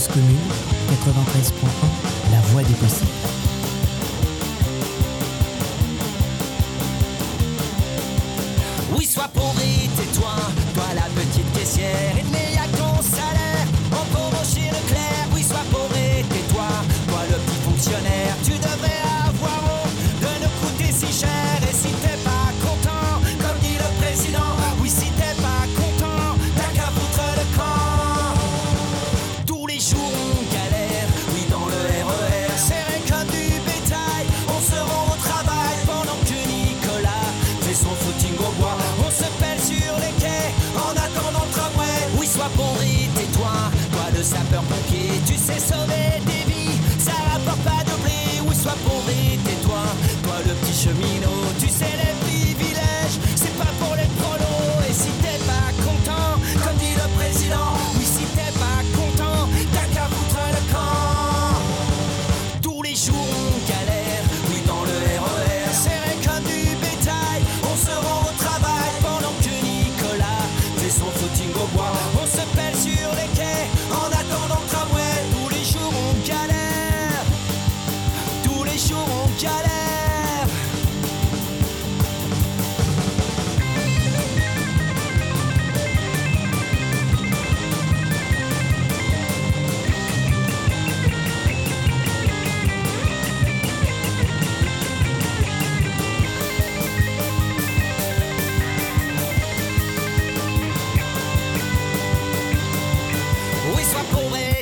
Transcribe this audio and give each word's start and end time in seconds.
Cause 0.00 0.08
commune, 0.08 0.38
93.1, 0.88 2.32
la 2.32 2.40
voix 2.52 2.62
des 2.62 2.72
possibles. 2.72 3.39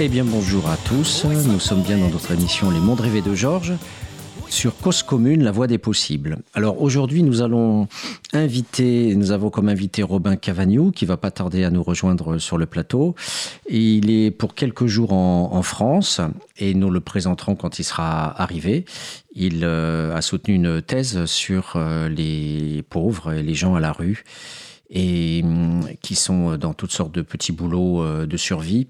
Eh 0.00 0.08
bien 0.08 0.24
bonjour 0.24 0.68
à 0.68 0.76
tous, 0.76 1.24
nous 1.24 1.60
sommes 1.60 1.82
bien 1.82 1.96
dans 1.96 2.08
notre 2.08 2.32
émission 2.32 2.68
Les 2.68 2.80
Mondes 2.80 2.98
rêvés 2.98 3.22
de 3.22 3.32
Georges 3.32 3.74
sur 4.48 4.76
Cause 4.76 5.04
Commune, 5.04 5.44
la 5.44 5.52
voie 5.52 5.68
des 5.68 5.78
possibles. 5.78 6.38
Alors 6.52 6.82
aujourd'hui 6.82 7.22
nous 7.22 7.42
allons 7.42 7.86
inviter, 8.32 9.14
nous 9.14 9.30
avons 9.30 9.50
comme 9.50 9.68
invité 9.68 10.02
Robin 10.02 10.34
Cavagnou 10.34 10.90
qui 10.90 11.06
va 11.06 11.16
pas 11.16 11.30
tarder 11.30 11.62
à 11.62 11.70
nous 11.70 11.84
rejoindre 11.84 12.38
sur 12.38 12.58
le 12.58 12.66
plateau. 12.66 13.14
Il 13.70 14.10
est 14.10 14.32
pour 14.32 14.56
quelques 14.56 14.86
jours 14.86 15.12
en, 15.12 15.50
en 15.52 15.62
France 15.62 16.20
et 16.56 16.74
nous 16.74 16.90
le 16.90 16.98
présenterons 16.98 17.54
quand 17.54 17.78
il 17.78 17.84
sera 17.84 18.40
arrivé. 18.42 18.86
Il 19.32 19.60
euh, 19.62 20.16
a 20.16 20.22
soutenu 20.22 20.54
une 20.54 20.82
thèse 20.82 21.24
sur 21.26 21.74
euh, 21.76 22.08
les 22.08 22.82
pauvres 22.90 23.32
et 23.32 23.44
les 23.44 23.54
gens 23.54 23.76
à 23.76 23.80
la 23.80 23.92
rue 23.92 24.24
et 24.90 25.42
hum, 25.44 25.86
qui 26.02 26.16
sont 26.16 26.56
dans 26.56 26.74
toutes 26.74 26.92
sortes 26.92 27.14
de 27.14 27.22
petits 27.22 27.52
boulots 27.52 28.02
euh, 28.02 28.26
de 28.26 28.36
survie 28.36 28.88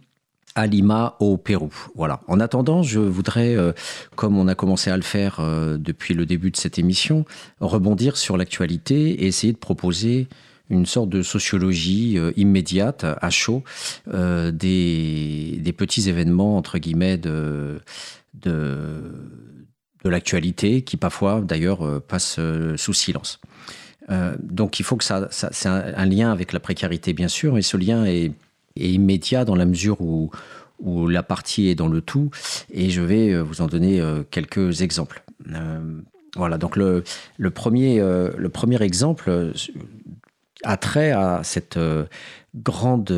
à 0.54 0.66
Lima, 0.66 1.16
au 1.18 1.36
Pérou. 1.36 1.72
Voilà. 1.94 2.20
En 2.28 2.38
attendant, 2.38 2.82
je 2.82 3.00
voudrais, 3.00 3.56
euh, 3.56 3.72
comme 4.14 4.38
on 4.38 4.46
a 4.46 4.54
commencé 4.54 4.90
à 4.90 4.96
le 4.96 5.02
faire 5.02 5.38
euh, 5.40 5.76
depuis 5.78 6.14
le 6.14 6.26
début 6.26 6.50
de 6.50 6.56
cette 6.56 6.78
émission, 6.78 7.24
rebondir 7.60 8.16
sur 8.16 8.36
l'actualité 8.36 9.10
et 9.10 9.26
essayer 9.26 9.52
de 9.52 9.58
proposer 9.58 10.28
une 10.70 10.86
sorte 10.86 11.10
de 11.10 11.22
sociologie 11.22 12.18
euh, 12.18 12.32
immédiate, 12.36 13.04
à 13.04 13.30
chaud, 13.30 13.64
des, 14.06 15.58
des 15.60 15.72
petits 15.72 16.08
événements, 16.08 16.56
entre 16.56 16.78
guillemets, 16.78 17.18
de, 17.18 17.80
de, 18.34 19.12
de 20.04 20.08
l'actualité, 20.08 20.82
qui 20.82 20.96
parfois, 20.96 21.40
d'ailleurs, 21.40 22.00
passent 22.02 22.40
sous 22.76 22.94
silence. 22.94 23.40
Donc 24.38 24.78
il 24.80 24.84
faut 24.84 24.96
que 24.96 25.04
ça, 25.04 25.28
c'est 25.30 25.68
un, 25.68 25.94
un 25.96 26.06
lien 26.06 26.30
avec 26.30 26.52
la 26.52 26.60
précarité, 26.60 27.12
bien 27.12 27.28
sûr, 27.28 27.58
et 27.58 27.62
ce 27.62 27.76
lien 27.76 28.04
est 28.04 28.32
est 28.76 28.90
immédiat 28.90 29.44
dans 29.44 29.54
la 29.54 29.66
mesure 29.66 30.00
où, 30.00 30.30
où 30.80 31.08
la 31.08 31.22
partie 31.22 31.68
est 31.68 31.74
dans 31.74 31.88
le 31.88 32.00
tout. 32.00 32.30
Et 32.72 32.90
je 32.90 33.00
vais 33.00 33.30
euh, 33.30 33.42
vous 33.42 33.60
en 33.60 33.66
donner 33.66 34.00
euh, 34.00 34.22
quelques 34.30 34.82
exemples. 34.82 35.24
Euh, 35.52 36.00
voilà, 36.36 36.58
donc 36.58 36.76
le, 36.76 37.04
le, 37.38 37.50
premier, 37.50 38.00
le 38.00 38.48
premier 38.48 38.82
exemple 38.82 39.52
a 40.64 40.76
trait 40.76 41.12
à 41.12 41.42
cette 41.44 41.78
grande 42.56 43.12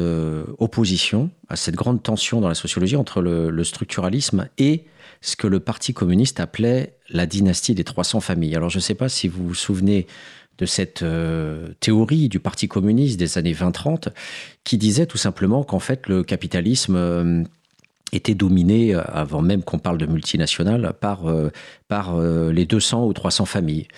opposition, 0.58 1.30
à 1.48 1.56
cette 1.56 1.76
grande 1.76 2.02
tension 2.02 2.42
dans 2.42 2.48
la 2.48 2.54
sociologie 2.54 2.96
entre 2.96 3.22
le, 3.22 3.48
le 3.48 3.64
structuralisme 3.64 4.50
et 4.58 4.84
ce 5.22 5.34
que 5.34 5.46
le 5.46 5.60
Parti 5.60 5.94
communiste 5.94 6.40
appelait 6.40 6.98
la 7.08 7.24
dynastie 7.24 7.74
des 7.74 7.84
300 7.84 8.20
familles. 8.20 8.54
Alors 8.54 8.68
je 8.68 8.76
ne 8.76 8.82
sais 8.82 8.94
pas 8.94 9.08
si 9.08 9.28
vous 9.28 9.48
vous 9.48 9.54
souvenez 9.54 10.06
de 10.58 10.66
cette 10.66 11.02
euh, 11.02 11.68
théorie 11.80 12.28
du 12.28 12.40
Parti 12.40 12.68
communiste 12.68 13.18
des 13.18 13.38
années 13.38 13.52
20-30 13.52 14.08
qui 14.64 14.78
disait 14.78 15.06
tout 15.06 15.18
simplement 15.18 15.64
qu'en 15.64 15.78
fait 15.78 16.06
le 16.08 16.22
capitalisme 16.22 16.96
euh, 16.96 17.44
était 18.12 18.34
dominé, 18.34 18.94
euh, 18.94 19.02
avant 19.06 19.42
même 19.42 19.62
qu'on 19.62 19.78
parle 19.78 19.98
de 19.98 20.06
multinationales, 20.06 20.92
par, 21.00 21.28
euh, 21.28 21.50
par 21.88 22.16
euh, 22.16 22.52
les 22.52 22.64
200 22.64 23.04
ou 23.06 23.12
300 23.12 23.46
familles. 23.46 23.88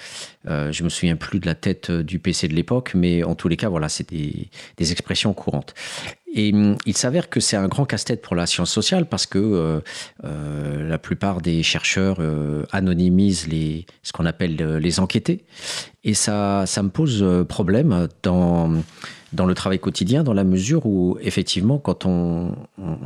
Euh, 0.49 0.73
je 0.73 0.83
me 0.83 0.89
souviens 0.89 1.17
plus 1.17 1.41
de 1.41 1.47
la 1.47 1.55
tête 1.55 1.91
du 1.91 2.19
PC 2.19 2.49
de 2.49 2.55
l'époque, 2.55 2.93
mais 2.95 3.23
en 3.23 3.35
tous 3.35 3.49
les 3.49 3.57
cas, 3.57 3.69
voilà, 3.69 3.89
c'est 3.89 4.09
des, 4.09 4.49
des 4.77 4.93
expressions 4.93 5.35
courantes. 5.35 5.75
Et 6.35 6.53
hum, 6.53 6.77
il 6.87 6.97
s'avère 6.97 7.29
que 7.29 7.41
c'est 7.41 7.57
un 7.57 7.69
grand 7.69 7.85
casse-tête 7.85 8.23
pour 8.23 8.35
la 8.35 8.47
science 8.47 8.71
sociale 8.71 9.07
parce 9.07 9.27
que 9.27 9.83
la 10.23 10.99
plupart 10.99 11.41
des 11.41 11.63
chercheurs 11.63 12.21
anonymisent 12.71 13.49
les, 13.49 13.87
ce 14.03 14.13
qu'on 14.13 14.27
appelle 14.27 14.57
les 14.77 15.01
enquêtés. 15.01 15.45
Et 16.05 16.13
ça, 16.13 16.65
ça 16.67 16.83
me 16.83 16.91
pose 16.91 17.25
problème 17.49 18.09
dans, 18.23 18.83
dans 19.33 19.47
le 19.47 19.55
travail 19.55 19.79
quotidien, 19.79 20.25
dans 20.25 20.33
la 20.33 20.45
mesure 20.45 20.87
où, 20.87 21.19
effectivement, 21.21 21.79
quand 21.79 22.07
on, 22.07 22.55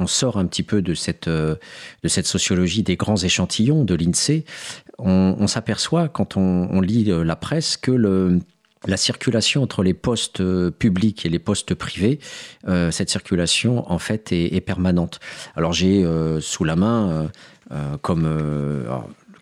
sort 0.06 0.36
un 0.36 0.46
petit 0.46 0.62
peu 0.62 0.82
de 0.82 0.94
cette, 0.94 1.28
euh, 1.28 1.54
de 2.02 2.08
cette 2.08 2.26
sociologie 2.26 2.82
des 2.82 2.96
grands 2.96 3.16
échantillons 3.16 3.84
de 3.84 3.94
l'INSEE, 3.94 4.44
on, 4.98 5.46
s'aperçoit, 5.46 6.08
quand 6.08 6.36
on, 6.36 6.80
lit 6.80 7.10
euh, 7.10 7.24
la 7.24 7.36
presse, 7.36 7.76
que 7.76 7.92
la 8.86 8.96
circulation 8.96 9.62
entre 9.62 9.82
les 9.82 9.94
postes 9.94 10.40
euh, 10.40 10.70
publics 10.70 11.24
et 11.24 11.28
les 11.28 11.38
postes 11.38 11.74
privés, 11.74 12.18
cette 12.90 13.10
circulation 13.10 13.90
en 13.90 13.98
fait 13.98 14.32
est, 14.32 14.60
permanente. 14.60 15.20
Alors 15.56 15.72
j'ai 15.72 16.04
sous 16.40 16.64
la 16.64 16.76
main, 16.76 17.30
comme 18.02 18.28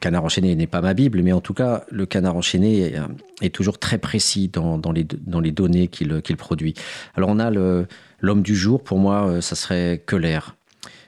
canard 0.01 0.25
enchaîné 0.25 0.55
n'est 0.57 0.67
pas 0.67 0.81
ma 0.81 0.95
Bible, 0.95 1.23
mais 1.23 1.33
en 1.33 1.41
tout 1.41 1.55
cas 1.55 1.85
le 1.91 2.07
canard 2.07 2.37
enchaîné 2.37 2.95
est, 3.41 3.51
toujours 3.51 3.79
très 3.79 3.99
précis 3.99 4.49
dans, 4.49 4.93
les, 4.93 5.53
données 5.53 5.89
qu'il 5.89 6.37
produit. 6.37 6.75
Alors 7.15 7.31
on 7.31 7.39
a 7.39 7.51
l'homme 7.51 8.43
du 8.43 8.57
jour, 8.57 8.83
pour 8.83 8.99
moi 8.99 9.41
ça 9.41 9.55
serait 9.55 10.03
Keller 10.07 10.41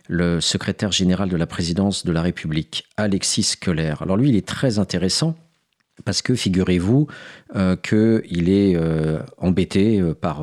le 0.09 0.41
secrétaire 0.41 0.93
général 0.93 1.29
de 1.29 1.37
la 1.37 1.47
présidence 1.47 2.05
de 2.05 2.12
la 2.12 2.23
République, 2.23 2.85
Alexis 2.97 3.55
Keller. 3.59 3.94
Alors 4.00 4.17
lui, 4.17 4.29
il 4.29 4.37
est 4.37 4.47
très 4.47 4.79
intéressant 4.79 5.37
parce 6.05 6.23
que 6.23 6.35
figurez-vous 6.35 7.06
euh, 7.55 7.77
qu'il 7.77 8.49
est 8.49 8.75
euh, 8.77 9.21
embêté 9.39 10.00
euh, 10.00 10.15
par 10.15 10.43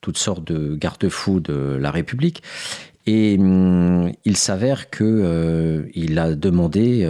toutes 0.00 0.18
sortes 0.18 0.44
de 0.44 0.74
garde-fous 0.74 1.40
de 1.40 1.78
la 1.80 1.90
République. 1.90 2.42
Et 3.06 3.36
hum, 3.38 4.10
il 4.24 4.36
s'avère 4.36 4.90
qu'il 4.90 6.18
a 6.18 6.34
demandé 6.34 7.08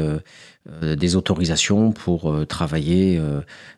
des 0.83 1.17
autorisations 1.17 1.93
pour 1.93 2.47
travailler 2.47 3.21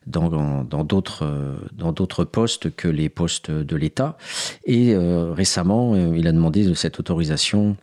dans 0.06 0.84
d'autres 0.84 2.24
postes 2.24 2.74
que 2.74 2.88
les 2.88 3.08
postes 3.08 3.50
de 3.50 3.76
l'État. 3.76 4.16
Et 4.64 4.96
récemment, 4.96 5.96
il 5.96 6.26
a 6.26 6.32
demandé 6.32 6.74
cette 6.74 6.98
autorisation 6.98 7.76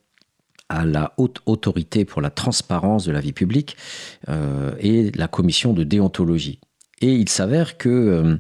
à 0.70 0.86
la 0.86 1.14
haute 1.18 1.40
autorité 1.46 2.06
pour 2.06 2.22
la 2.22 2.30
transparence 2.30 3.06
de 3.06 3.12
la 3.12 3.20
vie 3.20 3.34
publique 3.34 3.78
euh, 4.30 4.74
et 4.80 5.12
la 5.12 5.28
commission 5.28 5.74
de 5.74 5.84
déontologie. 5.84 6.60
Et 7.02 7.14
il 7.14 7.30
s'avère 7.30 7.78
que 7.78 7.90
euh, 7.90 8.38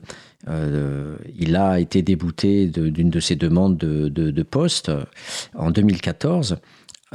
euh, 0.47 1.17
il 1.37 1.55
a 1.55 1.79
été 1.79 2.01
débouté 2.01 2.67
d'une 2.67 3.09
de, 3.09 3.19
ses 3.19 3.35
demandes 3.35 3.77
de, 3.77 4.09
de, 4.09 4.43
poste 4.43 4.91
en 5.55 5.71
2014. 5.71 6.57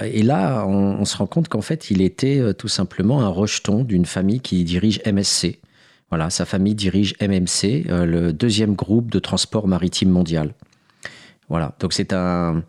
Et 0.05 0.23
là, 0.23 0.67
on, 0.67 1.05
se 1.05 1.17
rend 1.17 1.27
compte 1.27 1.49
qu'en 1.49 1.61
fait, 1.61 1.91
il 1.91 2.01
était 2.01 2.55
tout 2.55 2.69
simplement 2.69 3.23
un 3.23 3.29
rejeton 3.29 3.85
d'une 3.85 4.07
famille 4.07 4.41
qui 4.41 4.65
dirige 4.65 5.01
MSC. 5.05 5.59
Voilà, 6.11 6.31
sa 6.31 6.45
famille 6.45 6.75
dirige 6.75 7.15
MMC, 7.21 7.85
le 7.89 8.31
deuxième 8.33 8.75
groupe 8.75 9.11
de 9.11 9.19
transport 9.19 9.69
maritime 9.69 10.11
mondial. 10.11 10.55
Voilà, 11.49 11.75
donc 11.81 11.93
c'est 11.93 12.13
un, 12.13 12.63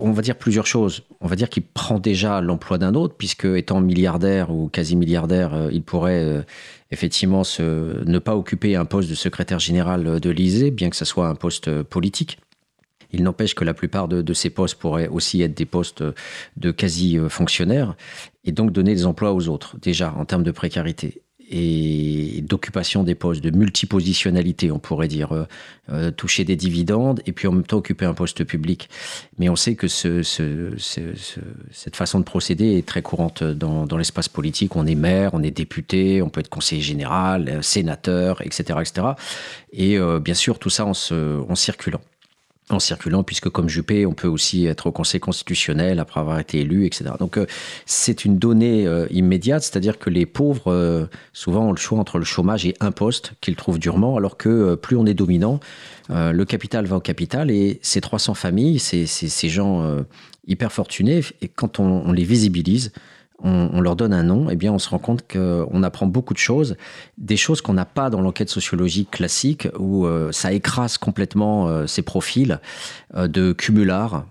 on 0.00 0.12
va 0.12 0.22
dire 0.22 0.36
plusieurs 0.36 0.66
choses. 0.66 1.02
On 1.20 1.26
va 1.26 1.36
dire 1.36 1.48
qu'il 1.48 1.62
prend 1.62 1.98
déjà 1.98 2.40
l'emploi 2.40 2.78
d'un 2.78 2.94
autre, 2.94 3.14
puisque 3.16 3.44
étant 3.44 3.80
milliardaire 3.80 4.50
ou 4.50 4.68
quasi 4.68 4.96
milliardaire, 4.96 5.54
euh, 5.54 5.68
il 5.72 5.82
pourrait 5.82 6.22
euh, 6.22 6.42
effectivement 6.90 7.42
ne 7.58 8.18
pas 8.18 8.36
occuper 8.36 8.76
un 8.76 8.84
poste 8.84 9.10
de 9.10 9.14
secrétaire 9.14 9.58
général 9.58 10.20
de 10.20 10.30
l'Élysée, 10.30 10.70
bien 10.70 10.90
que 10.90 10.96
ce 10.96 11.04
soit 11.04 11.28
un 11.28 11.34
poste 11.34 11.82
politique. 11.82 12.38
Il 13.12 13.22
n'empêche 13.22 13.54
que 13.54 13.64
la 13.64 13.74
plupart 13.74 14.08
de, 14.08 14.34
ces 14.34 14.50
postes 14.50 14.76
pourraient 14.76 15.08
aussi 15.08 15.42
être 15.42 15.56
des 15.56 15.66
postes 15.66 16.02
de 16.56 16.70
quasi-fonctionnaires 16.70 17.94
et 18.44 18.52
donc 18.52 18.72
donner 18.72 18.94
des 18.94 19.06
emplois 19.06 19.32
aux 19.32 19.48
autres, 19.48 19.76
déjà 19.80 20.12
en 20.16 20.24
termes 20.24 20.42
de 20.42 20.50
précarité 20.50 21.22
et 21.48 22.42
d'occupation 22.42 23.04
des 23.04 23.14
postes, 23.14 23.42
de 23.42 23.50
multipositionnalité, 23.50 24.72
on 24.72 24.78
pourrait 24.78 25.08
dire, 25.08 25.32
euh, 25.32 25.44
euh, 25.90 26.10
toucher 26.10 26.44
des 26.44 26.56
dividendes 26.56 27.22
et 27.26 27.32
puis 27.32 27.46
en 27.46 27.52
même 27.52 27.64
temps 27.64 27.76
occuper 27.76 28.04
un 28.04 28.14
poste 28.14 28.42
public. 28.44 28.88
Mais 29.38 29.48
on 29.48 29.56
sait 29.56 29.76
que 29.76 29.86
ce, 29.86 30.22
cette 31.70 31.96
façon 31.96 32.18
de 32.18 32.24
procéder 32.24 32.76
est 32.78 32.86
très 32.86 33.02
courante 33.02 33.44
dans, 33.44 33.96
l'espace 33.96 34.28
politique. 34.28 34.74
On 34.76 34.86
est 34.86 34.96
maire, 34.96 35.30
on 35.34 35.42
est 35.42 35.50
député, 35.52 36.20
on 36.20 36.28
peut 36.28 36.40
être 36.40 36.48
conseiller 36.48 36.82
général, 36.82 37.48
euh, 37.48 37.62
sénateur, 37.62 38.42
etc., 38.42 38.80
etc. 38.80 39.06
Et 39.72 39.98
bien 40.20 40.34
sûr, 40.34 40.58
tout 40.58 40.70
ça 40.70 40.86
en 40.86 41.54
circulant 41.54 42.00
en 42.68 42.80
circulant, 42.80 43.22
puisque 43.22 43.48
comme 43.48 43.68
Juppé, 43.68 44.06
on 44.06 44.12
peut 44.12 44.26
aussi 44.26 44.66
être 44.66 44.88
au 44.88 44.92
Conseil 44.92 45.20
constitutionnel 45.20 46.00
après 46.00 46.18
avoir 46.18 46.40
été 46.40 46.60
élu, 46.60 46.84
etc. 46.84 47.12
Donc 47.20 47.38
euh, 47.38 47.46
c'est 47.84 48.24
une 48.24 48.38
donnée 48.38 48.86
euh, 48.86 49.06
immédiate, 49.10 49.62
c'est-à-dire 49.62 49.98
que 49.98 50.10
les 50.10 50.26
pauvres, 50.26 50.72
euh, 50.72 51.06
souvent, 51.32 51.68
ont 51.68 51.70
le 51.70 51.78
choix 51.78 51.98
entre 51.98 52.18
le 52.18 52.24
chômage 52.24 52.66
et 52.66 52.74
un 52.80 52.90
poste 52.90 53.34
qu'ils 53.40 53.54
trouvent 53.54 53.78
durement, 53.78 54.16
alors 54.16 54.36
que 54.36 54.74
plus 54.74 54.96
on 54.96 55.06
est 55.06 55.14
dominant, 55.14 55.60
le 56.08 56.44
capital 56.44 56.86
va 56.86 56.96
au 56.96 57.00
capital, 57.00 57.50
et 57.50 57.80
ces 57.82 58.00
300 58.00 58.34
familles, 58.34 58.78
ces, 58.78 59.06
ces, 59.06 59.48
gens 59.48 60.04
hyper 60.46 60.70
fortunés, 60.70 61.20
et 61.42 61.48
quand 61.48 61.80
on 61.80 62.12
les 62.12 62.22
visibilise, 62.22 62.92
on, 63.42 63.80
leur 63.80 63.96
donne 63.96 64.12
un 64.12 64.22
nom, 64.22 64.48
eh 64.50 64.56
bien, 64.56 64.72
on 64.72 64.78
se 64.78 64.88
rend 64.88 64.98
compte 64.98 65.30
qu'on 65.30 65.82
apprend 65.82 66.06
beaucoup 66.06 66.34
de 66.34 66.38
choses, 66.38 66.76
des 67.18 67.36
choses 67.36 67.60
qu'on 67.60 67.74
n'a 67.74 67.84
pas 67.84 68.10
dans 68.10 68.20
l'enquête 68.20 68.48
sociologique 68.48 69.10
classique, 69.10 69.68
où 69.78 70.06
euh, 70.06 70.32
ça 70.32 70.52
écrase 70.52 70.98
complètement 70.98 71.68
euh, 71.68 71.86
ces 71.86 72.02
profils 72.02 72.60
euh, 73.14 73.28
de 73.28 73.52
cumulars 73.52 74.24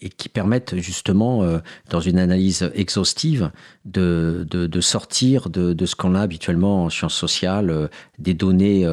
et 0.00 0.08
qui 0.08 0.28
permettent 0.28 0.76
justement, 0.76 1.60
dans 1.88 2.00
une 2.00 2.18
analyse 2.18 2.70
exhaustive, 2.74 3.50
de, 3.84 4.44
sortir 4.80 5.48
de, 5.48 5.86
ce 5.86 5.96
qu'on 5.96 6.14
a 6.14 6.20
habituellement 6.20 6.84
en 6.84 6.90
sciences 6.90 7.14
sociales, 7.14 7.88
des 8.18 8.34
données 8.34 8.86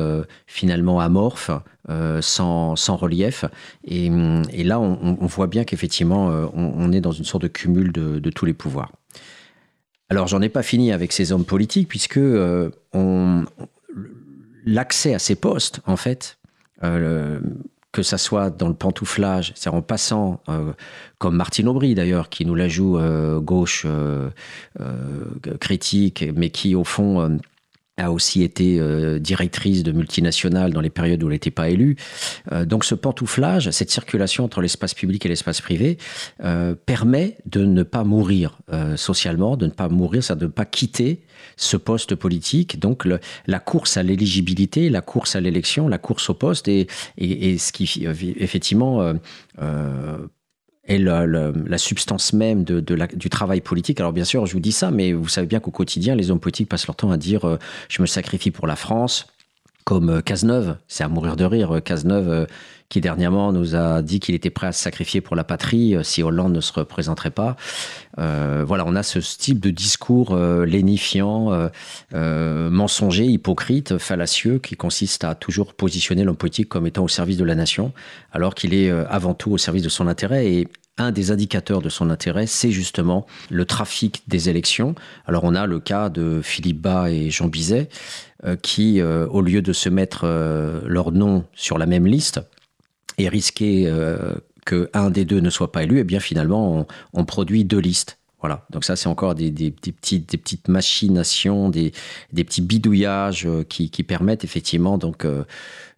finalement 0.47 0.99
amorphes, 0.99 1.51
sans, 2.21 2.75
relief. 2.95 3.45
Et, 3.83 4.09
là, 4.63 4.79
on, 4.79 5.25
voit 5.25 5.47
bien 5.47 5.65
qu'effectivement, 5.65 6.27
on, 6.53 6.91
est 6.91 7.01
dans 7.01 7.11
une 7.11 7.25
sorte 7.25 7.43
de 7.43 7.49
cumul 7.49 7.91
de 7.91 8.29
tous 8.29 8.45
les 8.45 8.53
pouvoirs. 8.53 8.91
Alors 10.11 10.27
j'en 10.27 10.41
ai 10.41 10.49
pas 10.49 10.61
fini 10.61 10.91
avec 10.91 11.13
ces 11.13 11.31
hommes 11.31 11.45
politiques 11.45 11.87
puisque 11.87 12.17
euh, 12.17 12.69
l'accès 14.65 15.13
à 15.13 15.19
ces 15.19 15.35
postes, 15.35 15.79
en 15.85 15.95
fait, 15.95 16.37
euh, 16.83 17.39
que 17.91 18.03
ça 18.03 18.17
soit 18.17 18.49
dans 18.49 18.67
le 18.67 18.73
pantouflage, 18.73 19.51
c'est 19.55 19.69
en 19.69 19.81
passant, 19.81 20.41
euh, 20.49 20.71
comme 21.17 21.35
Martine 21.35 21.67
Aubry 21.67 21.93
d'ailleurs, 21.93 22.29
qui 22.29 22.45
nous 22.45 22.55
la 22.55 22.67
joue 22.67 22.99
gauche 23.41 23.85
critique, 25.59 26.25
mais 26.35 26.49
qui 26.49 26.75
au 26.75 26.83
fond 26.83 27.39
a 27.97 28.11
aussi 28.11 28.41
été 28.43 28.79
euh, 28.79 29.19
directrice 29.19 29.83
de 29.83 29.91
multinationales 29.91 30.71
dans 30.73 30.81
les 30.81 30.89
périodes 30.89 31.23
où 31.23 31.27
elle 31.27 31.33
n'était 31.33 31.51
pas 31.51 31.69
élue. 31.69 31.97
Euh, 32.51 32.65
donc 32.65 32.85
ce 32.85 32.95
pantouflage, 32.95 33.69
cette 33.71 33.91
circulation 33.91 34.45
entre 34.45 34.61
l'espace 34.61 34.93
public 34.93 35.25
et 35.25 35.29
l'espace 35.29 35.61
privé 35.61 35.97
euh, 36.43 36.73
permet 36.73 37.37
de 37.45 37.65
ne 37.65 37.83
pas 37.83 38.03
mourir 38.03 38.57
socialement, 38.95 39.57
de 39.57 39.65
ne 39.65 39.71
pas 39.71 39.89
mourir, 39.89 40.23
ça 40.23 40.35
de 40.35 40.45
ne 40.45 40.49
pas 40.51 40.65
quitter 40.65 41.21
ce 41.57 41.75
poste 41.75 42.15
politique. 42.15 42.79
Donc 42.79 43.05
la 43.45 43.59
course 43.59 43.97
à 43.97 44.03
l'éligibilité, 44.03 44.89
la 44.89 45.01
course 45.01 45.35
à 45.35 45.41
l'élection, 45.41 45.87
la 45.87 45.97
course 45.97 46.29
au 46.29 46.33
poste 46.33 46.67
et, 46.67 46.87
et, 47.17 47.51
et 47.51 47.57
ce 47.57 47.71
qui 47.73 48.05
effectivement 48.39 49.13
est 50.91 50.99
la, 50.99 51.77
substance 51.77 52.33
même 52.33 52.63
du 52.63 53.29
travail 53.29 53.61
politique. 53.61 53.99
Alors 53.99 54.13
bien 54.13 54.25
sûr, 54.25 54.45
je 54.45 54.53
vous 54.53 54.59
dis 54.59 54.71
ça, 54.71 54.91
mais 54.91 55.13
vous 55.13 55.27
savez 55.27 55.47
bien 55.47 55.59
qu'au 55.59 55.71
quotidien, 55.71 56.15
les 56.15 56.31
hommes 56.31 56.39
politiques 56.39 56.69
passent 56.69 56.87
leur 56.87 56.95
temps 56.95 57.11
à 57.11 57.17
dire 57.17 57.45
euh, 57.45 57.57
je 57.89 58.01
me 58.01 58.07
sacrifie 58.07 58.51
pour 58.51 58.67
la 58.67 58.75
France, 58.75 59.27
comme 59.83 60.09
euh, 60.09 60.21
Cazeneuve, 60.21 60.77
c'est 60.87 61.03
à 61.03 61.07
mourir 61.07 61.35
de 61.35 61.45
rire, 61.45 61.75
euh, 61.75 61.79
Cazeneuve 61.79 62.47
qui 62.89 62.99
dernièrement 62.99 63.53
nous 63.53 63.73
a 63.73 64.01
dit 64.01 64.19
qu'il 64.19 64.35
était 64.35 64.49
prêt 64.49 64.67
à 64.67 64.73
se 64.73 64.83
sacrifier 64.83 65.21
pour 65.21 65.37
la 65.37 65.45
patrie 65.45 65.95
si 66.03 66.23
Hollande 66.23 66.51
ne 66.51 66.59
se 66.59 66.73
représenterait 66.73 67.31
pas. 67.31 67.55
voilà, 68.17 68.83
on 68.85 68.97
a 68.97 69.01
ce 69.01 69.19
type 69.19 69.61
de 69.61 69.69
discours 69.69 70.35
lénifiant, 70.35 71.69
mensonger, 72.13 73.27
hypocrite, 73.27 73.97
fallacieux, 73.97 74.59
qui 74.59 74.75
consiste 74.75 75.23
à 75.23 75.35
toujours 75.35 75.73
positionner 75.73 76.25
l'homme 76.25 76.35
politique 76.35 76.67
comme 76.67 76.85
étant 76.85 77.05
au 77.05 77.07
service 77.07 77.37
de 77.37 77.45
la 77.45 77.55
nation, 77.55 77.93
alors 78.33 78.55
qu'il 78.55 78.73
est 78.73 78.89
avant 78.89 79.35
tout 79.35 79.51
au 79.51 79.57
service 79.57 79.83
de 79.83 79.89
son 79.89 80.07
intérêt. 80.07 80.47
Et 80.47 80.67
un 80.97 81.11
des 81.11 81.31
indicateurs 81.31 81.81
de 81.81 81.89
son 81.89 82.09
intérêt, 82.09 82.47
c'est 82.47 82.71
justement 82.71 83.25
le 83.49 83.65
trafic 83.65 84.23
des 84.27 84.49
élections. 84.49 84.95
Alors 85.25 85.43
on 85.43 85.55
a 85.55 85.65
le 85.65 85.79
cas 85.79 86.09
de 86.09 86.41
Philippe 86.43 86.81
Bas 86.81 87.09
et 87.09 87.29
Jean 87.29 87.47
Bizet, 87.47 87.89
euh, 88.45 88.55
qui, 88.55 88.99
euh, 88.99 89.27
au 89.27 89.41
lieu 89.41 89.61
de 89.61 89.73
se 89.73 89.89
mettre 89.89 90.21
euh, 90.23 90.81
leur 90.85 91.11
nom 91.11 91.45
sur 91.53 91.77
la 91.77 91.85
même 91.85 92.07
liste 92.07 92.41
et 93.17 93.29
risquer 93.29 93.91
qu'un 94.65 95.09
des 95.11 95.25
deux 95.25 95.41
ne 95.41 95.49
soit 95.49 95.71
pas 95.71 95.83
élu, 95.83 95.97
et 95.97 95.99
eh 95.99 96.03
bien 96.03 96.19
finalement 96.19 96.87
on, 97.13 97.25
produit 97.25 97.65
deux 97.65 97.77
listes. 97.77 98.17
Voilà, 98.39 98.65
donc 98.71 98.83
ça 98.83 98.95
c'est 98.95 99.09
encore 99.09 99.35
des, 99.35 99.51
petites, 99.51 100.31
des 100.31 100.37
petites 100.37 100.69
machinations, 100.69 101.69
des, 101.69 101.91
petits 102.33 102.61
bidouillages 102.61 103.47
qui, 103.69 103.89
permettent 104.03 104.43
effectivement 104.43 104.97
donc 104.97 105.27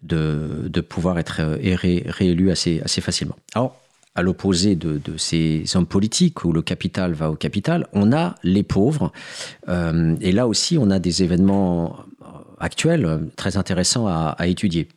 de, 0.01 0.81
pouvoir 0.81 1.17
être 1.17 1.39
réélu 1.61 2.51
assez, 2.51 2.81
assez 2.81 2.99
facilement. 2.99 3.37
Alors 3.53 3.79
à 4.15 4.21
l'opposé 4.21 4.75
de, 4.75 4.99
ces 5.17 5.63
hommes 5.75 5.87
politiques 5.87 6.45
où 6.45 6.51
le 6.51 6.61
capital 6.61 7.13
va 7.13 7.31
au 7.31 7.35
capital, 7.35 7.87
on 7.93 8.11
a 8.13 8.35
les 8.43 8.63
pauvres. 8.63 9.11
Euh, 9.69 10.15
et 10.21 10.31
là 10.31 10.47
aussi, 10.47 10.77
on 10.77 10.91
a 10.91 10.99
des 10.99 11.23
événements 11.23 12.05
actuels 12.59 13.29
très 13.35 13.57
intéressants 13.57 14.07
à, 14.07 14.47
étudier. 14.47 14.87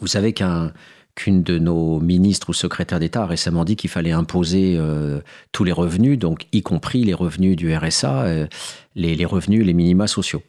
Vous 0.00 0.06
savez 0.06 0.32
qu'une 0.32 1.42
de 1.42 1.58
nos 1.58 2.00
ministres 2.00 2.50
ou 2.50 2.52
secrétaires 2.52 3.00
d'État 3.00 3.22
a 3.22 3.26
récemment 3.26 3.64
dit 3.64 3.76
qu'il 3.76 3.90
fallait 3.90 4.12
imposer 4.12 4.76
euh, 4.78 5.20
tous 5.52 5.64
les 5.64 5.72
revenus, 5.72 6.18
donc 6.18 6.46
y 6.52 6.62
compris 6.62 7.04
les 7.04 7.14
revenus 7.14 7.56
du 7.56 7.74
RSA, 7.74 8.22
euh, 8.24 8.46
les, 8.94 9.24
revenus, 9.24 9.64
les 9.64 9.74
minima 9.74 10.06
sociaux. 10.06 10.42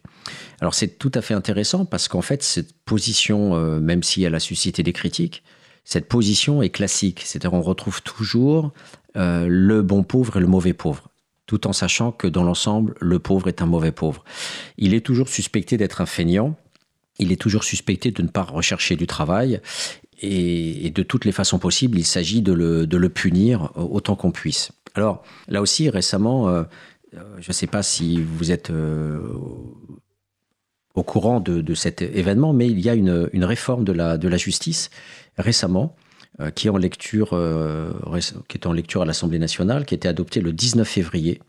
Alors 0.60 0.76
c'est 0.76 1.00
tout 1.00 1.12
à 1.16 1.22
fait 1.22 1.34
intéressant 1.34 1.86
parce 1.86 2.08
qu'en 2.08 2.22
fait, 2.22 2.44
cette 2.44 2.74
position, 2.86 3.56
euh, 3.56 3.80
même 3.80 4.04
si 4.04 4.24
elle 4.24 4.36
a 4.36 4.40
suscité 4.40 4.84
des 4.84 4.94
critiques, 4.94 5.44
cette 5.84 6.08
position 6.08 6.62
est 6.62 6.70
classique. 6.70 7.22
C'est-à-dire 7.26 7.54
on 7.54 7.62
retrouve 7.62 8.02
toujours 8.02 8.72
euh, 9.16 9.46
le 9.48 9.82
bon 9.82 10.04
pauvre 10.04 10.38
et 10.38 10.40
le 10.40 10.48
mauvais 10.48 10.74
pauvre 10.74 11.12
tout 11.48 11.68
en 11.68 11.74
sachant 11.74 12.14
que 12.14 12.28
dans 12.28 12.46
l'ensemble, 12.46 12.96
le 13.02 13.20
pauvre 13.20 13.50
est 13.50 13.62
un 13.62 13.66
mauvais 13.66 13.92
pauvre. 13.92 14.24
Il 14.78 14.94
est 14.94 15.06
toujours 15.06 15.28
suspecté 15.28 15.76
d'être 15.76 16.00
un 16.00 16.06
feignant, 16.06 16.56
il 17.20 17.34
est 17.34 17.36
toujours 17.36 17.66
suspecté 17.66 18.12
de 18.12 18.22
ne 18.22 18.30
pas 18.30 18.44
rechercher 18.44 18.96
du 18.96 19.06
travail, 19.06 19.60
et, 20.22 20.90
de 20.92 21.04
toutes 21.04 21.26
les 21.26 21.34
façons 21.34 21.60
possibles, 21.60 22.00
il 22.00 22.06
s'agit 22.06 22.42
de 22.42 22.54
le, 22.54 23.10
punir 23.10 23.72
autant 23.76 24.16
qu'on 24.16 24.32
puisse. 24.32 24.72
Alors 24.94 25.24
là 25.50 25.62
aussi, 25.62 25.90
récemment, 25.90 26.48
euh, 26.48 26.64
je 27.12 27.50
ne 27.50 27.54
sais 27.54 27.68
pas 27.68 27.84
si 27.84 28.22
vous 28.22 28.52
êtes 28.52 28.70
euh, 28.70 29.20
au 30.96 31.04
courant 31.04 31.40
de, 31.40 31.74
cet 31.74 32.02
événement, 32.02 32.54
mais 32.54 32.68
il 32.68 32.80
y 32.80 32.90
a 32.90 32.96
une, 32.96 33.46
réforme 33.46 33.84
de 33.84 33.94
la, 33.94 34.38
justice 34.38 34.90
récemment 35.38 35.96
euh, 36.40 36.52
qui, 36.52 36.68
est 36.68 36.70
en 36.70 36.78
lecture, 36.78 37.30
euh, 37.34 37.92
qui 38.48 38.58
est 38.58 38.66
en 38.66 38.74
lecture 38.74 39.02
à 39.02 39.06
l'Assemblée 39.06 39.40
nationale, 39.40 39.86
qui 39.86 39.94
a 39.94 39.98
été 39.98 40.08
adoptée 40.08 40.42
le 40.42 40.52
19 40.52 40.88
février, 40.88 41.42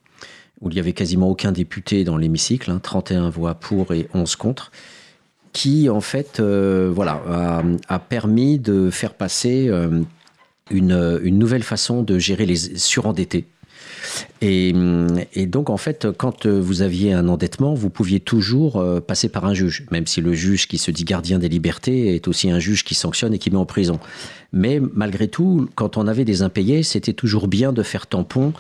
où 0.61 0.71
il 0.71 0.75
n'y 0.75 0.81
avait 0.81 0.93
quasiment 0.93 1.29
aucun 1.29 1.53
député 1.53 2.05
dans 2.05 2.17
l'hémicycle, 2.17 2.73
31 2.81 3.25
hein, 3.25 3.31
voix 3.31 3.55
pour 3.55 3.93
et 3.93 4.09
11 4.15 4.37
contre, 4.37 4.71
qui 5.53 5.91
en 5.91 6.01
fait 6.01 6.41
euh, 6.41 6.91
voilà, 6.95 7.23
a, 7.89 7.99
permis 7.99 8.59
de 8.59 8.91
faire 8.91 9.15
passer 9.15 9.71
une, 10.71 11.19
nouvelle 11.19 11.65
façon 11.65 12.03
de 12.03 12.19
gérer 12.19 12.47
les 12.47 12.79
surendettés. 12.79 13.47
Et, 14.41 14.73
donc, 15.47 15.71
en 15.71 15.77
fait, 15.77 16.09
quand 16.17 16.47
vous 16.47 16.83
aviez 16.83 17.13
un 17.13 17.29
endettement, 17.29 17.75
vous 17.75 17.91
pouviez 17.91 18.21
toujours 18.21 18.77
euh, 18.77 19.01
passer 19.01 19.29
par 19.29 19.45
un 19.45 19.55
juge, 19.55 19.87
même 19.91 20.07
si 20.07 20.21
le 20.21 20.35
juge 20.35 20.67
qui 20.67 20.79
se 20.79 20.91
dit 20.91 21.05
gardien 21.05 21.39
des 21.39 21.49
libertés 21.49 22.15
est 22.15 22.29
aussi 22.29 22.51
un 22.51 22.59
juge 22.59 22.85
qui 22.85 22.95
sanctionne 22.95 23.35
et 23.35 23.39
qui 23.39 23.51
met 23.51 23.57
en 23.57 23.67
prison. 23.67 24.01
Mais 24.53 24.81
malgré 24.95 25.29
tout, 25.29 25.69
quand 25.77 25.97
on 25.97 26.07
avait 26.07 26.25
des 26.25 26.43
impayés, 26.43 26.83
c'était 26.83 27.13
toujours 27.13 27.49
bien 27.49 27.73
de 27.73 27.83
faire 27.83 28.07
tampon 28.07 28.53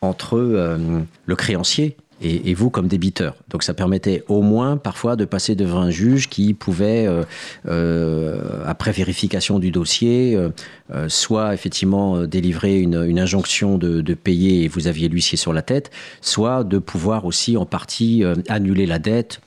entre 0.00 0.36
euh, 0.36 1.00
le 1.26 1.36
créancier 1.36 1.96
et, 2.22 2.54
vous 2.54 2.70
comme 2.70 2.88
débiteur. 2.88 3.34
Donc 3.48 3.62
ça 3.62 3.74
permettait 3.74 4.24
au 4.28 4.42
moins 4.42 4.76
parfois 4.76 5.16
de 5.16 5.24
passer 5.24 5.54
devant 5.54 5.80
un 5.80 5.90
juge 5.90 6.28
qui 6.28 6.54
pouvait, 6.54 7.06
euh, 7.06 7.24
euh, 7.66 8.62
après 8.64 8.92
vérification 8.92 9.58
du 9.58 9.70
dossier, 9.70 10.36
euh, 10.36 11.08
soit 11.08 11.54
effectivement 11.54 12.26
délivrer 12.26 12.78
une, 12.80 13.18
injonction 13.18 13.78
de, 13.78 14.14
payer 14.14 14.64
et 14.64 14.68
vous 14.68 14.86
aviez 14.86 15.08
l'huissier 15.08 15.38
sur 15.38 15.52
la 15.52 15.62
tête, 15.62 15.90
soit 16.20 16.64
de 16.64 16.78
pouvoir 16.78 17.24
aussi 17.24 17.56
en 17.56 17.66
partie 17.66 18.22
annuler 18.48 18.86
la 18.86 18.98
dette 18.98 19.40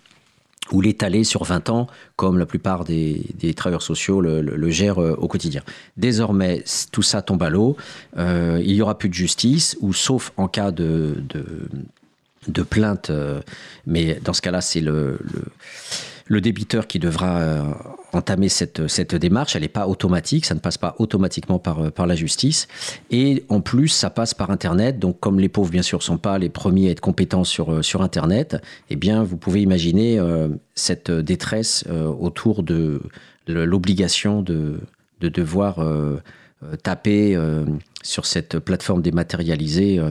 ou 0.72 0.82
l'étaler 0.82 1.24
sur 1.24 1.44
20 1.44 1.70
ans, 1.70 1.88
comme 2.16 2.40
la 2.40 2.48
plupart 2.48 2.84
des, 2.84 3.22
travailleurs 3.56 3.84
sociaux 3.84 4.22
le, 4.22 4.70
gèrent 4.70 4.98
au 4.98 5.28
quotidien. 5.28 5.62
Désormais, 5.98 6.64
tout 6.92 7.04
ça 7.04 7.22
tombe 7.22 7.44
à 7.44 7.50
l'eau. 7.50 7.78
il 8.18 8.74
n'y 8.74 8.82
aura 8.82 8.98
plus 8.98 9.10
de 9.10 9.14
justice, 9.14 9.78
ou 9.82 9.94
sauf 9.94 10.32
en 10.38 10.48
cas 10.48 10.72
de 10.72 11.24
plainte, 12.64 13.10
euh, 13.10 13.42
mais 13.86 14.20
dans 14.24 14.34
ce 14.34 14.42
cas-là, 14.42 14.62
c'est 14.62 14.82
le, 14.82 15.20
le, 16.28 16.42
débiteur 16.42 16.88
qui 16.88 17.00
devra 17.00 17.38
euh, 17.38 17.62
entamer 18.14 18.50
cette, 18.50 18.88
cette 18.88 19.16
démarche. 19.16 19.56
Elle 19.56 19.64
n'est 19.64 19.68
pas 19.68 19.88
automatique, 19.88 20.46
ça 20.46 20.56
ne 20.56 20.60
passe 20.60 20.78
pas 20.78 20.96
automatiquement 21.00 21.60
par, 21.60 21.86
euh, 21.86 21.90
par 21.90 22.08
la 22.08 22.16
justice. 22.16 22.68
Et 23.12 23.44
en 23.50 23.62
plus, 23.62 23.90
ça 23.90 24.10
passe 24.10 24.34
par 24.34 24.52
Internet. 24.52 25.00
Donc, 25.00 25.20
comme 25.20 25.40
les 25.40 25.50
pauvres, 25.50 25.72
bien 25.72 25.82
sûr, 25.82 26.00
ne 26.00 26.04
sont 26.04 26.18
pas 26.18 26.38
les 26.38 26.50
premiers 26.50 26.90
à 26.90 26.92
être 26.92 27.02
compétents 27.02 27.44
sur, 27.44 27.84
sur 27.84 28.02
Internet, 28.02 28.58
eh 28.90 28.96
bien, 28.96 29.24
vous 29.24 29.38
pouvez 29.38 29.62
imaginer 29.62 30.20
cette 30.76 31.12
détresse 31.12 31.86
autour 32.20 32.64
de 32.64 33.02
l'obligation 33.48 34.42
de, 34.42 34.80
de 35.22 35.30
devoir 35.30 35.80
taper 36.84 37.38
sur 38.04 38.26
cette 38.26 38.60
plateforme 38.60 39.02
dématérialisée 39.02 40.02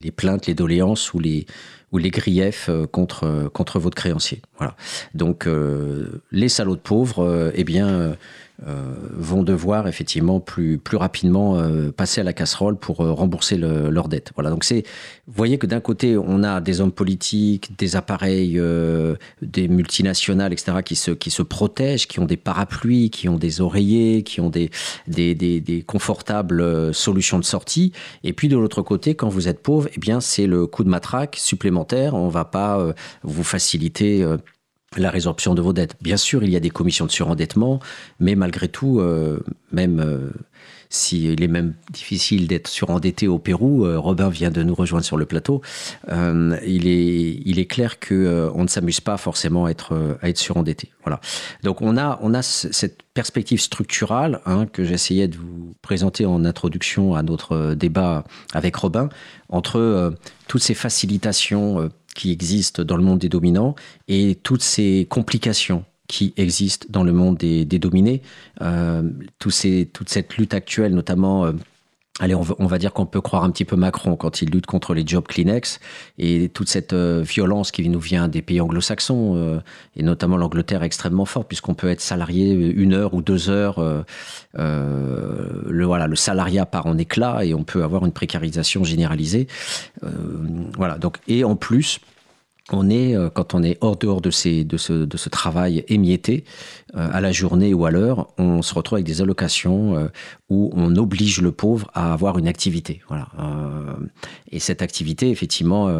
les 0.00 0.10
plaintes, 0.10 0.46
les 0.46 0.54
doléances 0.54 1.12
ou 1.12 1.18
les, 1.18 1.46
ou 1.92 1.98
les 1.98 2.10
griefs 2.10 2.68
euh, 2.68 2.86
contre, 2.86 3.24
euh, 3.24 3.48
contre 3.48 3.78
votre 3.78 3.96
créancier. 3.96 4.42
Voilà. 4.58 4.74
Donc 5.14 5.46
euh, 5.46 6.22
les 6.30 6.48
salauds 6.48 6.76
de 6.76 6.80
pauvres, 6.80 7.52
eh 7.54 7.64
bien, 7.64 8.16
vont 8.60 9.44
devoir 9.44 9.86
effectivement 9.86 10.40
plus, 10.40 10.78
plus 10.78 10.96
rapidement 10.96 11.62
passer 11.96 12.20
à 12.20 12.24
la 12.24 12.32
casserole 12.32 12.76
pour 12.76 12.96
rembourser 12.96 13.56
leur 13.56 14.08
dette. 14.08 14.32
Voilà. 14.34 14.50
Donc 14.50 14.64
c'est, 14.64 14.82
vous 15.26 15.34
voyez 15.34 15.58
que 15.58 15.66
d'un 15.66 15.80
côté 15.80 16.16
on 16.16 16.42
a 16.42 16.60
des 16.60 16.80
hommes 16.80 16.92
politiques, 16.92 17.78
des 17.78 17.94
appareils, 17.94 18.60
des 19.42 19.68
multinationales, 19.68 20.52
etc. 20.52 20.78
qui 20.84 20.96
se, 20.96 21.12
qui 21.12 21.30
se 21.30 21.42
protègent, 21.42 22.08
qui 22.08 22.18
ont 22.18 22.24
des 22.24 22.36
parapluies, 22.36 23.10
qui 23.10 23.28
ont 23.28 23.36
des 23.36 23.60
oreillers, 23.60 24.24
qui 24.24 24.40
ont 24.40 24.50
des, 24.50 24.70
des, 25.06 25.34
des, 25.34 25.82
confortables 25.86 26.92
solutions 26.92 27.38
de 27.38 27.44
sortie. 27.44 27.92
Et 28.24 28.32
puis 28.32 28.48
de 28.48 28.56
l'autre 28.56 28.82
côté, 28.82 29.14
quand 29.14 29.28
vous 29.28 29.46
êtes 29.46 29.62
pauvre, 29.62 29.88
eh 29.94 30.00
bien 30.00 30.20
c'est 30.20 30.46
le 30.46 30.66
coup 30.66 30.82
de 30.82 30.88
matraque 30.88 31.36
supplémentaire 31.38 32.14
on 32.14 32.26
ne 32.26 32.30
va 32.30 32.44
pas 32.44 32.78
euh, 32.78 32.92
vous 33.22 33.44
faciliter 33.44 34.22
euh, 34.22 34.36
la 34.96 35.10
résorption 35.10 35.54
de 35.54 35.60
vos 35.60 35.72
dettes. 35.72 35.96
Bien 36.00 36.16
sûr, 36.16 36.42
il 36.42 36.50
y 36.50 36.56
a 36.56 36.60
des 36.60 36.70
commissions 36.70 37.06
de 37.06 37.10
surendettement, 37.10 37.80
mais 38.20 38.34
malgré 38.34 38.68
tout, 38.68 39.00
euh, 39.00 39.40
même 39.70 40.32
s'il 40.90 41.42
est 41.42 41.48
même 41.48 41.74
difficile 41.92 42.46
d'être 42.46 42.68
surendetté 42.68 43.28
au 43.28 43.38
Pérou, 43.38 43.84
Robin 44.00 44.30
vient 44.30 44.50
de 44.50 44.62
nous 44.62 44.74
rejoindre 44.74 45.04
sur 45.04 45.18
le 45.18 45.26
plateau, 45.26 45.60
il, 46.08 46.88
est, 46.88 47.42
il 47.44 47.58
est 47.58 47.66
clair 47.66 48.00
qu'on 48.00 48.50
on 48.54 48.62
ne 48.62 48.68
s'amuse 48.68 49.00
pas 49.00 49.18
forcément 49.18 49.66
à 49.66 49.70
être, 49.70 50.18
surendetté. 50.34 50.90
Voilà. 51.04 51.20
Donc 51.62 51.82
on 51.82 51.98
a, 51.98 52.18
on 52.22 52.32
a 52.32 52.40
cette 52.40 53.02
perspective 53.12 53.60
structurale 53.60 54.40
hein, 54.46 54.64
que 54.64 54.82
j'essayais 54.82 55.28
de 55.28 55.36
vous 55.36 55.74
présenter 55.82 56.24
en 56.24 56.46
introduction 56.46 57.14
à 57.14 57.22
notre 57.22 57.74
débat 57.74 58.24
avec 58.54 58.74
Robin, 58.76 59.10
entre 59.50 60.14
toutes 60.48 60.62
ces 60.62 60.74
facilitations 60.74 61.80
euh, 61.80 61.88
qui 62.18 62.32
existent 62.32 62.82
dans 62.82 62.96
le 62.96 63.04
monde 63.04 63.20
des 63.20 63.28
dominants 63.28 63.76
et 64.08 64.36
toutes 64.42 64.62
ces 64.62 65.06
complications 65.08 65.84
qui 66.08 66.34
existent 66.36 66.88
dans 66.90 67.04
le 67.04 67.12
monde 67.12 67.36
des, 67.36 67.64
dominés. 67.64 68.22
Euh, 68.60 69.08
ces, 69.48 69.88
toute 69.92 70.08
cette 70.08 70.36
lutte 70.36 70.52
actuelle, 70.52 70.94
notamment 70.94 71.46
euh, 71.46 71.52
Allez, 72.20 72.34
on, 72.34 72.42
va 72.42 72.78
dire 72.78 72.92
qu'on 72.92 73.06
peut 73.06 73.20
croire 73.20 73.44
un 73.44 73.50
petit 73.50 73.64
peu 73.64 73.76
Macron 73.76 74.16
quand 74.16 74.42
il 74.42 74.50
lutte 74.50 74.66
contre 74.66 74.92
les 74.92 75.06
jobs 75.06 75.24
Kleenex 75.24 75.78
et 76.18 76.48
toute 76.48 76.68
cette 76.68 76.92
euh, 76.92 77.22
violence 77.22 77.70
qui 77.70 77.88
nous 77.88 78.00
vient 78.00 78.26
des 78.26 78.42
pays 78.42 78.60
anglo-saxons 78.60 79.36
euh, 79.36 79.60
et 79.94 80.02
notamment 80.02 80.36
l'Angleterre 80.36 80.82
extrêmement 80.82 81.26
fort 81.26 81.44
puisqu'on 81.44 81.74
peut 81.74 81.88
être 81.88 82.00
salarié 82.00 82.50
une 82.52 82.92
heure 82.92 83.14
ou 83.14 83.22
deux 83.22 83.50
heures. 83.50 83.78
Euh, 83.78 84.02
le 85.68 85.84
voilà, 85.84 86.08
le 86.08 86.16
salariat 86.16 86.66
part 86.66 86.86
en 86.86 86.98
éclat 86.98 87.44
et 87.44 87.54
on 87.54 87.62
peut 87.62 87.84
avoir 87.84 88.04
une 88.04 88.12
précarisation 88.12 88.82
généralisée. 88.82 89.46
voilà. 90.76 90.98
Donc 90.98 91.18
et 91.28 91.44
en 91.44 91.54
plus 91.54 92.00
on 92.72 92.90
est, 92.90 93.16
euh, 93.16 93.30
quand 93.30 93.54
on 93.54 93.62
est 93.62 93.78
hors 93.80 93.96
dehors 93.96 94.20
de, 94.20 94.30
ces, 94.30 94.64
de, 94.64 94.76
ce, 94.76 94.92
de 94.92 95.16
ce 95.16 95.28
travail 95.28 95.84
émietté, 95.88 96.44
euh, 96.94 97.08
à 97.12 97.20
la 97.20 97.32
journée 97.32 97.74
ou 97.74 97.86
à 97.86 97.90
l'heure, 97.90 98.28
on 98.38 98.62
se 98.62 98.74
retrouve 98.74 98.96
avec 98.96 99.06
des 99.06 99.22
allocations 99.22 99.96
euh, 99.96 100.08
où 100.48 100.70
on 100.74 100.94
oblige 100.96 101.40
le 101.40 101.52
pauvre 101.52 101.90
à 101.94 102.12
avoir 102.12 102.38
une 102.38 102.48
activité. 102.48 103.02
Voilà. 103.08 103.28
et 104.50 104.60
cette 104.60 104.82
activité, 104.82 105.30
effectivement, 105.30 105.90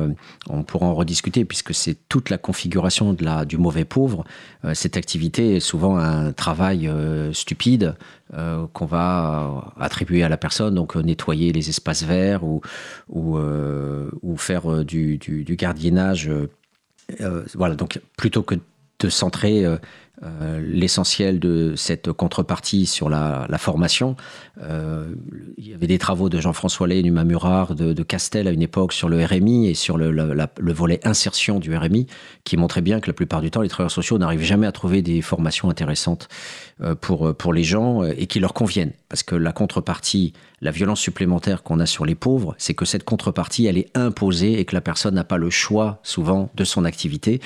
on 0.49 0.63
pourra 0.63 0.87
en 0.87 0.95
rediscuter 0.95 1.45
puisque 1.45 1.75
c'est 1.75 1.97
toute 2.09 2.31
la 2.31 2.39
configuration 2.39 3.13
de 3.13 3.25
la, 3.25 3.45
du 3.45 3.59
mauvais 3.59 3.85
pauvre. 3.85 4.25
cette 4.73 4.97
activité 4.97 5.57
est 5.57 5.61
souvent 5.61 5.99
un 5.99 6.33
travail 6.33 6.91
stupide 7.33 7.95
qu'on 8.31 8.87
va 8.87 9.73
attribuer 9.79 10.23
à 10.23 10.29
la 10.29 10.37
personne, 10.37 10.75
donc 10.75 10.97
nettoyer 10.97 11.53
les 11.53 11.69
espaces 11.71 12.03
verts 12.03 12.45
ou, 12.45 12.61
ou, 13.09 14.37
faire 14.37 14.85
du, 14.85 15.19
du, 15.19 15.45
du 15.45 15.57
gardiennage 15.57 16.31
euh, 17.21 17.45
voilà, 17.55 17.75
donc 17.75 18.01
plutôt 18.17 18.43
que 18.43 18.57
de 19.01 19.09
centrer 19.09 19.65
euh, 20.25 20.61
l'essentiel 20.61 21.39
de 21.39 21.75
cette 21.77 22.11
contrepartie 22.11 22.87
sur 22.87 23.09
la, 23.09 23.47
formation. 23.59 24.17
Euh, 24.61 25.15
il 25.57 25.69
y 25.69 25.75
avait 25.75 25.87
des 25.87 25.99
travaux 25.99 26.29
de 26.29 26.41
Jean-François 26.41 26.89
Lay, 26.89 27.03
Numa 27.03 27.23
Murard, 27.23 27.77
de, 27.77 28.03
Castel 28.03 28.49
à 28.49 28.51
une 28.51 28.63
époque 28.63 28.93
sur 28.93 29.09
le 29.09 29.25
RMI 29.25 29.69
et 29.69 29.75
sur 29.75 29.97
le, 29.97 30.11
le, 30.11 30.73
volet 30.73 30.99
insertion 31.07 31.61
du 31.61 31.77
RMI, 31.77 32.09
qui 32.43 32.57
montrait 32.57 32.81
bien 32.81 32.99
que 32.99 33.07
la 33.07 33.13
plupart 33.13 33.41
du 33.41 33.53
temps, 33.53 33.63
les 33.63 33.69
travailleurs 33.69 33.93
sociaux 33.93 34.19
n'arrivent 34.19 34.43
jamais 34.43 34.67
à 34.67 34.73
trouver 34.73 35.03
des 35.03 35.23
formations 35.23 35.71
intéressantes 35.71 36.29
euh, 36.81 36.97
pour, 36.97 37.37
pour 37.37 37.53
les 37.53 37.63
gens 37.63 38.03
et 38.03 38.27
qui 38.27 38.41
leur 38.41 38.55
conviennent. 38.55 38.93
Parce 39.09 39.23
que 39.23 39.37
la 39.37 39.53
contrepartie, 39.53 40.33
la 40.61 40.73
violence 40.73 41.01
supplémentaire 41.01 41.63
qu'on 41.63 41.79
a 41.79 41.87
sur 41.87 42.05
les 42.05 42.17
pauvres, 42.17 42.57
c'est 42.59 42.75
que 42.75 42.85
cette 42.85 43.05
contrepartie, 43.05 43.67
elle 43.67 43.79
est 43.79 43.97
imposée 43.97 44.59
et 44.59 44.65
que 44.65 44.75
la 44.75 44.81
personne 44.81 45.15
n'a 45.15 45.25
pas 45.25 45.39
le 45.39 45.51
choix 45.51 46.01
souvent 46.03 46.51
de 46.55 46.65
son 46.65 46.85
activité. 46.85 47.41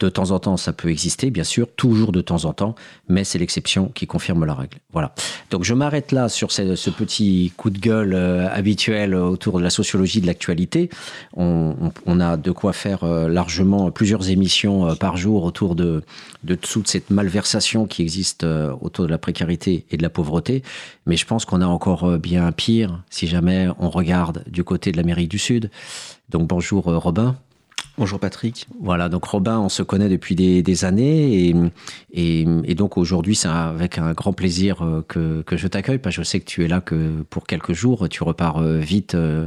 De 0.00 0.08
temps 0.08 0.32
en 0.32 0.40
temps, 0.40 0.56
ça 0.56 0.72
peut 0.72 0.90
exister, 0.90 1.30
bien 1.30 1.44
sûr, 1.44 1.68
toujours 1.76 2.10
de 2.10 2.20
temps 2.20 2.46
en 2.46 2.52
temps, 2.52 2.74
mais 3.08 3.22
c'est 3.22 3.38
l'exception 3.38 3.92
qui 3.94 4.08
confirme 4.08 4.44
la 4.44 4.54
règle. 4.54 4.78
Voilà. 4.92 5.14
Donc 5.50 5.62
je 5.62 5.72
m'arrête 5.72 6.10
là 6.10 6.28
sur 6.28 6.50
ce, 6.50 6.90
petit 6.90 7.52
coup 7.56 7.70
de 7.70 7.78
gueule 7.78 8.12
euh, 8.12 8.48
habituel 8.50 9.14
autour 9.14 9.58
de 9.58 9.62
la 9.62 9.70
sociologie 9.70 10.20
de 10.20 10.26
l'actualité. 10.26 10.90
On, 11.36 11.92
a 12.20 12.36
de 12.36 12.50
quoi 12.50 12.72
faire 12.72 13.04
euh, 13.04 13.28
largement 13.28 13.92
plusieurs 13.92 14.30
émissions 14.30 14.88
euh, 14.88 14.94
par 14.96 15.16
jour 15.16 15.44
autour 15.44 15.76
de, 15.76 16.02
de 16.42 16.54
de 16.54 16.86
cette 16.86 17.10
malversation 17.10 17.86
qui 17.86 18.02
existe 18.02 18.44
autour 18.80 19.04
de 19.04 19.10
la 19.10 19.18
précarité 19.18 19.86
et 19.90 19.96
de 19.96 20.02
la 20.02 20.10
pauvreté. 20.10 20.62
Mais 21.06 21.16
je 21.16 21.24
pense 21.24 21.44
qu'on 21.44 21.60
a 21.60 21.66
encore 21.66 22.18
bien 22.18 22.50
pire 22.52 23.02
si 23.10 23.26
jamais 23.26 23.68
on 23.78 23.90
regarde 23.90 24.44
du 24.48 24.64
côté 24.64 24.90
de 24.90 24.96
l'Amérique 24.96 25.30
du 25.30 25.38
Sud. 25.38 25.70
Donc 26.30 26.48
bonjour 26.48 26.84
Robin. 26.84 27.36
Bonjour 27.96 28.18
Patrick. 28.18 28.66
Voilà, 28.80 29.08
donc 29.08 29.24
Robin, 29.24 29.60
on 29.60 29.68
se 29.68 29.82
connaît 29.84 30.08
depuis 30.08 30.34
des, 30.34 30.84
années 30.84 31.54
et, 32.12 32.46
et, 32.64 32.74
donc 32.74 32.98
aujourd'hui, 32.98 33.36
c'est 33.36 33.48
avec 33.48 33.98
un 33.98 34.12
grand 34.12 34.32
plaisir 34.32 34.82
euh, 34.82 35.04
que, 35.06 35.42
que 35.42 35.56
je 35.56 35.68
t'accueille, 35.68 35.98
parce 35.98 36.16
que 36.16 36.22
je 36.22 36.26
sais 36.26 36.40
que 36.40 36.44
tu 36.44 36.64
es 36.64 36.68
là 36.68 36.80
que 36.80 37.22
pour 37.30 37.46
quelques 37.46 37.72
jours, 37.72 38.08
tu 38.08 38.24
repars 38.24 38.58
euh, 38.58 38.78
vite 38.78 39.14
euh, 39.14 39.46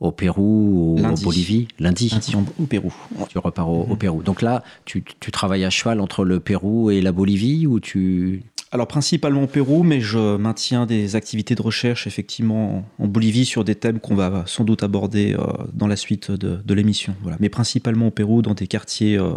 au 0.00 0.10
Pérou, 0.10 0.96
ou 0.96 1.04
en 1.04 1.14
Bolivie, 1.14 1.68
lundi. 1.78 2.10
Lundi 2.10 2.34
au 2.58 2.66
Pérou. 2.66 2.92
Tu 3.28 3.38
repars 3.38 3.68
au, 3.68 3.84
au, 3.84 3.86
mhm. 3.92 3.98
Pérou. 3.98 4.22
Donc 4.22 4.42
là, 4.42 4.64
tu, 4.84 5.04
tu 5.20 5.30
travailles 5.30 5.64
à 5.64 5.70
cheval 5.70 6.00
entre 6.00 6.24
le 6.24 6.40
Pérou 6.40 6.90
et 6.90 7.00
la 7.00 7.12
Bolivie 7.12 7.68
ou 7.68 7.78
tu 7.78 8.42
alors 8.76 8.88
principalement 8.88 9.44
au 9.44 9.46
Pérou, 9.46 9.82
mais 9.84 10.02
je 10.02 10.36
maintiens 10.36 10.84
des 10.84 11.16
activités 11.16 11.54
de 11.54 11.62
recherche 11.62 12.06
effectivement 12.06 12.84
en 12.98 13.06
Bolivie 13.06 13.46
sur 13.46 13.64
des 13.64 13.74
thèmes 13.74 14.00
qu'on 14.00 14.14
va 14.14 14.44
sans 14.46 14.64
doute 14.64 14.82
aborder 14.82 15.32
euh, 15.32 15.46
dans 15.72 15.86
la 15.86 15.96
suite 15.96 16.30
de, 16.30 16.74
l'émission. 16.74 17.16
Voilà. 17.22 17.38
Mais 17.40 17.48
principalement 17.48 18.08
au 18.08 18.10
Pérou, 18.10 18.42
dans 18.42 18.52
des 18.52 18.66
quartiers 18.66 19.18
euh, 19.18 19.32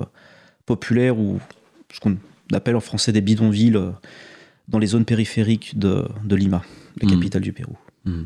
populaires 0.65 1.17
ou 1.17 1.39
ce 1.93 2.01
qu'on 2.01 2.17
appelle 2.51 2.75
en 2.75 2.81
français 2.81 3.13
des 3.13 3.22
bidonvilles, 3.22 3.77
euh, 3.77 3.91
dans 4.67 4.77
les 4.77 4.88
zones 4.88 5.05
périphériques 5.05 5.79
de, 5.79 6.05
Lima, 6.29 6.62
la 7.01 7.08
mmh. 7.08 7.12
capitale 7.12 7.41
du 7.41 7.53
Pérou. 7.53 7.77
Mmh. 8.06 8.24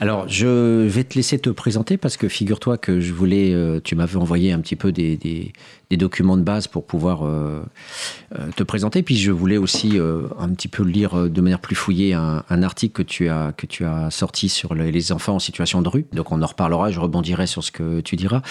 Alors, 0.00 0.28
je 0.28 0.86
vais 0.86 1.02
te 1.02 1.16
laisser 1.16 1.40
te 1.40 1.50
présenter 1.50 1.96
parce 1.96 2.16
que 2.16 2.28
figure-toi 2.28 2.78
que 2.78 3.00
je 3.00 3.12
voulais, 3.12 3.52
euh, 3.52 3.80
tu 3.82 3.96
m'avais 3.96 4.16
envoyé 4.16 4.52
un 4.52 4.60
petit 4.60 4.76
peu 4.76 4.92
des, 4.92 5.16
des, 5.16 5.52
documents 5.96 6.36
de 6.36 6.42
base 6.42 6.68
pour 6.68 6.86
pouvoir 6.86 7.24
euh, 7.24 7.60
euh, 8.38 8.50
te 8.54 8.62
présenter. 8.62 9.02
Puis 9.02 9.16
je 9.16 9.32
voulais 9.32 9.56
aussi 9.56 9.98
un 9.98 10.48
petit 10.50 10.68
peu 10.68 10.84
lire 10.84 11.28
de 11.28 11.40
manière 11.40 11.58
plus 11.58 11.74
fouillée 11.74 12.14
un, 12.14 12.62
article 12.62 12.92
que 12.92 13.02
tu 13.02 13.28
as 13.28 13.52
que 13.56 13.66
tu 13.66 13.84
as 13.84 14.10
sorti 14.10 14.48
sur 14.48 14.74
les 14.74 15.12
enfants 15.12 15.36
en 15.36 15.38
situation 15.38 15.82
de 15.82 15.88
rue. 15.88 16.06
Donc 16.12 16.30
on 16.30 16.40
en 16.42 16.46
reparlera. 16.46 16.90
Je 16.90 17.00
rebondirai 17.00 17.46
sur 17.46 17.64
ce 17.64 17.72
que 17.72 18.00
tu 18.00 18.16
diras 18.16 18.42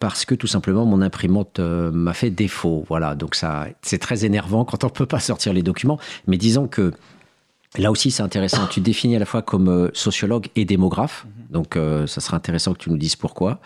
parce 0.00 0.24
que 0.24 0.34
tout 0.34 0.46
simplement 0.46 0.84
mon 0.84 1.00
imprimante 1.00 1.60
m'a 1.60 2.12
fait 2.12 2.30
défaut. 2.30 2.84
Voilà. 2.88 3.14
Donc 3.14 3.34
ça, 3.34 3.68
c'est 3.82 3.98
très 3.98 4.24
énervant 4.24 4.64
quand 4.64 4.84
on 4.84 4.90
peut 4.90 5.06
pas 5.06 5.20
sortir 5.20 5.52
les 5.52 5.62
documents. 5.62 5.98
Mais 6.26 6.36
disons 6.36 6.66
que 6.66 6.92
Là 7.78 7.90
aussi, 7.90 8.10
c'est 8.10 8.22
intéressant. 8.22 8.66
Tu 8.66 8.80
te 8.80 8.84
définis 8.84 9.16
à 9.16 9.18
la 9.18 9.26
fois 9.26 9.42
comme 9.42 9.68
euh, 9.68 9.90
sociologue 9.92 10.48
et 10.56 10.64
démographe. 10.64 11.24
Mhm. 11.24 11.52
Donc, 11.52 11.76
euh, 11.76 12.06
ça 12.06 12.20
serait 12.20 12.36
intéressant 12.36 12.72
que 12.74 12.78
tu 12.78 12.90
nous 12.90 12.96
dises 12.96 13.16
pourquoi. 13.16 13.60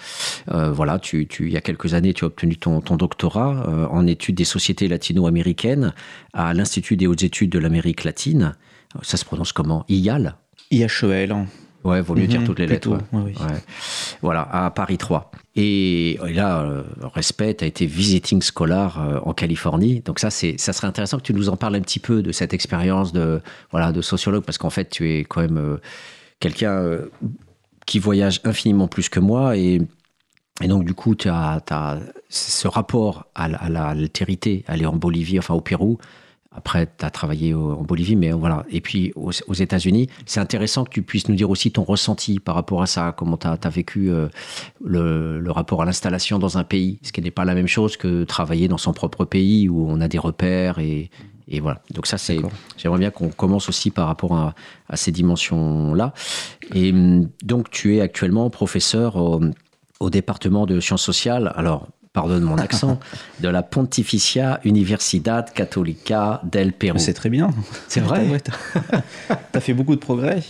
Euh, 0.50 0.70
voilà, 0.70 0.98
tu, 0.98 1.26
tu, 1.26 1.46
il 1.46 1.52
y 1.52 1.56
a 1.56 1.60
quelques 1.60 1.94
années, 1.94 2.12
tu 2.12 2.24
as 2.24 2.26
obtenu 2.26 2.56
ton, 2.56 2.80
ton 2.80 2.96
doctorat 2.96 3.88
en 3.90 4.06
études 4.06 4.36
des 4.36 4.44
sociétés 4.44 4.88
latino-américaines 4.88 5.94
à 6.32 6.54
l'Institut 6.54 6.96
des 6.96 7.06
hautes 7.06 7.22
études 7.22 7.50
de 7.50 7.58
l'Amérique 7.58 8.04
latine. 8.04 8.54
Ça 9.02 9.16
se 9.16 9.24
prononce 9.24 9.52
comment? 9.52 9.84
IAL 9.88 10.36
IHEL. 10.70 11.46
Ouais, 11.82 12.02
vaut 12.02 12.14
mieux 12.14 12.26
dire 12.26 12.40
mhm, 12.40 12.46
toutes 12.46 12.58
les 12.58 12.66
lettres. 12.66 12.98
Voilà, 14.20 14.42
à 14.42 14.70
Paris 14.70 14.98
3. 14.98 15.30
Et, 15.56 16.18
là, 16.22 16.62
euh, 16.62 16.82
Respect 17.14 17.56
a 17.62 17.66
été 17.66 17.86
visiting 17.86 18.42
scholar 18.42 19.00
euh, 19.00 19.18
en 19.24 19.32
Californie. 19.32 20.00
Donc 20.00 20.18
ça, 20.18 20.30
c'est, 20.30 20.56
ça 20.58 20.72
serait 20.72 20.86
intéressant 20.86 21.16
que 21.16 21.22
tu 21.22 21.32
nous 21.32 21.48
en 21.48 21.56
parles 21.56 21.76
un 21.76 21.80
petit 21.80 21.98
peu 21.98 22.22
de 22.22 22.32
cette 22.32 22.52
expérience 22.52 23.12
de, 23.12 23.40
voilà, 23.70 23.92
de 23.92 24.02
sociologue, 24.02 24.44
parce 24.44 24.58
qu'en 24.58 24.70
fait, 24.70 24.90
tu 24.90 25.10
es 25.10 25.20
quand 25.24 25.40
même 25.40 25.56
euh, 25.56 25.76
quelqu'un 26.38 26.98
qui 27.86 27.98
voyage 27.98 28.40
infiniment 28.44 28.86
plus 28.86 29.08
que 29.08 29.20
moi. 29.20 29.56
Et, 29.56 29.80
et 30.62 30.68
donc, 30.68 30.84
du 30.84 30.92
coup, 30.92 31.14
tu 31.14 31.28
as, 31.28 31.62
as, 31.70 31.98
ce 32.28 32.68
rapport 32.68 33.26
à, 33.34 33.44
à 33.44 33.68
l'altérité, 33.70 34.64
aller 34.68 34.84
en 34.84 34.96
Bolivie, 34.96 35.38
enfin 35.38 35.54
au 35.54 35.62
Pérou, 35.62 35.98
après, 36.52 36.88
tu 36.98 37.04
as 37.04 37.10
travaillé 37.10 37.54
en 37.54 37.82
Bolivie, 37.82 38.16
mais 38.16 38.32
voilà. 38.32 38.64
Et 38.70 38.80
puis 38.80 39.12
aux, 39.14 39.54
États-Unis, 39.54 40.08
c'est 40.26 40.40
intéressant 40.40 40.84
que 40.84 40.90
tu 40.90 41.02
puisses 41.02 41.28
nous 41.28 41.36
dire 41.36 41.48
aussi 41.48 41.70
ton 41.70 41.84
ressenti 41.84 42.40
par 42.40 42.56
rapport 42.56 42.82
à 42.82 42.86
ça, 42.86 43.14
comment 43.16 43.36
tu 43.36 43.46
as, 43.46 43.68
vécu 43.68 44.10
euh, 44.10 44.28
le, 44.84 45.50
rapport 45.52 45.82
à 45.82 45.84
l'installation 45.84 46.40
dans 46.40 46.58
un 46.58 46.64
pays, 46.64 46.98
ce 47.02 47.12
qui 47.12 47.20
n'est 47.22 47.30
pas 47.30 47.44
la 47.44 47.54
même 47.54 47.68
chose 47.68 47.96
que 47.96 48.24
travailler 48.24 48.66
dans 48.66 48.78
son 48.78 48.92
propre 48.92 49.24
pays 49.24 49.68
où 49.68 49.86
on 49.88 50.00
a 50.00 50.08
des 50.08 50.18
repères 50.18 50.80
et, 50.80 51.10
voilà. 51.60 51.82
Donc 51.90 52.06
ça, 52.06 52.16
c'est. 52.16 52.38
J'aimerais 52.76 53.00
bien 53.00 53.10
qu'on 53.10 53.28
commence 53.28 53.68
aussi 53.68 53.90
par 53.90 54.06
rapport 54.06 54.36
à, 54.36 54.54
ces 54.94 55.10
dimensions-là. 55.10 56.14
Et 56.74 56.92
hum, 56.92 57.28
donc, 57.42 57.70
tu 57.70 57.96
es 57.96 58.00
actuellement 58.00 58.50
professeur 58.50 59.16
au, 59.16 59.40
au 59.98 60.10
département 60.10 60.64
de 60.66 60.78
sciences 60.78 61.02
sociales. 61.02 61.52
Alors, 61.56 61.88
pardonne 62.12 62.42
mon 62.42 62.58
accent, 62.58 62.98
de 63.40 63.48
la 63.48 63.62
Pontificia 63.62 64.60
Universidad 64.64 65.52
Católica 65.52 66.40
del 66.44 66.72
Pérou. 66.72 66.98
C'est 66.98 67.14
très 67.14 67.30
bien. 67.30 67.50
C'est 67.88 68.00
vrai. 68.00 68.26
Tu 68.42 69.32
as 69.54 69.60
fait 69.60 69.74
beaucoup 69.74 69.94
de 69.94 70.00
progrès. 70.00 70.42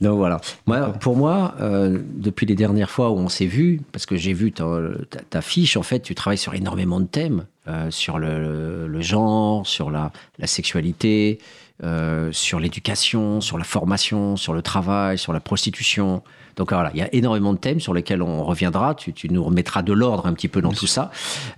Donc 0.00 0.18
voilà. 0.18 0.40
Moi, 0.66 0.92
pour 0.92 1.16
moi, 1.16 1.54
euh, 1.60 1.98
depuis 2.14 2.46
les 2.46 2.54
dernières 2.54 2.90
fois 2.90 3.10
où 3.10 3.16
on 3.16 3.28
s'est 3.28 3.46
vu, 3.46 3.80
parce 3.92 4.06
que 4.06 4.16
j'ai 4.16 4.32
vu 4.32 4.52
ta, 4.52 5.40
fiche, 5.40 5.76
en 5.76 5.82
fait, 5.82 6.00
tu 6.00 6.14
travailles 6.14 6.38
sur 6.38 6.54
énormément 6.54 7.00
de 7.00 7.06
thèmes, 7.06 7.46
euh, 7.68 7.90
sur 7.90 8.18
le, 8.18 9.00
genre, 9.00 9.66
sur 9.66 9.90
la, 9.90 10.12
la 10.38 10.46
sexualité, 10.46 11.38
euh, 11.82 12.30
sur 12.32 12.60
l'éducation, 12.60 13.40
sur 13.40 13.56
la 13.56 13.64
formation, 13.64 14.36
sur 14.36 14.52
le 14.52 14.62
travail, 14.62 15.16
sur 15.16 15.32
la 15.32 15.40
prostitution. 15.40 16.22
Donc 16.56 16.72
voilà, 16.72 16.90
il 16.94 16.98
y 16.98 17.02
a 17.02 17.12
énormément 17.14 17.52
de 17.52 17.58
thèmes 17.58 17.80
sur 17.80 17.94
lesquels 17.94 18.22
on 18.22 18.44
reviendra. 18.44 18.94
Tu, 18.94 19.12
nous 19.30 19.42
remettras 19.42 19.82
de 19.82 19.92
l'ordre 19.92 20.26
un 20.26 20.32
petit 20.32 20.48
peu 20.48 20.60
dans 20.60 20.72
tout 20.72 20.86
ça. 20.86 21.10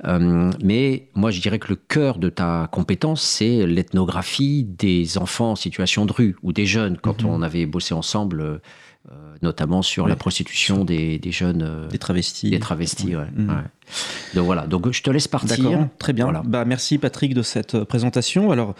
Euh, 0.05 0.51
mais 0.63 1.09
moi, 1.15 1.31
je 1.31 1.41
dirais 1.41 1.59
que 1.59 1.69
le 1.69 1.77
cœur 1.77 2.19
de 2.19 2.29
ta 2.29 2.69
compétence, 2.73 3.23
c'est 3.23 3.67
l'ethnographie 3.67 4.65
des 4.65 5.19
enfants 5.19 5.53
en 5.53 5.57
situation 5.57 6.07
de 6.07 6.13
rue 6.13 6.37
ou 6.43 6.53
des 6.53 6.67
jeunes. 6.67 6.99
Quand 6.99 7.23
mhm. 7.23 7.31
on 7.31 7.43
avait 7.43 7.67
bossé 7.67 7.95
ensemble. 7.95 8.41
Euh, 8.43 8.61
notamment 9.41 9.83
sur 9.83 10.09
la 10.09 10.17
prostitution 10.17 10.85
des, 10.85 11.21
jeunes. 11.27 11.87
des 11.91 11.99
travestis. 11.99 12.51
Des 12.51 12.59
travestis, 12.59 13.15
ouais. 13.15 13.27
Mhm. 13.37 13.63
Donc 14.35 14.47
voilà, 14.47 14.67
donc 14.67 14.91
je 14.91 15.01
te 15.01 15.11
laisse 15.11 15.29
partir. 15.29 15.87
très 15.99 16.13
bien. 16.13 16.43
Bah, 16.45 16.65
merci 16.65 16.99
Patrick 16.99 17.33
de 17.33 17.43
cette 17.43 17.85
présentation. 17.85 18.51
Alors, 18.51 18.75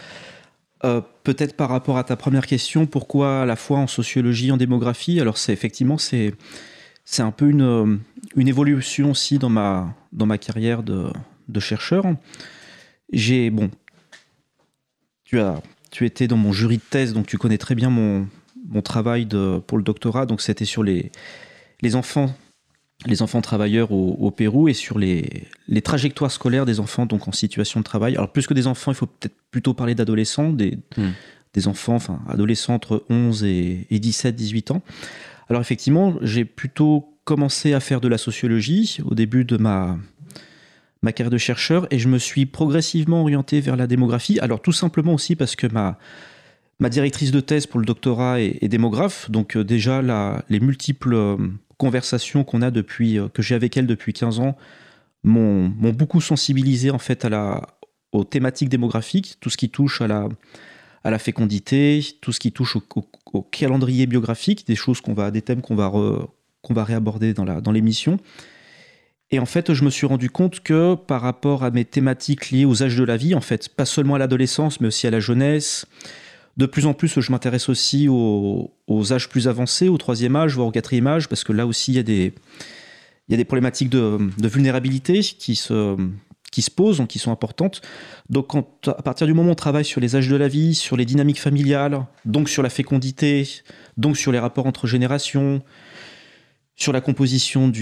euh, 0.87 1.01
peut-être 1.25 1.57
par 1.57 1.69
rapport 1.69 1.99
à 1.99 2.05
ta 2.05 2.17
première 2.17 2.47
question, 2.47 2.87
pourquoi 2.87 3.43
à 3.43 3.45
la 3.45 3.57
fois 3.57 3.79
en 3.79 3.87
sociologie, 3.87 4.53
en 4.53 4.57
démographie? 4.57 5.21
Alors 5.21 5.37
c'est 5.37 5.53
effectivement 5.53 5.99
c'est 5.99 6.33
c'est 7.05 7.23
un 7.23 7.33
peu 7.33 7.49
une, 7.49 7.63
euh, 7.63 7.97
une 8.37 8.49
évolution 8.49 9.11
aussi 9.11 9.39
dans 9.39 9.49
ma 9.49 9.95
dans 10.13 10.27
ma 10.27 10.39
carrière 10.39 10.83
de, 10.83 11.11
chercheur. 11.59 12.05
J'ai 13.13 13.51
bon, 13.51 13.71
tu 15.25 15.41
as 15.41 15.61
tu 15.91 16.07
étais 16.07 16.29
dans 16.29 16.37
mon 16.37 16.53
jury 16.53 16.77
de 16.77 16.83
thèse, 16.89 17.13
donc 17.13 17.27
tu 17.27 17.39
connais 17.39 17.59
très 17.59 17.75
bien 17.75 17.91
mon, 17.91 18.29
mon 18.69 18.83
travail 18.83 19.27
de, 19.27 19.59
pour 19.67 19.79
le 19.79 19.85
doctorat. 19.85 20.27
Donc 20.27 20.41
c'était 20.41 20.65
sur 20.65 20.85
les 20.85 21.11
les 21.83 21.97
enfants 21.97 22.33
les 23.05 23.23
enfants 23.23 23.43
travailleurs 23.43 23.93
au, 23.93 24.31
Pérou 24.31 24.69
et 24.69 24.75
sur 24.75 24.99
les, 24.99 25.49
trajectoires 25.85 26.31
scolaires 26.31 26.65
des 26.65 26.81
enfants 26.81 27.07
donc 27.07 27.29
en 27.29 27.33
situation 27.33 27.81
de 27.81 27.85
travail. 27.85 28.17
Alors 28.17 28.33
plus 28.33 28.47
que 28.47 28.55
des 28.55 28.67
enfants, 28.67 28.93
il 28.93 28.95
faut 28.95 29.07
peut-être 29.07 29.37
plutôt 29.51 29.75
parler 29.75 29.95
d'adolescents, 29.95 30.51
des, 30.51 30.79
hmm. 30.97 31.11
des, 31.53 31.69
enfants, 31.69 31.97
enfin 31.97 32.21
adolescents 32.29 32.75
entre 32.75 33.05
11 33.11 33.45
et, 33.45 33.87
17, 33.91 34.35
18 34.35 34.71
ans. 34.71 34.83
Alors 35.49 35.61
effectivement, 35.61 36.15
j'ai 36.23 36.45
plutôt 36.45 37.13
commencé 37.25 37.75
à 37.75 37.81
faire 37.81 38.01
de 38.01 38.09
la 38.09 38.19
sociologie 38.19 38.99
au 39.05 39.15
début 39.15 39.45
de 39.45 39.57
ma, 39.57 39.99
ma 41.03 41.13
carrière 41.13 41.31
de 41.31 41.39
chercheur 41.39 41.87
et 41.91 41.99
je 41.99 42.09
me 42.09 42.19
suis 42.19 42.47
progressivement 42.47 43.21
orienté 43.21 43.61
vers 43.61 43.77
la 43.77 43.87
démographie. 43.87 44.41
Alors 44.41 44.63
tout 44.63 44.73
simplement 44.73 45.15
aussi 45.15 45.37
parce 45.37 45.55
que 45.55 45.67
ma, 45.67 45.99
ma 46.81 46.89
directrice 46.89 47.31
de 47.31 47.41
thèse 47.41 47.67
pour 47.67 47.81
le 47.81 47.87
doctorat 47.87 48.41
est, 48.41 48.69
démographe, 48.69 49.31
donc 49.31 49.57
euh, 49.57 49.65
déjà 49.65 50.03
la, 50.03 50.45
les 50.49 50.61
multiples 50.61 51.15
euh, 51.15 51.37
conversations 51.79 52.45
qu'on 52.45 52.63
a 52.63 52.71
depuis, 52.71 53.19
euh, 53.19 53.29
que 53.29 53.43
j'ai 53.43 53.55
avec 53.55 53.77
elle 53.77 53.87
depuis 53.87 54.13
15 54.13 54.41
ans 54.41 54.57
m'ont 55.23 55.69
beaucoup 55.93 56.21
sensibilisé 56.21 56.91
en 56.91 56.99
fait 56.99 57.25
à 57.25 57.29
la, 57.29 57.67
aux 58.13 58.23
thématiques 58.23 58.69
démographiques, 58.69 59.39
tout 59.41 59.51
ce 59.51 59.57
qui 59.57 59.71
touche 59.71 60.01
à 60.01 60.07
la, 60.07 60.29
à 61.03 61.11
la 61.11 61.19
fécondité, 61.19 62.05
tout 62.21 62.33
ce 62.33 62.39
qui 62.39 62.53
touche 62.53 62.77
au, 62.77 63.43
calendrier 63.43 64.07
biographique, 64.07 64.67
des 64.67 64.77
choses 64.77 65.01
qu'on 65.01 65.15
va, 65.15 65.33
des 65.33 65.43
thèmes 65.43 65.63
qu'on 65.63 65.75
va, 65.75 65.93
qu'on 66.63 66.75
va 66.75 66.85
réaborder 66.85 67.35
dans, 67.35 67.45
la, 67.45 67.61
dans 67.61 67.73
l'émission. 67.73 68.19
Et 69.31 69.39
en 69.41 69.47
fait, 69.47 69.75
je 69.75 69.85
me 69.85 69.91
suis 69.91 70.07
rendu 70.07 70.31
compte 70.31 70.61
que 70.61 70.95
par 70.95 71.21
rapport 71.21 71.65
à 71.65 71.71
mes 71.71 71.85
thématiques 71.85 72.51
liées 72.51 72.65
aux 72.65 72.83
âges 72.83 72.97
de 72.97 73.05
la 73.05 73.17
vie, 73.17 73.35
en 73.35 73.41
fait, 73.41 73.69
pas 73.69 73.85
seulement 73.85 74.15
à 74.15 74.19
l'adolescence, 74.19 74.81
mais 74.81 74.87
aussi 74.87 75.07
à 75.07 75.11
la 75.11 75.21
jeunesse, 75.21 75.87
de 76.57 76.67
plus 76.67 76.87
en 76.87 76.95
plus, 76.95 77.21
je 77.21 77.31
m'intéresse 77.31 77.69
aussi 77.69 78.09
aux, 78.09 78.73
âges 79.13 79.29
plus 79.29 79.49
avancés, 79.49 79.89
au 79.89 79.99
troisième 79.99 80.37
âge, 80.37 80.55
voire 80.55 80.69
au 80.69 80.71
quatrième 80.71 81.07
âge, 81.07 81.29
parce 81.29 81.45
que 81.45 81.53
là 81.53 81.67
aussi, 81.67 81.93
il 81.93 81.97
y 81.97 81.99
a 81.99 83.37
des, 83.37 83.45
problématiques 83.45 83.91
de, 83.91 84.19
vulnérabilité 84.49 85.21
qui 85.21 85.55
se, 85.55 85.97
qui 86.51 86.63
se 86.63 86.71
posent, 86.71 87.03
qui 87.09 87.19
sont 87.19 87.31
importantes. 87.31 87.83
Donc, 88.31 88.47
quand, 88.49 88.89
à 88.89 89.03
partir 89.03 89.27
du 89.27 89.35
moment 89.35 89.51
où 89.51 89.53
on 89.53 89.57
travaille 89.57 89.85
sur 89.85 90.01
les 90.01 90.17
âges 90.17 90.29
de 90.29 90.37
la 90.37 90.49
vie, 90.49 90.75
sur 90.75 90.97
les 90.97 91.05
dynamiques 91.05 91.41
familiales, 91.41 92.07
donc 92.25 92.49
sur 92.49 92.63
la 92.63 92.71
fécondité, 92.71 93.47
donc 93.99 94.17
sur 94.17 94.33
les 94.33 94.39
rapports 94.39 94.67
entre 94.67 94.87
générations, 94.87 95.63
sur 96.75 96.93
la 96.93 97.01
composition 97.01 97.73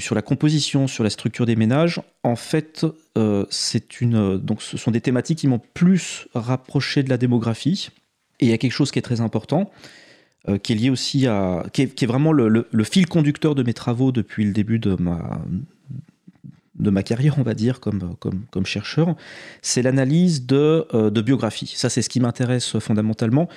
sur 0.00 0.14
la 0.14 0.22
composition, 0.22 0.86
sur 0.86 1.04
la 1.04 1.10
structure 1.10 1.46
des 1.46 1.56
ménages, 1.56 2.00
en 2.22 2.36
fait, 2.36 2.86
euh, 3.18 3.44
c'est 3.50 4.00
une, 4.00 4.38
donc 4.38 4.62
ce 4.62 4.76
sont 4.76 4.92
des 4.92 5.00
thématiques 5.00 5.38
qui 5.38 5.48
m'ont 5.48 5.60
plus 5.74 6.28
rapproché 6.34 7.02
de 7.02 7.10
la 7.10 7.16
démographie. 7.16 7.90
Et 8.40 8.46
il 8.46 8.50
y 8.50 8.52
a 8.52 8.58
quelque 8.58 8.72
chose 8.72 8.90
qui 8.90 8.98
est 8.98 9.02
très 9.02 9.20
important, 9.20 9.70
euh, 10.48 10.58
qui 10.58 10.72
est 10.72 10.76
lié 10.76 10.90
aussi 10.90 11.26
à, 11.26 11.64
qui 11.72 11.82
est, 11.82 12.06
vraiment 12.06 12.32
le, 12.32 12.66
fil 12.84 13.06
conducteur 13.06 13.54
de 13.54 13.62
mes 13.62 13.74
travaux 13.74 14.12
depuis 14.12 14.44
le 14.44 14.52
début 14.52 14.78
de 14.78 14.94
ma, 14.94 15.40
de 16.78 16.90
ma 16.90 17.02
carrière, 17.02 17.38
on 17.38 17.42
va 17.42 17.54
dire, 17.54 17.80
comme, 17.80 18.16
comme, 18.18 18.44
comme 18.50 18.66
chercheur, 18.66 19.14
c'est 19.62 19.82
l'analyse 19.82 20.46
de, 20.46 20.86
euh, 20.94 21.10
de 21.10 21.20
biographie. 21.20 21.72
Ça, 21.74 21.88
c'est 21.88 22.02
ce 22.02 22.08
qui 22.08 22.20
m'intéresse 22.20 22.78
fondamentalement. 22.78 23.48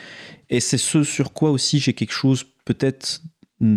Et 0.49 0.59
c'est 0.59 0.77
ce 0.77 1.03
sur 1.03 1.33
quoi 1.33 1.51
aussi 1.51 1.79
j'ai 1.79 1.93
quelque 1.93 2.13
chose 2.13 2.45
peut-être 2.65 3.21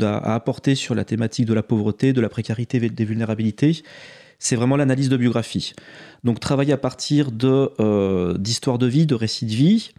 à 0.02 0.34
apporter 0.34 0.74
sur 0.74 0.94
la 0.94 1.04
thématique 1.04 1.46
de 1.46 1.54
la 1.54 1.62
pauvreté, 1.62 2.12
de 2.12 2.20
la 2.20 2.28
précarité, 2.28 2.80
des 2.80 3.04
vulnérabilités. 3.04 3.82
C'est 4.38 4.56
vraiment 4.56 4.76
l'analyse 4.76 5.08
de 5.08 5.16
biographie. 5.16 5.74
Donc 6.24 6.40
travailler 6.40 6.72
à 6.72 6.78
partir 6.78 7.32
de 7.32 7.70
euh, 7.80 8.36
d'histoires 8.36 8.78
de 8.78 8.86
vie, 8.86 9.06
de 9.06 9.14
récits 9.14 9.46
de 9.46 9.54
vie, 9.54 9.90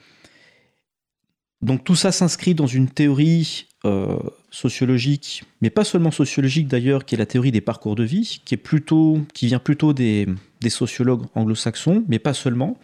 donc 1.62 1.84
tout 1.84 1.96
ça 1.96 2.12
s'inscrit 2.12 2.56
dans 2.56 2.68
une 2.68 2.90
théorie 2.90 3.68
euh, 3.86 4.18
sociologique, 4.52 5.44
mais 5.62 5.70
pas 5.70 5.84
seulement 5.84 6.12
sociologique 6.12 6.68
d'ailleurs, 6.68 7.06
qui 7.06 7.16
est 7.16 7.18
la 7.18 7.26
théorie 7.26 7.52
des 7.52 7.62
parcours 7.62 7.96
de 7.96 8.04
vie, 8.04 8.42
qui, 8.46 8.54
est 8.54 8.58
plutôt, 8.58 9.20
qui 9.34 9.48
vient 9.48 9.60
plutôt 9.60 9.94
des, 9.94 10.28
sociologues 10.70 11.26
anglo-saxons, 11.36 12.04
mais 12.08 12.20
pas 12.20 12.34
seulement. 12.34 12.78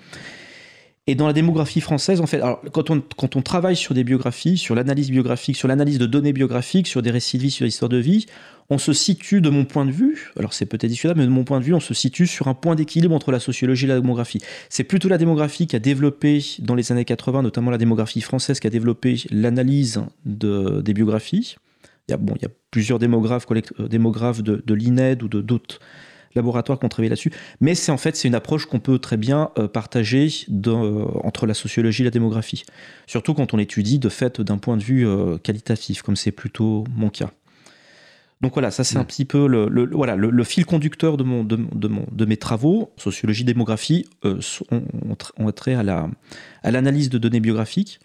Et 1.10 1.16
dans 1.16 1.26
la 1.26 1.32
démographie 1.32 1.80
française, 1.80 2.20
en 2.20 2.28
fait, 2.28 2.42
alors, 2.42 2.62
quand, 2.74 2.90
on, 2.90 3.02
quand 3.16 3.38
on 3.38 3.42
travaille 3.42 3.78
sur 3.78 3.94
des 3.94 4.04
biographies, 4.04 4.58
sur 4.58 4.76
l'analyse 4.76 5.10
biographique, 5.10 5.56
sur 5.56 5.70
l'analyse 5.70 6.00
de 6.00 6.06
données 6.06 6.34
biographiques, 6.34 6.88
sur 6.88 7.02
des 7.02 7.12
récits 7.12 7.38
de 7.38 7.44
vie, 7.44 7.52
sur 7.52 7.64
l'histoire 7.64 7.88
de 7.88 7.98
vie, 7.98 8.26
on 8.70 8.78
se 8.78 8.92
situe, 8.92 9.40
de 9.40 9.50
mon 9.50 9.64
point 9.64 9.86
de 9.86 9.92
vue, 9.92 10.34
alors 10.38 10.52
c'est 10.52 10.66
peut-être 10.66 10.90
discutable, 10.90 11.22
mais 11.22 11.26
de 11.26 11.32
mon 11.32 11.46
point 11.46 11.62
de 11.62 11.66
vue, 11.66 11.74
on 11.74 11.80
se 11.80 11.94
situe 11.94 12.28
sur 12.28 12.50
un 12.50 12.54
point 12.54 12.76
d'équilibre 12.76 13.16
entre 13.16 13.32
la 13.32 13.40
sociologie 13.40 13.86
et 13.86 13.88
la 13.88 14.02
démographie. 14.02 14.40
C'est 14.68 14.84
plutôt 14.84 15.08
la 15.08 15.18
démographie 15.18 15.66
qui 15.66 15.78
a 15.78 15.80
développé, 15.80 16.44
dans 16.60 16.76
les 16.76 16.92
années 16.92 17.06
80, 17.06 17.42
notamment 17.42 17.72
la 17.72 17.78
démographie 17.78 18.20
française, 18.20 18.60
qui 18.60 18.68
a 18.68 18.70
développé 18.70 19.24
l'analyse 19.32 20.02
de, 20.26 20.82
des 20.82 20.94
biographies. 20.94 21.56
Il 22.10 22.12
y 22.12 22.14
a, 22.16 22.18
bon, 22.18 22.34
il 22.36 22.42
y 22.42 22.46
a 22.46 22.52
plusieurs 22.70 23.00
démographes, 23.00 23.46
euh, 23.52 23.88
démographes 23.88 24.44
de, 24.44 24.62
de 24.66 24.74
l'INED 24.74 25.24
ou 25.24 25.30
de 25.30 25.40
d'autres 25.42 25.80
laboratoires 26.36 26.80
qui 26.80 26.86
ont 26.86 26.90
travaillé 26.90 27.10
là-dessus. 27.10 27.32
Mais 27.62 27.76
c'est 27.76 27.92
en 27.92 27.98
fait 27.98 28.16
c'est 28.16 28.28
une 28.28 28.36
approche 28.36 28.66
qu'on 28.66 28.80
peut 28.80 29.00
très 29.00 29.18
bien 29.18 29.52
euh, 29.58 29.68
partager 29.68 30.30
euh, 30.68 31.06
entre 31.24 31.46
la 31.46 31.54
sociologie 31.54 32.04
et 32.04 32.06
la 32.06 32.12
démographie. 32.12 32.64
Surtout 33.06 33.34
quand 33.34 33.54
on 33.54 33.60
étudie 33.60 34.00
de 34.00 34.10
fait 34.10 34.42
d'un 34.42 34.58
point 34.58 34.78
de 34.78 34.84
vue 34.84 35.08
qualitatif, 35.44 36.02
comme 36.02 36.16
c'est 36.16 36.32
plutôt 36.32 36.84
mon 36.96 37.10
cas. 37.10 37.32
Donc 38.42 38.54
voilà, 38.54 38.70
ça 38.70 38.84
c'est 38.84 38.98
un 38.98 39.04
mm. 39.04 39.08
petit 39.08 39.26
peu 39.26 39.48
le, 39.48 39.90
voilà, 39.92 40.16
le, 40.16 40.44
fil 40.44 40.66
conducteur 40.66 41.18
de, 41.18 41.24
mon, 41.24 41.44
de, 41.44 41.56
mon, 41.56 42.06
de, 42.12 42.26
mes 42.26 42.38
travaux, 42.38 42.92
sociologie, 42.98 43.44
démographie, 43.44 44.06
euh, 44.26 44.40
ont, 44.72 45.52
trait 45.52 45.74
à 45.74 45.84
l'analyse 46.72 47.08
à 47.08 47.10
de 47.10 47.18
données 47.18 47.40
biographiques. 47.40 48.00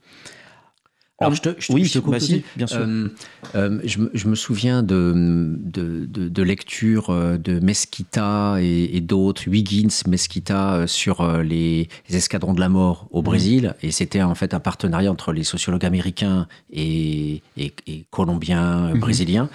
Alors, 1.23 1.35
je 1.35 1.43
te, 1.43 1.51
je, 1.59 1.73
oui, 1.73 1.85
je 1.85 1.99
te 1.99 2.09
aussi. 2.09 2.45
bien 2.57 2.67
sûr. 2.67 2.81
Euh, 2.81 3.09
euh, 3.55 3.81
je, 3.85 4.01
je, 4.13 4.29
me 4.29 4.35
souviens 4.35 4.83
de, 4.83 5.13
de, 5.15 6.07
de, 6.07 6.43
lectures 6.43 7.11
euh, 7.11 7.39
de 7.39 7.61
Mesquita 7.61 8.57
et, 8.61 9.01
d'autres, 9.01 9.49
Wiggins, 9.49 9.89
Mesquita, 10.07 10.87
sur 10.87 11.27
les, 11.43 11.89
escadrons 12.11 12.55
de 12.55 12.61
la 12.61 12.69
mort 12.69 13.09
au 13.11 13.21
mmh. 13.21 13.25
Brésil. 13.25 13.75
Et 13.83 13.91
c'était 13.91 14.23
en 14.23 14.35
fait 14.35 14.55
un 14.55 14.61
partenariat 14.61 15.11
entre 15.11 15.33
les 15.33 15.45
sociologues 15.45 15.85
américains 15.85 16.47
et, 16.73 17.43
et, 17.57 17.73
colombiens, 18.11 18.95
mmh. 18.95 18.99
brésiliens. 18.99 19.49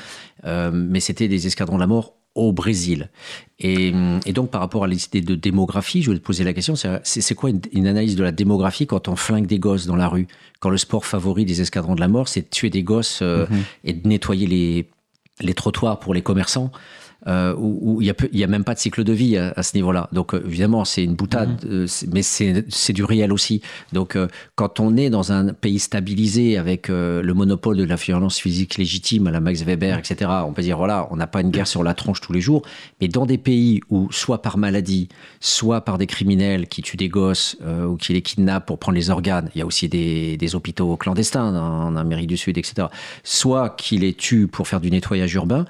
mais 0.43 0.99
c'était 0.99 1.27
des 1.27 1.47
escadrons 1.47 1.75
de 1.75 1.81
la 1.81 1.87
mort 1.87 2.16
au 2.37 2.53
Brésil. 2.53 3.09
Et, 3.59 3.91
donc, 4.33 4.51
par 4.51 4.61
rapport 4.61 4.83
à 4.83 4.87
l'idée 4.87 5.21
de 5.21 5.35
démographie, 5.35 6.01
je 6.01 6.07
voulais 6.07 6.19
te 6.19 6.23
poser 6.23 6.43
la 6.43 6.53
question, 6.53 6.75
c'est 6.75 7.35
quoi 7.35 7.49
une, 7.49 7.87
analyse 7.87 8.15
de 8.15 8.23
la 8.23 8.31
démographie 8.31 8.85
quand 8.85 9.07
on 9.07 9.15
flingue 9.15 9.47
des 9.47 9.59
gosses 9.59 9.87
dans 9.87 9.95
la 9.95 10.07
rue? 10.07 10.27
Quand 10.59 10.69
le 10.69 10.77
sport 10.77 11.05
favori 11.05 11.45
des 11.45 11.61
escadrons 11.61 11.95
de 11.95 11.99
la 11.99 12.07
mort, 12.07 12.27
c'est 12.27 12.41
de 12.41 12.47
tuer 12.49 12.69
des 12.69 12.83
gosses 12.83 13.19
euh, 13.21 13.45
mm-hmm. 13.45 13.63
et 13.85 13.93
de 13.93 14.07
nettoyer 14.07 14.47
les, 14.47 14.89
les 15.41 15.53
trottoirs 15.53 15.99
pour 15.99 16.13
les 16.13 16.21
commerçants 16.21 16.71
euh, 17.25 17.55
où, 17.57 18.01
il 18.01 18.13
n'y 18.33 18.43
a, 18.43 18.45
a, 18.45 18.47
même 18.47 18.63
pas 18.63 18.73
de 18.73 18.79
cycle 18.79 19.03
de 19.03 19.13
vie 19.13 19.37
à, 19.37 19.63
ce 19.63 19.75
niveau-là. 19.75 20.07
Donc 20.11 20.33
euh, 20.33 20.43
évidemment, 20.45 20.85
c'est 20.85 21.03
une 21.03 21.15
boutade, 21.15 21.63
mhm. 21.65 21.71
euh, 21.71 21.87
mais 22.11 22.21
c'est 22.21 22.93
du 22.93 23.03
réel 23.03 23.33
aussi. 23.33 23.61
Donc 23.93 24.15
euh, 24.15 24.27
quand 24.55 24.79
on 24.79 24.95
est 24.97 25.09
dans 25.09 25.31
un 25.31 25.53
pays 25.53 25.79
stabilisé 25.79 26.57
avec 26.57 26.89
le 26.89 27.33
monopole 27.33 27.77
de 27.77 27.83
la 27.83 27.95
violence 27.95 28.39
physique 28.39 28.77
légitime 28.77 29.27
à 29.27 29.31
la 29.31 29.39
Max 29.39 29.63
Weber, 29.63 29.97
etc., 29.97 30.31
on 30.45 30.53
peut 30.53 30.61
dire, 30.61 30.77
voilà, 30.77 31.07
on 31.11 31.15
n'a 31.15 31.27
pas 31.27 31.41
une 31.41 31.49
guerre 31.49 31.67
sur 31.67 31.83
la 31.83 31.93
tronche 31.93 32.21
tous 32.21 32.33
les 32.33 32.41
jours, 32.41 32.61
mais 33.01 33.07
dans 33.07 33.25
des 33.25 33.37
pays 33.37 33.81
où, 33.89 34.11
soit 34.11 34.41
par 34.41 34.57
maladie, 34.57 35.09
soit 35.39 35.81
par 35.81 35.97
des 35.97 36.07
criminels 36.07 36.67
qui 36.67 36.81
tuent 36.81 36.97
des 36.97 37.09
gosses 37.09 37.57
ou 37.87 37.95
qui 37.95 38.13
les 38.13 38.21
kidnappent 38.21 38.65
pour 38.65 38.79
prendre 38.79 38.95
les 38.95 39.09
organes, 39.09 39.49
il 39.55 39.59
y 39.59 39.61
a 39.61 39.65
aussi 39.65 39.89
des, 39.89 40.37
des 40.37 40.55
hôpitaux 40.55 40.95
clandestins 40.97 41.55
en 41.55 41.95
Amérique 41.95 42.27
du 42.27 42.37
Sud, 42.37 42.57
etc., 42.57 42.87
soit 43.23 43.69
qui 43.69 43.97
les 43.97 44.13
tuent 44.13 44.47
pour 44.47 44.67
faire 44.67 44.79
du 44.79 44.91
nettoyage 44.91 45.33
urbain, 45.33 45.65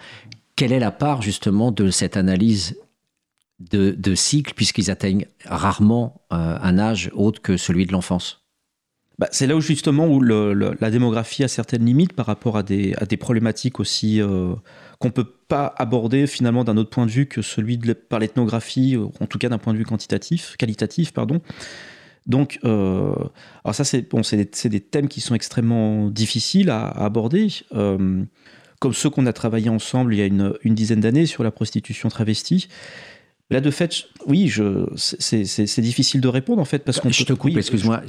quelle 0.57 0.73
est 0.73 0.79
la 0.79 0.91
part 0.91 1.21
justement 1.21 1.71
de 1.71 1.89
cette 1.89 2.17
analyse 2.17 2.75
de, 3.59 4.15
cycle, 4.15 4.53
puisqu'ils 4.53 4.91
atteignent 4.91 5.25
rarement 5.45 6.21
euh, 6.33 6.57
un 6.61 6.77
âge 6.77 7.09
autre 7.13 7.41
que 7.41 7.55
celui 7.55 7.85
de 7.85 7.93
l'enfance? 7.93 8.43
Bah, 9.17 9.27
c'est 9.31 9.47
là 9.47 9.55
où 9.55 9.61
justement 9.61 10.07
où 10.07 10.21
la 10.21 10.91
démographie 10.91 11.43
a 11.43 11.47
certaines 11.47 11.85
limites 11.85 12.13
par 12.13 12.27
rapport 12.27 12.57
à 12.57 12.63
des, 12.63 12.93
problématiques 13.19 13.79
aussi 13.79 14.21
euh, 14.21 14.53
qu'on 14.99 15.07
ne 15.07 15.13
peut 15.13 15.31
pas 15.47 15.73
aborder 15.77 16.27
finalement 16.27 16.63
d'un 16.63 16.77
autre 16.77 16.91
point 16.91 17.05
de 17.05 17.11
vue 17.11 17.25
que 17.25 17.41
celui 17.41 17.77
de 17.77 17.93
par 17.93 18.19
l'ethnographie, 18.19 18.95
en 19.19 19.25
tout 19.25 19.39
cas 19.39 19.49
d'un 19.49 19.57
point 19.57 19.73
de 19.73 19.79
vue 19.79 19.85
quantitatif, 19.85 20.55
qualitatif, 20.57 21.13
pardon. 21.13 21.41
Donc, 22.27 22.59
euh, 22.63 23.15
alors 23.63 23.73
ça 23.73 23.83
c'est 23.83 24.07
bon, 24.07 24.21
c'est 24.21 24.69
des, 24.69 24.81
thèmes 24.81 25.07
qui 25.07 25.21
sont 25.21 25.33
extrêmement 25.33 26.09
difficiles 26.09 26.69
à, 26.69 26.89
aborder 26.89 27.47
comme 28.79 28.93
ceux 28.93 29.09
qu'on 29.09 29.25
a 29.25 29.33
travaillé 29.33 29.69
ensemble 29.69 30.13
il 30.13 30.17
y 30.17 30.21
a 30.21 30.25
une, 30.25 30.53
dizaine 30.65 30.99
d'années 30.99 31.25
sur 31.25 31.43
la 31.43 31.51
prostitution 31.51 32.09
travestie. 32.09 32.67
Là, 33.49 33.61
de 33.61 33.71
fait, 33.71 34.03
oui, 34.25 34.51
c'est 34.97 35.79
difficile 35.79 36.19
de 36.19 36.27
répondre 36.27 36.61
en 36.61 36.65
fait 36.65 36.79
parce 36.79 36.99
qu'on. 36.99 37.09
Je 37.09 37.23
te 37.23 37.31
coupe, 37.31 37.55
excuse-moi, 37.55 38.01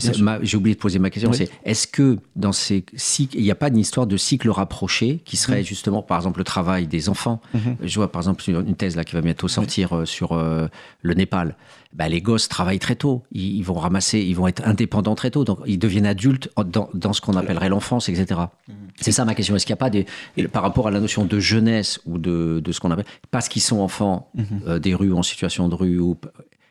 j'ai 0.42 0.56
oublié 0.56 0.74
de 0.74 0.80
poser 0.80 0.98
ma 0.98 1.10
question. 1.10 1.32
C'est 1.32 1.48
est-ce 1.64 1.86
que 1.86 2.18
dans 2.34 2.50
ces 2.50 2.84
cycles, 2.96 3.36
il 3.36 3.44
n'y 3.44 3.50
a 3.52 3.54
pas 3.54 3.68
une 3.68 3.76
histoire 3.76 4.08
de 4.08 4.16
cycle 4.16 4.50
rapproché 4.50 5.20
qui 5.24 5.36
serait 5.36 5.60
mm. 5.60 5.64
justement, 5.64 6.02
par 6.02 6.18
exemple, 6.18 6.40
le 6.40 6.44
travail 6.44 6.88
des 6.88 7.08
enfants? 7.08 7.40
Mm-hmm. 7.54 7.76
Je 7.84 7.94
vois 7.94 8.10
par 8.10 8.22
exemple 8.22 8.42
une 8.50 8.74
thèse 8.74 8.96
là 8.96 9.04
qui 9.04 9.14
va 9.14 9.20
bientôt 9.20 9.46
sortir 9.46 9.92
euh, 9.96 10.04
sur 10.04 10.32
euh, 10.32 10.66
le 11.02 11.14
Népal. 11.14 11.54
Bah, 11.94 12.08
les 12.08 12.20
gosses 12.20 12.48
travaillent 12.48 12.78
très 12.78 12.96
tôt. 12.96 13.22
Ils, 13.32 13.62
vont 13.62 13.74
ramasser, 13.74 14.20
ils 14.20 14.36
vont 14.36 14.46
être 14.46 14.66
indépendants 14.66 15.14
très 15.14 15.30
tôt. 15.30 15.44
Donc, 15.44 15.60
ils 15.66 15.78
deviennent 15.78 16.06
adultes 16.06 16.50
dans, 16.56 16.90
dans 16.92 17.12
ce 17.14 17.20
qu'on 17.20 17.34
appellerait 17.34 17.70
l'enfance, 17.70 18.08
etc. 18.10 18.40
Mm. 18.68 18.72
C'est 19.00 19.12
ça 19.12 19.24
ma 19.24 19.34
question. 19.34 19.56
Est-ce 19.56 19.64
qu'il 19.64 19.72
n'y 19.72 19.78
a 19.78 19.84
pas 19.84 19.90
des, 19.90 20.06
par 20.48 20.62
rapport 20.62 20.86
à 20.86 20.90
la 20.90 21.00
notion 21.00 21.24
de 21.24 21.40
jeunesse 21.40 21.98
ou 22.04 22.18
de, 22.18 22.60
de 22.62 22.72
ce 22.72 22.80
qu'on 22.80 22.90
appelle, 22.90 23.06
parce 23.30 23.48
qu'ils 23.48 23.62
sont 23.62 23.78
enfants 23.78 24.30
mm-hmm. 24.36 24.44
euh, 24.66 24.78
des 24.78 24.94
rues 24.94 25.14
en 25.14 25.22
situation 25.22 25.68
de 25.68 25.74
rue 25.74 25.98
ou 25.98 26.16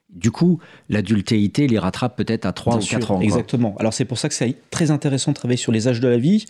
du 0.09 0.31
coup, 0.31 0.59
l'adultéité 0.89 1.67
les 1.67 1.77
rattrape 1.77 2.15
peut-être 2.15 2.45
à 2.45 2.53
3 2.53 2.77
ou 2.77 2.79
4 2.79 3.11
ans. 3.11 3.21
Exactement. 3.21 3.75
Alors 3.79 3.93
c'est 3.93 4.05
pour 4.05 4.17
ça 4.17 4.29
que 4.29 4.35
c'est 4.35 4.55
très 4.71 4.89
intéressant 4.89 5.31
de 5.31 5.35
travailler 5.35 5.57
sur 5.57 5.71
les 5.71 5.87
âges 5.87 5.99
de 5.99 6.07
la 6.07 6.17
vie, 6.17 6.45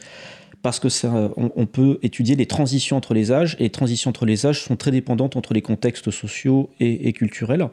parce 0.62 0.80
que 0.80 0.88
on, 1.36 1.65
peut 1.65 1.99
étudier 2.03 2.36
les 2.36 2.45
transitions 2.45 2.97
entre 2.97 3.13
les 3.13 3.32
âges, 3.32 3.56
et 3.60 3.63
les 3.63 3.69
transitions 3.69 4.10
entre 4.10 4.25
les 4.25 4.45
âges 4.45 4.62
sont 4.62 4.75
très 4.75 4.91
dépendantes 4.91 5.36
entre 5.36 5.53
les 5.53 5.62
contextes 5.62 6.12
sociaux 6.12 6.69
et 6.80 7.12
culturels. 7.13 7.67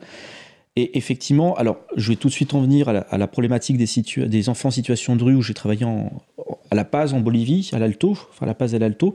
Et 0.76 0.98
effectivement, 0.98 1.54
alors 1.54 1.78
je 1.96 2.10
vais 2.10 2.16
tout 2.16 2.28
de 2.28 2.32
suite 2.32 2.52
en 2.52 2.60
venir 2.60 2.88
à 2.88 3.16
la, 3.16 3.26
problématique 3.28 3.76
des, 3.76 4.48
enfants 4.48 4.68
en 4.68 4.72
situation 4.72 5.14
de 5.14 5.22
rue 5.22 5.36
où 5.36 5.42
j'ai 5.42 5.54
travaillé 5.54 5.86
à 5.86 6.74
La 6.74 6.84
Paz 6.84 7.14
en 7.14 7.20
Bolivie, 7.20 7.70
à 7.72 7.78
l'Alto, 7.78 8.12
enfin 8.12 8.44
La 8.44 8.54
Paz 8.54 8.74
et 8.74 8.80
l'Alto. 8.80 9.14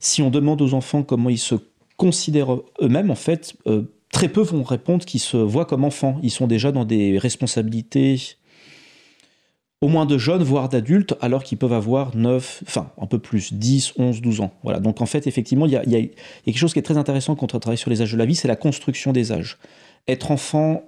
Si 0.00 0.20
on 0.22 0.30
demande 0.30 0.60
aux 0.62 0.74
enfants 0.74 1.04
comment 1.04 1.30
ils 1.30 1.38
se 1.38 1.54
considèrent 1.96 2.56
eux-mêmes, 2.80 3.10
en 3.10 3.16
fait, 3.16 3.54
euh, 3.68 3.84
très 4.10 4.28
peu 4.28 4.40
vont 4.40 4.64
répondre 4.64 5.04
qu'ils 5.04 5.20
se 5.20 5.36
voient 5.36 5.64
comme 5.64 5.84
enfants. 5.84 6.18
Ils 6.22 6.30
sont 6.30 6.46
déjà 6.46 6.72
dans 6.72 6.84
des 6.84 7.18
responsabilités 7.18 8.36
au 9.82 9.88
moins 9.88 10.06
de 10.06 10.16
jeunes, 10.16 10.42
voire 10.42 10.68
d'adultes, 10.68 11.14
alors 11.20 11.44
qu'ils 11.44 11.58
peuvent 11.58 11.72
avoir 11.72 12.16
9, 12.16 12.62
enfin 12.66 12.90
un 13.00 13.06
peu 13.06 13.18
plus, 13.18 13.52
10, 13.52 13.92
11, 13.98 14.22
12 14.22 14.40
ans. 14.40 14.52
Voilà. 14.62 14.80
Donc 14.80 15.00
en 15.00 15.06
fait, 15.06 15.26
effectivement, 15.26 15.66
il 15.66 15.72
y 15.72 15.76
a, 15.76 15.82
quelque 16.44 16.58
chose 16.58 16.72
qui 16.72 16.78
est 16.78 16.82
très 16.82 16.96
intéressant 16.96 17.36
quand 17.36 17.54
on 17.54 17.58
travaille 17.58 17.78
sur 17.78 17.90
les 17.90 18.02
âges 18.02 18.12
de 18.12 18.16
la 18.16 18.24
vie, 18.24 18.34
c'est 18.34 18.48
la 18.48 18.56
construction 18.56 19.12
des 19.12 19.32
âges. 19.32 19.58
Être 20.08 20.30
enfant 20.30 20.82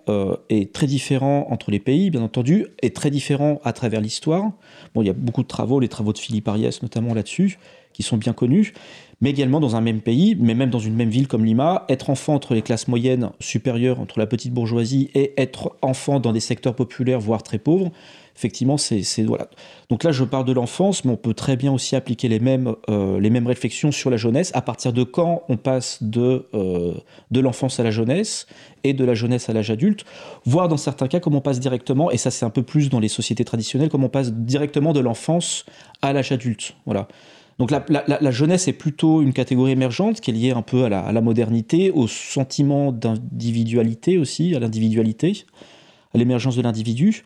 est 0.49 0.73
très 0.73 0.87
différent 0.87 1.47
entre 1.51 1.71
les 1.71 1.81
pays, 1.81 2.11
bien 2.11 2.23
entendu, 2.23 2.67
est 2.83 2.95
très 2.95 3.11
différent 3.11 3.61
à 3.65 3.73
travers 3.73 4.01
l'histoire. 4.01 4.53
Bon, 4.95 5.03
il 5.03 5.07
y 5.07 5.11
a 5.11 5.15
beaucoup 5.15 5.43
de 5.43 5.49
travaux, 5.49 5.81
les 5.81 5.89
travaux 5.89 6.13
de 6.13 6.19
Philippe 6.19 6.49
Ariès 6.49 6.83
notamment 6.83 7.15
là-dessus, 7.15 7.59
qui 7.93 8.03
sont 8.03 8.17
bien 8.17 8.33
connus 8.33 8.75
mais 9.21 9.31
également 9.31 9.61
dans 9.61 9.75
un 9.75 9.81
même 9.81 10.01
pays, 10.01 10.37
mais 10.39 10.55
même 10.55 10.71
dans 10.71 10.79
une 10.79 10.95
même 10.95 11.09
ville 11.09 11.27
comme 11.27 11.45
Lima, 11.45 11.85
être 11.89 12.11
enfant 12.11 12.35
entre 12.35 12.55
les 12.55 12.63
classes 12.63 12.87
moyennes 12.87 13.31
supérieures, 13.41 14.01
entre 14.01 14.19
la 14.19 14.27
petite 14.27 14.53
bourgeoisie, 14.53 15.11
et 15.15 15.35
être 15.41 15.77
enfant 15.83 16.21
dans 16.21 16.33
des 16.33 16.41
secteurs 16.41 16.75
populaires, 16.75 17.21
voire 17.21 17.43
très 17.43 17.59
pauvres, 17.59 17.91
effectivement, 18.39 18.77
c'est 18.77 19.03
voilà. 19.25 19.49
Donc 19.91 20.05
là, 20.05 20.13
je 20.13 20.23
parle 20.23 20.45
de 20.45 20.53
l'enfance, 20.53 21.05
mais 21.05 21.11
on 21.11 21.17
peut 21.17 21.35
très 21.35 21.57
bien 21.57 21.73
aussi 21.73 21.97
appliquer 21.97 22.29
les 22.29 22.39
mêmes 22.39 22.75
euh, 22.89 23.19
les 23.19 23.31
mêmes 23.31 23.49
réflexions 23.49 23.91
sur 23.91 24.11
la 24.11 24.17
jeunesse. 24.17 24.53
À 24.55 24.63
partir 24.63 24.93
de 24.93 25.03
quand 25.03 25.43
on 25.49 25.57
passe 25.57 26.03
de 26.03 26.47
euh, 26.55 26.95
de 27.33 27.41
l'enfance 27.41 27.81
à 27.81 27.83
la 27.83 27.91
jeunesse 27.91 28.47
et 28.85 28.93
de 28.93 29.05
la 29.05 29.15
jeunesse 29.15 29.49
à 29.49 29.53
l'âge 29.53 29.71
adulte, 29.71 30.05
voire 30.45 30.69
dans 30.69 30.77
certains 30.77 31.09
cas, 31.09 31.19
comme 31.19 31.35
on 31.35 31.41
passe 31.41 31.59
directement, 31.59 32.13
et 32.13 32.17
ça 32.17 32.31
c'est 32.31 32.45
un 32.45 32.51
peu 32.51 32.63
plus 32.63 32.91
dans 32.91 33.01
les 33.01 33.09
sociétés 33.09 33.45
traditionnelles, 33.45 33.89
comme 33.89 34.05
on 34.05 34.09
passe 34.09 34.33
directement 34.33 34.93
de 34.93 35.01
l'enfance 35.01 35.67
à 36.01 36.13
l'âge 36.13 36.31
adulte. 36.31 36.75
Voilà. 36.87 37.09
Donc 37.59 37.73
la, 37.73 38.31
jeunesse 38.31 38.69
est 38.69 38.73
plutôt 38.73 39.21
une 39.21 39.33
catégorie 39.33 39.73
émergente 39.73 40.21
qui 40.21 40.31
est 40.31 40.35
liée 40.35 40.53
un 40.53 40.63
peu 40.63 40.85
à 40.85 40.89
la, 40.89 41.21
modernité, 41.21 41.91
au 41.91 42.07
sentiment 42.07 42.93
d'individualité 42.93 44.17
aussi, 44.17 44.55
à 44.55 44.61
l'individualité, 44.61 45.45
à 46.15 46.19
l'émergence 46.19 46.55
de 46.55 46.63
l'individu. 46.63 47.25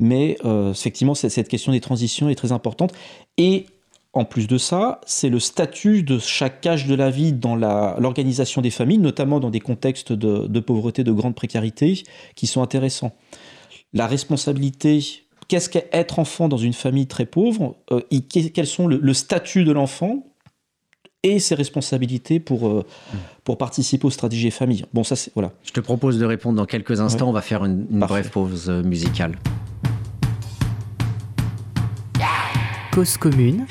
Mais 0.00 0.36
euh, 0.44 0.72
effectivement, 0.72 1.14
cette 1.14 1.48
question 1.48 1.70
des 1.70 1.80
transitions 1.80 2.28
est 2.28 2.34
très 2.34 2.50
importante. 2.50 2.92
Et 3.36 3.66
en 4.12 4.24
plus 4.24 4.48
de 4.48 4.58
ça, 4.58 5.00
c'est 5.06 5.28
le 5.28 5.38
statut 5.38 6.02
de 6.02 6.18
chaque 6.18 6.66
âge 6.66 6.86
de 6.86 6.96
la 6.96 7.10
vie 7.10 7.32
dans 7.32 7.54
l'organisation 7.54 8.60
des 8.60 8.70
familles, 8.70 8.98
notamment 8.98 9.38
dans 9.38 9.50
des 9.50 9.60
contextes 9.60 10.12
de, 10.12 10.48
de 10.48 10.60
pauvreté, 10.60 11.04
de 11.04 11.12
grande 11.12 11.36
précarité, 11.36 12.02
qui 12.34 12.48
sont 12.48 12.62
intéressants. 12.62 13.12
La 13.92 14.08
responsabilité 14.08 15.22
qu'est-ce 15.50 15.68
qu'être 15.68 16.20
enfant 16.20 16.48
dans 16.48 16.56
une 16.56 16.72
famille 16.72 17.08
très 17.08 17.26
pauvre, 17.26 17.76
euh, 17.90 18.00
quels 18.28 18.66
sont 18.66 18.86
le, 18.86 19.12
statut 19.12 19.64
de 19.64 19.72
l'enfant 19.72 20.24
et 21.24 21.40
ses 21.40 21.56
responsabilités 21.56 22.38
pour, 22.38 22.68
euh, 22.68 22.86
pour 23.42 23.58
participer 23.58 24.06
aux 24.06 24.10
stratégies 24.10 24.52
famille. 24.52 24.84
Bon, 24.94 25.02
ça, 25.02 25.16
c'est 25.16 25.32
voilà. 25.34 25.50
Je 25.64 25.72
te 25.72 25.80
propose 25.80 26.18
de 26.18 26.24
répondre 26.24 26.56
dans 26.56 26.66
quelques 26.66 27.00
instants. 27.00 27.28
On 27.28 27.32
va 27.32 27.42
faire 27.42 27.64
une, 27.64 27.84
brève 27.84 28.30
pause 28.30 28.70
musicale. 28.70 29.36
Commune 33.04 33.66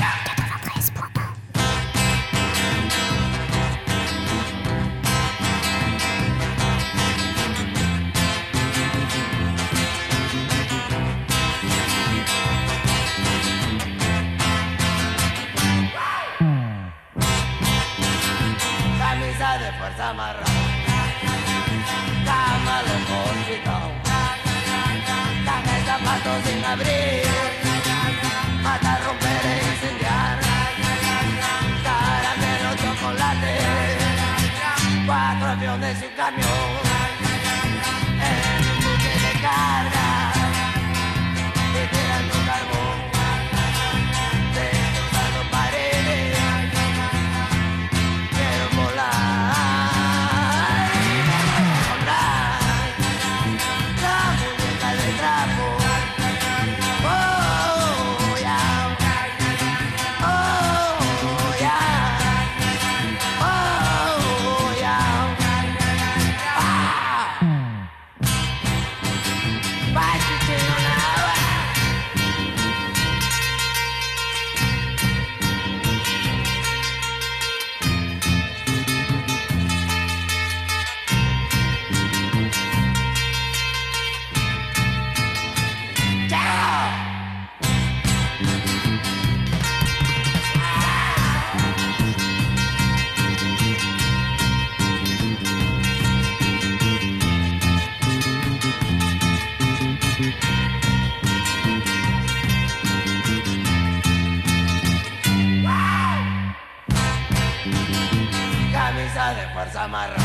De 109.36 109.48
Fuerza 109.54 109.88
Marra. 109.88 110.16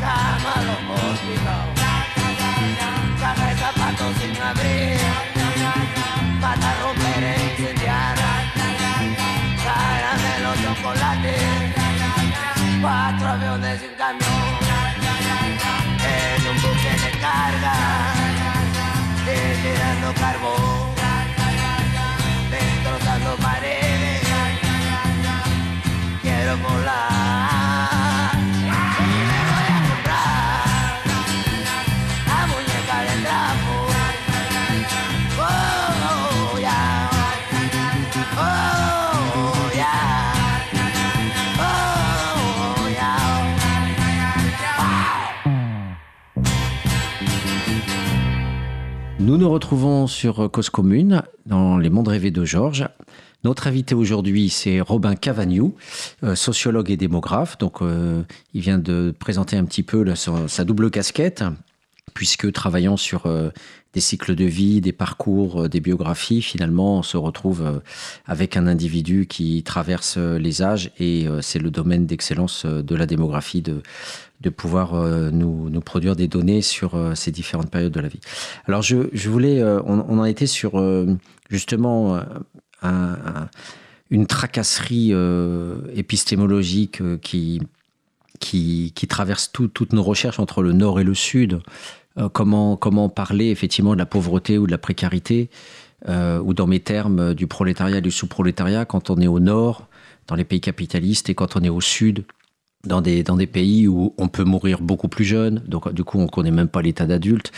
Cama 0.00 0.54
los 0.66 0.82
hospitales. 0.98 1.78
Caja 3.20 3.46
de 3.46 3.54
zapatos 3.56 4.16
sin 4.18 4.42
abrir. 4.42 4.98
Pata 6.40 6.74
romper 6.82 7.22
e 7.22 7.50
incendiar. 7.50 8.16
Caramelo 9.62 10.52
chocolate. 10.62 11.36
Cuatro 12.80 13.28
aviones 13.28 13.82
y 13.84 13.91
Nous 49.32 49.38
nous 49.38 49.48
retrouvons 49.48 50.06
sur 50.06 50.50
Cause 50.50 50.68
Commune, 50.68 51.22
dans 51.46 51.78
les 51.78 51.88
mondes 51.88 52.08
rêvés 52.08 52.30
de 52.30 52.44
Georges. 52.44 52.86
Notre 53.44 53.66
invité 53.66 53.94
aujourd'hui, 53.94 54.50
c'est 54.50 54.82
Robin 54.82 55.14
Cavagnou, 55.14 55.74
euh, 56.22 56.34
sociologue 56.34 56.90
et 56.90 56.98
démographe. 56.98 57.56
Donc, 57.56 57.80
euh, 57.80 58.24
il 58.52 58.60
vient 58.60 58.76
de 58.76 59.14
présenter 59.18 59.56
un 59.56 59.64
petit 59.64 59.82
peu 59.82 60.04
sa, 60.14 60.64
double 60.66 60.90
casquette, 60.90 61.44
puisque 62.12 62.52
travaillant 62.52 62.98
sur 62.98 63.24
euh, 63.24 63.48
des 63.94 64.00
cycles 64.00 64.34
de 64.34 64.44
vie, 64.44 64.82
des 64.82 64.92
parcours, 64.92 65.66
des 65.66 65.80
biographies, 65.80 66.42
finalement, 66.42 66.98
on 66.98 67.02
se 67.02 67.16
retrouve 67.16 67.80
avec 68.26 68.58
un 68.58 68.66
individu 68.66 69.26
qui 69.26 69.62
traverse 69.62 70.18
les 70.18 70.62
âges 70.62 70.90
et 70.98 71.26
c'est 71.42 71.58
le 71.58 71.70
domaine 71.70 72.06
d'excellence 72.06 72.64
de 72.64 72.94
la 72.96 73.04
démographie 73.04 73.60
de, 73.60 73.82
de 74.42 74.50
pouvoir 74.50 74.94
euh, 74.94 75.30
nous, 75.30 75.70
produire 75.80 76.16
des 76.16 76.28
données 76.28 76.62
sur 76.62 76.94
euh, 76.94 77.14
ces 77.14 77.30
différentes 77.30 77.70
périodes 77.70 77.92
de 77.92 78.00
la 78.00 78.08
vie. 78.08 78.20
Alors 78.66 78.82
je, 78.82 79.28
voulais, 79.28 79.60
euh, 79.60 79.80
on, 79.86 80.18
en 80.18 80.24
était 80.24 80.46
sur 80.46 80.72
justement 81.48 82.20
un, 82.82 83.48
une 84.10 84.26
tracasserie 84.26 85.12
épistémologique 85.94 87.20
qui, 87.20 87.60
qui, 88.40 88.92
qui 88.94 89.06
traverse 89.06 89.50
tout, 89.52 89.68
toutes 89.68 89.92
nos 89.92 90.02
recherches 90.02 90.40
entre 90.40 90.62
le 90.62 90.72
nord 90.72 91.00
et 91.00 91.04
le 91.04 91.14
sud. 91.14 91.60
comment, 92.32 92.76
comment 92.76 93.08
parler 93.08 93.50
effectivement 93.50 93.92
de 93.92 93.98
la 93.98 94.06
pauvreté 94.06 94.58
ou 94.58 94.66
de 94.66 94.70
la 94.70 94.78
précarité, 94.78 95.50
ou 96.08 96.54
dans 96.54 96.66
mes 96.66 96.80
termes 96.80 97.34
du 97.34 97.46
prolétariat 97.46 97.98
et 97.98 98.02
du 98.02 98.10
sous-prolétariat 98.10 98.84
quand 98.84 99.10
on 99.10 99.20
est 99.20 99.28
au 99.28 99.40
nord, 99.40 99.88
dans 100.26 100.36
les 100.36 100.44
pays 100.44 100.60
capitalistes, 100.60 101.28
et 101.28 101.34
quand 101.34 101.56
on 101.56 101.60
est 101.60 101.68
au 101.68 101.80
sud, 101.80 102.24
dans 102.84 103.00
des, 103.00 103.22
dans 103.22 103.36
des 103.36 103.46
pays 103.46 103.86
où 103.86 104.14
on 104.18 104.28
peut 104.28 104.44
mourir 104.44 104.80
beaucoup 104.80 105.08
plus 105.08 105.24
jeune, 105.24 105.62
donc 105.66 105.92
du 105.92 106.02
coup 106.02 106.18
on 106.18 106.26
connaît 106.26 106.50
même 106.50 106.68
pas 106.68 106.82
l'état 106.82 107.06
d'adulte, 107.06 107.52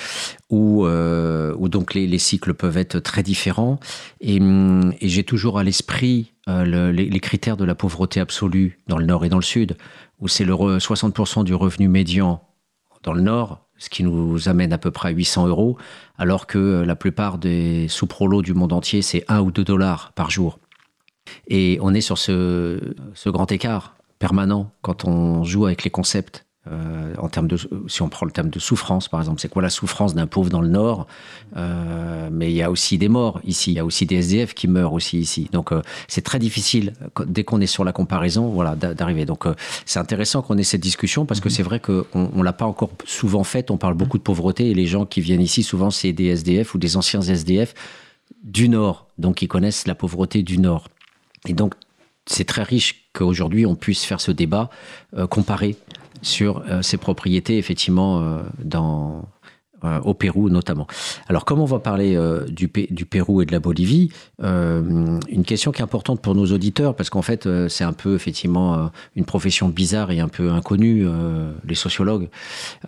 où, 0.51 0.87
euh, 0.87 1.55
où 1.59 1.69
donc 1.69 1.95
les, 1.95 2.07
les, 2.07 2.19
cycles 2.19 2.55
peuvent 2.55 2.77
être 2.77 2.99
très 2.99 3.23
différents. 3.23 3.81
Et, 4.21 4.37
et 4.37 5.09
j'ai 5.09 5.25
toujours 5.25 5.59
à 5.59 5.65
l'esprit 5.65 6.33
euh, 6.49 6.93
les, 6.93 7.21
critères 7.21 7.57
de 7.57 7.65
la 7.65 7.75
pauvreté 7.75 8.21
absolue 8.21 8.79
dans 8.87 8.99
le 8.99 9.07
nord 9.07 9.25
et 9.25 9.29
dans 9.31 9.39
le 9.39 9.43
sud, 9.43 9.77
où 10.21 10.29
c'est 10.29 10.45
le 10.45 10.55
60% 10.55 11.45
du 11.45 11.55
revenu 11.55 11.89
médian 11.89 12.43
dans 13.03 13.15
le 13.15 13.23
nord, 13.23 13.67
ce 13.79 13.89
qui 13.89 14.05
nous 14.05 14.49
amène 14.49 14.73
à 14.73 14.79
peu 14.79 14.91
près 14.91 15.09
à 15.09 15.13
800 15.13 15.49
euros, 15.49 15.79
alors 16.19 16.47
que 16.47 16.83
la 16.87 16.97
plupart 16.97 17.39
des 17.39 17.89
sous-prolos 17.89 18.43
du 18.43 18.53
monde 18.53 18.73
entier, 18.73 19.01
c'est 19.01 19.25
1 19.29 19.41
ou 19.41 19.51
2 19.51 19.65
dollars 19.65 20.13
par 20.15 20.31
jour. 20.31 20.59
Et 21.49 21.79
on 21.81 21.95
est 21.95 22.03
sur 22.03 22.19
ce, 22.19 22.95
ce 23.15 23.31
grand 23.31 23.51
écart 23.51 23.97
permanent 24.25 24.71
quand 24.81 25.05
on 25.05 25.45
joue 25.45 25.67
avec 25.67 25.85
les 25.85 25.91
concepts. 25.91 26.47
Euh, 26.67 27.13
en 27.19 27.29
termes 27.29 27.47
de, 27.47 27.59
si 27.89 28.01
on 28.01 28.09
prend 28.09 28.25
le 28.25 28.33
terme 28.33 28.49
de 28.49 28.59
souffrance, 28.59 29.07
par 29.07 29.21
exemple, 29.21 29.39
c'est 29.39 29.51
quoi 29.51 29.61
la 29.61 29.69
souffrance 29.69 30.15
d'un 30.15 30.27
pauvre 30.27 30.49
dans 30.49 30.63
le 30.63 30.69
Nord 30.69 31.07
euh, 31.59 32.31
Mais 32.33 32.51
il 32.51 32.57
y 32.57 32.63
a 32.63 32.71
aussi 32.71 32.97
des 32.97 33.11
morts 33.11 33.39
ici, 33.45 33.73
il 33.73 33.75
y 33.75 33.79
a 33.79 33.85
aussi 33.85 34.07
des 34.07 34.17
SDF 34.17 34.55
qui 34.55 34.67
meurent 34.67 34.95
aussi 34.95 35.19
ici. 35.19 35.51
Donc 35.53 35.73
euh, 35.73 35.83
c'est 36.09 36.23
très 36.23 36.39
difficile 36.39 36.95
dès 37.27 37.45
qu'on 37.45 37.61
est 37.61 37.67
sur 37.67 37.85
la 37.85 37.93
comparaison, 37.93 38.49
voilà, 38.49 38.77
d'arriver. 38.77 39.27
Donc 39.27 39.45
c'est 39.85 39.99
intéressant 39.99 40.41
qu'on 40.41 40.57
ait 40.57 40.71
cette 40.73 40.81
discussion 40.81 41.27
parce 41.27 41.41
que 41.41 41.51
mhm. 41.51 41.55
c'est 41.55 41.63
vrai 41.63 41.81
qu'on 41.81 42.07
on, 42.15 42.43
l'a 42.43 42.55
pas 42.55 42.65
encore 42.65 42.93
souvent 43.05 43.45
faite. 43.45 43.71
On 43.71 43.77
parle 43.77 43.93
beaucoup 43.93 44.17
de 44.17 44.23
pauvreté 44.23 44.71
et 44.71 44.75
les 44.75 44.87
gens 44.87 45.05
qui 45.05 45.21
viennent 45.21 45.43
ici 45.43 45.63
souvent 45.63 45.91
c'est 45.91 46.15
des 46.15 46.29
SDF 46.29 46.75
ou 46.75 46.79
des 46.79 46.97
anciens 46.97 47.21
SDF 47.21 47.75
du 48.43 48.71
Nord, 48.71 49.07
donc 49.19 49.43
ils 49.43 49.49
connaissent 49.49 49.87
la 49.87 49.95
pauvreté 49.95 50.43
du 50.43 50.57
Nord. 50.57 50.89
Et 51.47 51.53
donc 51.53 51.75
c'est 52.27 52.45
très 52.45 52.63
riche 52.63 53.07
qu'aujourd'hui 53.13 53.67
on 53.67 53.75
puisse 53.75 54.05
faire 54.05 54.21
ce 54.21 54.31
débat 54.31 54.71
euh, 55.17 55.27
comparé 55.27 55.77
sur 56.23 56.65
euh, 56.69 56.83
ces 56.83 56.97
propriétés 56.97 57.59
effectivement 57.59 58.21
euh, 58.21 58.43
dans 58.63 59.19
euh, 59.19 59.21
au 60.05 60.15
Pérou 60.15 60.49
notamment. 60.49 60.87
Alors 61.29 61.45
comme 61.45 61.61
on 61.61 61.65
va 61.65 61.79
parler 61.79 62.17
euh, 62.17 62.45
du, 62.47 62.71
du, 62.91 63.05
Pérou 63.05 63.43
et 63.43 63.47
de 63.47 63.53
la 63.53 63.61
Bolivie, 63.61 64.11
euh, 64.43 65.19
une 65.29 65.45
question 65.45 65.73
qui 65.73 65.81
est 65.81 65.85
importante 65.85 66.21
pour 66.21 66.35
nos 66.35 66.47
auditeurs 66.47 66.95
parce 66.95 67.11
qu'en 67.11 67.23
fait 67.23 67.47
euh, 67.47 67.69
c'est 67.69 67.85
un 67.85 67.93
peu 67.93 68.15
effectivement 68.15 68.91
une 69.17 69.25
profession 69.25 69.69
bizarre 69.69 70.11
et 70.11 70.21
un 70.21 70.29
peu 70.29 70.51
inconnue, 70.51 71.07
les 71.67 71.75
sociologues 71.75 72.29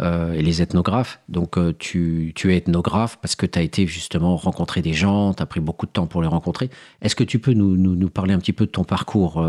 et 0.01 0.43
les 0.43 0.63
ethnographes. 0.63 1.21
Donc 1.29 1.59
tu, 1.79 2.33
tu, 2.35 2.53
es 2.53 2.59
ethnographe 2.59 3.19
parce 3.21 3.35
que 3.37 3.47
tu 3.47 3.59
as 3.59 3.63
été 3.63 3.87
justement 3.87 4.37
rencontrer 4.37 4.83
des 4.83 4.93
gens, 4.93 5.35
tu 5.35 5.43
as 5.43 5.47
pris 5.47 5.61
beaucoup 5.61 5.87
de 5.87 5.91
temps 5.91 6.07
pour 6.07 6.23
les 6.23 6.29
rencontrer. 6.29 6.71
Est-ce 7.03 7.17
que 7.17 7.25
tu 7.25 7.39
peux 7.39 7.53
nous, 7.53 7.77
nous, 7.77 7.95
nous, 7.95 8.09
parler 8.09 8.35
un 8.35 8.39
petit 8.39 8.53
peu 8.53 8.67
de 8.67 8.71
ton 8.71 8.85
parcours 8.85 9.45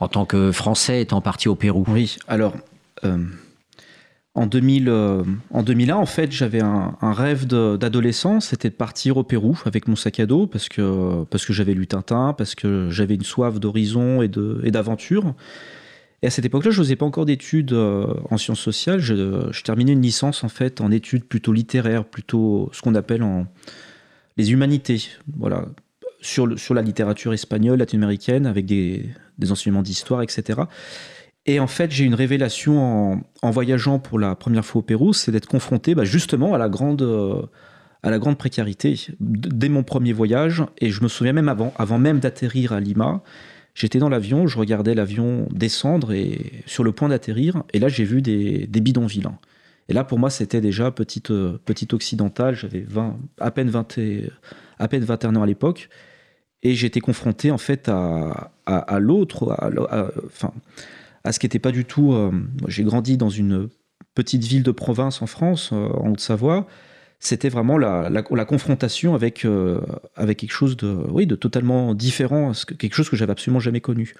en 0.00 0.08
tant 0.08 0.24
que 0.24 0.52
Français 0.52 1.02
étant 1.02 1.20
parti 1.20 1.48
au 1.48 1.54
Pérou? 1.54 1.84
Oui, 1.88 2.16
alors 2.28 2.54
en, 4.34 4.46
2000, 4.46 4.88
euh, 4.88 5.22
en 5.50 5.62
2001, 5.62 6.06
fait, 6.06 6.32
j'avais 6.32 6.60
un, 6.60 6.96
rêve 7.00 7.46
d'adolescent, 7.46 8.40
c'était 8.40 8.70
de 8.70 8.74
partir 8.74 9.16
au 9.16 9.22
Pérou 9.22 9.56
avec 9.64 9.86
mon 9.86 9.96
sac 9.96 10.20
à 10.20 10.26
dos 10.26 10.46
parce 10.46 10.68
que, 10.68 11.24
parce 11.24 11.46
que 11.46 11.52
j'avais 11.52 11.74
lu 11.74 11.86
Tintin, 11.86 12.34
parce 12.36 12.54
que 12.54 12.88
j'avais 12.90 13.14
une 13.14 13.22
soif 13.22 13.60
d'horizon 13.60 14.22
et 14.22 14.28
d'aventure. 14.28 15.34
Et 16.22 16.26
à 16.26 16.30
cette 16.30 16.46
époque-là, 16.46 16.70
je 16.70 16.78
faisais 16.78 16.96
pas 16.96 17.04
encore 17.04 17.26
d'études 17.26 17.72
euh, 17.72 18.06
en 18.30 18.38
sciences 18.38 18.60
sociales. 18.60 18.98
Je, 18.98 19.48
je, 19.50 19.62
terminais 19.62 19.92
une 19.92 20.02
licence 20.02 20.42
en 20.42 20.48
fait 20.48 20.80
en 20.80 20.90
études 20.90 21.24
plutôt 21.24 21.52
littéraires, 21.52 22.04
plutôt 22.04 22.70
ce 22.72 22.80
qu'on 22.82 22.94
appelle 22.94 23.22
les 24.36 24.50
humanités. 24.50 25.10
Voilà, 25.36 25.66
sur, 26.20 26.74
la 26.74 26.82
littérature 26.82 27.32
espagnole, 27.34 27.78
latino-américaine, 27.78 28.46
avec 28.46 28.66
des 28.66 29.12
enseignements 29.50 29.82
d'histoire, 29.82 30.22
etc. 30.22 30.62
Et 31.46 31.60
en 31.60 31.66
fait, 31.66 31.90
j'ai 31.90 32.04
une 32.04 32.14
révélation 32.14 33.22
en, 33.42 33.50
voyageant 33.50 33.98
pour 33.98 34.18
la 34.18 34.34
première 34.34 34.64
fois 34.64 34.78
au 34.80 34.82
Pérou, 34.82 35.12
c'est 35.12 35.30
d'être 35.30 35.46
confronté 35.46 35.94
bah, 35.94 36.04
justement 36.04 36.54
à 36.54 36.58
la 36.58 36.70
grande, 36.70 37.02
euh, 37.02 37.42
à 38.02 38.10
la 38.10 38.18
grande 38.18 38.38
précarité 38.38 38.98
dès 39.20 39.68
mon 39.68 39.82
premier 39.82 40.14
voyage. 40.14 40.64
Et 40.78 40.90
je 40.90 41.02
me 41.02 41.08
souviens 41.08 41.34
même 41.34 41.50
avant, 41.50 41.74
avant 41.76 41.98
même 41.98 42.18
d'atterrir 42.18 42.72
à 42.72 42.80
Lima, 42.80 43.22
j'étais 43.74 43.98
dans 43.98 44.08
l'avion, 44.08 44.46
je 44.46 44.58
regardais 44.58 44.94
l'avion 44.94 45.46
descendre 45.50 46.12
et 46.12 46.62
sur 46.64 46.82
le 46.82 46.92
point 46.92 47.10
d'atterrir, 47.10 47.62
et 47.74 47.78
là 47.78 47.88
j'ai 47.88 48.04
vu 48.04 48.22
des, 48.22 48.66
des 48.66 48.80
bidonvilles. 48.80 49.28
Et 49.90 49.92
là, 49.92 50.02
pour 50.02 50.18
moi, 50.18 50.30
c'était 50.30 50.62
déjà 50.62 50.90
petite, 50.90 51.30
euh, 51.30 51.58
petite 51.66 51.92
occidentale. 51.92 52.54
J'avais 52.54 52.86
à 53.38 53.50
peine 53.50 53.68
20 53.68 53.98
et, 53.98 54.30
à 54.78 54.88
peine 54.88 55.04
21 55.04 55.36
ans 55.36 55.42
à 55.42 55.46
l'époque, 55.46 55.90
et 56.62 56.74
j'étais 56.74 57.00
confronté 57.00 57.50
en 57.50 57.58
fait 57.58 57.90
à, 57.90 58.50
à, 58.64 58.78
à 58.78 58.98
l'autre, 58.98 59.54
enfin 60.24 60.54
à 61.24 61.32
ce 61.32 61.38
qui 61.38 61.46
n'était 61.46 61.58
pas 61.58 61.72
du 61.72 61.84
tout. 61.84 62.12
Euh, 62.12 62.30
J'ai 62.68 62.84
grandi 62.84 63.16
dans 63.16 63.30
une 63.30 63.68
petite 64.14 64.44
ville 64.44 64.62
de 64.62 64.70
province 64.70 65.22
en 65.22 65.26
France, 65.26 65.70
euh, 65.72 65.88
en 65.88 66.10
Haute-Savoie. 66.10 66.66
C'était 67.18 67.48
vraiment 67.48 67.78
la, 67.78 68.22
confrontation 68.22 69.14
avec, 69.14 69.46
euh, 69.46 69.80
avec 70.14 70.38
quelque 70.38 70.52
chose 70.52 70.76
de, 70.76 70.94
oui, 71.08 71.26
de 71.26 71.36
totalement 71.36 71.94
différent, 71.94 72.52
quelque 72.78 72.94
chose 72.94 73.08
que 73.08 73.16
j'avais 73.16 73.32
absolument 73.32 73.60
jamais 73.60 73.80
connu. 73.80 74.14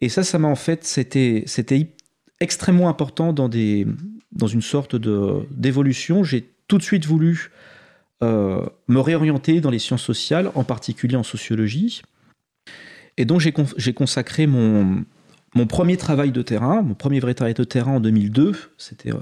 Et 0.00 0.08
ça, 0.08 0.22
ça 0.22 0.38
m'a 0.38 0.46
en 0.46 0.54
fait, 0.54 0.84
c'était 0.84 1.44
extrêmement 2.38 2.88
important 2.88 3.32
dans, 3.32 3.48
des, 3.48 3.88
dans 4.30 4.46
une 4.46 4.62
sorte 4.62 4.94
d'évolution. 4.94 6.22
J'ai 6.22 6.48
tout 6.68 6.78
de 6.78 6.84
suite 6.84 7.06
voulu 7.06 7.50
me 8.20 9.00
réorienter 9.00 9.60
dans 9.60 9.70
les 9.70 9.80
sciences 9.80 10.02
sociales, 10.02 10.52
en 10.54 10.62
particulier 10.62 11.16
en 11.16 11.24
sociologie. 11.24 12.02
Et 13.16 13.24
donc 13.24 13.40
j'ai 13.40 13.50
con 13.50 13.66
consacré 13.96 14.46
mon, 14.46 15.04
mon 15.54 15.66
premier 15.66 15.96
travail 15.96 16.32
de 16.32 16.42
terrain, 16.42 16.82
mon 16.82 16.94
premier 16.94 17.20
vrai 17.20 17.34
travail 17.34 17.54
de 17.54 17.64
terrain 17.64 17.92
en 17.92 18.00
2002, 18.00 18.52
c'était 18.78 19.12
euh, 19.12 19.18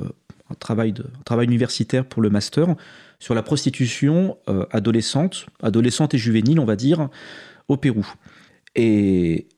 un, 0.51 0.55
travail 0.55 0.95
travail 1.25 1.47
universitaire 1.47 2.05
pour 2.05 2.23
le 2.23 2.31
master 2.31 2.75
sur 3.19 3.35
la 3.35 3.43
prostitution 3.43 4.39
euh, 4.49 4.65
adolescente, 4.71 5.47
adolescente 5.63 6.15
et 6.15 6.19
juvénile, 6.19 6.61
on 6.61 6.65
va 6.65 6.77
dire, 6.77 7.09
au 7.69 7.77
Pérou. 7.77 8.07
Et 8.77 9.49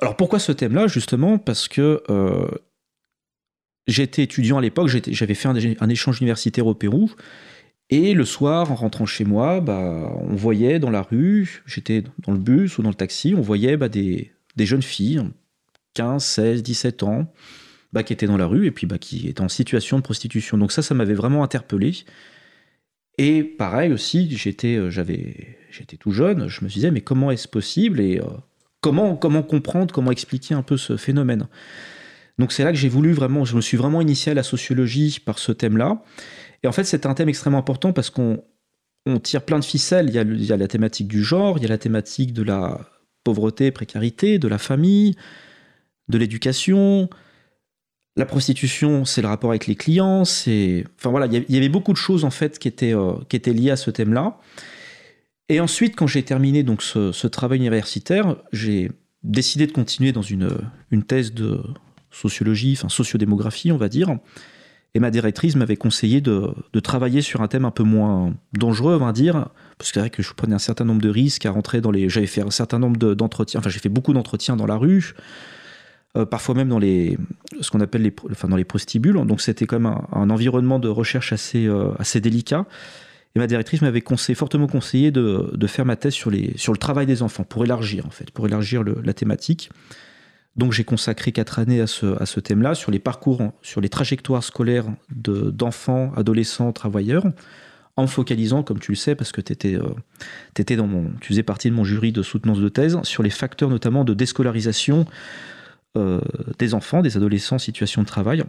alors 0.00 0.16
pourquoi 0.16 0.38
ce 0.38 0.52
thème-là? 0.52 0.86
Justement 0.86 1.38
parce 1.38 1.66
que 1.66 2.02
euh, 2.08 2.48
j'étais 3.88 4.22
étudiant 4.22 4.58
à 4.58 4.60
l'époque, 4.60 4.88
j'avais 4.88 5.34
fait 5.34 5.48
un, 5.48 5.56
un, 5.56 5.88
échange 5.88 6.20
universitaire 6.20 6.66
au 6.66 6.74
Pérou. 6.74 7.10
Et 7.90 8.12
le 8.12 8.26
soir, 8.26 8.70
en 8.70 8.74
rentrant 8.74 9.06
chez 9.06 9.24
moi, 9.24 9.60
bah, 9.60 10.12
on 10.20 10.36
voyait 10.36 10.78
dans 10.78 10.90
la 10.90 11.02
rue, 11.02 11.62
j'étais 11.66 12.04
dans 12.18 12.32
le 12.32 12.38
bus 12.38 12.76
ou 12.76 12.82
dans 12.82 12.90
le 12.90 12.94
taxi, 12.94 13.34
on 13.34 13.40
voyait 13.40 13.78
bah, 13.78 13.88
des 13.88 14.30
jeunes 14.58 14.82
filles, 14.82 15.22
15, 15.94 16.24
16, 16.24 16.62
17 16.62 17.02
ans, 17.02 17.32
bah, 17.92 18.02
qui 18.02 18.12
étaient 18.12 18.26
dans 18.26 18.36
la 18.36 18.46
rue 18.46 18.66
et 18.66 18.70
puis 18.70 18.86
bah, 18.86 18.98
qui 18.98 19.28
étaient 19.28 19.40
en 19.40 19.48
situation 19.48 19.98
de 19.98 20.02
prostitution. 20.02 20.58
Donc 20.58 20.72
ça, 20.72 20.82
ça 20.82 20.94
m'avait 20.94 21.14
vraiment 21.14 21.42
interpellé. 21.42 22.04
Et 23.18 23.42
pareil 23.42 23.92
aussi, 23.92 24.30
j'étais, 24.36 24.76
euh, 24.76 24.90
j'avais, 24.90 25.58
j'étais 25.70 25.96
tout 25.96 26.12
jeune, 26.12 26.48
je 26.48 26.64
me 26.64 26.70
disais, 26.70 26.90
mais 26.90 27.00
comment 27.00 27.30
est-ce 27.30 27.48
possible 27.48 28.00
et 28.00 28.20
euh, 28.20 28.24
comment, 28.80 29.16
comprendre, 29.16 29.92
comment 29.92 30.12
expliquer 30.12 30.54
un 30.54 30.62
peu 30.62 30.76
ce 30.76 30.96
phénomène? 30.96 31.48
Donc 32.38 32.52
c'est 32.52 32.62
là 32.62 32.70
que 32.70 32.78
j'ai 32.78 32.88
voulu 32.88 33.12
vraiment, 33.12 33.44
je 33.44 33.56
me 33.56 33.60
suis 33.60 33.76
vraiment 33.76 34.00
initié 34.00 34.30
à 34.32 34.34
la 34.34 34.44
sociologie 34.44 35.18
par 35.24 35.40
ce 35.40 35.50
thème-là. 35.50 36.02
Et 36.62 36.68
en 36.68 36.72
fait, 36.72 36.84
c'est 36.84 37.06
un 37.06 37.14
thème 37.14 37.28
extrêmement 37.28 37.58
important 37.58 37.92
parce 37.92 38.10
qu'on 38.10 38.44
on 39.06 39.18
tire 39.18 39.42
plein 39.42 39.58
de 39.58 39.64
ficelles. 39.64 40.08
Il 40.08 40.44
y 40.44 40.52
a 40.52 40.56
la 40.56 40.68
thématique 40.68 41.08
du 41.08 41.24
genre, 41.24 41.58
il 41.58 41.62
y 41.62 41.66
a 41.66 41.68
la 41.68 41.78
thématique 41.78 42.32
de 42.32 42.42
la 42.42 42.80
pauvreté, 43.24 43.72
précarité, 43.72 44.38
de 44.38 44.46
la 44.46 44.58
famille, 44.58 45.16
de 46.08 46.18
l'éducation. 46.18 47.08
La 48.16 48.26
prostitution, 48.26 49.04
c'est 49.04 49.22
le 49.22 49.28
rapport 49.28 49.50
avec 49.50 49.66
les 49.66 49.76
clients. 49.76 50.24
C'est, 50.24 50.84
enfin 50.98 51.10
voilà, 51.10 51.26
il 51.26 51.54
y 51.54 51.56
avait 51.56 51.68
beaucoup 51.68 51.92
de 51.92 51.98
choses 51.98 52.24
en 52.24 52.30
fait 52.30 52.58
qui 52.58 52.68
étaient 52.68 52.94
euh, 52.94 53.12
qui 53.28 53.36
étaient 53.36 53.52
liées 53.52 53.70
à 53.70 53.76
ce 53.76 53.90
thème-là. 53.90 54.38
Et 55.48 55.60
ensuite, 55.60 55.96
quand 55.96 56.06
j'ai 56.06 56.22
terminé 56.22 56.62
donc 56.62 56.82
ce, 56.82 57.26
travail 57.26 57.58
universitaire, 57.58 58.36
j'ai 58.52 58.90
décidé 59.22 59.66
de 59.66 59.72
continuer 59.72 60.12
dans 60.12 60.22
une 60.22 60.50
une 60.90 61.04
thèse 61.04 61.32
de 61.32 61.62
sociologie, 62.10 62.74
enfin 62.76 62.88
sociodémographie, 62.88 63.70
on 63.72 63.76
va 63.76 63.88
dire. 63.88 64.18
Et 64.94 65.00
ma 65.00 65.10
directrice 65.10 65.54
m'avait 65.54 65.76
conseillé 65.76 66.20
de, 66.20 66.50
de, 66.72 66.80
travailler 66.80 67.20
sur 67.20 67.42
un 67.42 67.46
thème 67.46 67.66
un 67.66 67.70
peu 67.70 67.82
moins 67.82 68.34
dangereux, 68.54 68.98
on 69.00 69.04
va 69.04 69.12
dire, 69.12 69.50
parce 69.76 69.92
que 69.92 70.00
vrai 70.00 70.08
que 70.08 70.22
je 70.22 70.32
prenais 70.32 70.54
un 70.54 70.58
certain 70.58 70.86
nombre 70.86 71.02
de 71.02 71.10
risques 71.10 71.44
à 71.44 71.50
rentrer 71.50 71.80
dans 71.80 71.90
les. 71.90 72.08
J'avais 72.08 72.26
fait 72.26 72.40
un 72.40 72.50
certain 72.50 72.78
nombre 72.78 73.14
d'entretiens, 73.14 73.60
enfin 73.60 73.70
j'ai 73.70 73.80
fait 73.80 73.90
beaucoup 73.90 74.14
d'entretiens 74.14 74.56
dans 74.56 74.66
la 74.66 74.76
rue, 74.76 75.14
euh, 76.16 76.24
parfois 76.24 76.54
même 76.54 76.68
dans 76.68 76.78
les, 76.78 77.18
ce 77.60 77.70
qu'on 77.70 77.80
appelle 77.80 78.02
les, 78.02 78.14
enfin 78.30 78.48
dans 78.48 78.56
les 78.56 78.64
prostibules. 78.64 79.14
Donc 79.26 79.40
c'était 79.40 79.66
quand 79.66 79.78
même 79.78 79.94
un, 80.12 80.30
environnement 80.30 80.78
de 80.78 80.88
recherche 80.88 81.32
assez, 81.32 81.66
euh, 81.66 81.92
assez 81.98 82.20
délicat. 82.20 82.66
Et 83.34 83.38
ma 83.38 83.46
directrice 83.46 83.82
m'avait 83.82 84.02
fortement 84.34 84.66
conseillé 84.66 85.10
de, 85.10 85.50
de, 85.54 85.66
faire 85.66 85.84
ma 85.84 85.96
thèse 85.96 86.14
sur, 86.14 86.30
les, 86.30 86.56
sur 86.56 86.72
le 86.72 86.78
travail 86.78 87.04
des 87.04 87.22
enfants, 87.22 87.44
pour 87.44 87.62
élargir 87.62 88.06
en 88.06 88.10
fait, 88.10 88.30
pour 88.30 88.46
élargir 88.46 88.82
la 88.82 89.12
thématique. 89.12 89.70
Donc 90.56 90.72
j'ai 90.72 90.82
consacré 90.82 91.30
quatre 91.30 91.58
années 91.58 91.80
à 91.80 91.86
ce, 91.86 92.20
à 92.20 92.26
ce 92.26 92.40
thème-là, 92.40 92.74
sur 92.74 92.90
les 92.90 92.98
parcours, 92.98 93.52
sur 93.62 93.80
les 93.80 93.90
trajectoires 93.90 94.42
scolaires 94.42 94.86
d'enfants, 95.10 96.12
adolescents, 96.16 96.72
travailleurs, 96.72 97.26
en 97.96 98.06
focalisant, 98.06 98.62
comme 98.62 98.78
tu 98.78 98.92
le 98.92 98.96
sais, 98.96 99.14
parce 99.14 99.30
que 99.30 99.40
étais, 99.40 99.74
euh, 99.76 100.76
dans 100.76 100.86
mon, 100.86 101.10
tu 101.20 101.28
faisais 101.28 101.42
partie 101.42 101.68
de 101.68 101.74
mon 101.74 101.84
jury 101.84 102.12
de 102.12 102.22
soutenance 102.22 102.60
de 102.60 102.68
thèse, 102.68 102.98
sur 103.02 103.22
les 103.22 103.30
facteurs 103.30 103.70
notamment 103.70 104.04
de 104.04 104.14
déscolarisation 104.14 105.04
des 106.58 106.74
enfants, 106.74 107.02
des 107.02 107.16
adolescents 107.16 107.56
en 107.56 107.58
situation 107.58 108.02
de 108.02 108.06
travail. 108.06 108.44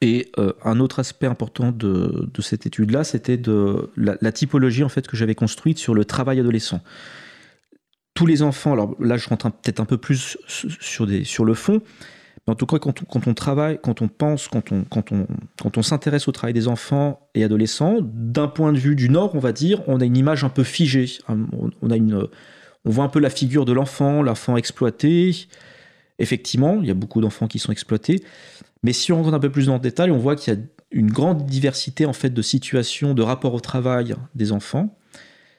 Et 0.00 0.32
un 0.64 0.80
autre 0.80 0.98
aspect 0.98 1.26
important 1.26 1.70
de, 1.72 2.28
cette 2.40 2.66
étude-là, 2.66 3.04
c'était 3.04 3.36
de 3.36 3.90
la, 3.96 4.32
typologie 4.32 4.82
en 4.82 4.88
fait 4.88 5.06
que 5.06 5.16
j'avais 5.16 5.34
construite 5.34 5.78
sur 5.78 5.94
le 5.94 6.04
travail 6.04 6.40
adolescent 6.40 6.80
tous 8.18 8.26
les 8.26 8.42
enfants, 8.42 8.72
alors 8.72 8.96
là 8.98 9.16
je 9.16 9.28
rentre 9.28 9.48
peut-être 9.48 9.78
un 9.78 9.84
peu 9.84 9.96
plus 9.96 10.36
sur, 10.48 11.06
le 11.06 11.54
fond, 11.54 11.80
mais 12.44 12.52
en 12.52 12.56
tout 12.56 12.66
cas 12.66 12.80
quand 12.80 13.28
on, 13.28 13.32
travaille, 13.34 13.78
quand 13.80 14.02
on 14.02 14.08
pense, 14.08 14.48
quand 14.48 14.72
on, 14.72 14.82
quand 14.82 15.76
on, 15.78 15.82
s'intéresse 15.82 16.26
au 16.26 16.32
travail 16.32 16.52
des 16.52 16.66
enfants 16.66 17.30
et 17.36 17.44
adolescents, 17.44 17.98
d'un 18.02 18.48
point 18.48 18.72
de 18.72 18.78
vue 18.78 18.96
du 18.96 19.08
Nord, 19.08 19.36
on 19.36 19.38
va 19.38 19.52
dire, 19.52 19.82
on 19.86 20.00
a 20.00 20.04
une 20.04 20.16
image 20.16 20.42
un 20.42 20.48
peu 20.48 20.64
figée. 20.64 21.06
On, 21.28 21.90
a 21.90 21.94
une, 21.94 22.26
on 22.84 22.90
voit 22.90 23.04
un 23.04 23.08
peu 23.08 23.20
la 23.20 23.30
figure 23.30 23.64
de 23.64 23.72
l'enfant, 23.72 24.20
l'enfant 24.20 24.56
exploité. 24.56 25.46
Effectivement, 26.18 26.80
il 26.80 26.88
y 26.88 26.90
a 26.90 26.94
beaucoup 26.94 27.20
d'enfants 27.20 27.46
qui 27.46 27.58
sont 27.58 27.72
exploités. 27.72 28.22
Mais 28.82 28.92
si 28.92 29.12
on 29.12 29.22
rentre 29.22 29.34
un 29.34 29.40
peu 29.40 29.50
plus 29.50 29.66
dans 29.66 29.74
le 29.74 29.80
détail, 29.80 30.10
on 30.10 30.18
voit 30.18 30.36
qu'il 30.36 30.52
y 30.52 30.56
a 30.56 30.60
une 30.90 31.10
grande 31.10 31.46
diversité 31.46 32.06
en 32.06 32.12
fait 32.12 32.30
de 32.30 32.42
situations, 32.42 33.14
de 33.14 33.22
rapport 33.22 33.54
au 33.54 33.60
travail 33.60 34.14
des 34.34 34.52
enfants. 34.52 34.96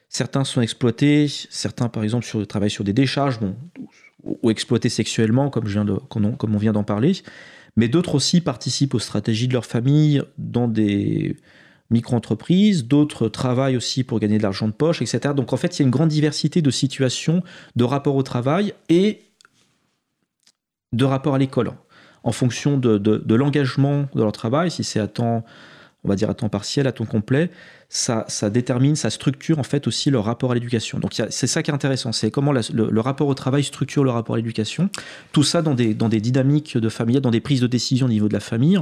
Certains 0.09 0.43
sont 0.43 0.61
exploités, 0.61 1.27
certains, 1.49 1.87
par 1.87 2.03
exemple, 2.03 2.25
sur, 2.25 2.45
travaillent 2.47 2.71
sur 2.71 2.83
des 2.83 2.93
décharges, 2.93 3.39
bon, 3.39 3.55
ou, 4.23 4.49
exploités 4.49 4.89
sexuellement, 4.89 5.49
comme, 5.49 5.67
je 5.67 5.73
viens 5.73 5.85
de, 5.85 5.93
comme 5.93 6.55
on, 6.55 6.57
vient 6.57 6.73
d'en 6.73 6.83
parler. 6.83 7.13
Mais 7.75 7.87
d'autres 7.87 8.15
aussi 8.15 8.41
participent 8.41 8.95
aux 8.95 8.99
stratégies 8.99 9.47
de 9.47 9.53
leur 9.53 9.65
famille 9.65 10.23
dans 10.39 10.67
des 10.67 11.37
micro-entreprises, 11.91 12.85
d'autres 12.85 13.29
travaillent 13.29 13.77
aussi 13.77 14.03
pour 14.03 14.19
gagner 14.19 14.37
de 14.37 14.43
l'argent 14.43 14.67
de 14.67 14.73
poche, 14.73 15.01
etc. 15.01 15.33
Donc 15.35 15.53
en 15.53 15.57
fait, 15.57 15.77
il 15.77 15.81
y 15.81 15.83
a 15.83 15.85
une 15.85 15.91
grande 15.91 16.09
diversité 16.09 16.61
de 16.61 16.71
situations, 16.71 17.43
de 17.75 17.83
rapports 17.83 18.15
au 18.15 18.23
travail 18.23 18.73
et 18.89 19.21
de 20.93 21.05
rapports 21.05 21.35
à 21.35 21.37
l'école, 21.37 21.71
en 22.23 22.31
fonction 22.31 22.77
de, 22.77 22.97
de 22.97 23.35
l'engagement 23.35 24.07
de 24.13 24.21
leur 24.21 24.31
travail, 24.31 24.71
si 24.71 24.83
c'est 24.83 24.99
à 24.99 25.07
temps 25.07 25.43
on 26.03 26.09
va 26.09 26.15
dire 26.15 26.29
à 26.29 26.33
temps 26.33 26.49
partiel, 26.49 26.87
à 26.87 26.91
temps 26.91 27.05
complet, 27.05 27.49
ça, 27.89 28.23
ça 28.27 28.49
détermine, 28.49 28.95
ça 28.95 29.09
structure 29.09 29.59
en 29.59 29.63
fait 29.63 29.85
aussi 29.87 30.09
leur 30.09 30.25
rapport 30.25 30.51
à 30.51 30.53
l'éducation. 30.53 30.99
Donc 30.99 31.21
c'est 31.29 31.47
ça 31.47 31.61
qui 31.61 31.71
est 31.71 31.73
intéressant, 31.73 32.11
c'est 32.11 32.31
comment 32.31 32.53
le, 32.53 32.99
rapport 33.01 33.27
au 33.27 33.33
travail 33.33 33.63
structure 33.63 34.03
le 34.03 34.11
rapport 34.11 34.35
à 34.35 34.37
l'éducation. 34.37 34.89
Tout 35.33 35.43
ça 35.43 35.61
dans 35.61 35.75
des, 35.75 35.93
dans 35.93 36.09
des 36.09 36.21
dynamiques 36.21 36.77
de 36.77 36.89
famille, 36.89 37.19
dans 37.19 37.31
des 37.31 37.41
prises 37.41 37.61
de 37.61 37.67
décision 37.67 38.05
au 38.05 38.09
niveau 38.09 38.27
de 38.27 38.33
la 38.33 38.39
famille. 38.39 38.79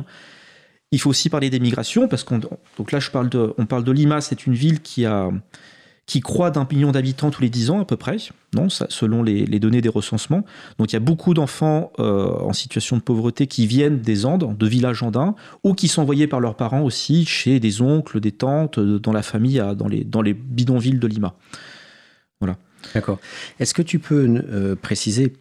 Il 0.91 1.01
faut 1.01 1.09
aussi 1.09 1.29
parler 1.29 1.49
des 1.49 1.59
migrations, 1.59 2.07
parce 2.07 2.23
qu'on 2.23 2.39
donc 2.39 2.91
là 2.91 2.99
je 2.99 3.09
parle 3.09 3.29
de, 3.29 3.53
on 3.57 3.65
parle 3.65 3.83
de 3.83 3.91
Lima, 3.91 4.21
c'est 4.21 4.45
une 4.45 4.53
ville 4.53 4.81
qui 4.81 5.05
a 5.05 5.29
qui 6.07 6.21
croît 6.21 6.51
d'un 6.51 6.65
million 6.71 6.91
d'habitants 6.91 7.29
tous 7.29 7.41
les 7.41 7.49
dix 7.49 7.69
ans 7.69 7.81
à 7.81 7.85
peu 7.85 7.97
près, 7.97 8.15
non, 8.55 8.69
selon 8.69 9.21
les, 9.21 9.45
données 9.59 9.81
des 9.81 9.89
recensements. 9.89 10.45
Donc 10.79 10.91
il 10.91 10.93
y 10.93 10.95
a 10.95 11.01
beaucoup 11.01 11.33
d'enfants 11.33 11.91
euh, 11.99 12.31
en 12.39 12.53
situation 12.53 12.95
de 12.95 13.01
pauvreté 13.01 13.45
qui 13.45 13.67
viennent 13.67 13.99
des 13.99 14.25
Andes, 14.25 14.57
de 14.57 14.67
villages 14.67 15.03
andins, 15.03 15.35
ou 15.65 15.73
qui 15.73 15.89
sont 15.89 16.01
envoyés 16.01 16.25
par 16.25 16.39
leurs 16.39 16.55
parents 16.55 16.81
aussi 16.81 17.25
chez 17.25 17.59
des 17.59 17.81
oncles, 17.81 18.21
des 18.21 18.31
tantes, 18.31 18.79
euh, 18.79 18.99
dans 18.99 19.11
la 19.11 19.21
famille, 19.21 19.61
dans 19.75 19.89
les, 19.89 20.05
dans 20.05 20.21
les 20.21 20.33
bidonvilles 20.33 20.97
de 20.97 21.07
Lima. 21.07 21.35
Voilà. 22.39 22.55
D'accord. 22.93 23.19
Est-ce 23.59 23.73
que 23.73 23.81
tu 23.81 23.99
peux 23.99 24.43
euh, 24.49 24.75
préciser 24.75 25.33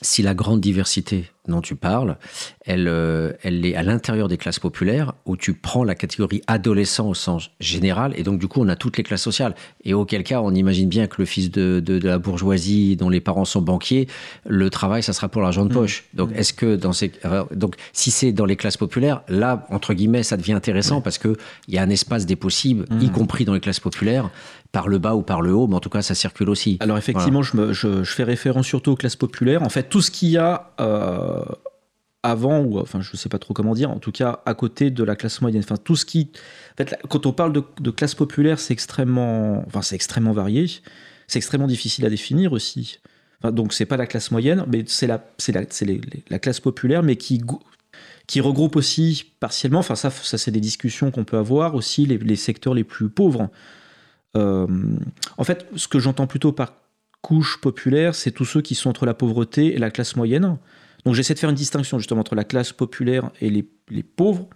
si 0.00 0.22
la 0.22 0.34
grande 0.34 0.62
diversité 0.62 1.30
dont 1.48 1.60
tu 1.60 1.74
parles, 1.74 2.16
elle, 2.64 2.88
euh, 2.88 3.32
elle 3.42 3.64
est 3.64 3.76
à 3.76 3.82
l'intérieur 3.82 4.28
des 4.28 4.36
classes 4.36 4.58
populaires 4.58 5.14
où 5.24 5.36
tu 5.36 5.54
prends 5.54 5.84
la 5.84 5.94
catégorie 5.94 6.42
adolescent 6.46 7.08
au 7.08 7.14
sens 7.14 7.50
général 7.60 8.12
et 8.16 8.22
donc 8.22 8.38
du 8.38 8.48
coup 8.48 8.60
on 8.60 8.68
a 8.68 8.76
toutes 8.76 8.96
les 8.96 9.02
classes 9.02 9.22
sociales 9.22 9.54
et 9.84 9.94
auquel 9.94 10.24
cas 10.24 10.40
on 10.40 10.54
imagine 10.54 10.88
bien 10.88 11.06
que 11.06 11.16
le 11.18 11.24
fils 11.24 11.50
de, 11.50 11.80
de, 11.80 11.98
la 12.06 12.18
bourgeoisie 12.18 12.96
dont 12.96 13.08
les 13.08 13.20
parents 13.20 13.44
sont 13.44 13.62
banquiers, 13.62 14.08
le 14.46 14.70
travail 14.70 15.02
ça 15.02 15.12
sera 15.12 15.28
pour 15.28 15.42
l'argent 15.42 15.64
de 15.64 15.70
mmh. 15.70 15.74
poche. 15.74 16.04
Donc 16.14 16.30
mmh. 16.30 16.36
est-ce 16.36 16.52
que 16.52 16.76
dans 16.76 16.92
ces 16.92 17.12
donc 17.52 17.76
si 17.92 18.10
c'est 18.10 18.32
dans 18.32 18.46
les 18.46 18.56
classes 18.56 18.76
populaires, 18.76 19.22
là 19.28 19.66
entre 19.70 19.94
guillemets 19.94 20.22
ça 20.22 20.36
devient 20.36 20.52
intéressant 20.52 21.00
parce 21.00 21.18
que 21.18 21.36
il 21.68 21.74
y 21.74 21.78
a 21.78 21.82
un 21.82 21.90
espace 21.90 22.26
des 22.26 22.36
possibles, 22.36 22.84
y 23.00 23.06
mmh. 23.06 23.10
compris 23.10 23.44
dans 23.44 23.54
les 23.54 23.60
classes 23.60 23.80
populaires, 23.80 24.30
par 24.76 24.88
le 24.88 24.98
bas 24.98 25.14
ou 25.14 25.22
par 25.22 25.40
le 25.40 25.54
haut, 25.54 25.66
mais 25.66 25.74
en 25.76 25.80
tout 25.80 25.88
cas 25.88 26.02
ça 26.02 26.14
circule 26.14 26.50
aussi. 26.50 26.76
Alors 26.80 26.98
effectivement, 26.98 27.42
je, 27.42 27.72
je, 27.72 28.04
je, 28.04 28.12
fais 28.12 28.24
référence 28.24 28.66
surtout 28.66 28.92
aux 28.92 28.96
classes 28.96 29.16
populaires. 29.16 29.62
En 29.62 29.70
fait, 29.70 29.84
tout 29.84 30.02
ce 30.02 30.10
qu'il 30.10 30.28
y 30.28 30.36
a 30.36 30.72
euh, 30.80 31.35
avant, 32.22 32.60
ou 32.60 32.78
enfin 32.78 33.00
je 33.00 33.10
ne 33.12 33.16
sais 33.16 33.28
pas 33.28 33.38
trop 33.38 33.54
comment 33.54 33.74
dire, 33.74 33.90
en 33.90 33.98
tout 33.98 34.12
cas 34.12 34.42
à 34.46 34.54
côté 34.54 34.90
de 34.90 35.04
la 35.04 35.16
classe 35.16 35.40
moyenne. 35.40 35.62
Enfin, 35.64 35.76
tout 35.76 35.96
ce 35.96 36.04
qui. 36.04 36.30
En 36.74 36.76
fait, 36.76 36.98
quand 37.08 37.26
on 37.26 37.32
parle 37.32 37.52
de, 37.52 37.90
classe 37.90 38.14
populaire, 38.14 38.58
c'est 38.58 38.72
extrêmement, 38.72 39.64
enfin, 39.66 39.82
c'est 39.82 39.94
extrêmement 39.94 40.32
varié. 40.32 40.66
C'est 41.28 41.38
extrêmement 41.38 41.66
difficile 41.66 42.04
à 42.06 42.10
définir 42.10 42.52
aussi. 42.52 43.00
Enfin, 43.40 43.52
donc, 43.52 43.72
c'est 43.72 43.86
pas 43.86 43.96
la 43.96 44.06
classe 44.06 44.30
moyenne, 44.30 44.64
mais 44.68 44.84
c'est 44.86 45.06
la, 45.06 45.24
c'est 45.38 45.52
la, 45.52 45.62
c'est 45.68 46.00
la 46.28 46.38
classe 46.38 46.60
populaire, 46.60 47.02
mais 47.02 47.16
qui, 47.16 47.42
qui 48.26 48.40
regroupe 48.40 48.76
aussi 48.76 49.32
partiellement, 49.40 49.80
enfin, 49.80 49.94
ça, 49.94 50.10
ça 50.10 50.38
c'est 50.38 50.50
des 50.50 50.60
discussions 50.60 51.10
qu'on 51.10 51.24
peut 51.24 51.36
avoir 51.36 51.74
aussi, 51.74 52.06
les, 52.06 52.36
secteurs 52.36 52.74
les 52.74 52.84
plus 52.84 53.08
pauvres. 53.08 53.50
Euh, 54.36 54.66
en 55.36 55.44
fait, 55.44 55.66
ce 55.76 55.88
que 55.88 55.98
j'entends 55.98 56.26
plutôt 56.26 56.52
par 56.52 56.74
couche 57.22 57.60
populaire, 57.60 58.14
c'est 58.14 58.30
tous 58.30 58.44
ceux 58.44 58.62
qui 58.62 58.74
sont 58.74 58.90
entre 58.90 59.06
la 59.06 59.14
pauvreté 59.14 59.74
et 59.74 59.78
la 59.78 59.90
classe 59.90 60.16
moyenne. 60.16 60.58
Donc 61.06 61.14
j'essaie 61.14 61.34
de 61.34 61.38
faire 61.38 61.50
une 61.50 61.56
distinction 61.56 61.98
justement 62.00 62.20
entre 62.20 62.34
la 62.34 62.42
classe 62.42 62.72
populaire 62.72 63.30
et 63.40 63.48
les, 63.48 64.02
pauvres. 64.02 64.48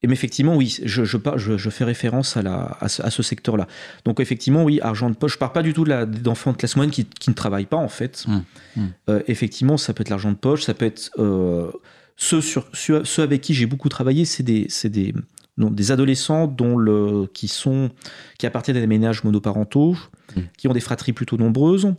Et 0.00 0.06
mais 0.06 0.12
effectivement, 0.12 0.54
oui, 0.54 0.78
je, 0.84 1.04
je, 1.04 1.70
fais 1.70 1.84
référence 1.84 2.36
à, 2.36 2.42
la, 2.42 2.78
à 2.80 2.88
ce, 2.88 3.22
secteur-là. 3.22 3.66
Donc 4.04 4.20
effectivement, 4.20 4.62
oui, 4.62 4.80
argent 4.80 5.10
de 5.10 5.16
poche. 5.16 5.32
Je 5.32 5.38
parle 5.38 5.52
pas 5.52 5.64
du 5.64 5.74
tout 5.74 5.84
d'enfants 5.84 6.52
de, 6.52 6.56
classe 6.56 6.76
moyenne 6.76 6.92
qui, 6.92 7.04
ne 7.28 7.34
travaillent 7.34 7.66
pas 7.66 7.76
en 7.76 7.88
fait. 7.88 8.24
Mmh, 8.28 8.36
mmh. 8.76 8.86
Euh, 9.08 9.22
effectivement, 9.26 9.76
ça 9.76 9.92
peut 9.92 10.02
être 10.02 10.08
l'argent 10.08 10.30
de 10.30 10.36
poche, 10.36 10.62
ça 10.62 10.72
peut 10.72 10.86
être 10.86 11.10
euh, 11.18 11.72
ceux, 12.16 12.40
sur, 12.40 12.68
ceux, 12.72 13.02
avec 13.18 13.40
qui 13.40 13.52
j'ai 13.52 13.66
beaucoup 13.66 13.88
travaillé, 13.88 14.24
c'est 14.26 14.44
des, 14.44 14.68
des, 14.84 15.12
des 15.58 15.90
adolescents 15.90 16.46
dont 16.46 16.76
le, 16.76 17.26
qui, 17.34 17.48
sont, 17.48 17.90
qui 18.38 18.46
appartiennent 18.46 18.76
à 18.76 18.80
des 18.80 18.86
ménages 18.86 19.24
monoparentaux, 19.24 19.96
mmh. 20.36 20.40
qui 20.56 20.68
ont 20.68 20.72
des 20.72 20.80
fratries 20.80 21.12
plutôt 21.12 21.36
nombreuses 21.36 21.92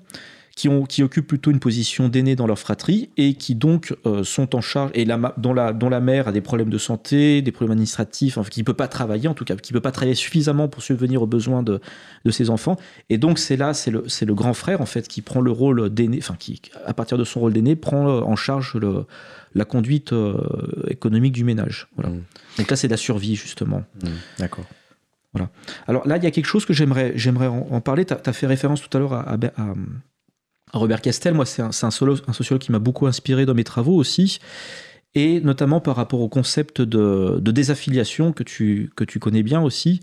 qui, 0.56 0.70
ont, 0.70 0.84
qui 0.84 1.04
occupent 1.04 1.28
plutôt 1.28 1.52
une 1.52 1.60
position 1.60 2.10
d'aîné 2.10 2.36
dans 2.36 2.48
leur 2.48 2.60
fratrie 2.60 3.10
et 3.18 3.36
qui 3.36 3.56
donc 3.56 3.96
euh, 4.06 4.24
sont 4.24 4.56
en 4.56 4.62
charge, 4.62 4.92
et 4.94 5.06
la, 5.06 5.34
dont, 5.38 5.54
la, 5.54 5.74
dont 5.74 5.90
la 5.90 6.00
mère 6.00 6.28
a 6.28 6.32
des 6.32 6.42
problèmes 6.42 6.70
de 6.70 6.78
santé, 6.78 7.42
des 7.42 7.52
problèmes 7.52 7.72
administratifs, 7.72 8.38
enfin, 8.38 8.50
qui 8.50 8.60
ne 8.60 8.66
peut 8.66 8.74
pas 8.74 8.88
travailler 8.88 9.28
en 9.28 9.34
tout 9.34 9.46
cas, 9.46 9.56
qui 9.56 9.74
ne 9.74 9.78
peut 9.78 9.82
pas 9.82 9.92
travailler 9.92 10.16
suffisamment 10.16 10.68
pour 10.68 10.84
subvenir 10.84 11.22
aux 11.22 11.28
besoins 11.28 11.64
de, 11.64 11.80
de 12.26 12.32
ses 12.32 12.50
enfants. 12.50 12.78
Et 13.10 13.18
donc 13.18 13.40
c'est 13.40 13.58
là, 13.58 13.74
c'est 13.74 13.92
le, 13.92 14.06
le 14.22 14.34
grand 14.34 14.54
frère 14.54 14.82
en 14.82 14.86
fait 14.86 15.08
qui 15.08 15.22
prend 15.22 15.42
le 15.42 15.52
rôle 15.52 15.90
d'aîné, 15.90 16.20
enfin 16.22 16.36
qui, 16.38 16.62
à 16.86 16.94
partir 16.94 17.18
de 17.18 17.24
son 17.24 17.40
rôle 17.40 17.54
d'aîné, 17.54 17.76
prend 17.76 18.08
euh, 18.10 18.22
en 18.22 18.36
charge 18.36 18.76
le, 18.76 19.06
la 19.56 19.66
conduite 19.66 20.14
euh, 20.14 20.38
économique 20.90 21.34
du 21.34 21.44
ménage. 21.44 21.88
Voilà. 21.96 22.12
Mmh. 22.12 22.24
Donc 22.58 22.70
là 22.70 22.76
c'est 22.76 22.88
la 22.88 22.98
survie 22.98 23.36
justement. 23.36 23.84
Mmh. 24.04 24.08
D'accord. 24.40 24.66
Voilà. 25.34 25.50
Alors 25.88 26.06
là, 26.06 26.18
il 26.18 26.24
y 26.24 26.28
a 26.28 26.32
quelque 26.32 26.46
chose 26.46 26.66
que 26.66 26.74
j'aimerais, 26.74 27.14
j'aimerais 27.16 27.48
en, 27.48 27.80
parler. 27.80 28.04
Tu 28.04 28.14
as, 28.14 28.34
fait 28.34 28.48
référence 28.48 28.82
tout 28.82 28.96
à 28.98 29.00
l'heure 29.00 29.14
à, 29.14 29.34
à, 29.34 29.74
Robert 30.74 31.02
Castel, 31.02 31.34
moi, 31.34 31.46
c'est 31.46 31.62
un, 31.62 31.72
sociologue 31.72 32.60
qui 32.60 32.72
m'a 32.72 32.80
beaucoup 32.80 33.08
inspiré 33.08 33.46
dans 33.46 33.54
mes 33.54 33.64
travaux 33.64 33.96
aussi, 33.96 34.40
et 35.14 35.42
notamment 35.42 35.82
par 35.82 35.96
rapport 35.96 36.22
au 36.22 36.30
concept 36.30 36.82
de, 36.82 37.40
désaffiliation 37.52 38.32
que 38.32 38.44
tu, 38.44 38.92
que 38.96 39.04
tu 39.04 39.20
connais 39.20 39.44
bien 39.44 39.62
aussi. 39.62 40.00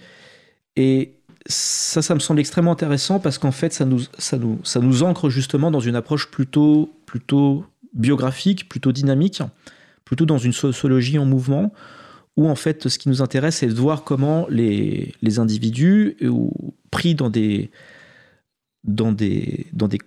Et 0.77 1.14
ça, 1.47 2.03
ça 2.03 2.14
me 2.14 2.21
semble 2.21 2.41
extrêmement 2.41 2.73
intéressant 2.73 3.19
parce 3.19 3.39
qu'en 3.39 3.53
fait, 3.53 3.73
ça 3.73 3.87
nous, 3.87 4.01
ça, 4.19 4.37
nous, 4.37 4.61
ça 4.64 4.81
nous 4.81 5.03
ancre 5.03 5.31
justement 5.31 5.71
dans 5.71 5.81
une 5.81 5.97
approche 5.97 6.31
plutôt, 6.31 6.93
plutôt 7.07 7.64
biographique, 7.95 8.69
plutôt 8.69 8.93
dynamique, 8.93 9.43
plutôt 10.05 10.27
dans 10.27 10.39
une 10.39 10.53
sociologie 10.53 11.19
en 11.19 11.25
mouvement, 11.25 11.73
où 12.37 12.49
en 12.49 12.55
fait, 12.55 12.89
ce 12.89 12.99
qui 12.99 13.09
nous 13.09 13.23
intéresse, 13.23 13.57
c'est 13.57 13.66
de 13.66 13.73
voir 13.75 14.05
comment 14.05 14.47
les, 14.51 15.14
les 15.23 15.39
individus, 15.39 16.19
pris 16.91 17.14
dans 17.14 17.31
des, 17.31 17.71
dans 18.85 19.12
des, 19.12 19.66
dans 19.73 19.89
des 19.89 19.99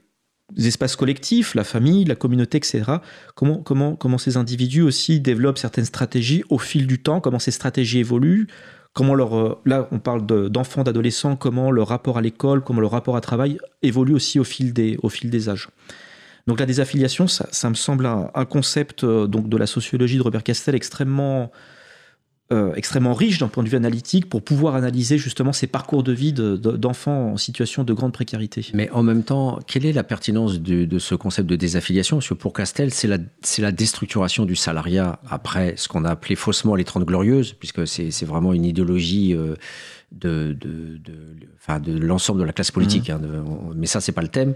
espaces 0.57 0.95
collectifs, 0.95 1.55
la 1.55 1.63
famille, 1.63 2.05
la 2.05 2.15
communauté, 2.15 2.57
etc. 2.57 2.83
Comment, 3.35 3.57
comment, 3.57 3.95
comment 3.95 4.17
ces 4.17 4.37
individus 4.37 4.81
aussi 4.81 5.19
développent 5.19 5.57
certaines 5.57 5.85
stratégies 5.85 6.43
au 6.49 6.57
fil 6.57 6.87
du 6.87 7.01
temps, 7.01 7.21
comment 7.21 7.39
ces 7.39 7.51
stratégies 7.51 7.99
évoluent, 7.99 8.47
comment 8.93 9.15
leur, 9.15 9.37
euh, 9.37 9.61
là 9.65 9.87
on 9.91 9.99
parle 9.99 10.25
d'enfants, 10.49 10.83
d'adolescents, 10.83 11.35
comment 11.35 11.71
leur 11.71 11.87
rapport 11.87 12.17
à 12.17 12.21
l'école, 12.21 12.63
comment 12.63 12.81
leur 12.81 12.91
rapport 12.91 13.15
à 13.15 13.21
travail 13.21 13.57
évolue 13.81 14.13
aussi 14.13 14.39
au 14.39 14.43
fil 14.43 14.73
des, 14.73 14.97
au 15.01 15.09
fil 15.09 15.29
des 15.29 15.49
âges. 15.49 15.69
Donc 16.47 16.59
la 16.59 16.65
désaffiliation, 16.65 17.27
ça, 17.27 17.47
ça 17.51 17.69
me 17.69 17.75
semble 17.75 18.05
un, 18.05 18.31
un, 18.33 18.45
concept 18.45 19.03
euh, 19.03 19.27
donc 19.27 19.47
de 19.47 19.57
la 19.57 19.67
sociologie 19.67 20.17
de 20.17 20.23
Robert 20.23 20.43
Castel 20.43 20.75
extrêmement 20.75 21.51
euh, 22.51 22.73
extrêmement 22.75 23.13
riche 23.13 23.37
d'un 23.37 23.47
point 23.47 23.63
de 23.63 23.69
vue 23.69 23.77
analytique 23.77 24.29
pour 24.29 24.43
pouvoir 24.43 24.75
analyser 24.75 25.17
justement 25.17 25.53
ces 25.53 25.67
parcours 25.67 26.03
de 26.03 26.11
vie 26.11 26.33
d'enfants 26.33 27.31
en 27.31 27.37
situation 27.37 27.83
de 27.83 27.93
grande 27.93 28.11
précarité. 28.11 28.65
Mais 28.73 28.89
en 28.91 29.03
même 29.03 29.23
temps, 29.23 29.59
quelle 29.67 29.85
est 29.85 29.93
la 29.93 30.03
pertinence 30.03 30.59
de, 30.59 30.99
ce 30.99 31.15
concept 31.15 31.49
de 31.49 31.55
désaffiliation? 31.55 32.17
Parce 32.17 32.29
que 32.29 32.33
pour 32.33 32.53
Castel, 32.53 32.93
c'est 32.93 33.07
la, 33.07 33.17
la, 33.59 33.71
déstructuration 33.71 34.45
du 34.45 34.55
salariat 34.55 35.19
après 35.29 35.75
ce 35.77 35.87
qu'on 35.87 36.03
a 36.03 36.09
appelé 36.09 36.35
faussement 36.35 36.75
les 36.75 36.83
Trente 36.83 37.05
Glorieuses, 37.05 37.53
puisque 37.53 37.87
c'est 37.87 38.25
vraiment 38.25 38.53
une 38.53 38.65
idéologie. 38.65 39.33
Euh, 39.33 39.55
de, 40.11 40.57
de, 40.59 40.97
de, 40.97 41.79
de 41.79 42.05
l'ensemble 42.05 42.41
de 42.41 42.43
la 42.43 42.51
classe 42.51 42.71
politique. 42.71 43.07
Mmh. 43.07 43.13
Hein, 43.13 43.45
mais 43.77 43.87
ça, 43.87 44.01
c'est 44.01 44.11
pas 44.11 44.21
le 44.21 44.27
thème. 44.27 44.55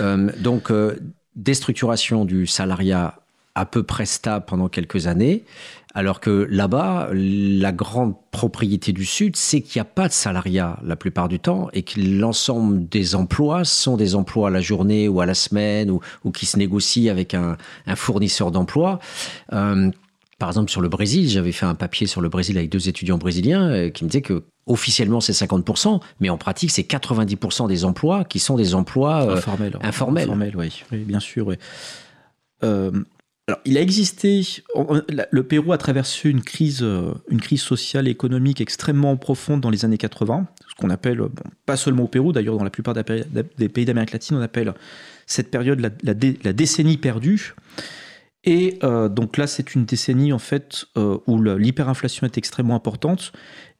Euh, 0.00 0.32
donc, 0.40 0.72
déstructuration 1.36 2.24
du 2.24 2.48
salariat 2.48 3.20
à 3.56 3.64
peu 3.64 3.82
près 3.82 4.06
stable 4.06 4.44
pendant 4.46 4.68
quelques 4.68 5.06
années. 5.06 5.44
Alors 5.96 6.20
que 6.20 6.46
là-bas, 6.50 7.08
la 7.14 7.72
grande 7.72 8.16
propriété 8.30 8.92
du 8.92 9.06
Sud, 9.06 9.34
c'est 9.34 9.62
qu'il 9.62 9.80
n'y 9.80 9.80
a 9.80 9.90
pas 9.90 10.08
de 10.08 10.12
salariat 10.12 10.78
la 10.84 10.94
plupart 10.94 11.26
du 11.26 11.40
temps 11.40 11.70
et 11.72 11.84
que 11.84 11.98
l'ensemble 11.98 12.86
des 12.86 13.14
emplois 13.14 13.64
sont 13.64 13.96
des 13.96 14.14
emplois 14.14 14.48
à 14.48 14.50
la 14.50 14.60
journée 14.60 15.08
ou 15.08 15.22
à 15.22 15.26
la 15.26 15.32
semaine 15.32 15.90
ou, 15.90 16.30
qui 16.32 16.44
se 16.44 16.58
négocient 16.58 17.10
avec 17.10 17.32
un, 17.32 17.56
fournisseur 17.94 18.50
d'emploi. 18.50 18.98
Euh, 19.54 19.90
par 20.38 20.50
exemple, 20.50 20.70
sur 20.70 20.82
le 20.82 20.90
Brésil, 20.90 21.30
j'avais 21.30 21.52
fait 21.52 21.64
un 21.64 21.74
papier 21.74 22.06
sur 22.06 22.20
le 22.20 22.28
Brésil 22.28 22.58
avec 22.58 22.68
deux 22.68 22.90
étudiants 22.90 23.16
brésiliens 23.16 23.66
euh, 23.70 23.88
qui 23.88 24.04
me 24.04 24.10
disaient 24.10 24.20
que 24.20 24.44
officiellement 24.66 25.22
c'est 25.22 25.32
50%, 25.32 26.02
mais 26.20 26.28
en 26.28 26.36
pratique 26.36 26.72
c'est 26.72 26.82
90% 26.82 27.68
des 27.68 27.86
emplois 27.86 28.24
qui 28.24 28.38
sont 28.38 28.56
des 28.56 28.74
emplois 28.74 29.22
euh, 29.22 29.36
informels. 29.36 29.78
Informels, 29.80 30.56
oui. 30.58 31.04
bien 31.06 31.20
sûr. 31.20 31.46
Oui. 31.46 31.56
Il 33.64 33.78
a 33.78 33.80
existé. 33.80 34.42
Le 35.30 35.42
Pérou 35.44 35.72
a 35.72 35.78
traversé 35.78 36.28
une 36.28 36.42
crise, 36.42 36.82
euh, 36.82 37.14
une 37.30 37.40
crise 37.40 37.62
sociale 37.62 38.08
et 38.08 38.10
économique 38.10 38.60
extrêmement 38.60 39.16
profonde 39.16 39.60
dans 39.60 39.70
les 39.70 39.84
années 39.84 39.98
80, 39.98 40.48
ce 40.68 40.74
qu'on 40.74 40.90
appelle, 40.90 41.18
bon, 41.18 41.30
pas 41.64 41.76
seulement 41.76 42.04
au 42.04 42.08
Pérou, 42.08 42.32
d'ailleurs, 42.32 42.56
dans 42.56 42.64
la 42.64 42.70
plupart 42.70 42.94
des 42.94 43.68
pays 43.68 43.84
d'Amérique 43.84 44.10
latine, 44.10 44.36
on 44.36 44.40
appelle 44.40 44.74
cette 45.26 45.52
période 45.52 45.80
la, 45.80 46.14
décennie 46.14 46.96
perdue. 46.96 47.54
Et 48.42 48.80
euh, 48.82 49.08
donc 49.08 49.36
là, 49.36 49.46
c'est 49.46 49.76
une 49.76 49.84
décennie 49.84 50.32
en 50.32 50.38
fait 50.40 50.86
euh, 50.96 51.18
où 51.28 51.40
l'hyperinflation 51.40 52.26
est 52.26 52.38
extrêmement 52.38 52.74
importante 52.74 53.32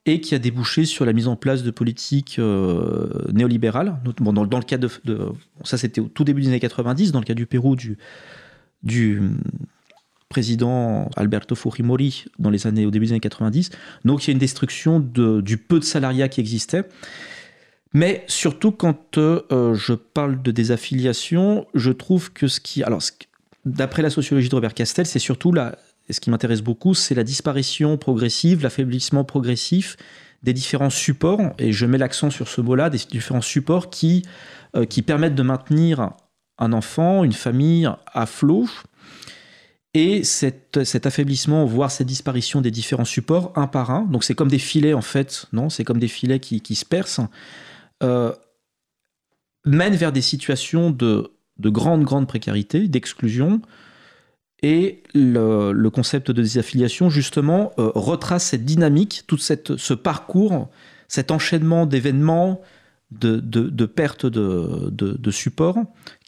et 0.06 0.20
qui 0.20 0.36
a 0.36 0.38
débouché 0.38 0.84
sur 0.84 1.04
la 1.04 1.12
mise 1.12 1.26
en 1.26 1.34
place 1.34 1.64
de 1.64 1.72
politiques 1.72 2.38
néolibérales. 3.32 4.00
Bon, 4.20 4.32
dans, 4.32 4.44
le 4.44 4.64
cas 4.64 4.78
de 4.78 4.88
ça, 5.64 5.76
c'était 5.76 6.00
au 6.00 6.06
tout 6.06 6.22
début 6.22 6.42
des 6.42 6.48
années 6.48 6.60
90, 6.60 7.10
dans 7.10 7.18
le 7.18 7.24
cas 7.24 7.34
du 7.34 7.46
Pérou, 7.46 7.74
du 7.74 7.98
du 8.87 9.20
président 10.28 11.11
Alberto 11.16 11.55
Fujimori 11.55 12.24
dans 12.39 12.51
les 12.51 12.66
années, 12.66 12.87
au 12.87 12.91
début 12.91 13.07
des 13.07 13.12
années 13.12 13.20
90. 13.20 13.70
Donc 14.05 14.24
il 14.24 14.28
y 14.28 14.30
a 14.30 14.32
une 14.32 14.39
destruction 14.39 15.01
du 15.01 15.59
peu 15.59 15.78
de 15.78 15.84
salariat 15.84 16.28
qui 16.28 16.41
existait. 16.41 16.84
Mais 17.93 18.24
surtout 18.26 18.72
quand 18.72 19.16
euh, 19.18 19.74
je 19.74 19.95
parle 19.95 20.43
de 20.43 20.51
désaffiliation, 20.51 21.66
je 21.74 21.91
trouve 21.91 22.32
que 22.32 22.49
ce 22.49 22.61
qui... 22.61 22.82
Alors, 22.82 23.01
d'après 23.64 24.03
la 24.03 24.11
sociologie 24.11 24.49
de 24.49 24.55
Robert 24.55 24.74
Castel, 24.74 25.07
c'est 25.07 25.18
surtout 25.18 25.53
là, 25.53 25.76
et 26.09 26.12
ce 26.12 26.20
qui 26.20 26.30
m'intéresse 26.30 26.61
beaucoup, 26.61 26.95
c'est 26.95 27.14
la 27.14 27.24
disparition 27.24 27.97
progressive, 27.97 28.62
l'affaiblissement 28.62 29.24
progressif 29.24 29.97
des 30.43 30.53
différents 30.53 30.91
supports, 30.91 31.41
et 31.59 31.72
je 31.72 31.87
mets 31.87 31.99
l'accent 31.99 32.30
sur 32.30 32.49
ce 32.49 32.61
mot-là, 32.61 32.91
des 32.91 32.99
différents 32.99 33.41
supports 33.41 33.89
qui, 33.89 34.22
euh, 34.76 34.84
qui 34.84 35.03
permettent 35.03 35.34
de 35.34 35.43
maintenir 35.43 36.11
un 36.59 36.72
enfant, 36.72 37.24
une 37.24 37.32
famille 37.32 37.88
à 38.12 38.26
flot. 38.26 38.66
Et 39.94 40.24
cet, 40.24 40.76
affaiblissement, 41.07 41.64
voire 41.64 41.90
cette 41.90 42.07
disparition 42.07 42.61
des 42.61 42.70
différents 42.70 43.07
supports, 43.07 43.52
un 43.57 43.66
par 43.66 43.90
un, 43.90 44.02
donc 44.02 44.24
c'est 44.24 44.34
comme 44.34 44.50
des 44.50 44.59
filets 44.59 44.92
en 44.92 45.00
fait, 45.00 45.46
non? 45.54 45.70
C'est 45.70 45.84
comme 45.84 45.98
des 45.98 46.09
filets 46.09 46.38
qui, 46.38 46.74
se 46.74 46.84
percent, 46.84 47.30
euh, 48.02 48.32
mène 49.64 49.94
vers 49.94 50.12
des 50.12 50.20
situations 50.20 50.90
de, 50.90 51.30
grande, 51.59 52.04
grande 52.04 52.28
précarité, 52.28 52.88
d'exclusion. 52.88 53.62
Et 54.62 55.02
le, 55.14 55.88
concept 55.88 56.30
de 56.30 56.42
désaffiliation, 56.42 57.09
justement, 57.09 57.72
euh, 57.78 57.90
retrace 57.94 58.44
cette 58.44 58.66
dynamique, 58.66 59.24
tout 59.26 59.38
ce 59.38 59.94
parcours, 59.94 60.68
cet 61.09 61.30
enchaînement 61.30 61.86
d'événements, 61.86 62.61
de, 63.11 63.36
de, 63.36 63.68
de 63.68 63.86
perte 63.86 64.26
de, 64.26 64.90
de, 64.90 65.30
support 65.30 65.76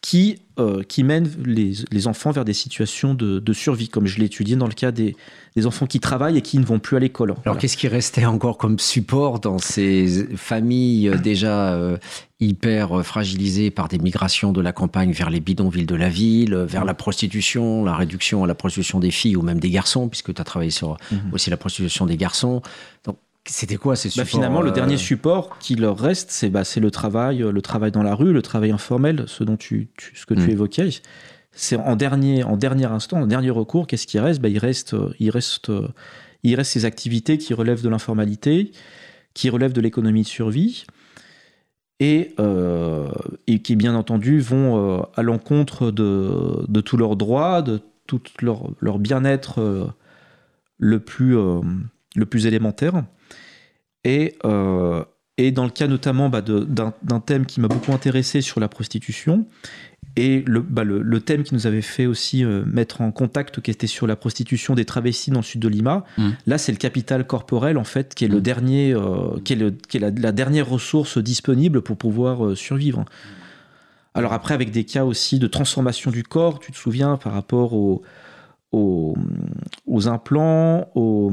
qui, 0.00 0.38
euh, 0.60 0.82
qui 0.84 1.02
mènent 1.02 1.28
les, 1.44 1.72
les, 1.90 2.06
enfants 2.06 2.30
vers 2.30 2.44
des 2.44 2.52
situations 2.52 3.14
de, 3.14 3.52
survie, 3.52 3.88
comme 3.88 4.06
je 4.06 4.18
l'ai 4.18 4.26
étudié 4.26 4.54
dans 4.54 4.68
le 4.68 4.72
cas 4.72 4.92
des, 4.92 5.16
des, 5.56 5.66
enfants 5.66 5.86
qui 5.86 5.98
travaillent 5.98 6.38
et 6.38 6.42
qui 6.42 6.58
ne 6.58 6.64
vont 6.64 6.78
plus 6.78 6.96
à 6.96 7.00
l'école. 7.00 7.34
Alors 7.44 7.58
qu'est-ce 7.58 7.76
qui 7.76 7.88
restait 7.88 8.24
encore 8.24 8.58
comme 8.58 8.78
support 8.78 9.40
dans 9.40 9.58
ces 9.58 10.28
familles 10.36 11.08
euh, 11.08 11.18
déjà 11.18 11.74
euh, 11.74 11.96
hyper 12.38 13.04
fragilisées 13.04 13.72
par 13.72 13.88
des 13.88 13.98
migrations 13.98 14.52
de 14.52 14.60
la 14.60 14.72
campagne 14.72 15.10
vers 15.10 15.30
les 15.30 15.40
bidonvilles 15.40 15.86
de 15.86 15.96
la 15.96 16.08
ville, 16.08 16.54
vers 16.54 16.84
la 16.84 16.94
prostitution, 16.94 17.84
la 17.84 17.96
réduction 17.96 18.44
à 18.44 18.46
la 18.46 18.54
prostitution 18.54 19.00
des 19.00 19.10
filles 19.10 19.34
ou 19.34 19.42
même 19.42 19.58
des 19.58 19.70
garçons, 19.70 20.08
puisque 20.08 20.32
tu 20.32 20.40
as 20.40 20.44
travaillé 20.44 20.70
sur 20.70 20.96
mhm. 21.10 21.32
aussi 21.32 21.50
la 21.50 21.56
prostitution 21.56 22.06
des 22.06 22.16
garçons. 22.16 22.62
Donc 23.04 23.16
c'était 23.50 23.76
quoi 23.76 23.96
ces 23.96 24.08
bah, 24.08 24.12
supports 24.12 24.28
Finalement, 24.28 24.60
le 24.60 24.70
dernier 24.70 24.94
euh, 24.94 24.98
support 24.98 25.58
qui 25.58 25.74
leur 25.74 25.98
reste, 25.98 26.30
c'est 26.30 26.50
bah, 26.50 26.62
le 26.76 26.90
travail, 26.90 27.42
euh, 27.42 27.50
le 27.50 27.62
travail 27.62 27.90
dans 27.90 28.02
la 28.02 28.14
rue, 28.14 28.32
le 28.32 28.42
travail 28.42 28.70
informel, 28.70 29.24
ce 29.26 29.42
dont 29.42 29.56
tu, 29.56 29.88
ce 30.14 30.26
que 30.26 30.34
tu 30.34 30.48
hmm. 30.48 30.50
évoquais. 30.50 30.90
C'est 31.52 31.76
en 31.76 31.96
dernier, 31.96 32.44
en 32.44 32.56
dernier 32.56 32.84
instant, 32.84 33.22
en 33.22 33.26
dernier 33.26 33.50
recours, 33.50 33.86
qu'est-ce 33.86 34.06
qui 34.06 34.18
reste? 34.18 34.40
Bah, 34.40 34.48
il 34.48 34.58
reste, 34.58 34.94
euh, 34.94 35.14
il 35.18 35.30
reste, 35.30 35.72
il 36.42 36.54
reste 36.54 36.72
ces 36.72 36.84
activités 36.84 37.38
qui 37.38 37.54
relèvent 37.54 37.82
de 37.82 37.88
l'informalité, 37.88 38.70
qui 39.34 39.50
relèvent 39.50 39.72
de 39.72 39.80
l'économie 39.80 40.22
de 40.22 40.28
survie. 40.28 40.84
Et, 42.00 42.36
et, 43.48 43.58
qui 43.60 43.74
bien 43.74 43.96
entendu 43.96 44.38
vont 44.38 45.02
à 45.16 45.22
l'encontre 45.24 45.90
de, 45.90 46.64
de 46.68 46.80
tous 46.80 46.96
leurs 46.96 47.16
droits, 47.16 47.60
de 47.60 47.80
tout 48.06 48.22
leur, 48.40 48.70
leur 48.78 49.00
bien-être 49.00 49.92
le, 50.78 51.00
plus, 51.00 51.34
le 51.34 52.26
plus 52.26 52.46
élémentaire. 52.46 53.02
Et, 54.08 54.38
euh, 54.46 55.04
et 55.36 55.52
dans 55.52 55.64
le 55.64 55.70
cas 55.70 55.86
notamment 55.86 56.30
bah, 56.30 56.40
d'un 56.40 57.20
thème 57.20 57.44
qui 57.44 57.60
m'a 57.60 57.68
beaucoup 57.68 57.92
intéressé 57.92 58.40
sur 58.40 58.58
la 58.58 58.66
prostitution, 58.66 59.46
et 60.16 60.42
le, 60.46 60.62
bah, 60.62 60.82
le, 60.82 61.20
thème 61.20 61.42
qui 61.42 61.54
nous 61.54 61.66
avait 61.66 61.82
fait 61.82 62.06
aussi 62.06 62.42
euh, 62.42 62.64
mettre 62.64 63.02
en 63.02 63.12
contact, 63.12 63.60
qui 63.60 63.70
était 63.70 63.86
sur 63.86 64.06
la 64.06 64.16
prostitution 64.16 64.74
des 64.74 64.86
travestis 64.86 65.30
dans 65.30 65.40
le 65.40 65.44
sud 65.44 65.60
de 65.60 65.68
Lima, 65.68 66.04
mmh. 66.16 66.28
là 66.46 66.56
c'est 66.56 66.72
le 66.72 66.78
capital 66.78 67.26
corporel 67.26 67.76
en 67.76 67.84
fait, 67.84 68.14
qui 68.14 68.24
est, 68.24 68.28
le 68.28 68.38
mmh. 68.38 68.40
dernier, 68.40 68.92
euh, 68.94 69.38
qui 69.44 69.52
est, 69.52 69.56
le, 69.56 69.72
qui 69.72 69.98
est 69.98 70.00
la, 70.00 70.32
dernière 70.32 70.66
ressource 70.66 71.18
disponible 71.18 71.82
pour 71.82 71.98
pouvoir 71.98 72.56
survivre. 72.56 73.04
Alors 74.14 74.32
après, 74.32 74.54
avec 74.54 74.70
des 74.70 74.84
cas 74.84 75.04
aussi 75.04 75.38
de 75.38 75.46
transformation 75.46 76.10
du 76.10 76.22
corps, 76.22 76.60
tu 76.60 76.72
te 76.72 76.78
souviens 76.78 77.18
par 77.18 77.34
rapport 77.34 77.74
aux, 77.74 78.02
aux, 78.72 79.16
aux 79.86 80.08
implants, 80.08 80.90
aux, 80.94 81.30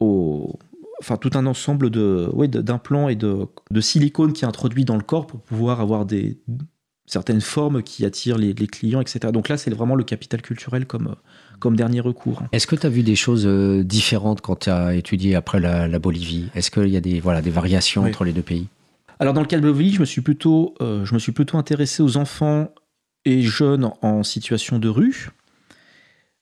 aux 0.00 0.58
enfin 1.04 1.18
tout 1.18 1.30
un 1.34 1.44
ensemble 1.44 1.90
de, 1.90 2.30
d'implants 2.46 3.08
et 3.08 3.14
de, 3.14 3.46
de, 3.70 3.80
silicone 3.80 4.32
qui 4.32 4.44
est 4.44 4.48
introduit 4.48 4.84
dans 4.84 4.96
le 4.96 5.02
corps 5.02 5.26
pour 5.26 5.40
pouvoir 5.40 5.80
avoir 5.80 6.06
des, 6.06 6.38
certaines 7.06 7.40
formes 7.40 7.82
qui 7.82 8.04
attirent 8.04 8.38
les, 8.38 8.54
clients, 8.54 9.00
etc. 9.00 9.32
Donc 9.32 9.48
là, 9.48 9.56
c'est 9.56 9.70
vraiment 9.70 9.94
le 9.94 10.04
capital 10.04 10.40
culturel 10.40 10.86
comme, 10.86 11.16
comme 11.58 11.76
dernier 11.76 12.00
recours. 12.00 12.42
Est-ce 12.52 12.66
que 12.66 12.76
tu 12.76 12.86
as 12.86 12.90
vu 12.90 13.02
des 13.02 13.16
choses 13.16 13.46
euh, 13.46 13.84
différentes 13.84 14.40
quand 14.40 14.60
tu 14.60 14.70
as 14.70 14.94
étudié 14.94 15.34
après 15.34 15.60
la, 15.60 15.98
Bolivie? 15.98 16.48
Est-ce 16.54 16.70
qu'il 16.70 16.88
y 16.88 16.96
a 16.96 17.00
des, 17.00 17.20
voilà, 17.20 17.42
des 17.42 17.50
variations 17.50 18.04
entre 18.04 18.24
les 18.24 18.32
deux 18.32 18.42
pays? 18.42 18.68
Alors 19.20 19.34
dans 19.34 19.42
le 19.42 19.46
cas 19.46 19.58
de 19.58 19.70
Bolivie, 19.70 19.94
je 19.94 20.00
me 20.00 20.06
suis 20.06 20.22
plutôt, 20.22 20.74
euh, 20.80 21.04
je 21.04 21.14
me 21.14 21.18
suis 21.18 21.32
plutôt 21.32 21.58
intéressé 21.58 22.02
aux 22.02 22.16
enfants 22.16 22.70
et 23.24 23.42
jeunes 23.42 23.90
en 24.02 24.22
situation 24.22 24.78
de 24.78 24.88
rue. 24.88 25.30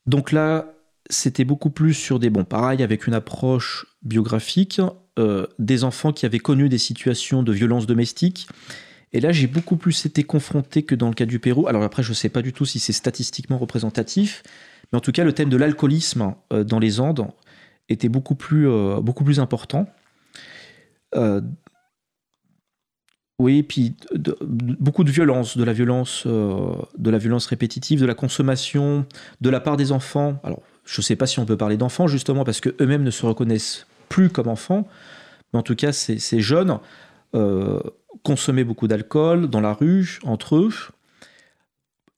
Donc 0.07 0.33
là, 0.33 0.67
c'était 1.11 1.45
beaucoup 1.45 1.71
plus 1.71 1.95
sur 1.95 2.19
des 2.19 2.31
bons, 2.31 2.45
pareil, 2.45 2.83
avec 2.83 3.07
une 3.07 3.15
approche 3.15 3.87
biographique, 4.03 4.81
euh, 5.19 5.47
des 5.59 5.85
enfants 5.85 6.13
qui 6.13 6.27
avaient 6.27 6.39
connu 6.39 6.69
des 6.69 6.79
situations 6.79 7.43
de 7.43 7.53
violence 7.53 7.87
domestique. 7.87 8.49
Et 9.13 9.21
là, 9.21 9.31
j'ai 9.31 9.47
beaucoup 9.47 9.77
plus 9.77 10.07
été 10.07 10.25
confronté 10.25 10.83
que 10.83 10.95
dans 10.95 11.09
le 11.09 11.15
cas 11.15 11.27
du 11.27 11.39
Pérou. 11.39 11.69
Alors 11.69 11.83
après, 11.83 12.03
je 12.03 12.11
ne 12.11 12.15
sais 12.15 12.29
pas 12.29 12.43
du 12.43 12.53
tout 12.53 12.65
si 12.65 12.79
c'est 12.79 12.93
statistiquement 12.93 13.59
représentatif, 13.59 14.43
mais 14.91 14.97
en 14.97 15.01
tout 15.01 15.13
cas, 15.13 15.25
le 15.25 15.33
thème 15.33 15.51
de 15.51 15.57
l'alcoolisme 15.57 16.35
euh, 16.53 16.65
dans 16.65 16.79
les 16.79 16.99
Andes 16.99 17.29
était 17.89 18.09
beaucoup 18.09 18.35
plus, 18.35 18.69
euh, 18.69 19.01
beaucoup 19.01 19.25
plus 19.25 19.39
important. 19.39 19.87
oui, 23.39 23.63
puis 23.65 23.97
beaucoup 24.49 25.05
de 25.05 25.11
violence, 25.11 25.59
de 25.59 25.65
la 25.65 25.73
violence, 25.73 26.27
de 26.27 27.11
la 27.11 27.19
violence 27.19 27.47
répétitive, 27.47 28.01
de 28.01 28.07
la 28.07 28.15
consommation 28.15 29.05
de 29.41 29.51
la 29.51 29.61
part 29.61 29.77
des 29.77 29.91
enfants. 29.91 30.41
Alors, 30.45 30.63
je 30.85 31.01
ne 31.01 31.03
sais 31.03 31.17
pas 31.17 31.27
si 31.27 31.39
on 31.39 31.45
peut 31.45 31.57
parler 31.57 31.77
d'enfants, 31.77 32.07
justement, 32.07 32.45
parce 32.45 32.61
qu'eux-mêmes 32.61 33.03
ne 33.03 33.11
se 33.11 33.27
reconnaissent 33.27 33.87
plus 34.13 34.29
comme 34.29 34.49
enfants. 34.49 34.87
Mais 35.53 35.59
en 35.59 35.63
tout 35.63 35.75
cas, 35.75 35.93
ces, 35.93 36.41
jeunes 36.41 36.79
euh, 37.35 37.81
consommaient 38.23 38.65
beaucoup 38.65 38.87
d'alcool 38.87 39.49
dans 39.49 39.61
la 39.61 39.73
rue, 39.73 40.21
entre 40.23 40.57
eux. 40.57 40.73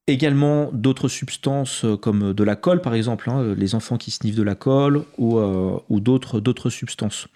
Également 0.06 0.70
d'autres 0.72 1.08
substances 1.08 1.84
euh, 1.84 1.96
comme 1.96 2.34
de 2.34 2.44
la 2.44 2.56
colle, 2.56 2.82
par 2.82 2.94
exemple, 2.94 3.30
hein, 3.30 3.54
les 3.56 3.74
enfants 3.76 3.96
qui 3.96 4.10
sniffent 4.10 4.34
de 4.34 4.42
la 4.42 4.56
colle 4.56 5.04
ou, 5.18 5.38
euh, 5.38 5.78
d'autres 5.88 6.68
substances. 6.68 7.28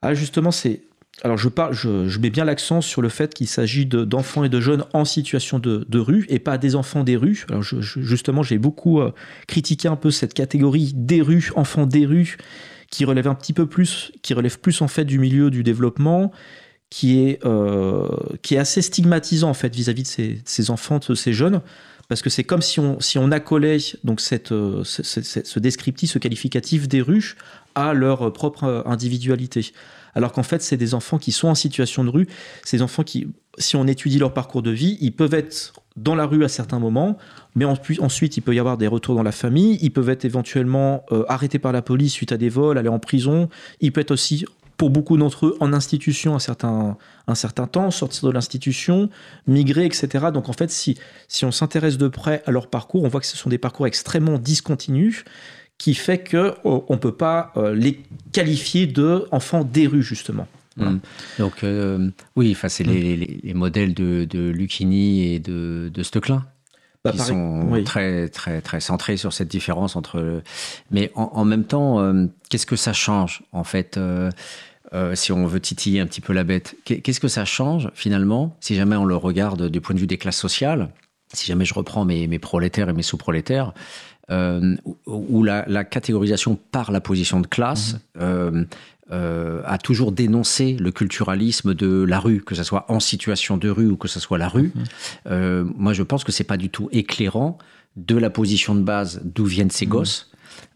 Ah, 0.00 0.14
justement, 0.14 0.52
c'est 0.52 0.82
alors 1.22 1.36
je, 1.36 2.18
mets 2.18 2.30
bien 2.30 2.44
l'accent 2.44 2.80
sur 2.80 3.02
le 3.02 3.10
fait 3.10 3.34
qu'il 3.34 3.46
s'agit 3.46 3.84
d'enfants 3.84 4.44
et 4.44 4.48
de 4.48 4.60
jeunes 4.60 4.84
en 4.94 5.04
situation 5.04 5.58
de, 5.58 5.98
rue 5.98 6.24
et 6.30 6.38
pas 6.38 6.56
des 6.56 6.74
enfants 6.74 7.04
des 7.04 7.16
rues. 7.16 7.46
Justement, 7.60 8.42
j'ai 8.42 8.58
beaucoup 8.58 9.00
critiqué 9.46 9.88
un 9.88 9.94
peu 9.94 10.10
cette 10.10 10.32
catégorie 10.32 10.92
des 10.94 11.20
rues, 11.20 11.52
enfants 11.54 11.86
des 11.86 12.06
rues, 12.06 12.38
qui 12.92 13.06
relève 13.06 13.26
un 13.26 13.34
petit 13.34 13.54
peu 13.54 13.66
plus, 13.66 14.12
qui 14.20 14.34
relève 14.34 14.60
plus 14.60 14.82
en 14.82 14.86
fait 14.86 15.06
du 15.06 15.18
milieu 15.18 15.50
du 15.50 15.62
développement, 15.62 16.30
qui 16.90 17.20
est, 17.20 17.44
euh, 17.46 18.06
qui 18.42 18.54
est 18.54 18.58
assez 18.58 18.82
stigmatisant 18.82 19.48
en 19.48 19.54
fait 19.54 19.74
vis-à-vis 19.74 20.02
de 20.02 20.38
ces, 20.44 20.70
enfants, 20.70 21.00
de 21.08 21.14
ces 21.14 21.32
jeunes, 21.32 21.62
parce 22.08 22.20
que 22.20 22.28
c'est 22.28 22.44
comme 22.44 22.60
si 22.60 22.80
on, 22.80 23.00
si 23.00 23.16
on 23.16 23.32
accolait 23.32 23.78
donc 24.04 24.20
cette, 24.20 24.52
euh, 24.52 24.84
ce, 24.84 25.02
ce, 25.02 25.22
ce, 25.22 25.58
descriptif, 25.58 26.10
ce 26.10 26.18
qualificatif 26.18 26.86
des 26.86 27.00
ruches 27.00 27.36
à 27.74 27.94
leur 27.94 28.30
propre 28.34 28.84
individualité. 28.84 29.72
Alors 30.14 30.32
qu'en 30.32 30.42
fait, 30.42 30.60
c'est 30.60 30.76
des 30.76 30.92
enfants 30.92 31.16
qui 31.16 31.32
sont 31.32 31.48
en 31.48 31.54
situation 31.54 32.04
de 32.04 32.10
rue, 32.10 32.28
ces 32.62 32.82
enfants 32.82 33.04
qui, 33.04 33.28
si 33.56 33.74
on 33.74 33.86
étudie 33.86 34.18
leur 34.18 34.34
parcours 34.34 34.60
de 34.60 34.70
vie, 34.70 34.98
ils 35.00 35.12
peuvent 35.16 35.32
être 35.32 35.72
dans 35.96 36.14
la 36.14 36.26
rue 36.26 36.44
à 36.44 36.48
certains 36.48 36.78
moments, 36.78 37.18
mais 37.54 37.64
ensuite 37.64 38.36
il 38.36 38.40
peut 38.40 38.54
y 38.54 38.58
avoir 38.58 38.78
des 38.78 38.86
retours 38.86 39.14
dans 39.14 39.22
la 39.22 39.32
famille, 39.32 39.78
ils 39.82 39.90
peuvent 39.90 40.08
être 40.08 40.24
éventuellement 40.24 41.04
euh, 41.12 41.24
arrêtés 41.28 41.58
par 41.58 41.72
la 41.72 41.82
police 41.82 42.12
suite 42.12 42.32
à 42.32 42.36
des 42.36 42.48
vols, 42.48 42.78
aller 42.78 42.88
en 42.88 42.98
prison, 42.98 43.48
ils 43.80 43.92
peuvent 43.92 44.02
être 44.02 44.10
aussi 44.12 44.46
pour 44.76 44.90
beaucoup 44.90 45.16
d'entre 45.16 45.46
eux 45.46 45.56
en 45.60 45.72
institution 45.72 46.34
un 46.34 46.38
certain, 46.40 46.96
un 47.28 47.34
certain 47.34 47.66
temps, 47.66 47.90
sortir 47.90 48.28
de 48.28 48.34
l'institution, 48.34 49.10
migrer, 49.46 49.84
etc. 49.84 50.08
Donc 50.34 50.48
en 50.48 50.52
fait, 50.52 50.70
si, 50.70 50.98
si 51.28 51.44
on 51.44 51.52
s'intéresse 51.52 51.98
de 51.98 52.08
près 52.08 52.42
à 52.46 52.50
leur 52.50 52.66
parcours, 52.68 53.04
on 53.04 53.08
voit 53.08 53.20
que 53.20 53.26
ce 53.26 53.36
sont 53.36 53.48
des 53.48 53.58
parcours 53.58 53.86
extrêmement 53.86 54.38
discontinus 54.38 55.24
qui 55.78 55.94
fait 55.94 56.28
qu'on 56.28 56.54
oh, 56.64 56.84
ne 56.90 56.96
peut 56.96 57.14
pas 57.14 57.52
euh, 57.56 57.74
les 57.74 58.00
qualifier 58.32 58.86
d'enfants 58.86 59.64
des 59.64 59.86
rues, 59.86 60.02
justement. 60.02 60.46
Voilà. 60.76 60.92
Mmh. 60.92 61.00
Donc, 61.38 61.64
euh, 61.64 62.10
oui, 62.36 62.56
c'est 62.68 62.86
mmh. 62.86 62.90
les, 62.90 63.16
les, 63.16 63.40
les, 63.42 63.54
modèles 63.54 63.94
de, 63.94 64.24
de 64.24 64.48
Lucchini 64.50 65.34
et 65.34 65.38
de, 65.38 65.90
de 65.92 66.02
Steclin 66.02 66.44
bah, 67.04 67.12
qui 67.12 67.18
pareil, 67.18 67.32
sont 67.34 67.66
oui. 67.68 67.84
très, 67.84 68.28
très, 68.28 68.60
très 68.60 68.80
centrés 68.80 69.16
sur 69.16 69.32
cette 69.32 69.48
différence 69.48 69.96
entre. 69.96 70.42
Mais 70.90 71.10
en, 71.14 71.30
en 71.34 71.44
même 71.44 71.64
temps, 71.64 72.00
euh, 72.00 72.26
qu'est-ce 72.48 72.66
que 72.66 72.76
ça 72.76 72.92
change, 72.92 73.42
en 73.52 73.64
fait 73.64 73.96
euh, 73.96 74.30
euh, 74.94 75.14
si 75.14 75.32
on 75.32 75.46
veut 75.46 75.60
titiller 75.60 76.00
un 76.00 76.06
petit 76.06 76.20
peu 76.20 76.32
la 76.32 76.44
bête, 76.44 76.76
qu'est-ce 76.84 77.20
que 77.20 77.28
ça 77.28 77.44
change 77.44 77.88
finalement 77.94 78.56
si 78.60 78.74
jamais 78.74 78.96
on 78.96 79.06
le 79.06 79.16
regarde 79.16 79.68
du 79.68 79.80
point 79.80 79.94
de 79.94 80.00
vue 80.00 80.06
des 80.06 80.18
classes 80.18 80.36
sociales 80.36 80.90
Si 81.32 81.46
jamais 81.46 81.64
je 81.64 81.72
reprends 81.72 82.04
mes, 82.04 82.26
mes 82.26 82.38
prolétaires 82.38 82.90
et 82.90 82.92
mes 82.92 83.02
sous-prolétaires, 83.02 83.72
euh, 84.30 84.76
où 85.06 85.42
la, 85.42 85.64
la, 85.66 85.84
catégorisation 85.84 86.58
par 86.70 86.92
la 86.92 87.00
position 87.00 87.40
de 87.40 87.46
classe 87.46 87.94
mmh. 87.94 87.98
euh, 88.20 88.64
euh, 89.12 89.62
a 89.64 89.78
toujours 89.78 90.10
dénoncé 90.10 90.76
le 90.80 90.90
culturalisme 90.90 91.74
de 91.74 92.02
la 92.02 92.18
rue, 92.18 92.42
que 92.42 92.54
ce 92.54 92.62
soit 92.62 92.86
en 92.88 92.98
situation 92.98 93.56
de 93.56 93.68
rue 93.68 93.88
ou 93.88 93.96
que 93.96 94.08
ce 94.08 94.18
soit 94.18 94.38
la 94.38 94.48
rue. 94.48 94.72
Mmh. 95.26 95.62
moi, 95.76 95.92
je 95.92 96.02
pense 96.02 96.24
que 96.24 96.32
c'est 96.32 96.44
pas 96.44 96.56
du 96.56 96.70
tout 96.70 96.88
éclairant 96.92 97.58
de 97.96 98.16
la 98.16 98.30
position 98.30 98.74
de 98.74 98.82
base 98.82 99.20
d'où 99.24 99.44
viennent 99.44 99.70
ces 99.70 99.86
mmh. 99.86 99.90
gosses. 99.90 100.30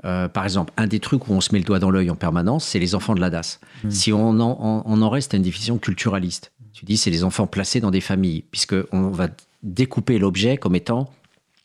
Euh, 0.05 0.29
par 0.29 0.45
exemple, 0.45 0.73
un 0.77 0.87
des 0.87 1.01
trucs 1.01 1.29
où 1.29 1.33
on 1.33 1.41
se 1.41 1.53
met 1.53 1.59
le 1.59 1.65
doigt 1.65 1.79
dans 1.79 1.91
l'œil 1.91 2.11
en 2.11 2.17
permanence, 2.17 2.65
c'est 2.65 2.79
les 2.79 2.95
enfants 2.95 3.15
de 3.15 3.21
la 3.21 3.31
DAS. 3.31 3.61
Mmh. 3.85 3.91
Si 3.91 4.13
on 4.13 4.41
en, 4.41 4.59
on, 4.61 4.83
on 4.85 5.03
en, 5.03 5.11
reste 5.11 5.35
à 5.35 5.37
une 5.37 5.43
définition 5.43 5.79
culturaliste, 5.79 6.53
tu 6.73 6.85
dis 6.85 6.97
c'est 6.97 7.11
les 7.11 7.25
enfants 7.25 7.47
placés 7.47 7.81
dans 7.81 7.91
des 7.91 8.01
familles, 8.01 8.45
puisqu'on 8.51 9.11
va 9.11 9.29
découper 9.63 10.19
l'objet 10.19 10.57
comme 10.57 10.75
étant 10.75 11.11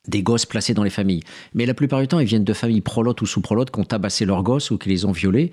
des 0.08 0.24
gosses 0.24 0.46
placés 0.46 0.74
dans 0.74 0.84
les 0.84 0.90
familles. 0.90 1.22
Mais 1.54 1.66
la 1.66 1.74
plupart 1.74 2.00
du 2.00 2.08
temps, 2.08 2.20
ils 2.20 2.26
viennent 2.26 2.44
de 2.44 2.54
familles 2.54 2.82
prolotes 2.82 3.22
ou 3.22 3.26
sous-prolotes 3.26 3.72
qui 3.72 3.80
ont 3.80 3.84
tabassé 3.84 4.26
leurs 4.26 4.42
gosses 4.42 4.72
ou 4.72 4.78
qui 4.78 4.90
les 4.90 5.06
ont 5.06 5.12
violés, 5.12 5.52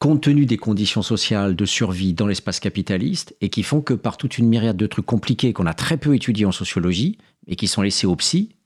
compte 0.00 0.22
tenu 0.22 0.46
des 0.46 0.56
conditions 0.56 1.02
sociales 1.02 1.54
de 1.54 1.64
survie 1.66 2.14
dans 2.14 2.26
l'espace 2.26 2.58
capitaliste, 2.58 3.36
et 3.40 3.50
qui 3.50 3.62
font 3.62 3.82
que 3.82 3.94
par 3.94 4.16
toute 4.16 4.38
une 4.38 4.48
myriade 4.48 4.78
de 4.78 4.86
trucs 4.86 5.06
compliqués 5.06 5.52
qu'on 5.52 5.66
a 5.66 5.74
très 5.74 5.98
peu 5.98 6.14
étudiés 6.14 6.46
en 6.46 6.52
sociologie, 6.52 7.18
et 7.46 7.54
qui 7.54 7.68
sont 7.68 7.82
laissés 7.82 8.06
aux 8.06 8.16
psy, 8.16 8.56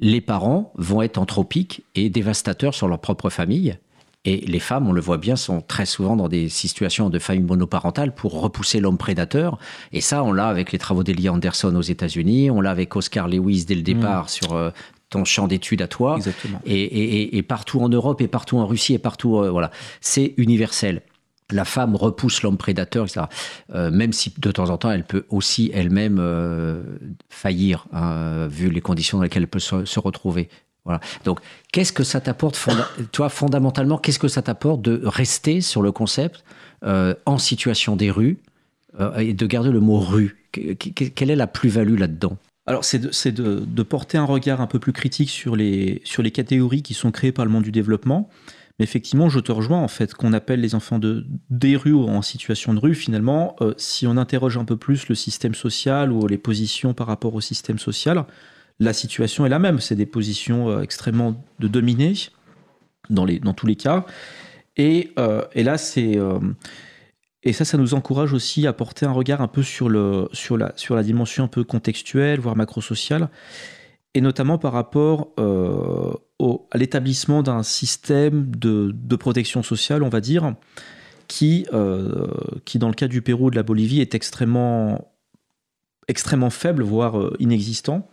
les 0.00 0.20
parents 0.20 0.72
vont 0.76 1.02
être 1.02 1.18
anthropiques 1.18 1.84
et 1.94 2.10
dévastateurs 2.10 2.74
sur 2.74 2.88
leur 2.88 3.00
propre 3.00 3.30
famille. 3.30 3.78
Et 4.24 4.38
les 4.38 4.58
femmes, 4.58 4.86
on 4.86 4.92
le 4.92 5.00
voit 5.00 5.18
bien, 5.18 5.36
sont 5.36 5.60
très 5.62 5.86
souvent 5.86 6.16
dans 6.16 6.28
des 6.28 6.48
situations 6.48 7.10
de 7.10 7.18
famille 7.18 7.44
monoparentale 7.44 8.14
pour 8.14 8.40
repousser 8.40 8.80
l'homme 8.80 8.98
prédateur. 8.98 9.58
Et 9.92 10.00
ça, 10.00 10.24
on 10.24 10.32
l'a 10.32 10.48
avec 10.48 10.72
les 10.72 10.78
travaux 10.78 11.04
d'Elia 11.04 11.32
Anderson 11.32 11.74
aux 11.74 11.80
États-Unis, 11.80 12.50
on 12.50 12.60
l'a 12.60 12.70
avec 12.70 12.94
Oscar 12.96 13.28
Lewis 13.28 13.64
dès 13.66 13.76
le 13.76 13.82
départ 13.82 14.24
mmh. 14.24 14.28
sur 14.28 14.52
euh, 14.54 14.70
ton 15.10 15.24
champ 15.24 15.46
d'études 15.48 15.82
à 15.82 15.88
toi. 15.88 16.18
Et, 16.64 16.80
et, 16.82 17.36
et, 17.36 17.42
partout 17.42 17.80
en 17.80 17.88
Europe, 17.88 18.20
et 18.20 18.28
partout 18.28 18.56
en 18.58 18.66
Russie, 18.66 18.94
et 18.94 18.98
partout, 18.98 19.36
euh, 19.36 19.50
voilà. 19.50 19.70
C'est 20.00 20.34
universel 20.38 21.02
la 21.52 21.64
femme 21.64 21.96
repousse 21.96 22.42
l'homme 22.44 22.56
prédateur, 22.56 23.06
etc. 23.06 23.26
Euh, 23.74 23.90
même 23.90 24.12
si 24.12 24.32
de 24.38 24.52
temps 24.52 24.70
en 24.70 24.78
temps, 24.78 24.92
elle 24.92 25.02
peut 25.02 25.24
aussi 25.30 25.72
elle-même 25.74 26.18
euh, 26.20 26.80
faillir, 27.28 27.86
hein, 27.92 28.46
vu 28.46 28.70
les 28.70 28.80
conditions 28.80 29.18
dans 29.18 29.24
lesquelles 29.24 29.42
elle 29.42 29.48
peut 29.48 29.58
se, 29.58 29.84
se 29.84 29.98
retrouver. 29.98 30.48
Voilà. 30.84 31.00
Donc, 31.24 31.40
qu'est-ce 31.72 31.92
que 31.92 32.04
ça 32.04 32.20
t'apporte, 32.20 32.54
fonda 32.54 32.88
toi, 33.10 33.28
fondamentalement, 33.28 33.98
qu'est-ce 33.98 34.20
que 34.20 34.28
ça 34.28 34.42
t'apporte 34.42 34.80
de 34.80 35.02
rester 35.04 35.60
sur 35.60 35.82
le 35.82 35.90
concept 35.90 36.44
en 36.84 37.38
situation 37.38 37.96
des 37.96 38.12
rues 38.12 38.38
et 39.18 39.34
de 39.34 39.46
garder 39.46 39.70
le 39.70 39.80
mot 39.80 39.98
rue? 39.98 40.36
Quelle 40.52 41.30
est 41.30 41.36
la 41.36 41.48
plus-value 41.48 41.98
là-dedans? 41.98 42.38
Alors, 42.70 42.84
c'est 42.84 43.32
de, 43.32 43.82
porter 43.82 44.16
un 44.16 44.24
regard 44.24 44.60
un 44.60 44.68
peu 44.68 44.78
plus 44.78 44.92
critique 44.92 45.28
sur 45.28 45.56
les, 45.56 46.00
sur 46.04 46.22
les 46.22 46.30
catégories 46.30 46.82
qui 46.82 46.94
sont 46.94 47.10
créées 47.10 47.32
par 47.32 47.44
le 47.44 47.50
monde 47.50 47.64
du 47.64 47.72
développement. 47.72 48.30
Mais 48.78 48.84
effectivement, 48.84 49.28
je 49.28 49.40
te 49.40 49.50
rejoins 49.50 49.80
en 49.80 49.88
fait 49.88 50.14
qu'on 50.14 50.32
appelle 50.32 50.60
les 50.60 50.76
enfants 50.76 51.00
de 51.00 51.26
des 51.50 51.74
rues 51.74 51.92
ou 51.92 52.04
en 52.04 52.22
situation 52.22 52.72
de 52.72 52.78
rue. 52.78 52.94
Finalement, 52.94 53.56
euh, 53.60 53.74
si 53.76 54.06
on 54.06 54.16
interroge 54.16 54.56
un 54.56 54.64
peu 54.64 54.76
plus 54.76 55.08
le 55.08 55.16
système 55.16 55.56
social 55.56 56.12
ou 56.12 56.28
les 56.28 56.38
positions 56.38 56.94
par 56.94 57.08
rapport 57.08 57.34
au 57.34 57.40
système 57.40 57.80
social, 57.80 58.24
la 58.78 58.92
situation 58.92 59.44
est 59.44 59.48
la 59.48 59.58
même. 59.58 59.80
C'est 59.80 59.96
des 59.96 60.06
positions 60.06 60.70
euh, 60.70 60.82
extrêmement 60.82 61.44
de 61.58 61.66
dominés 61.66 62.14
dans 63.10 63.26
dans 63.26 63.52
tous 63.52 63.66
les 63.66 63.74
cas. 63.74 64.06
Et, 64.76 65.10
euh, 65.18 65.42
et 65.54 65.64
là, 65.64 65.76
c'est 65.76 66.16
et 67.42 67.52
ça, 67.52 67.64
ça 67.64 67.78
nous 67.78 67.94
encourage 67.94 68.32
aussi 68.32 68.66
à 68.66 68.72
porter 68.72 69.06
un 69.06 69.12
regard 69.12 69.40
un 69.40 69.48
peu 69.48 69.62
sur 69.62 69.88
le 69.88 70.28
sur 70.32 70.56
la 70.56 70.72
sur 70.76 70.94
la 70.94 71.02
dimension 71.02 71.44
un 71.44 71.48
peu 71.48 71.64
contextuelle, 71.64 72.40
voire 72.40 72.56
macro-sociale 72.56 73.30
et 74.14 74.20
notamment 74.20 74.58
par 74.58 74.72
rapport 74.72 75.32
euh, 75.38 76.12
à 76.70 76.78
l'établissement 76.78 77.42
d'un 77.42 77.62
système 77.62 78.50
de, 78.50 78.92
de, 78.94 79.16
protection 79.16 79.62
sociale, 79.62 80.02
on 80.02 80.08
va 80.08 80.20
dire, 80.20 80.54
qui, 81.28 81.66
euh, 81.72 82.26
qui, 82.64 82.78
dans 82.78 82.88
le 82.88 82.94
cas 82.94 83.08
du 83.08 83.22
Pérou 83.22 83.46
ou 83.46 83.50
de 83.50 83.56
la 83.56 83.62
Bolivie, 83.62 84.00
est 84.00 84.14
extrêmement, 84.14 85.12
extrêmement 86.08 86.50
faible, 86.50 86.82
voire 86.82 87.18
euh, 87.20 87.36
inexistant. 87.38 88.08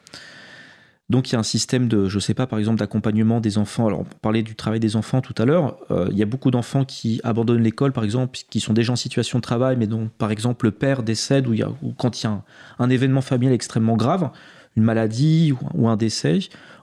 Donc 1.09 1.29
il 1.29 1.33
y 1.33 1.35
a 1.37 1.39
un 1.39 1.43
système 1.43 1.87
de, 1.87 2.09
je 2.09 2.19
sais 2.19 2.33
pas, 2.33 2.47
par 2.47 2.59
exemple, 2.59 2.79
d'accompagnement 2.79 3.39
des 3.39 3.57
enfants. 3.57 3.87
Alors 3.87 4.01
on 4.01 4.19
parlait 4.21 4.43
du 4.43 4.55
travail 4.55 4.81
des 4.81 4.97
enfants 4.97 5.21
tout 5.21 5.35
à 5.37 5.45
l'heure. 5.45 5.77
Euh, 5.89 6.09
il 6.11 6.17
y 6.17 6.23
a 6.23 6.25
beaucoup 6.25 6.51
d'enfants 6.51 6.83
qui 6.83 7.21
abandonnent 7.23 7.63
l'école, 7.63 7.93
par 7.93 8.03
exemple, 8.03 8.37
qui 8.49 8.59
sont 8.59 8.73
déjà 8.73 8.91
en 8.91 8.97
situation 8.97 9.39
de 9.39 9.41
travail, 9.41 9.77
mais 9.77 9.87
dont, 9.87 10.09
par 10.17 10.31
exemple, 10.31 10.65
le 10.65 10.71
père 10.71 11.03
décède 11.03 11.47
ou, 11.47 11.55
quand 11.97 12.21
il 12.21 12.25
y 12.25 12.27
a 12.27 12.43
un, 12.79 12.89
événement 12.89 13.21
familial 13.21 13.53
extrêmement 13.53 13.95
grave 13.95 14.31
une 14.75 14.83
maladie 14.83 15.53
ou 15.73 15.89
un 15.89 15.97
décès, 15.97 16.39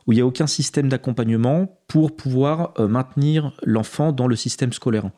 où 0.07 0.13
il 0.13 0.17
n'y 0.17 0.21
a 0.21 0.27
aucun 0.27 0.49
système 0.49 0.89
d'accompagnement 0.89 1.79
pour 1.87 2.17
pouvoir 2.17 2.75
euh, 2.81 2.89
maintenir 2.89 3.53
l'enfant 3.63 4.11
dans 4.11 4.27
le 4.27 4.35
système 4.35 4.73
scolaire. 4.73 5.11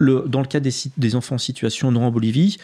Dans 0.00 0.40
le 0.40 0.46
cas 0.46 0.60
des, 0.60 1.16
enfants 1.16 1.36
en 1.36 1.38
situation 1.38 1.90
non 1.90 2.04
en 2.06 2.10
Bolivie, 2.10 2.56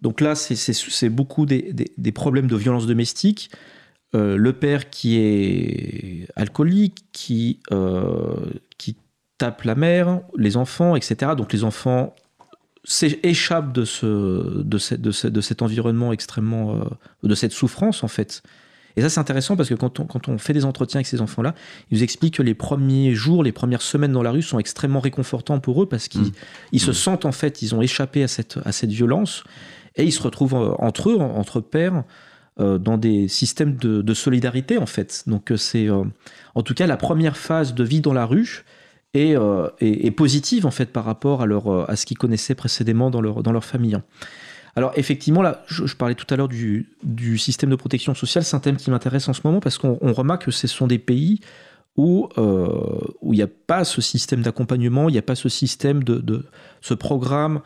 donc 0.00 0.20
là, 0.20 0.34
c'est 0.34 1.08
beaucoup 1.08 1.46
des, 1.46 1.72
des, 1.96 2.12
problèmes 2.12 2.48
de 2.48 2.56
violence 2.56 2.86
domestique. 2.86 3.50
Euh, 4.14 4.36
le 4.36 4.52
père 4.52 4.90
qui 4.90 5.18
est 5.18 6.28
alcoolique, 6.36 7.04
qui, 7.12 7.60
euh, 7.72 8.34
qui 8.76 8.96
tape 9.38 9.62
la 9.62 9.74
mère, 9.74 10.20
les 10.36 10.58
enfants, 10.58 10.96
etc. 10.96 11.32
Donc 11.34 11.52
les 11.52 11.64
enfants 11.64 12.14
échappent 13.00 13.72
de, 13.72 13.86
ce, 13.86 14.06
de, 14.06 14.96
de, 14.96 15.28
de 15.28 15.40
cet 15.40 15.62
environnement 15.62 16.12
extrêmement... 16.12 16.76
Euh, 16.76 16.84
de 17.22 17.34
cette 17.34 17.52
souffrance, 17.52 18.04
en 18.04 18.08
fait. 18.08 18.42
Et 18.96 19.00
ça, 19.00 19.08
c'est 19.08 19.20
intéressant 19.20 19.56
parce 19.56 19.70
que 19.70 19.74
quand 19.74 20.00
on, 20.00 20.04
quand 20.04 20.28
on 20.28 20.36
fait 20.36 20.52
des 20.52 20.66
entretiens 20.66 20.98
avec 20.98 21.06
ces 21.06 21.22
enfants-là, 21.22 21.54
ils 21.90 21.96
nous 21.96 22.02
expliquent 22.02 22.34
que 22.34 22.42
les 22.42 22.54
premiers 22.54 23.14
jours, 23.14 23.42
les 23.42 23.52
premières 23.52 23.80
semaines 23.80 24.12
dans 24.12 24.22
la 24.22 24.30
rue 24.30 24.42
sont 24.42 24.58
extrêmement 24.58 25.00
réconfortants 25.00 25.60
pour 25.60 25.82
eux 25.82 25.88
parce 25.88 26.08
qu'ils 26.08 26.20
mmh. 26.20 26.32
ils 26.72 26.80
se 26.80 26.90
mmh. 26.90 26.94
sentent, 26.94 27.24
en 27.24 27.32
fait, 27.32 27.62
ils 27.62 27.74
ont 27.74 27.80
échappé 27.80 28.22
à 28.22 28.28
cette, 28.28 28.58
à 28.64 28.72
cette 28.72 28.90
violence 28.90 29.44
et 29.96 30.04
ils 30.04 30.12
se 30.12 30.22
retrouvent 30.22 30.76
entre 30.78 31.10
eux, 31.10 31.16
entre 31.16 31.60
pères, 31.60 32.04
dans 32.58 32.98
des 32.98 33.28
systèmes 33.28 33.76
de, 33.76 34.14
solidarité, 34.14 34.78
en 34.78 34.86
fait. 34.86 35.24
Donc, 35.26 35.50
euh, 35.50 35.56
c'est 35.56 35.88
euh, 35.88 36.04
en 36.54 36.62
tout 36.62 36.74
cas 36.74 36.86
la 36.86 36.96
première 36.96 37.36
phase 37.36 37.74
de 37.74 37.84
vie 37.84 38.00
dans 38.00 38.12
la 38.12 38.26
rue. 38.26 38.64
Est, 39.14 39.36
euh, 39.36 39.68
est, 39.80 40.10
positive 40.10 40.64
en 40.64 40.70
fait 40.70 40.86
par 40.86 41.04
rapport 41.04 41.42
à, 41.42 41.46
leur, 41.46 41.90
à 41.90 41.96
ce 41.96 42.06
qu'ils 42.06 42.16
connaissaient 42.16 42.54
précédemment 42.54 43.10
dans 43.10 43.20
leur, 43.20 43.42
dans 43.42 43.52
leur 43.52 43.62
famille. 43.62 43.98
Alors 44.74 44.92
effectivement, 44.96 45.42
là, 45.42 45.62
je, 45.66 45.94
parlais 45.94 46.14
tout 46.14 46.24
à 46.32 46.36
l'heure 46.38 46.48
du, 46.48 46.88
du, 47.02 47.36
système 47.36 47.68
de 47.68 47.76
protection 47.76 48.14
sociale, 48.14 48.42
c'est 48.42 48.56
un 48.56 48.60
thème 48.60 48.78
qui 48.78 48.90
m'intéresse 48.90 49.28
en 49.28 49.34
ce 49.34 49.42
moment 49.44 49.60
parce 49.60 49.76
qu'on 49.76 49.98
remarque 50.00 50.46
que 50.46 50.50
ce 50.50 50.66
sont 50.66 50.86
des 50.86 50.98
pays 50.98 51.40
où 51.98 52.28
euh, 52.38 52.68
où 53.20 53.34
il 53.34 53.36
n'y 53.36 53.42
a 53.42 53.48
pas 53.48 53.84
ce 53.84 54.00
système 54.00 54.40
d'accompagnement, 54.40 55.10
il 55.10 55.12
n'y 55.12 55.18
a 55.18 55.22
pas 55.22 55.34
ce 55.34 55.50
système 55.50 56.02
de, 56.04 56.16
de, 56.16 56.46
ce 56.80 56.94
programme, 56.94 57.60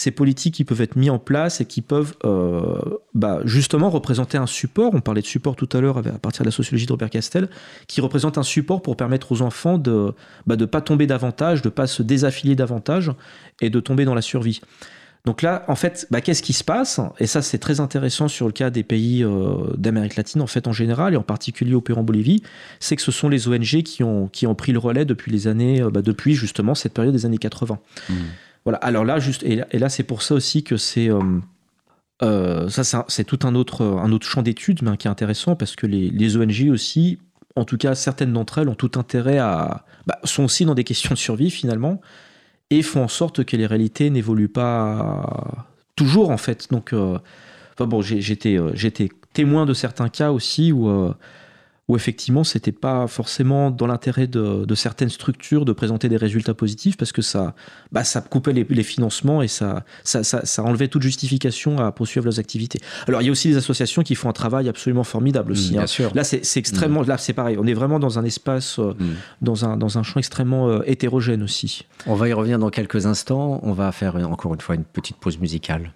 ces 0.00 0.12
politiques 0.12 0.54
qui 0.54 0.64
peuvent 0.64 0.80
être 0.80 0.96
mis 0.96 1.10
en 1.10 1.18
place 1.18 1.60
et 1.60 1.66
qui 1.66 1.82
peuvent 1.82 2.14
euh, 2.24 2.80
bah, 3.12 3.40
justement 3.44 3.90
représenter 3.90 4.38
un 4.38 4.46
support. 4.46 4.92
On 4.94 5.02
parlait 5.02 5.20
de 5.20 5.26
support 5.26 5.56
tout 5.56 5.68
à 5.74 5.80
l'heure 5.82 5.98
à 5.98 6.02
partir 6.02 6.42
de 6.42 6.48
la 6.48 6.52
sociologie 6.52 6.86
de 6.86 6.92
Robert 6.92 7.10
Castel, 7.10 7.50
qui 7.86 8.00
représente 8.00 8.38
un 8.38 8.42
support 8.42 8.80
pour 8.80 8.96
permettre 8.96 9.30
aux 9.30 9.42
enfants 9.42 9.76
de 9.76 10.14
bah, 10.46 10.56
de 10.56 10.64
pas 10.64 10.80
tomber 10.80 11.06
davantage, 11.06 11.60
de 11.60 11.68
pas 11.68 11.86
se 11.86 12.02
désaffilier 12.02 12.56
davantage 12.56 13.12
et 13.60 13.68
de 13.68 13.78
tomber 13.78 14.06
dans 14.06 14.14
la 14.14 14.22
survie. 14.22 14.62
Donc 15.26 15.42
là, 15.42 15.66
en 15.68 15.74
fait, 15.74 16.06
bah, 16.10 16.22
qu'est-ce 16.22 16.42
qui 16.42 16.54
se 16.54 16.64
passe? 16.64 16.98
Et 17.18 17.26
ça, 17.26 17.42
c'est 17.42 17.58
très 17.58 17.80
intéressant 17.80 18.26
sur 18.26 18.46
le 18.46 18.52
cas 18.52 18.70
des 18.70 18.82
pays 18.82 19.22
euh, 19.22 19.74
d'Amérique 19.76 20.16
latine, 20.16 20.40
en 20.40 20.46
fait, 20.46 20.66
en 20.66 20.72
général, 20.72 21.12
et 21.12 21.18
en 21.18 21.22
particulier 21.22 21.74
au 21.74 21.82
Pérou 21.82 22.00
en 22.00 22.04
Bolivie, 22.04 22.42
c'est 22.78 22.96
que 22.96 23.02
ce 23.02 23.12
sont 23.12 23.28
les 23.28 23.48
ONG 23.48 23.82
qui 23.82 24.02
ont, 24.02 24.54
pris 24.56 24.72
le 24.72 24.78
relais 24.78 25.04
depuis 25.04 25.30
les 25.30 25.46
années, 25.46 25.82
euh, 25.82 25.90
bah, 25.90 26.00
depuis 26.00 26.34
justement 26.34 26.74
cette 26.74 26.94
période 26.94 27.12
des 27.12 27.26
années 27.26 27.36
80. 27.36 27.78
Mmh. 28.08 28.14
Voilà. 28.64 28.78
Alors 28.78 29.04
là, 29.04 29.18
juste, 29.18 29.42
et 29.42 29.78
là, 29.78 29.88
c'est 29.88 30.02
pour 30.02 30.22
ça 30.22 30.34
aussi 30.34 30.62
que 30.62 30.76
c'est 30.76 31.10
euh, 31.10 31.20
euh, 32.22 32.68
ça, 32.68 33.04
c'est 33.08 33.24
tout 33.24 33.38
un 33.44 33.54
autre, 33.54 33.84
un 33.84 34.12
autre 34.12 34.26
champ 34.26 34.42
d'études, 34.42 34.82
mais 34.82 34.96
qui 34.96 35.06
est 35.06 35.10
intéressant 35.10 35.56
parce 35.56 35.76
que 35.76 35.86
les, 35.86 36.36
ONG 36.36 36.68
aussi, 36.70 37.18
en 37.56 37.64
tout 37.64 37.78
cas 37.78 37.94
certaines 37.94 38.32
d'entre 38.32 38.58
elles, 38.58 38.68
ont 38.68 38.74
tout 38.74 38.92
intérêt 38.96 39.38
à, 39.38 39.84
bah, 40.06 40.18
sont 40.24 40.44
aussi 40.44 40.64
dans 40.64 40.74
des 40.74 40.84
questions 40.84 41.14
de 41.14 41.18
survie 41.18 41.50
finalement, 41.50 42.00
et 42.70 42.82
font 42.82 43.02
en 43.02 43.08
sorte 43.08 43.44
que 43.44 43.56
les 43.56 43.66
réalités 43.66 44.10
n'évoluent 44.10 44.48
pas 44.48 45.66
toujours 45.96 46.30
en 46.30 46.36
fait. 46.36 46.70
Donc, 46.70 46.92
euh, 46.92 47.18
bon, 47.78 48.02
j'étais, 48.02 48.58
euh, 48.58 48.70
j'étais 48.74 49.08
témoin 49.32 49.64
de 49.64 49.72
certains 49.74 50.08
cas 50.08 50.30
aussi 50.30 50.72
où, 50.72 50.88
où 51.90 51.96
effectivement 51.96 52.44
c'était 52.44 52.70
pas 52.70 53.08
forcément 53.08 53.72
dans 53.72 53.88
l'intérêt 53.88 54.28
de, 54.28 54.64
de 54.64 54.74
certaines 54.76 55.08
structures 55.08 55.64
de 55.64 55.72
présenter 55.72 56.08
des 56.08 56.16
résultats 56.16 56.54
positifs 56.54 56.96
parce 56.96 57.10
que 57.10 57.20
ça, 57.20 57.54
bah, 57.90 58.04
ça 58.04 58.20
coupait 58.20 58.52
les, 58.52 58.64
les 58.68 58.82
financements 58.84 59.42
et 59.42 59.48
ça, 59.48 59.84
ça, 60.04 60.22
ça, 60.22 60.46
ça 60.46 60.62
enlevait 60.62 60.86
toute 60.86 61.02
justification 61.02 61.78
à 61.78 61.90
poursuivre 61.90 62.26
leurs 62.26 62.38
activités. 62.38 62.78
Alors 63.08 63.22
il 63.22 63.24
y 63.24 63.28
a 63.28 63.32
aussi 63.32 63.48
des 63.48 63.56
associations 63.56 64.02
qui 64.02 64.14
font 64.14 64.28
un 64.28 64.32
travail 64.32 64.68
absolument 64.68 65.02
formidable 65.02 65.50
aussi. 65.50 65.70
Mmh, 65.70 65.72
Bien 65.72 65.82
hein. 65.82 65.86
sûr. 65.88 66.12
Là, 66.14 66.22
c'est 66.22 66.56
extrêmement. 66.56 67.02
Là, 67.02 67.18
c'est 67.18 67.32
pareil. 67.32 67.56
On 67.58 67.66
est 67.66 67.74
vraiment 67.74 67.98
dans 67.98 68.20
un 68.20 68.24
espace, 68.24 68.78
euh, 68.78 68.94
Mm. 69.00 69.06
dans, 69.42 69.64
un, 69.64 69.76
dans 69.76 69.98
un 69.98 70.02
champ 70.02 70.18
extrêmement 70.20 70.68
euh, 70.68 70.82
hétérogène 70.86 71.42
aussi. 71.42 71.86
On 72.06 72.14
va 72.14 72.28
y 72.28 72.32
revenir 72.32 72.58
dans 72.58 72.70
quelques 72.70 73.06
instants. 73.06 73.60
On 73.62 73.72
va 73.72 73.90
faire 73.90 74.14
encore 74.16 74.54
une 74.54 74.60
fois 74.60 74.74
une 74.76 74.84
petite 74.84 75.16
pause 75.16 75.38
musicale. 75.38 75.92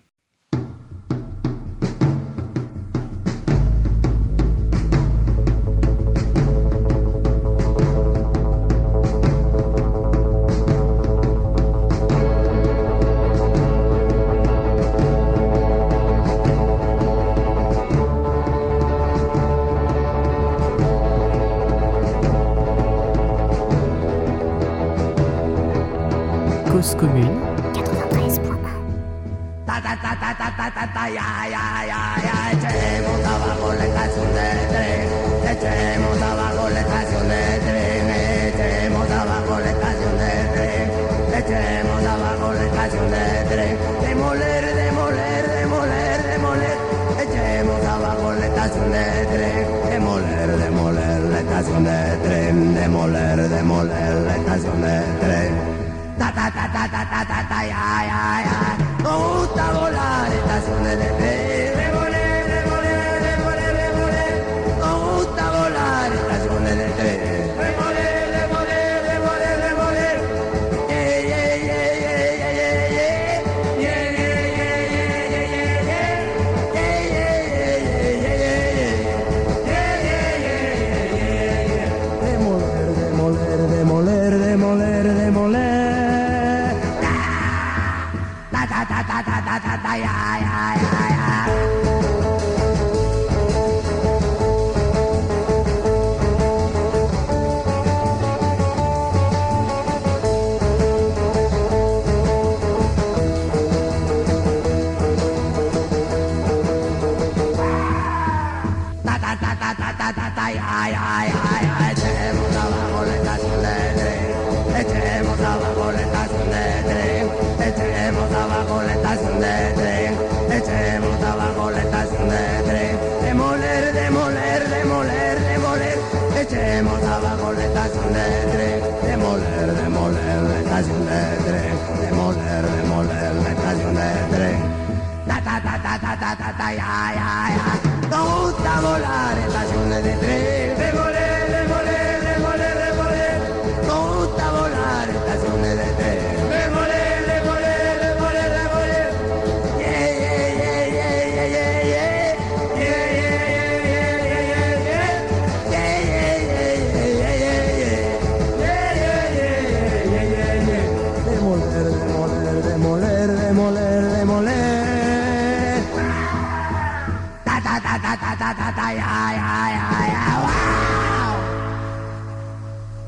Ta 136.59 136.65
ta 136.65 136.65
ta 136.65 136.69
ta 136.69 136.73
ya 136.73 137.13
ya 137.15 137.49
ya. 137.57 137.67
Nos 138.11 138.53
gusta 138.53 138.81
volar 138.81 140.64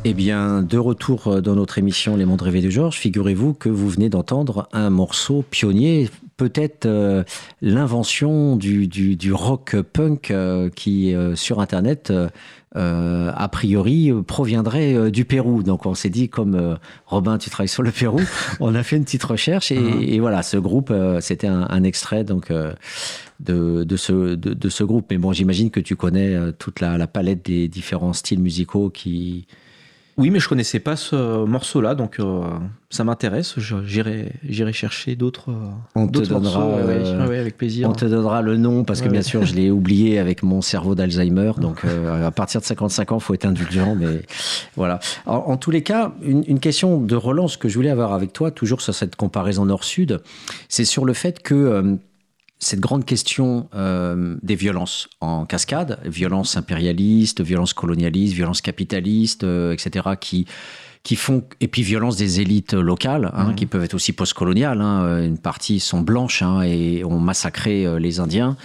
Eh 0.05 0.14
bien, 0.14 0.62
de 0.62 0.79
retour 0.79 1.27
euh, 1.27 1.41
dans 1.41 1.57
notre 1.57 1.79
émission 1.79 2.16
Les 2.16 2.24
Mondes 2.24 2.43
Rêvés 2.43 2.62
de 2.62 2.70
Georges, 2.70 2.97
figurez-vous 2.97 3.55
que 3.55 3.68
vous 3.68 3.89
venez 3.89 4.09
d'entendre 4.09 4.68
un 4.72 4.89
morceau 4.89 5.45
pionnier, 5.51 6.09
peut-être 6.37 6.87
euh, 6.87 7.24
l'invention 7.61 8.55
du, 8.57 8.87
du- 8.87 9.16
du 9.16 9.33
rock 9.33 9.74
punk 9.93 10.31
euh, 10.31 10.70
qui, 10.70 11.12
euh, 11.14 11.35
sur 11.35 11.61
Internet, 11.61 12.12
a 12.74 13.49
priori, 13.49 14.12
proviendrait 14.27 14.95
euh, 14.95 15.11
du 15.11 15.24
Pérou. 15.24 15.62
Donc, 15.62 15.87
on 15.87 15.95
s'est 15.95 16.11
dit, 16.11 16.29
comme 16.29 16.55
euh, 16.55 16.74
Robin, 17.07 17.39
tu 17.39 17.49
travailles 17.51 17.68
sur 17.68 17.83
le 17.83 17.91
Pérou, 17.91 18.20
on 18.61 18.74
a 18.74 18.83
fait 18.83 18.97
une 18.97 19.05
petite 19.05 19.24
recherche 19.24 19.72
et, 19.72 20.14
et 20.14 20.20
voilà, 20.20 20.43
ce 20.43 20.59
groupe, 20.59 20.91
euh, 20.91 21.20
c'était 21.22 21.47
un, 21.47 21.66
un 21.70 21.83
extrait 21.85 22.22
donc 22.22 22.51
euh, 22.51 22.74
de, 23.41 23.84
de 23.84 23.97
ce, 23.97 24.34
de, 24.34 24.55
de 24.55 24.68
ce 24.68 24.84
groupe. 24.84 25.07
Mais 25.11 25.18
bon, 25.18 25.32
j'imagine 25.32 25.70
que 25.70 25.80
tu 25.80 25.97
connais 25.97 26.34
euh, 26.34 26.53
toute 26.53 26.80
la, 26.80 26.97
la 26.99 27.07
palette 27.07 27.45
des 27.45 27.68
différents 27.68 28.12
styles 28.12 28.41
musicaux 28.41 28.91
qui, 28.91 29.47
Oui, 30.16 30.30
mais 30.30 30.39
je 30.41 30.49
connaissais 30.49 30.80
pas 30.80 30.97
ce 30.97 31.45
morceau-là, 31.45 31.95
donc 31.95 32.18
euh, 32.20 32.41
ça 32.89 33.05
m'intéresse. 33.05 33.57
J'irai, 33.84 34.32
j'irai 34.49 34.72
chercher 34.72 35.14
d'autres. 35.14 35.51
On 35.95 36.09
te 36.09 36.20
donnera, 36.20 36.59
morceaux, 36.61 36.78
euh, 36.78 37.20
ouais, 37.24 37.28
ouais, 37.28 37.39
avec 37.39 37.59
plaisir. 37.59 37.91
On 37.91 37.93
te 37.93 38.07
donnera 38.07 38.41
le 38.41 38.57
nom 38.57 38.84
parce 38.84 39.01
que 39.03 39.07
Ouais. 39.09 39.12
bien 39.12 39.20
sûr 39.22 39.45
je 39.45 39.55
l'ai 39.55 39.70
oublié 39.70 40.18
avec 40.18 40.43
mon 40.43 40.62
cerveau 40.62 40.95
d'Alzheimer. 40.95 41.53
Donc 41.61 41.84
euh, 41.84 42.26
à 42.26 42.30
partir 42.30 42.62
de 42.62 42.66
55 42.66 43.12
ans, 43.12 43.18
faut 43.20 43.34
être 43.34 43.45
indulgent. 43.45 43.95
Mais 43.95 44.22
voilà. 44.74 45.01
En, 45.26 45.34
en 45.37 45.57
tous 45.59 45.70
les 45.70 45.82
cas, 45.82 46.14
une, 46.22 46.45
une 46.47 46.61
question 46.61 46.99
de 46.99 47.14
relance 47.16 47.59
que 47.59 47.68
je 47.68 47.74
voulais 47.74 47.91
avoir 47.91 48.14
avec 48.14 48.32
toi, 48.32 48.51
toujours 48.51 48.80
sur 48.80 48.95
cette 48.95 49.16
comparaison 49.16 49.66
Nord-Sud, 49.66 50.22
c'est 50.70 50.87
sur 50.87 51.05
le 51.05 51.12
fait 51.12 51.43
que 51.43 51.99
cette 52.66 52.80
grande 52.80 53.04
question 53.04 53.68
euh, 53.76 54.36
des 54.42 54.56
violences 54.56 55.08
en 55.20 55.46
cascade, 55.46 56.00
violences 56.04 56.56
impérialistes, 56.56 57.40
violences 57.40 57.72
colonialistes, 57.72 58.34
violences 58.34 58.60
capitalistes, 58.60 59.44
euh, 59.44 59.72
etc., 59.72 60.08
qui 60.20 60.46
qui 61.07 61.14
font 61.14 61.44
et 61.61 61.68
puis 61.68 61.82
violence 61.82 62.16
des 62.16 62.40
élites 62.40 62.74
locales 62.74 63.30
hein, 63.32 63.54
qui 63.54 63.66
peuvent 63.66 63.84
être 63.84 63.94
aussi 63.94 64.12
postcoloniales. 64.12 64.80
Hein. 64.80 65.22
Une 65.22 65.38
partie 65.38 65.78
sont 65.78 66.00
blanches 66.00 66.42
hein, 66.42 66.62
et 66.62 67.04
ont 67.04 67.20
massacré 67.20 67.86
euh, 67.86 68.00
les 68.00 68.18
Indiens 68.18 68.57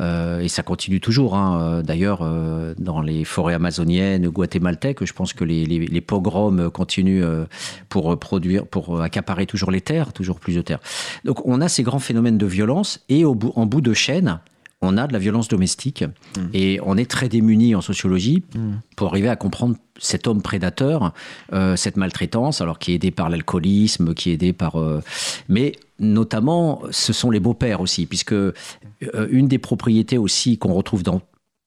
euh, 0.00 0.40
et 0.40 0.48
ça 0.48 0.62
continue 0.62 0.98
toujours. 0.98 1.38
D'ailleurs, 1.84 2.20
euh, 2.22 2.72
dans 2.78 3.02
les 3.02 3.24
forêts 3.24 3.52
amazoniennes, 3.52 4.30
guatémaltèques, 4.30 5.04
je 5.04 5.12
pense 5.12 5.34
que 5.34 5.44
les, 5.44 5.66
les, 5.66 5.86
les 5.86 6.00
pogroms 6.00 6.70
continuent 6.70 7.22
euh, 7.22 7.44
pour 7.90 8.18
produire, 8.18 8.66
pour 8.66 9.02
accaparer 9.02 9.44
toujours 9.44 9.70
les 9.70 9.82
terres, 9.82 10.14
toujours 10.14 10.40
plus 10.40 10.56
de 10.56 10.62
terres. 10.62 10.80
Donc, 11.26 11.44
on 11.44 11.60
a 11.60 11.68
ces 11.68 11.82
grands 11.82 11.98
phénomènes 11.98 12.38
de 12.38 12.46
violence 12.46 13.04
et 13.10 13.26
au 13.26 13.34
bout, 13.34 13.52
en 13.56 13.66
bout 13.66 13.82
de 13.82 13.92
chaîne, 13.92 14.40
on 14.82 14.96
a 14.96 15.06
de 15.06 15.12
la 15.12 15.18
violence 15.18 15.48
domestique 15.48 16.04
Mmh. 16.36 16.40
et 16.54 16.80
on 16.84 16.96
est 16.96 17.10
très 17.10 17.28
démunis 17.28 17.74
en 17.74 17.80
sociologie 17.80 18.42
Mm. 18.54 18.80
pour 18.96 19.08
arriver 19.08 19.28
à 19.28 19.36
comprendre 19.36 19.76
cet 19.98 20.26
homme 20.26 20.40
prédateur, 20.42 21.12
euh, 21.52 21.76
cette 21.76 21.96
maltraitance, 21.96 22.60
alors 22.60 22.78
qui 22.78 22.92
est 22.92 22.94
aidé 22.94 23.10
par 23.10 23.28
l'alcoolisme, 23.28 24.14
qui 24.14 24.30
est 24.30 24.34
aidé 24.34 24.52
par... 24.52 24.76
euh, 24.80 25.02
mais 25.48 25.72
notamment, 25.98 26.82
ce 26.90 27.12
sont 27.12 27.30
les 27.30 27.40
beaux-pères 27.40 27.80
aussi, 27.82 28.06
puisque 28.06 28.32
euh, 28.32 28.52
une 29.30 29.48
des 29.48 29.58
propriétés 29.58 30.16
aussi 30.18 30.56
qu'on 30.56 30.72
retrouve 30.72 31.02
dans 31.02 31.20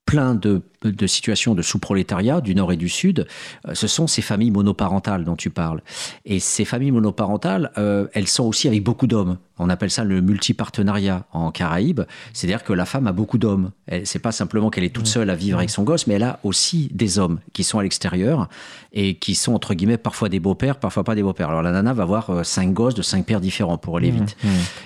plein 0.05 0.33
de, 0.35 0.61
de 0.87 1.07
situations 1.07 1.55
de 1.55 1.61
sous-prolétariat 1.61 2.41
du 2.41 2.55
Nord 2.55 2.71
et 2.71 2.77
du 2.77 2.89
Sud, 2.89 3.27
euh, 3.67 3.73
ce 3.73 3.87
sont 3.87 4.07
ces 4.07 4.21
familles 4.21 4.51
monoparentales 4.51 5.23
dont 5.23 5.35
tu 5.35 5.49
parles. 5.49 5.81
Et 6.25 6.39
ces 6.39 6.65
familles 6.65 6.91
monoparentales, 6.91 7.71
euh, 7.77 8.07
elles 8.13 8.27
sont 8.27 8.45
aussi 8.45 8.67
avec 8.67 8.83
beaucoup 8.83 9.07
d'hommes. 9.07 9.37
On 9.59 9.69
appelle 9.69 9.91
ça 9.91 10.03
le 10.03 10.19
multipartenariat 10.21 11.25
en 11.31 11.51
Caraïbes. 11.51 12.01
C'est-à-dire 12.33 12.63
que 12.63 12.73
la 12.73 12.85
femme 12.85 13.05
a 13.05 13.11
beaucoup 13.11 13.37
d'hommes. 13.37 13.71
C'est 14.03 14.19
pas 14.19 14.31
simplement 14.31 14.71
qu'elle 14.71 14.83
est 14.83 14.89
toute 14.89 15.05
seule 15.05 15.29
à 15.29 15.35
vivre 15.35 15.59
avec 15.59 15.69
son 15.69 15.83
gosse, 15.83 16.07
mais 16.07 16.15
elle 16.15 16.23
a 16.23 16.39
aussi 16.43 16.89
des 16.91 17.19
hommes 17.19 17.39
qui 17.53 17.63
sont 17.63 17.77
à 17.77 17.83
l'extérieur 17.83 18.49
et 18.93 19.15
qui 19.15 19.35
sont 19.35 19.53
entre 19.53 19.75
guillemets 19.75 19.97
parfois 19.97 20.27
des 20.27 20.39
beaux-pères, 20.39 20.79
parfois 20.79 21.03
pas 21.03 21.13
des 21.13 21.21
beaux-pères. 21.21 21.49
Alors 21.49 21.61
la 21.61 21.71
nana 21.71 21.93
va 21.93 22.01
avoir 22.01 22.29
euh, 22.31 22.43
cinq 22.43 22.73
gosses 22.73 22.95
de 22.95 23.03
cinq 23.03 23.27
pères 23.27 23.41
différents 23.41 23.77
pour 23.77 23.97
aller 23.97 24.09
vite. 24.09 24.35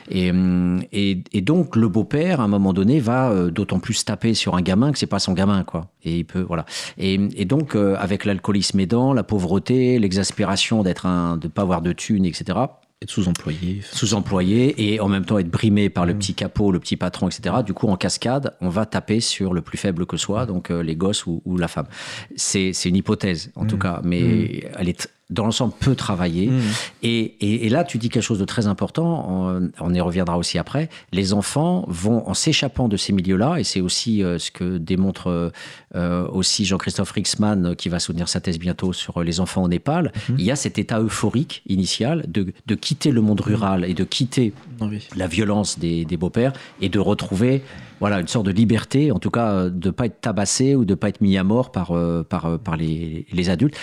Et, 0.09 0.31
hum, 0.31 0.81
et, 0.91 1.23
et 1.31 1.41
donc 1.41 1.77
le 1.77 1.87
beau-père, 1.87 2.41
à 2.41 2.43
un 2.43 2.49
moment 2.49 2.73
donné, 2.73 2.99
va 2.99 3.33
d'autant 3.49 3.79
plus 3.79 4.03
taper 4.03 4.33
sur 4.33 4.55
un 4.55 4.61
gamin 4.61 4.91
que 4.91 4.99
c'est 4.99 5.05
pas 5.05 5.19
son 5.19 5.33
gamin, 5.33 5.63
quoi. 5.63 5.86
Et 6.03 6.19
il 6.19 6.25
peut, 6.25 6.41
voilà. 6.41 6.65
Et, 6.97 7.19
et 7.35 7.45
donc 7.45 7.75
euh, 7.75 7.95
avec 7.97 8.25
l'alcoolisme 8.25 8.79
aidant, 8.79 9.13
la 9.13 9.23
pauvreté, 9.23 9.99
l'exaspération 9.99 10.83
d'être 10.83 11.05
un, 11.05 11.37
de 11.37 11.47
pas 11.47 11.61
avoir 11.61 11.81
de 11.81 11.91
thunes, 11.93 12.25
etc. 12.25 12.59
Être 13.01 13.11
sous-employé. 13.11 13.81
Sous-employé 13.91 14.93
et 14.93 14.99
en 14.99 15.07
même 15.07 15.23
temps 15.23 15.37
être 15.37 15.51
brimé 15.51 15.89
par 15.89 16.07
le 16.07 16.15
petit 16.15 16.33
capot, 16.33 16.71
le 16.71 16.79
petit 16.79 16.97
patron, 16.97 17.27
etc. 17.27 17.57
Du 17.63 17.73
coup, 17.73 17.87
en 17.87 17.95
cascade, 17.95 18.55
on 18.59 18.69
va 18.69 18.87
taper 18.87 19.19
sur 19.19 19.53
le 19.53 19.61
plus 19.61 19.77
faible 19.77 20.07
que 20.07 20.17
soit, 20.17 20.47
donc 20.47 20.71
euh, 20.71 20.81
les 20.81 20.95
gosses 20.95 21.27
ou, 21.27 21.41
ou 21.45 21.57
la 21.57 21.67
femme. 21.67 21.87
C'est 22.35 22.73
c'est 22.73 22.89
une 22.89 22.95
hypothèse, 22.95 23.51
en 23.55 23.65
tout 23.65 23.77
cas, 23.77 24.01
mais 24.03 24.67
elle 24.77 24.89
est 24.89 25.07
dans 25.29 25.43
l'ensemble 25.43 25.73
peu 25.79 25.93
travaillée. 25.93 26.47
Mmh. 26.47 26.61
Et, 27.03 27.19
et- 27.41 27.65
et 27.65 27.69
là, 27.69 27.83
tu 27.83 27.97
dis 27.97 28.07
quelque 28.09 28.23
chose 28.23 28.39
de 28.39 28.45
très 28.45 28.67
important, 28.67 29.25
on, 29.29 29.69
on 29.79 29.93
y 29.93 29.99
reviendra 29.99 30.37
aussi 30.37 30.57
après. 30.57 30.89
Les 31.11 31.33
enfants 31.33 31.83
vont, 31.87 32.27
en 32.27 32.33
s'échappant 32.33 32.87
de 32.87 32.95
ces 32.95 33.11
milieux-là, 33.11 33.57
et 33.57 33.63
c'est 33.65 33.81
aussi 33.81 34.23
euh, 34.23 34.39
ce 34.39 34.51
que 34.51 34.77
démontre 34.77 35.27
euh, 35.27 35.49
euh, 35.95 36.27
aussi 36.29 36.63
Jean-Christophe 36.63 37.11
Rixman, 37.11 37.75
qui 37.75 37.89
va 37.89 37.99
soutenir 37.99 38.29
sa 38.29 38.39
thèse 38.39 38.57
bientôt 38.57 38.93
sur 38.93 39.21
les 39.21 39.39
enfants 39.41 39.63
au 39.63 39.67
Népal, 39.67 40.13
il 40.29 40.45
y 40.45 40.51
a 40.51 40.55
cet 40.55 40.77
état 40.79 40.99
euphorique 41.01 41.61
initial 41.67 42.23
de, 42.27 42.53
de 42.65 42.75
quitter 42.75 43.11
le 43.11 43.21
monde 43.21 43.41
rural 43.41 43.83
et 43.85 43.93
de 43.93 44.03
quitter 44.03 44.53
oui. 44.81 45.05
la 45.15 45.27
violence 45.27 45.77
des, 45.79 46.05
des 46.05 46.15
beaux-pères 46.17 46.53
et 46.81 46.89
de 46.89 46.99
retrouver 46.99 47.63
voilà, 47.99 48.19
une 48.19 48.27
sorte 48.27 48.45
de 48.45 48.51
liberté, 48.51 49.11
en 49.11 49.19
tout 49.19 49.31
cas 49.31 49.51
euh, 49.51 49.69
de 49.69 49.87
ne 49.87 49.91
pas 49.91 50.05
être 50.05 50.21
tabassé 50.21 50.75
ou 50.75 50.85
de 50.85 50.91
ne 50.91 50.95
pas 50.95 51.09
être 51.09 51.21
mis 51.21 51.37
à 51.37 51.43
mort 51.43 51.71
par, 51.71 51.91
euh, 51.91 52.23
par, 52.23 52.45
euh, 52.45 52.57
par 52.57 52.77
les, 52.77 53.25
les 53.31 53.49
adultes. 53.49 53.77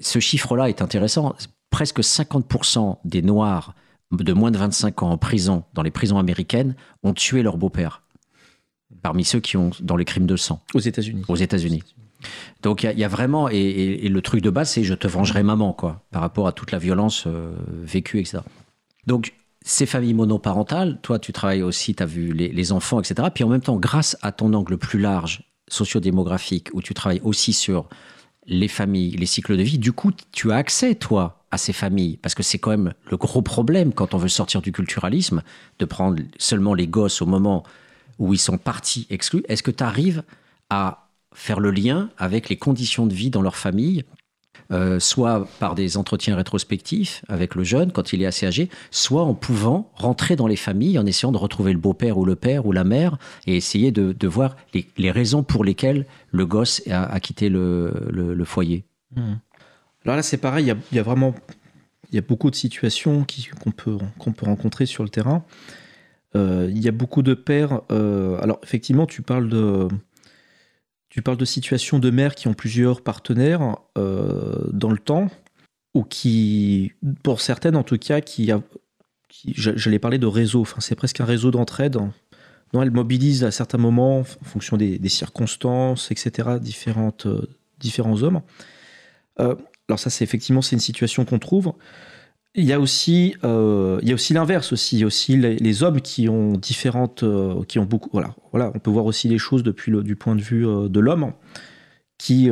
Ce 0.00 0.18
chiffre-là 0.18 0.68
est 0.68 0.82
intéressant. 0.82 1.34
Presque 1.70 2.00
50% 2.00 2.98
des 3.04 3.22
Noirs 3.22 3.74
de 4.12 4.32
moins 4.32 4.50
de 4.50 4.58
25 4.58 5.02
ans 5.02 5.10
en 5.10 5.18
prison, 5.18 5.64
dans 5.74 5.82
les 5.82 5.90
prisons 5.90 6.18
américaines, 6.18 6.74
ont 7.02 7.12
tué 7.12 7.42
leur 7.42 7.58
beau-père. 7.58 8.02
Parmi 9.02 9.22
ceux 9.24 9.40
qui 9.40 9.56
ont 9.58 9.70
dans 9.80 9.96
les 9.96 10.06
crimes 10.06 10.26
de 10.26 10.36
sang 10.36 10.62
Aux 10.74 10.78
États-Unis. 10.80 11.22
aux 11.28 11.36
États-Unis. 11.36 11.82
Donc 12.62 12.82
il 12.82 12.86
y 12.86 12.88
a- 12.88 12.92
il 12.92 12.98
y, 12.98 13.04
a 13.04 13.08
vraiment 13.08 13.48
et, 13.50 13.56
et- 13.56 14.06
et 14.06 14.08
le 14.08 14.22
truc 14.22 14.40
de 14.42 14.50
base 14.50 14.70
c'est 14.70 14.82
je 14.82 14.94
te 14.94 15.06
vengerai 15.06 15.42
maman 15.44 15.72
quoi 15.72 16.02
par 16.10 16.22
rapport 16.22 16.48
à 16.48 16.52
toute 16.52 16.72
la 16.72 16.78
violence 16.78 17.24
euh, 17.28 17.52
vécue 17.84 18.18
etc. 18.18 18.38
Donc 19.06 19.34
ces 19.68 19.84
familles 19.84 20.14
monoparentales, 20.14 20.98
toi 21.02 21.18
tu 21.18 21.32
travailles 21.34 21.62
aussi, 21.62 21.94
tu 21.94 22.02
as 22.02 22.06
vu 22.06 22.32
les, 22.32 22.48
les 22.48 22.72
enfants 22.72 23.00
etc. 23.00 23.28
Puis 23.32 23.44
en 23.44 23.48
même 23.48 23.60
temps 23.60 23.76
grâce 23.76 24.16
à 24.22 24.32
ton 24.32 24.54
angle 24.54 24.78
plus 24.78 24.98
large 24.98 25.42
sociodémographique 25.68 26.70
où 26.72 26.80
tu 26.80 26.94
travailles 26.94 27.20
aussi 27.22 27.52
sur 27.52 27.86
les 28.46 28.66
familles, 28.66 29.10
les 29.10 29.26
cycles 29.26 29.58
de 29.58 29.62
vie, 29.62 29.78
du 29.78 29.92
coup 29.92 30.10
tu 30.32 30.52
as 30.52 30.56
accès 30.56 30.94
toi 30.94 31.44
à 31.50 31.58
ces 31.58 31.74
familles 31.74 32.16
parce 32.16 32.34
que 32.34 32.42
c'est 32.42 32.58
quand 32.58 32.70
même 32.70 32.94
le 33.10 33.18
gros 33.18 33.42
problème 33.42 33.92
quand 33.92 34.14
on 34.14 34.18
veut 34.18 34.28
sortir 34.28 34.62
du 34.62 34.72
culturalisme 34.72 35.42
de 35.78 35.84
prendre 35.84 36.22
seulement 36.38 36.72
les 36.72 36.86
gosses 36.86 37.20
au 37.20 37.26
moment 37.26 37.62
où 38.18 38.32
ils 38.32 38.38
sont 38.38 38.56
partis 38.56 39.06
exclus. 39.10 39.44
Est-ce 39.48 39.62
que 39.62 39.70
tu 39.70 39.84
arrives 39.84 40.22
à 40.70 41.08
faire 41.34 41.60
le 41.60 41.70
lien 41.70 42.08
avec 42.16 42.48
les 42.48 42.56
conditions 42.56 43.06
de 43.06 43.12
vie 43.12 43.28
dans 43.28 43.42
leur 43.42 43.56
famille, 43.56 44.04
euh, 44.70 45.00
soit 45.00 45.48
par 45.60 45.74
des 45.74 45.96
entretiens 45.96 46.36
rétrospectifs 46.36 47.24
avec 47.28 47.54
le 47.54 47.64
jeune 47.64 47.90
quand 47.90 48.12
il 48.12 48.22
est 48.22 48.26
assez 48.26 48.46
âgé, 48.46 48.68
soit 48.90 49.22
en 49.22 49.34
pouvant 49.34 49.90
rentrer 49.94 50.36
dans 50.36 50.46
les 50.46 50.56
familles, 50.56 50.98
en 50.98 51.06
essayant 51.06 51.32
de 51.32 51.38
retrouver 51.38 51.72
le 51.72 51.78
beau-père 51.78 52.18
ou 52.18 52.24
le 52.24 52.36
père 52.36 52.66
ou 52.66 52.72
la 52.72 52.84
mère, 52.84 53.16
et 53.46 53.56
essayer 53.56 53.92
de, 53.92 54.26
voir 54.26 54.56
les, 54.74 55.10
raisons 55.10 55.42
pour 55.42 55.64
lesquelles 55.64 56.06
le 56.30 56.44
gosse 56.44 56.82
a, 56.90 57.18
quitté 57.20 57.48
le, 57.48 58.42
foyer. 58.44 58.84
Alors 60.04 60.16
là, 60.16 60.22
c'est 60.22 60.36
pareil, 60.36 60.72
il 60.92 60.96
y 60.96 60.98
a, 60.98 61.02
vraiment 61.02 61.34
il 62.10 62.16
y 62.16 62.18
a 62.18 62.22
beaucoup 62.22 62.50
de 62.50 62.56
situations 62.56 63.24
qu'on 63.62 63.70
peut, 63.70 63.96
peut 63.96 64.46
rencontrer 64.46 64.86
sur 64.86 65.02
le 65.02 65.08
terrain. 65.08 65.44
Euh, 66.36 66.68
il 66.70 66.78
y 66.78 66.88
a 66.88 66.92
beaucoup 66.92 67.22
de 67.22 67.34
pères. 67.34 67.80
euh, 67.90 68.38
alors, 68.42 68.60
effectivement, 68.62 69.06
tu 69.06 69.22
parles 69.22 69.48
de. 69.48 69.88
Tu 71.08 71.22
parles 71.22 71.36
de 71.36 71.44
situations 71.44 71.98
de 71.98 72.10
mères 72.10 72.34
qui 72.34 72.48
ont 72.48 72.54
plusieurs 72.54 73.02
partenaires 73.02 73.78
euh, 73.96 74.68
dans 74.72 74.90
le 74.90 74.98
temps, 74.98 75.28
ou 75.94 76.04
qui, 76.04 76.92
pour 77.22 77.40
certaines 77.40 77.76
en 77.76 77.82
tout 77.82 77.98
cas, 77.98 78.20
qui, 78.20 78.52
j'allais 79.54 79.98
parler 79.98 80.18
de 80.18 80.26
réseau. 80.26 80.60
Enfin, 80.60 80.80
c'est 80.80 80.94
presque 80.94 81.20
un 81.20 81.24
réseau 81.24 81.50
d'entraide. 81.50 81.98
dont 82.72 82.82
elles 82.82 82.90
mobilisent 82.90 83.44
à 83.44 83.50
certains 83.50 83.78
moments, 83.78 84.20
en 84.20 84.44
fonction 84.44 84.76
des, 84.76 84.98
des 84.98 85.08
circonstances, 85.08 86.10
etc., 86.10 86.58
différentes, 86.60 87.26
euh, 87.26 87.48
différents 87.78 88.22
hommes. 88.22 88.42
Euh, 89.40 89.54
alors 89.88 89.98
ça, 89.98 90.10
c'est 90.10 90.24
effectivement 90.24 90.60
c'est 90.60 90.76
une 90.76 90.80
situation 90.80 91.24
qu'on 91.24 91.38
trouve. 91.38 91.72
Il 92.58 92.64
y 92.64 92.72
a 92.72 92.80
aussi, 92.80 93.36
euh, 93.44 94.00
il 94.02 94.08
y 94.08 94.10
a 94.10 94.14
aussi 94.14 94.34
l'inverse 94.34 94.72
aussi. 94.72 94.96
Il 94.96 95.00
y 95.00 95.02
a 95.04 95.06
aussi 95.06 95.36
les, 95.36 95.82
hommes 95.84 96.00
qui 96.00 96.28
ont 96.28 96.54
différentes, 96.54 97.22
euh, 97.22 97.62
qui 97.68 97.78
ont 97.78 97.84
beaucoup. 97.84 98.10
Voilà, 98.12 98.34
voilà, 98.50 98.72
on 98.74 98.80
peut 98.80 98.90
voir 98.90 99.06
aussi 99.06 99.28
les 99.28 99.38
choses 99.38 99.62
depuis 99.62 99.92
le 99.92 100.02
du 100.02 100.16
point 100.16 100.34
de 100.34 100.42
vue 100.42 100.66
euh, 100.66 100.88
de 100.88 100.98
l'homme, 100.98 101.34
qui 102.18 102.50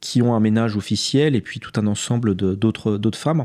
qui 0.00 0.22
ont 0.22 0.34
un 0.34 0.40
ménage 0.40 0.78
officiel 0.78 1.36
et 1.36 1.42
puis 1.42 1.60
tout 1.60 1.78
un 1.78 1.86
ensemble 1.86 2.34
d'autres 2.34 2.96
d'autres 2.96 3.18
femmes. 3.18 3.44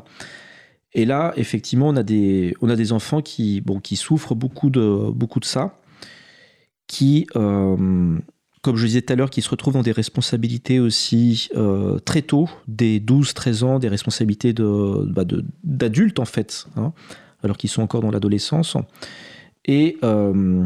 Et 0.94 1.04
là, 1.04 1.34
effectivement, 1.36 1.90
on 1.90 1.98
a 1.98 2.04
des 2.04 2.56
on 2.62 2.70
a 2.70 2.78
des 2.78 2.94
enfants 2.94 3.22
qui 3.22 3.60
bon 3.60 3.82
qui 3.82 3.98
souffrent 3.98 4.36
beaucoup 4.36 4.70
de 4.70 5.12
beaucoup 5.12 5.42
de 5.42 5.46
ça, 5.46 5.82
qui 6.88 7.28
comme 8.62 8.76
je 8.76 8.86
disais 8.86 9.02
tout 9.02 9.14
à 9.14 9.16
l'heure, 9.16 9.30
qui 9.30 9.42
se 9.42 9.50
retrouvent 9.50 9.74
dans 9.74 9.82
des 9.82 9.92
responsabilités 9.92 10.80
aussi 10.80 11.50
euh, 11.56 12.00
très 12.00 12.22
tôt, 12.22 12.50
des 12.68 13.00
12-13 13.00 13.64
ans, 13.64 13.80
des 13.80 13.88
responsabilités 13.88 14.54
bah, 14.54 15.24
d'adultes 15.64 16.20
en 16.20 16.26
fait, 16.26 16.68
hein, 16.76 16.92
alors 17.44 17.58
qu'ils 17.58 17.70
sont 17.70 17.82
encore 17.82 18.02
dans 18.02 18.12
l'adolescence. 18.12 18.76
Et 19.66 19.98
euh, 20.04 20.66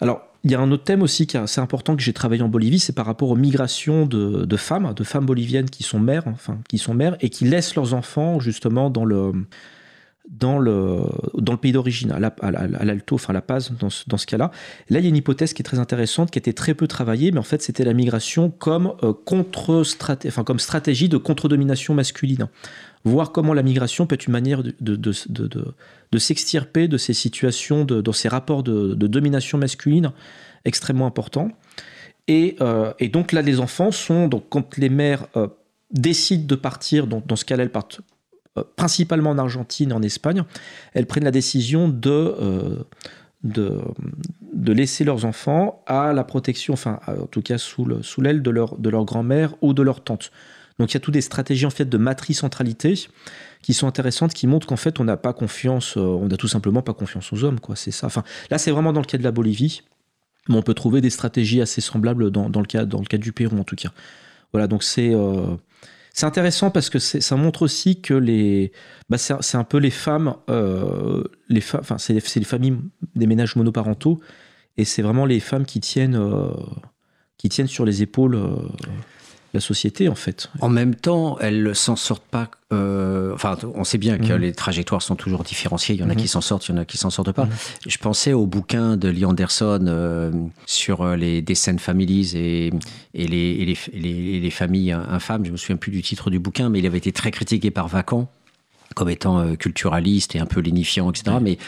alors, 0.00 0.22
il 0.44 0.50
y 0.52 0.54
a 0.54 0.60
un 0.60 0.70
autre 0.70 0.84
thème 0.84 1.02
aussi 1.02 1.26
qui 1.26 1.36
est 1.36 1.40
assez 1.40 1.60
important 1.60 1.96
que 1.96 2.02
j'ai 2.02 2.12
travaillé 2.12 2.42
en 2.42 2.48
Bolivie, 2.48 2.78
c'est 2.78 2.92
par 2.92 3.06
rapport 3.06 3.30
aux 3.30 3.36
migrations 3.36 4.06
de, 4.06 4.44
de 4.44 4.56
femmes, 4.56 4.92
de 4.94 5.04
femmes 5.04 5.26
boliviennes 5.26 5.70
qui 5.70 5.82
sont 5.82 5.98
mères, 5.98 6.24
enfin 6.26 6.58
qui 6.68 6.78
sont 6.78 6.94
mères 6.94 7.16
et 7.20 7.30
qui 7.30 7.46
laissent 7.46 7.74
leurs 7.74 7.94
enfants 7.94 8.38
justement 8.40 8.90
dans 8.90 9.04
le 9.04 9.32
dans 10.28 10.58
le, 10.58 11.02
pays 11.60 11.72
d'origine, 11.72 12.10
à 12.12 12.18
la- 12.18 12.34
à 12.40 12.50
la- 12.50 12.66
l'Alto, 12.84 13.14
enfin 13.14 13.32
La 13.32 13.40
Paz, 13.40 13.72
dans 13.78 13.90
ce, 13.90 14.26
cas-là. 14.26 14.50
Là, 14.90 14.98
il 14.98 15.02
y 15.04 15.06
a 15.06 15.08
une 15.08 15.16
hypothèse 15.16 15.52
qui 15.52 15.62
est 15.62 15.64
très 15.64 15.78
intéressante, 15.78 16.30
qui 16.30 16.38
été 16.38 16.52
très 16.52 16.74
peu 16.74 16.86
travaillée, 16.86 17.30
mais 17.32 17.38
en 17.38 17.44
fait, 17.44 17.62
c'était 17.62 17.84
la 17.84 17.94
migration 17.94 18.50
comme, 18.50 18.94
euh, 19.02 19.12
contre 19.12 19.82
-straté 19.82 20.28
enfin, 20.28 20.44
comme 20.44 20.58
stratégie 20.58 21.08
de 21.08 21.16
contre-domination 21.16 21.94
masculine. 21.94 22.48
Voir 23.04 23.30
comment 23.30 23.54
la 23.54 23.62
migration 23.62 24.06
peut 24.06 24.14
être 24.14 24.26
une 24.26 24.32
manière 24.32 24.62
de, 24.64 26.18
s'extirper 26.18 26.88
de 26.88 26.98
ces 26.98 27.14
situations, 27.14 27.84
de, 27.84 28.12
ces 28.12 28.28
rapports 28.28 28.62
de, 28.62 28.94
domination 28.94 29.58
masculine 29.58 30.12
extrêmement 30.64 31.06
importants. 31.06 31.50
Et, 32.26 32.56
euh, 32.60 32.92
et 32.98 33.08
donc 33.08 33.30
là, 33.30 33.42
les 33.42 33.60
enfants 33.60 33.92
sont, 33.92 34.26
donc, 34.26 34.46
quand 34.48 34.76
les 34.76 34.88
mères 34.88 35.28
euh, 35.36 35.46
décident 35.92 36.44
de 36.46 36.56
partir, 36.56 37.06
dans 37.06 37.36
ce 37.36 37.44
cas-là, 37.44 37.62
elles 37.62 37.70
partent 37.70 38.00
principalement 38.76 39.30
en 39.30 39.38
Argentine 39.38 39.90
et 39.90 39.94
en 39.94 40.02
Espagne, 40.02 40.42
elles 40.94 41.06
prennent 41.06 41.24
la 41.24 41.30
décision 41.30 41.88
de, 41.88 42.10
euh, 42.10 42.76
de, 43.44 43.80
de 44.54 44.72
laisser 44.72 45.04
leurs 45.04 45.24
enfants 45.24 45.82
à 45.86 46.12
la 46.12 46.24
protection, 46.24 46.74
enfin, 46.74 47.00
en 47.06 47.26
tout 47.26 47.42
cas 47.42 47.58
sous 47.58 47.84
le- 47.84 48.02
sous 48.02 48.20
l'aile 48.20 48.42
de 48.42 48.50
leur, 48.50 48.78
de 48.78 48.88
leur 48.90 49.04
grand-mère 49.04 49.54
ou 49.60 49.72
de 49.74 49.82
leur 49.82 50.02
tante. 50.02 50.30
Donc 50.78 50.90
il 50.90 50.94
y 50.94 50.96
a 50.98 51.00
toutes 51.00 51.14
des 51.14 51.22
stratégies 51.22 51.64
en 51.64 51.70
fait 51.70 51.86
de 51.86 51.96
matricentralité 51.96 53.08
qui 53.62 53.72
sont 53.72 53.86
intéressantes, 53.86 54.34
qui 54.34 54.46
montrent 54.46 54.66
qu'en 54.66 54.76
fait 54.76 55.00
on 55.00 55.04
n'a 55.04 55.16
pas 55.16 55.32
confiance, 55.32 55.96
on 55.96 56.26
n'a 56.26 56.36
tout 56.36 56.48
simplement 56.48 56.82
pas 56.82 56.92
confiance 56.92 57.32
aux 57.32 57.44
hommes, 57.44 57.60
quoi. 57.60 57.76
C'est 57.76 57.90
ça. 57.90 58.06
Enfin, 58.06 58.24
là 58.50 58.58
c'est 58.58 58.70
vraiment 58.70 58.92
dans 58.92 59.00
le 59.00 59.06
cas 59.06 59.16
de 59.16 59.22
la 59.22 59.32
Bolivie, 59.32 59.82
mais 60.48 60.56
on 60.56 60.62
peut 60.62 60.74
trouver 60.74 61.00
des 61.00 61.10
stratégies 61.10 61.62
assez 61.62 61.80
semblables 61.80 62.30
dans, 62.30 62.48
le 62.48 62.66
cas 62.66 62.84
dans 62.84 63.00
le 63.00 63.06
cas 63.06 63.16
du 63.18 63.32
Pérou 63.32 63.58
en 63.58 63.64
tout 63.64 63.76
cas. 63.76 63.90
Voilà, 64.52 64.66
donc 64.68 64.82
c'est 64.82 65.12
c'est 66.16 66.24
intéressant 66.24 66.70
parce 66.70 66.88
que 66.88 66.98
ça 66.98 67.36
montre 67.36 67.60
aussi 67.60 68.00
que 68.00 68.14
les, 68.14 68.72
bah 69.10 69.18
c'est 69.18 69.56
un 69.56 69.64
peu 69.64 69.76
les 69.76 69.90
femmes, 69.90 70.34
euh, 70.48 71.22
enfin 71.74 71.98
c'est 71.98 72.14
les, 72.14 72.22
les, 72.36 72.44
familles 72.44 72.78
des 73.14 73.26
ménages 73.26 73.54
monoparentaux, 73.54 74.18
et 74.78 74.86
c'est 74.86 75.02
vraiment 75.02 75.26
les 75.26 75.40
femmes 75.40 75.66
qui 75.66 75.78
tiennent, 75.80 76.16
euh, 76.16 76.54
sur 77.66 77.84
les 77.84 78.00
épaules 78.00 78.34
euh, 78.34 78.56
la 79.56 79.60
société 79.60 80.08
en 80.08 80.14
fait. 80.14 80.50
En 80.60 80.68
même 80.68 80.94
temps, 80.94 81.38
elles 81.40 81.74
s'en 81.74 81.96
sortent 81.96 82.26
pas. 82.30 82.50
Euh, 82.72 83.32
enfin, 83.34 83.56
on 83.74 83.84
sait 83.84 83.98
bien 83.98 84.18
que 84.18 84.32
mhm. 84.32 84.40
les 84.40 84.52
trajectoires 84.52 85.02
sont 85.02 85.16
toujours 85.16 85.44
différenciées. 85.44 85.94
Il 85.94 86.00
y 86.00 86.04
en 86.04 86.10
a 86.10 86.14
mhm. 86.14 86.20
qui 86.20 86.28
s'en 86.28 86.40
sortent, 86.40 86.68
il 86.68 86.72
y 86.72 86.74
en 86.74 86.80
a 86.80 86.84
qui 86.84 86.98
s'en 86.98 87.10
sortent 87.10 87.32
pas. 87.32 87.46
Mhm. 87.46 87.52
Je 87.86 87.98
pensais 87.98 88.32
au 88.32 88.46
bouquin 88.46 88.96
de 88.96 89.08
Lee 89.08 89.24
Anderson 89.24 89.84
euh, 89.86 90.30
sur 90.66 91.02
euh, 91.02 91.16
les 91.16 91.42
descent 91.42 91.78
families 91.78 92.32
et, 92.36 92.70
et, 93.14 93.26
les, 93.26 93.36
et 93.38 93.76
les, 93.92 94.40
les, 94.40 94.50
familles 94.50 94.92
infâmes. 94.92 95.44
Je 95.44 95.52
me 95.52 95.56
souviens 95.56 95.76
plus 95.76 95.90
du 95.90 96.02
titre 96.02 96.30
du 96.30 96.38
bouquin, 96.38 96.68
mais 96.68 96.78
il 96.78 96.86
avait 96.86 96.98
été 96.98 97.12
très 97.12 97.30
critiqué 97.30 97.70
par 97.70 97.88
Vacan 97.88 98.28
comme 98.96 99.10
étant 99.10 99.38
euh, 99.40 99.56
culturaliste 99.56 100.34
et 100.36 100.38
un 100.40 100.46
peu 100.46 100.60
lénifiant, 100.60 101.10
etc. 101.10 101.36
Mais 101.40 101.58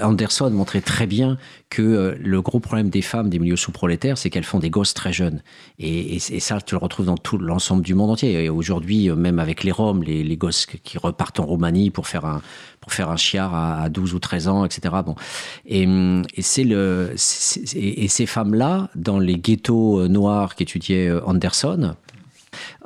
Anderson 0.00 0.48
montrait 0.50 0.80
très 0.80 1.06
bien 1.06 1.36
que 1.68 1.82
euh, 1.82 2.14
le 2.20 2.40
gros 2.42 2.60
problème 2.60 2.90
des 2.90 3.02
femmes 3.02 3.28
des 3.28 3.40
milieux 3.40 3.56
sous-prolétaires, 3.56 4.16
c'est 4.16 4.30
qu'elles 4.30 4.44
font 4.44 4.60
des 4.60 4.70
gosses 4.70 4.94
très 4.94 5.12
jeunes. 5.12 5.42
Et, 5.80 6.20
ça, 6.20 6.60
tu 6.60 6.76
le 6.76 6.78
retrouves 6.78 7.06
dans 7.06 7.16
tout 7.16 7.38
l'ensemble 7.38 7.82
du 7.82 7.94
monde 7.94 8.10
entier. 8.10 8.44
Et 8.44 8.48
aujourd'hui, 8.48 9.10
euh, 9.10 9.16
même 9.16 9.40
avec 9.40 9.64
les 9.64 9.72
Roms, 9.72 10.04
les, 10.04 10.36
gosses 10.36 10.64
qui 10.66 10.96
repartent 10.96 11.40
en 11.40 11.44
Roumanie 11.46 11.90
pour 11.90 12.06
faire 12.06 12.24
un, 12.24 12.40
pour 12.80 12.92
faire 12.92 13.10
un 13.10 13.16
chiard 13.16 13.52
à, 13.52 13.88
12 13.88 14.14
ou 14.14 14.20
13 14.20 14.46
ans, 14.46 14.64
etc. 14.64 14.94
Bon. 15.04 15.16
Et, 15.66 15.82
et 16.36 16.42
c'est 16.42 16.64
le, 16.64 17.14
et, 17.74 18.06
ces 18.08 18.26
femmes-là, 18.26 18.90
dans 18.94 19.18
les 19.18 19.36
ghettos 19.36 20.06
noirs 20.06 20.54
qu'étudiait 20.54 21.10
Anderson, 21.26 21.96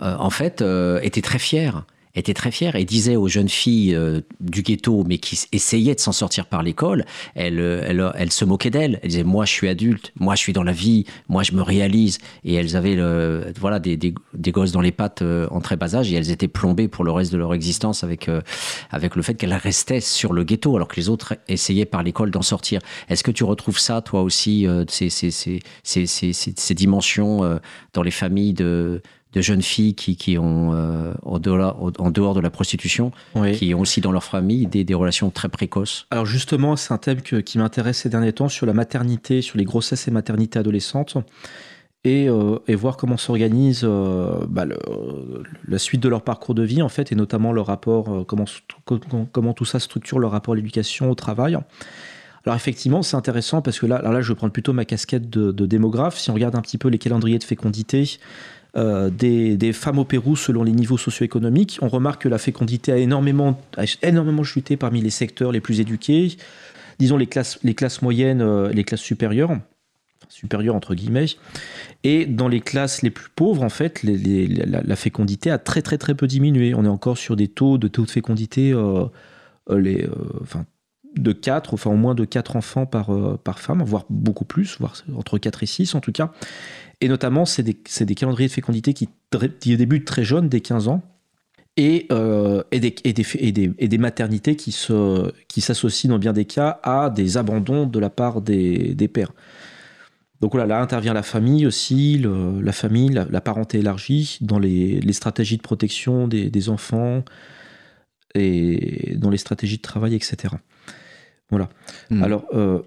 en 0.01 0.31
fait, 0.31 0.65
étaient 1.03 1.23
très 1.23 1.39
fières 1.39 1.85
était 2.15 2.35
très 2.35 2.51
fière 2.51 2.77
et 2.77 2.85
disait 2.85 3.17
aux 3.17 3.29
jeunes 3.29 3.49
filles 3.49 3.95
euh, 3.95 4.21
du 4.41 4.63
ghetto, 4.63 5.05
mais 5.07 5.19
qui 5.19 5.39
essayaient 5.53 5.95
de 5.95 6.01
s'en 6.01 6.13
sortir 6.13 6.47
par 6.47 6.63
l'école, 6.63 7.05
elle, 7.35 7.59
euh, 7.59 7.85
elle, 7.87 8.13
elle, 8.15 8.33
se 8.33 8.45
moquait 8.45 8.71
d'elles. 8.71 9.01
Elle 9.03 9.09
disait 9.11 9.25
Moi, 9.25 9.45
je 9.45 9.51
suis 9.51 9.69
adulte, 9.69 10.13
moi, 10.19 10.35
je 10.35 10.41
suis 10.41 10.53
dans 10.53 10.63
la 10.63 10.73
vie, 10.73 11.07
moi, 11.29 11.43
je 11.43 11.53
me 11.53 11.63
réalise. 11.63 12.19
Et 12.45 12.55
elles 12.55 12.77
avaient 12.77 12.95
le, 12.95 13.53
voilà, 13.59 13.81
des, 13.81 13.97
des, 13.97 14.15
des, 14.33 14.53
gosses 14.53 14.73
dans 14.73 14.81
les 14.81 14.93
pattes 14.93 15.23
euh, 15.23 15.49
en 15.51 15.61
très 15.61 15.77
bas 15.77 15.97
âge 15.97 16.13
et 16.13 16.15
elles 16.15 16.31
étaient 16.31 16.49
plombées 16.49 16.89
pour 16.89 17.05
le 17.05 17.11
reste 17.11 17.33
de 17.33 17.39
leur 17.39 17.53
existence 17.55 18.05
avec, 18.05 18.31
avec 18.91 19.17
le 19.17 19.23
fait 19.23 19.35
qu'elles 19.35 19.55
restaient 19.55 20.01
sur 20.01 20.33
le 20.33 20.45
ghetto 20.45 20.77
alors 20.77 20.89
que 20.89 20.97
les 20.97 21.09
autres 21.09 21.35
essayaient 21.49 21.85
par 21.85 22.03
l'école 22.03 22.31
d'en 22.31 22.43
sortir. 22.43 22.81
Est-ce 23.09 23.25
que 23.25 23.31
tu 23.31 23.45
retrouves 23.45 23.79
ça, 23.79 24.01
toi 24.01 24.23
aussi, 24.23 24.67
ces, 24.89 25.11
ces, 25.11 25.31
ces, 25.31 25.61
ces, 25.83 26.75
dimensions 26.75 27.59
dans 27.93 28.03
les 28.03 28.11
familles 28.11 28.55
de 28.55 29.03
de 29.35 29.41
jeunes 29.41 29.63
filles 29.63 29.95
qui, 29.95 30.17
qui 30.17 30.39
ont, 30.39 30.73
euh, 30.73 31.13
en, 31.23 31.39
dehors, 31.39 31.93
en, 31.99 32.11
dehors, 32.11 32.35
de 32.35 32.41
la 32.41 32.51
prostitution, 32.51 33.11
qui 33.55 33.75
ont 33.75 33.81
aussi 33.81 34.01
dans 34.01 34.13
leur 34.13 34.25
famille 34.25 34.67
des, 34.67 34.85
des 34.85 34.95
relations 34.95 35.31
très 35.31 35.49
précoces. 35.49 36.07
Alors 36.11 36.27
justement, 36.27 36.77
c'est 36.77 36.95
un 36.95 36.99
thème 36.99 37.21
qui 37.21 37.59
m'intéresse 37.59 37.99
ces 37.99 38.09
derniers 38.09 38.33
temps 38.33 38.49
sur 38.49 38.65
la 38.67 38.73
maternité, 38.73 39.43
sur 39.43 39.59
les 39.59 39.65
grossesses 39.65 40.09
et 40.09 40.11
maternités 40.11 40.59
adolescentes. 40.59 41.17
Et, 42.07 42.29
euh, 42.29 42.59
et, 42.69 42.75
voir 42.75 42.99
comment 42.99 43.17
s'organise 43.17 43.81
euh, 43.83 44.45
bah, 44.47 44.67
la 45.67 45.79
suite 45.79 46.03
de 46.03 46.09
leur 46.11 46.21
parcours 46.21 46.55
de 46.55 46.63
vie, 46.63 46.83
en 46.83 46.91
fait, 46.91 47.13
et 47.13 47.15
notamment 47.15 47.51
leur 47.51 47.67
rapport, 47.67 48.27
comment, 48.27 48.45
comment 49.33 49.55
tout 49.55 49.65
ça 49.65 49.81
structure 49.81 50.19
leur 50.19 50.33
rapport 50.33 50.53
à 50.53 50.57
l'éducation, 50.57 51.11
au 51.11 51.15
travail. 51.15 51.57
Alors 52.45 52.57
effectivement, 52.57 53.03
c'est 53.03 53.17
intéressant 53.17 53.63
parce 53.63 53.79
que 53.79 53.87
là, 53.87 54.03
là, 54.03 54.21
je 54.21 54.29
vais 54.29 54.35
prendre 54.35 54.53
plutôt 54.53 54.75
ma 54.75 54.85
casquette 54.85 55.31
de, 55.31 55.51
de, 55.51 55.65
démographe. 55.65 56.19
Si 56.19 56.31
on 56.31 56.35
regarde 56.35 56.55
un 56.57 56.61
petit 56.61 56.77
peu 56.77 56.89
les 56.89 56.99
calendriers 56.99 57.39
de 57.39 57.45
fécondité, 57.45 58.19
euh, 58.77 59.09
des, 59.09 59.73
femmes 59.73 60.01
au 60.01 60.05
Pérou 60.05 60.35
selon 60.35 60.65
les 60.65 60.73
niveaux 60.73 60.99
socio-économiques. 60.99 61.79
On 61.81 61.89
remarque 61.89 62.23
que 62.23 62.29
la 62.29 62.39
fécondité 62.39 62.91
a 62.91 62.97
énormément, 62.97 63.61
énormément 64.03 64.43
chuté 64.43 64.77
parmi 64.77 65.01
les 65.01 65.11
secteurs 65.11 65.53
les 65.53 65.61
plus 65.61 65.79
éduqués, 65.79 66.37
disons 66.99 67.17
les 67.17 67.29
classes, 67.29 67.61
les 67.63 67.75
classes 67.75 68.03
moyennes, 68.03 68.43
euh, 68.43 68.71
les 68.71 68.83
classes 68.83 69.01
supérieures, 69.01 69.57
supérieures 70.29 70.75
entre 70.75 70.97
guillemets. 70.97 71.27
Et 72.03 72.27
dans 72.27 72.49
les 72.49 72.61
classes 72.61 73.03
les 73.03 73.11
plus 73.11 73.29
pauvres, 73.37 73.63
en 73.63 73.69
fait, 73.69 74.03
la, 74.03 74.97
fécondité 74.97 75.53
a 75.53 75.59
très 75.59 75.83
très 75.83 75.99
très 75.99 76.17
peu 76.17 76.27
diminué. 76.27 76.75
On 76.75 76.85
est 76.85 76.89
encore 76.89 77.17
sur 77.17 77.37
des 77.37 77.47
taux 77.47 77.79
de 77.79 77.87
taux 77.87 78.05
de 78.05 78.11
fécondité 78.11 78.73
euh, 78.73 79.07
les, 79.71 80.09
enfin, 80.43 80.67
de 81.17 81.31
4, 81.31 81.75
enfin 81.75 81.91
au 81.91 81.97
moins 81.97 82.17
de 82.17 82.25
4 82.25 82.57
enfants 82.57 82.87
par, 82.87 83.39
par 83.39 83.61
femme, 83.61 83.85
voire 83.85 84.05
beaucoup 84.11 84.45
plus, 84.45 84.79
voire 84.81 84.97
entre 85.17 85.39
4 85.39 85.63
et 85.63 85.67
6 85.67 85.95
en 85.95 86.01
tout 86.01 86.11
cas. 86.11 86.33
Et 87.01 87.09
notamment, 87.09 87.45
c'est 87.45 87.63
des, 87.63 87.77
des, 88.01 88.15
calendriers 88.15 88.49
de 88.49 88.53
fécondité 88.53 88.95
qui, 88.95 89.09
qui, 89.61 89.77
débutent 89.77 90.07
très 90.07 90.25
jeunes, 90.25 90.49
dès 90.49 90.61
15 90.61 90.89
ans, 90.89 91.03
et, 91.77 92.07
euh, 92.13 92.63
et, 92.71 92.81
des, 92.81 92.95
et, 93.05 93.13
des, 93.13 93.27
et, 93.79 93.89
des, 93.89 93.99
maternités 93.99 94.55
qui 94.55 94.73
s'associent 94.73 95.33
qui 95.49 96.09
dans 96.09 96.19
bien 96.19 96.33
des 96.33 96.45
cas 96.45 96.79
à 96.83 97.11
des 97.11 97.37
abandons 97.37 97.87
de 97.87 97.99
la 97.99 98.11
part 98.11 98.41
des, 98.41 99.09
pères. 99.13 99.33
Donc 100.41 100.53
voilà, 100.53 100.67
là 100.67 100.81
intervient 100.81 101.15
la 101.15 101.23
famille 101.23 101.67
aussi, 101.67 102.19
la 102.19 102.73
famille, 102.73 103.11
la, 103.11 103.41
parenté 103.41 103.79
élargie 103.79 104.39
dans 104.41 104.59
les, 104.59 105.01
les, 105.01 105.13
stratégies 105.13 105.57
de 105.57 105.63
protection 105.63 106.29
des, 106.29 106.69
enfants 106.69 107.25
et 108.35 109.15
dans 109.17 109.31
les 109.31 109.39
stratégies 109.39 109.79
de 109.79 109.83
travail, 109.83 110.15
etc. 110.15 110.55
Voilà. 111.51 111.69
Hmm. 112.11 112.23
Alors, 112.23 112.47
euh, 112.55 112.83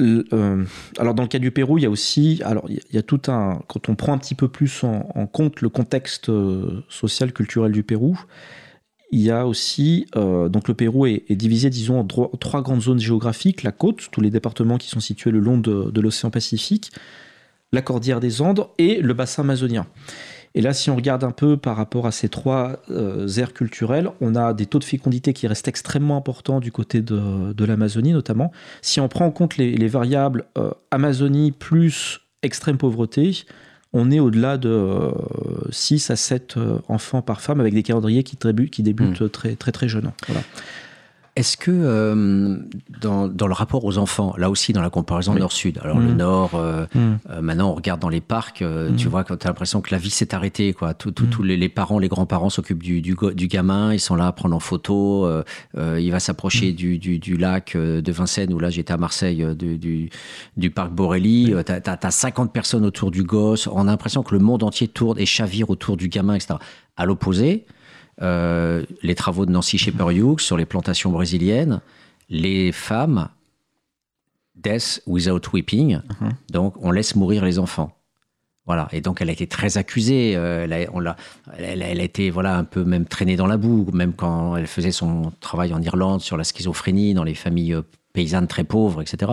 euh, 0.00 0.64
alors 0.98 1.14
dans 1.14 1.22
le 1.22 1.28
cas 1.28 1.38
du 1.38 1.50
Pérou, 1.50 1.78
il 1.78 1.82
y 1.82 1.86
a 1.86 1.90
aussi, 1.90 2.40
alors 2.44 2.66
il 2.68 2.80
y 2.92 2.98
a 2.98 3.02
tout 3.02 3.22
un, 3.28 3.60
quand 3.66 3.88
on 3.88 3.94
prend 3.94 4.12
un 4.12 4.18
petit 4.18 4.34
peu 4.34 4.48
plus 4.48 4.84
en, 4.84 5.26
compte 5.26 5.60
le 5.60 5.68
contexte 5.68 6.28
euh, 6.28 6.84
social 6.88 7.32
culturel 7.32 7.72
du 7.72 7.82
Pérou, 7.82 8.18
il 9.10 9.20
y 9.20 9.30
a 9.30 9.46
aussi, 9.46 10.06
euh, 10.16 10.48
donc 10.48 10.68
le 10.68 10.74
Pérou 10.74 11.06
est, 11.06 11.24
divisé, 11.30 11.70
disons, 11.70 12.00
en 12.00 12.04
trois 12.04 12.62
grandes 12.62 12.82
zones 12.82 13.00
géographiques 13.00 13.62
la 13.62 13.72
côte, 13.72 14.08
tous 14.12 14.20
les 14.20 14.30
départements 14.30 14.78
qui 14.78 14.88
sont 14.88 15.00
situés 15.00 15.30
le 15.30 15.40
long 15.40 15.58
de 15.58 16.00
l'océan 16.00 16.30
Pacifique, 16.30 16.92
la 17.72 17.82
cordillère 17.82 18.20
des 18.20 18.40
Andes 18.40 18.66
et 18.78 19.00
le 19.00 19.14
bassin 19.14 19.42
amazonien. 19.42 19.86
Et 20.54 20.60
là, 20.60 20.72
si 20.72 20.90
on 20.90 20.96
regarde 20.96 21.24
un 21.24 21.30
peu 21.30 21.56
par 21.56 21.76
rapport 21.76 22.06
à 22.06 22.12
ces 22.12 22.28
trois 22.28 22.82
euh, 22.90 23.28
aires 23.28 23.52
culturelles, 23.52 24.10
on 24.20 24.34
a 24.34 24.54
des 24.54 24.66
taux 24.66 24.78
de 24.78 24.84
fécondité 24.84 25.32
qui 25.32 25.46
restent 25.46 25.68
extrêmement 25.68 26.16
importants 26.16 26.60
du 26.60 26.72
côté 26.72 27.02
de, 27.02 27.64
l'Amazonie 27.64 28.12
notamment. 28.12 28.50
Si 28.82 29.00
on 29.00 29.08
prend 29.08 29.26
en 29.26 29.30
compte 29.30 29.56
les, 29.56 29.88
variables 29.88 30.44
euh, 30.56 30.70
Amazonie 30.90 31.52
plus 31.52 32.20
extrême 32.42 32.78
pauvreté, 32.78 33.44
on 33.92 34.10
est 34.10 34.20
au-delà 34.20 34.58
de 34.58 35.12
6 35.70 36.10
euh, 36.10 36.12
à 36.12 36.16
7 36.16 36.56
enfants 36.88 37.22
par 37.22 37.40
femme 37.40 37.60
avec 37.60 37.74
des 37.74 37.82
calendriers 37.82 38.22
qui, 38.22 38.36
qui 38.70 38.82
débutent 38.82 39.20
mmh. 39.20 39.28
très, 39.30 39.56
très 39.56 39.72
très 39.72 39.88
jeunes. 39.88 40.12
Voilà. 40.26 40.42
Est-ce 41.38 41.56
que 41.56 41.70
euh, 41.70 42.56
dans, 43.00 43.28
le 43.28 43.52
rapport 43.52 43.84
aux 43.84 43.96
enfants, 43.96 44.34
là 44.38 44.50
aussi 44.50 44.72
dans 44.72 44.82
la 44.82 44.90
comparaison 44.90 45.34
Nord-Sud, 45.34 45.78
alors 45.84 46.00
le 46.00 46.08
mmh. 46.08 46.16
Nord, 46.16 46.50
euh, 46.56 46.84
mmh. 46.92 46.98
euh, 47.30 47.40
maintenant 47.42 47.70
on 47.70 47.74
regarde 47.74 48.00
dans 48.00 48.08
les 48.08 48.20
parcs, 48.20 48.56
tu 48.56 48.64
mmh. 48.64 49.08
vois, 49.08 49.22
quand 49.22 49.36
tu 49.36 49.46
as 49.46 49.50
l'impression 49.50 49.80
que 49.80 49.92
la 49.92 49.98
vie 49.98 50.10
s'est 50.10 50.34
arrêtée, 50.34 50.72
quoi. 50.72 50.94
Tous 50.94 51.42
les, 51.44 51.68
parents, 51.68 52.00
les 52.00 52.08
grands-parents 52.08 52.50
s'occupent 52.50 52.82
du, 52.82 53.00
du, 53.00 53.46
gamin, 53.46 53.94
ils 53.94 54.00
sont 54.00 54.16
là 54.16 54.26
à 54.26 54.32
prendre 54.32 54.56
en 54.56 54.58
photo, 54.58 55.30
il 55.76 56.10
va 56.10 56.18
s'approcher 56.18 56.72
du, 56.72 57.36
lac 57.36 57.76
de 57.76 58.12
Vincennes, 58.12 58.52
où 58.52 58.58
là 58.58 58.68
j'étais 58.68 58.92
à 58.92 58.96
Marseille, 58.96 59.46
du, 59.54 60.10
du, 60.56 60.70
parc 60.72 60.90
Borelli, 60.90 61.54
tu 61.64 61.72
as, 61.72 62.10
50 62.10 62.52
personnes 62.52 62.84
autour 62.84 63.12
du 63.12 63.22
gosse, 63.22 63.68
on 63.68 63.82
a 63.82 63.92
l'impression 63.92 64.24
que 64.24 64.34
le 64.34 64.40
monde 64.40 64.64
entier 64.64 64.88
tourne 64.88 65.20
et 65.20 65.26
chavire 65.26 65.70
autour 65.70 65.96
du 65.96 66.08
gamin, 66.08 66.34
etc. 66.34 66.54
À 66.96 67.06
l'opposé, 67.06 67.64
euh, 68.20 68.84
les 69.02 69.14
travaux 69.14 69.46
de 69.46 69.52
Nancy 69.52 69.78
Shepherd 69.78 70.12
Hughes 70.12 70.40
sur 70.40 70.56
les 70.56 70.66
plantations 70.66 71.10
brésiliennes, 71.10 71.80
les 72.28 72.72
femmes 72.72 73.28
death 74.56 75.00
without 75.06 75.40
weeping, 75.52 75.98
uh-huh. 75.98 76.30
donc 76.50 76.74
on 76.80 76.90
laisse 76.90 77.14
mourir 77.14 77.44
les 77.44 77.58
enfants. 77.58 77.94
Voilà, 78.66 78.88
et 78.92 79.00
donc 79.00 79.22
elle 79.22 79.30
a 79.30 79.32
été 79.32 79.46
très 79.46 79.78
accusée. 79.78 80.34
Euh, 80.36 80.64
elle, 80.64 80.72
a, 80.74 80.78
on 80.92 81.02
elle, 81.56 81.82
a 81.82 82.02
été 82.02 82.28
voilà 82.28 82.56
un 82.56 82.64
peu 82.64 82.84
même 82.84 83.06
traînée 83.06 83.36
dans 83.36 83.46
la 83.46 83.56
boue, 83.56 83.86
même 83.94 84.12
quand 84.12 84.56
elle 84.56 84.66
faisait 84.66 84.90
son 84.90 85.32
travail 85.40 85.72
en 85.72 85.80
Irlande 85.80 86.20
sur 86.20 86.36
la 86.36 86.44
schizophrénie 86.44 87.14
dans 87.14 87.24
les 87.24 87.34
familles 87.34 87.74
euh, 87.74 87.82
paysannes 88.12 88.48
très 88.48 88.64
pauvres, 88.64 89.00
etc. 89.00 89.32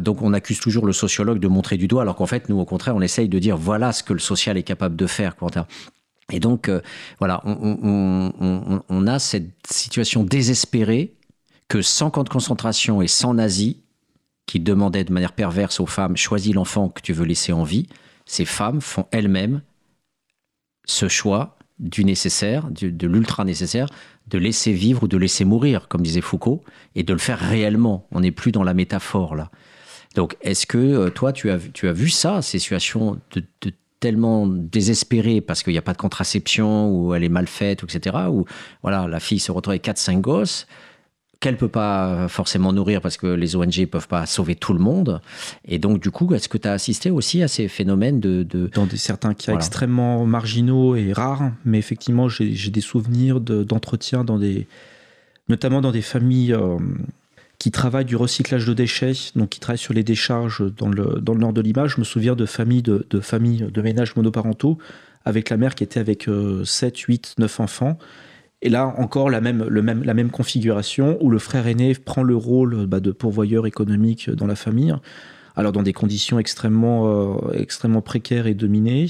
donc 0.00 0.22
on 0.22 0.32
accuse 0.32 0.58
toujours 0.58 0.86
le 0.86 0.92
sociologue 0.92 1.38
de 1.38 1.46
montrer 1.46 1.76
du 1.76 1.86
doigt, 1.86 2.02
alors 2.02 2.16
qu'en 2.16 2.26
fait 2.26 2.48
nous 2.48 2.58
au 2.58 2.64
contraire 2.64 2.96
on 2.96 3.00
essaye 3.00 3.28
de 3.28 3.38
dire 3.38 3.56
voilà 3.56 3.92
ce 3.92 4.02
que 4.02 4.12
le 4.12 4.18
social 4.18 4.56
est 4.56 4.64
capable 4.64 4.96
de 4.96 5.06
faire. 5.06 5.36
Et 6.30 6.40
donc, 6.40 6.68
euh, 6.68 6.80
voilà, 7.18 7.42
on, 7.44 9.06
a 9.06 9.18
cette 9.18 9.50
situation 9.68 10.24
désespérée 10.24 11.14
que 11.68 11.82
sans 11.82 12.10
camp 12.10 12.24
de 12.24 12.28
concentration 12.28 13.02
et 13.02 13.08
sans 13.08 13.34
nazis, 13.34 13.76
qui 14.46 14.60
demandaient 14.60 15.04
de 15.04 15.12
manière 15.12 15.32
perverse 15.32 15.80
aux 15.80 15.86
femmes, 15.86 16.16
choisis 16.16 16.54
l'enfant 16.54 16.88
que 16.88 17.00
tu 17.00 17.12
veux 17.12 17.24
laisser 17.24 17.52
en 17.52 17.64
vie, 17.64 17.86
ces 18.26 18.44
femmes 18.44 18.80
font 18.80 19.06
elles-mêmes 19.10 19.62
ce 20.84 21.08
choix 21.08 21.56
du 21.78 22.04
nécessaire, 22.04 22.68
de 22.70 23.06
l'ultra 23.06 23.44
nécessaire, 23.44 23.86
de 24.28 24.38
laisser 24.38 24.72
vivre 24.72 25.04
ou 25.04 25.08
de 25.08 25.16
laisser 25.16 25.44
mourir, 25.44 25.88
comme 25.88 26.02
disait 26.02 26.20
Foucault, 26.20 26.62
et 26.94 27.02
de 27.02 27.12
le 27.12 27.18
faire 27.18 27.38
réellement. 27.38 28.06
On 28.12 28.20
n'est 28.20 28.30
plus 28.30 28.52
dans 28.52 28.62
la 28.62 28.74
métaphore 28.74 29.34
là. 29.34 29.50
Donc, 30.14 30.36
est-ce 30.42 30.66
que 30.66 30.78
euh, 30.78 31.10
toi, 31.10 31.32
tu 31.32 31.50
as, 31.50 31.58
tu 31.72 31.88
as 31.88 31.92
vu 31.92 32.10
ça, 32.10 32.42
ces 32.42 32.58
situations 32.58 33.18
de, 33.32 33.42
tellement 34.02 34.48
désespérées 34.48 35.40
parce 35.40 35.62
qu'il 35.62 35.72
n'y 35.72 35.78
a 35.78 35.82
pas 35.82 35.92
de 35.92 35.98
contraception 35.98 36.90
ou 36.90 37.14
elle 37.14 37.22
est 37.22 37.28
mal 37.28 37.46
faite, 37.46 37.84
etc. 37.84 38.16
Ou 38.28 38.44
voilà, 38.82 39.06
la 39.06 39.20
fille 39.20 39.38
se 39.38 39.52
retrouve 39.52 39.72
avec 39.72 39.86
4-5 39.86 40.20
gosses 40.20 40.66
qu'elle 41.38 41.56
peut 41.56 41.68
pas 41.68 42.28
forcément 42.28 42.72
nourrir 42.72 43.00
parce 43.00 43.16
que 43.16 43.26
les 43.26 43.56
ONG 43.56 43.86
peuvent 43.86 44.08
pas 44.08 44.26
sauver 44.26 44.54
tout 44.54 44.72
le 44.72 44.78
monde. 44.78 45.20
Et 45.64 45.78
donc, 45.78 46.00
du 46.00 46.10
coup, 46.10 46.32
est-ce 46.34 46.48
que 46.48 46.58
tu 46.58 46.68
as 46.68 46.72
assisté 46.72 47.10
aussi 47.10 47.42
à 47.42 47.48
ces 47.48 47.68
phénomènes 47.68 48.20
de... 48.20 48.44
Dans 48.74 48.86
des, 48.86 48.96
certains 48.96 49.34
cas 49.34 49.54
extrêmement 49.54 50.24
marginaux 50.24 50.94
et 50.94 51.12
rares, 51.12 51.50
mais 51.64 51.78
effectivement, 51.78 52.28
j'ai 52.28 52.70
des 52.70 52.80
souvenirs 52.80 53.40
d'entretien 53.40 54.24
dans 54.24 54.38
des... 54.38 54.66
notamment 55.48 55.80
dans 55.80 55.92
des 55.92 56.02
familles... 56.02 56.54
Euh, 56.54 56.78
qui 57.62 57.70
travaillent 57.70 58.04
du 58.04 58.16
recyclage 58.16 58.66
de 58.66 58.74
déchets, 58.74 59.12
donc 59.36 59.50
qui 59.50 59.60
travaillent 59.60 59.78
sur 59.78 59.94
les 59.94 60.02
décharges 60.02 60.64
dans 60.74 60.88
le, 60.88 61.20
dans 61.22 61.32
le 61.32 61.38
nord 61.38 61.52
de 61.52 61.60
l'image. 61.60 61.92
Je 61.94 62.00
me 62.00 62.04
souviens 62.04 62.34
de 62.34 62.44
familles 62.44 62.82
de, 62.82 63.20
familles 63.20 63.68
de 63.72 63.82
ménages 63.82 64.16
monoparentaux 64.16 64.78
avec 65.24 65.48
la 65.48 65.56
mère 65.56 65.76
qui 65.76 65.84
était 65.84 66.00
avec 66.00 66.28
7, 66.64 66.98
8, 66.98 67.34
9 67.38 67.60
enfants. 67.60 67.98
Et 68.62 68.68
là 68.68 68.92
encore 68.98 69.30
la 69.30 69.40
même, 69.40 69.62
la 69.62 70.14
même 70.14 70.32
configuration 70.32 71.18
où 71.20 71.30
le 71.30 71.38
frère 71.38 71.68
aîné 71.68 71.94
prend 71.94 72.24
le 72.24 72.34
rôle 72.34 72.86
bah, 72.86 72.98
de 72.98 73.12
pourvoyeur 73.12 73.64
économique 73.64 74.28
dans 74.28 74.48
la 74.48 74.56
famille, 74.56 74.96
alors 75.54 75.70
dans 75.70 75.84
des 75.84 75.92
conditions 75.92 76.40
extrêmement, 76.40 77.36
euh, 77.36 77.52
extrêmement 77.52 78.02
précaires 78.02 78.48
et 78.48 78.54
dominées. 78.54 79.06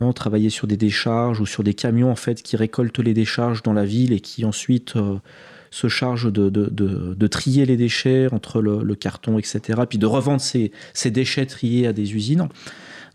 Non, 0.00 0.12
travailler 0.12 0.50
sur 0.50 0.68
des 0.68 0.76
décharges 0.76 1.40
ou 1.40 1.46
sur 1.46 1.64
des 1.64 1.74
camions 1.74 2.12
en 2.12 2.16
fait 2.16 2.44
qui 2.44 2.54
récoltent 2.56 3.00
les 3.00 3.12
décharges 3.12 3.64
dans 3.64 3.72
la 3.72 3.84
ville 3.84 4.12
et 4.12 4.20
qui 4.20 4.44
ensuite 4.44 4.94
euh, 4.94 5.16
se 5.72 5.88
charge 5.88 6.30
de, 6.30 6.50
de, 6.50 7.26
trier 7.26 7.64
les 7.64 7.76
déchets 7.76 8.28
entre 8.30 8.60
le, 8.60 8.94
carton, 8.94 9.38
etc. 9.38 9.82
Puis 9.88 9.98
de 9.98 10.06
revendre 10.06 10.40
ces, 10.40 10.70
ces, 10.92 11.10
déchets 11.10 11.46
triés 11.46 11.86
à 11.86 11.92
des 11.92 12.14
usines. 12.14 12.48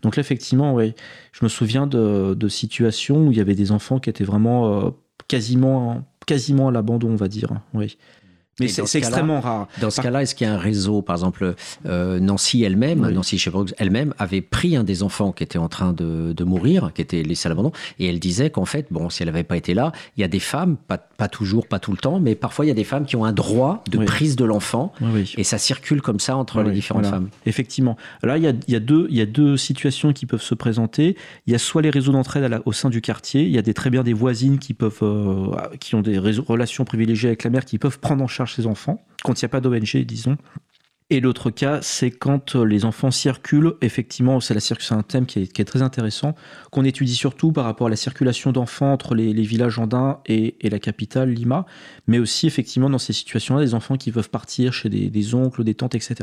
Donc 0.02 0.16
là, 0.16 0.20
effectivement, 0.20 0.74
ouais, 0.74 0.94
je 1.32 1.44
me 1.44 1.48
souviens 1.48 1.86
de, 1.86 2.48
situations 2.48 3.28
où 3.28 3.32
il 3.32 3.38
y 3.38 3.40
avait 3.40 3.54
des 3.54 3.70
enfants 3.72 4.00
qui 4.00 4.10
étaient 4.10 4.24
vraiment 4.24 4.86
euh, 4.86 4.90
quasiment, 5.28 6.04
quasiment 6.26 6.68
à 6.68 6.72
l'abandon, 6.72 7.10
on 7.10 7.16
va 7.16 7.28
dire. 7.28 7.52
Oui. 7.74 7.96
Mais 8.60 8.68
c'est 8.68 8.98
extrêmement 8.98 9.40
rare. 9.40 9.68
Dans 9.80 9.90
ce 9.90 10.00
cas-là, 10.00 10.22
est-ce 10.22 10.34
qu'il 10.34 10.46
y 10.46 10.50
a 10.50 10.54
un 10.54 10.58
réseau 10.58 11.02
Par 11.02 11.16
exemple, 11.16 11.54
euh, 11.86 12.20
Nancy 12.20 12.62
elle-même, 12.62 13.08
Nancy 13.08 13.38
Shepherd 13.38 13.74
elle-même, 13.78 14.14
avait 14.18 14.40
pris 14.40 14.76
un 14.76 14.84
des 14.84 15.02
enfants 15.02 15.32
qui 15.32 15.42
était 15.42 15.58
en 15.58 15.68
train 15.68 15.92
de, 15.92 16.32
de 16.32 16.44
mourir, 16.44 16.90
qui 16.94 17.02
était 17.02 17.22
laissé 17.22 17.46
à 17.46 17.50
l'abandon, 17.50 17.72
et 17.98 18.08
elle 18.08 18.18
disait 18.18 18.50
qu'en 18.50 18.64
fait, 18.64 18.86
bon, 18.90 19.10
si 19.10 19.22
elle 19.22 19.28
n'avait 19.28 19.44
pas 19.44 19.56
été 19.56 19.74
là, 19.74 19.92
il 20.16 20.20
y 20.20 20.24
a 20.24 20.28
des 20.28 20.40
femmes, 20.40 20.76
pas, 20.76 20.98
pas, 20.98 21.28
toujours, 21.28 21.66
pas 21.66 21.78
tout 21.78 21.92
le 21.92 21.98
temps, 21.98 22.20
mais 22.20 22.34
parfois 22.34 22.64
il 22.64 22.68
y 22.68 22.72
a 22.72 22.74
des 22.74 22.84
femmes 22.84 23.06
qui 23.06 23.16
ont 23.16 23.24
un 23.24 23.32
droit 23.32 23.82
de 23.90 23.98
prise 23.98 24.36
de 24.36 24.44
l'enfant, 24.44 24.92
et 25.36 25.44
ça 25.44 25.58
circule 25.58 26.02
comme 26.02 26.20
ça 26.20 26.36
entre 26.36 26.62
les 26.62 26.72
différentes 26.72 27.06
femmes. 27.06 27.28
Effectivement. 27.46 27.96
Là, 28.22 28.36
il 28.36 28.44
y, 28.44 28.46
a, 28.46 28.52
il, 28.66 28.72
y 28.72 28.76
a 28.76 28.80
deux, 28.80 29.06
il 29.10 29.16
y 29.16 29.20
a 29.20 29.26
deux 29.26 29.56
situations 29.56 30.12
qui 30.12 30.26
peuvent 30.26 30.42
se 30.42 30.54
présenter. 30.54 31.16
Il 31.46 31.52
y 31.52 31.56
a 31.56 31.58
soit 31.58 31.82
les 31.82 31.90
réseaux 31.90 32.12
d'entraide 32.12 32.60
au 32.64 32.72
sein 32.72 32.90
du 32.90 33.00
quartier, 33.00 33.42
il 33.42 33.50
y 33.50 33.58
a 33.58 33.62
des, 33.62 33.74
très 33.74 33.90
bien 33.90 34.02
des 34.02 34.12
voisines 34.12 34.58
qui, 34.58 34.74
peuvent, 34.74 34.98
euh, 35.02 35.56
qui 35.80 35.94
ont 35.94 36.02
des 36.02 36.18
relations 36.18 36.84
privilégiées 36.84 37.28
avec 37.28 37.44
la 37.44 37.50
mère, 37.50 37.64
qui 37.64 37.78
peuvent 37.78 37.98
prendre 37.98 38.22
en 38.22 38.26
charge 38.26 38.47
ses 38.50 38.66
enfants, 38.66 39.04
quand 39.24 39.40
il 39.40 39.44
n'y 39.44 39.46
a 39.46 39.50
pas 39.50 39.60
d'ONG, 39.60 39.96
disons. 40.04 40.36
Et 41.10 41.20
l'autre 41.20 41.50
cas, 41.50 41.78
c'est 41.80 42.10
quand 42.10 42.54
euh, 42.54 42.64
les 42.64 42.84
enfants 42.84 43.10
circulent, 43.10 43.76
effectivement, 43.80 44.40
c'est 44.40 44.54
un 44.92 45.02
thème 45.02 45.24
qui 45.24 45.40
est, 45.40 45.64
très 45.64 45.80
intéressant, 45.80 46.34
qu'on 46.70 46.84
étudie 46.84 47.14
surtout 47.14 47.50
par 47.50 47.64
rapport 47.64 47.86
à 47.86 47.90
la 47.90 47.96
circulation 47.96 48.52
d'enfants 48.52 48.92
entre 48.92 49.14
les, 49.14 49.32
villages 49.32 49.78
andins 49.78 50.20
et, 50.26 50.54
la 50.62 50.78
capitale, 50.78 51.30
Lima, 51.30 51.64
mais 52.08 52.18
aussi 52.18 52.46
effectivement 52.46 52.90
dans 52.90 52.98
ces 52.98 53.14
situations-là, 53.14 53.64
des 53.64 53.72
enfants 53.72 53.96
qui 53.96 54.12
peuvent 54.12 54.28
partir 54.28 54.74
chez 54.74 54.90
des 54.90 55.34
oncles, 55.34 55.64
des 55.64 55.74
tantes, 55.74 55.94
etc. 55.94 56.16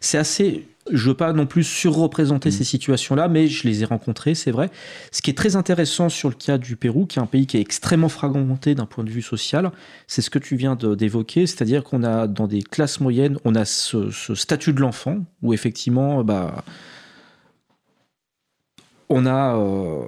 C'est 0.00 0.16
assez 0.16 0.66
je 0.90 1.08
veux 1.08 1.14
pas 1.14 1.32
non 1.32 1.46
plus 1.46 1.64
surreprésenter 1.64 2.48
mm. 2.48 2.52
ces 2.52 2.64
situations-là, 2.64 3.28
mais 3.28 3.48
je 3.48 3.66
les 3.66 3.82
ai 3.82 3.84
rencontrées, 3.84 4.34
c'est 4.34 4.50
vrai. 4.50 4.70
Ce 5.12 5.22
qui 5.22 5.30
est 5.30 5.36
très 5.36 5.56
intéressant 5.56 6.08
sur 6.08 6.28
le 6.28 6.34
cas 6.34 6.58
du 6.58 6.76
Pérou, 6.76 7.06
qui 7.06 7.18
est 7.18 7.22
un 7.22 7.26
pays 7.26 7.46
qui 7.46 7.56
est 7.56 7.60
extrêmement 7.60 8.08
fragmenté 8.08 8.74
d'un 8.74 8.86
point 8.86 9.04
de 9.04 9.10
vue 9.10 9.22
social, 9.22 9.70
c'est 10.06 10.22
ce 10.22 10.30
que 10.30 10.38
tu 10.38 10.56
viens 10.56 10.76
d'évoquer, 10.76 11.46
c'est-à-dire 11.46 11.84
qu'on 11.84 12.02
a 12.02 12.26
dans 12.26 12.46
des 12.46 12.62
classes 12.62 13.00
moyennes, 13.00 13.38
on 13.44 13.54
a 13.54 13.64
ce, 13.64 14.10
statut 14.34 14.72
de 14.72 14.80
l'enfant, 14.80 15.18
où 15.42 15.54
effectivement, 15.54 16.24
bah, 16.24 16.64
on 19.08 19.26
a 19.26 19.56
euh, 19.56 20.04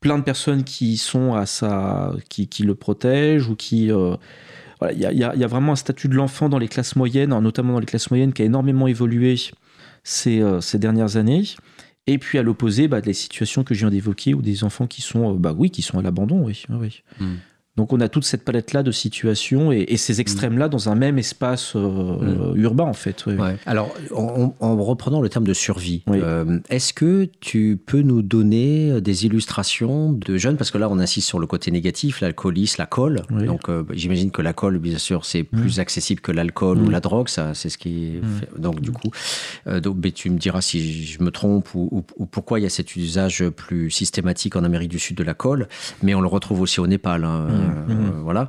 plein 0.00 0.18
de 0.18 0.24
personnes 0.24 0.62
qui 0.62 0.98
sont 0.98 1.34
à 1.34 1.46
sa, 1.46 2.12
qui, 2.28 2.48
le 2.62 2.74
protègent 2.74 3.48
ou 3.48 3.56
qui 3.56 3.90
euh, 3.90 4.14
il 4.92 4.98
y, 4.98 5.18
y, 5.18 5.24
a 5.24 5.46
vraiment 5.46 5.72
un 5.72 5.76
statut 5.76 6.08
de 6.08 6.14
l'enfant 6.14 6.48
dans 6.48 6.58
les 6.58 6.66
classes 6.66 6.96
moyennes, 6.96 7.30
notamment 7.38 7.74
dans 7.74 7.78
les 7.78 7.86
classes 7.86 8.10
moyennes, 8.10 8.32
qui 8.32 8.42
a 8.42 8.44
énormément 8.44 8.88
évolué 8.88 9.36
euh, 10.26 10.60
ces, 10.60 10.78
dernières 10.78 11.16
années. 11.16 11.44
Et 12.06 12.18
puis 12.18 12.38
à 12.38 12.42
l'opposé, 12.42 12.88
bah, 12.88 13.00
les 13.00 13.12
situations 13.12 13.64
que 13.64 13.74
je 13.74 13.80
viens 13.80 13.90
d'évoquer, 13.90 14.34
ou 14.34 14.42
des 14.42 14.64
enfants 14.64 14.86
qui 14.86 15.02
sont, 15.02 15.34
euh, 15.34 15.38
bah 15.38 15.54
oui, 15.56 15.70
qui 15.70 15.82
sont 15.82 15.98
à 15.98 16.02
l'abandon, 16.02 16.44
oui. 16.44 16.64
oui. 16.68 17.02
Hmm. 17.20 17.36
Donc 17.76 17.94
on 17.94 18.00
a 18.00 18.08
toute 18.10 18.24
cette 18.24 18.44
palette-là 18.44 18.82
de 18.82 18.92
situations 18.92 19.72
et, 19.72 19.96
ces 19.96 20.14
mm. 20.14 20.20
extrêmes-là 20.20 20.68
dans 20.68 20.90
un 20.90 20.94
même 20.94 21.18
espace 21.18 21.72
euh, 21.74 22.52
mm. 22.52 22.60
urbain 22.60 22.84
en 22.84 22.92
fait. 22.92 23.24
Alors 23.64 23.94
en, 24.14 24.76
reprenant 24.76 25.22
le 25.22 25.30
terme 25.30 25.46
de 25.46 25.54
survie, 25.54 26.02
euh, 26.10 26.58
est-ce 26.68 26.92
que 26.92 27.28
tu 27.40 27.80
peux 27.84 28.02
nous 28.02 28.20
donner 28.20 29.00
des 29.00 29.24
illustrations 29.24 30.12
de 30.12 30.36
jeunes? 30.36 30.58
Parce 30.58 30.70
que 30.70 30.76
là 30.76 30.90
on 30.90 30.98
insiste 30.98 31.28
sur 31.28 31.38
le 31.38 31.46
côté 31.46 31.70
négatif, 31.70 32.20
l'alcoolisme, 32.20 32.76
la 32.78 32.86
colle. 32.86 33.22
Donc 33.30 33.70
euh, 33.70 33.84
j'imagine 33.92 34.30
que 34.30 34.42
la 34.42 34.52
colle, 34.52 34.78
bien 34.78 34.98
sûr, 34.98 35.24
c'est 35.24 35.42
mm. 35.42 35.58
plus 35.58 35.80
accessible 35.80 36.20
que 36.20 36.32
l'alcool 36.32 36.78
ou 36.78 36.90
la 36.90 37.00
drogue, 37.00 37.28
ça 37.28 37.54
c'est 37.54 37.70
ce 37.70 37.78
qui 37.78 38.16
est 38.16 38.60
Donc 38.60 38.80
du 38.80 38.92
coup, 38.92 39.10
donc, 39.66 39.96
mais 40.02 40.10
tu 40.10 40.28
me 40.28 40.36
diras 40.36 40.60
si 40.60 41.04
je 41.04 41.22
me 41.22 41.30
trompe 41.30 41.74
ou, 41.74 42.04
pourquoi 42.30 42.60
il 42.60 42.64
y 42.64 42.66
a 42.66 42.70
cet 42.70 42.96
usage 42.96 43.48
plus 43.48 43.90
systématique 43.90 44.56
en 44.56 44.64
Amérique 44.64 44.90
du 44.90 44.98
Sud 44.98 45.16
de 45.16 45.24
la 45.24 45.32
colle, 45.32 45.68
mais 46.02 46.14
on 46.14 46.20
le 46.20 46.28
retrouve 46.28 46.60
aussi 46.60 46.78
au 46.78 46.86
Népal. 46.86 47.24
Hein, 47.24 47.61
euh, 47.62 47.94
mmh. 47.94 48.22
voilà. 48.22 48.48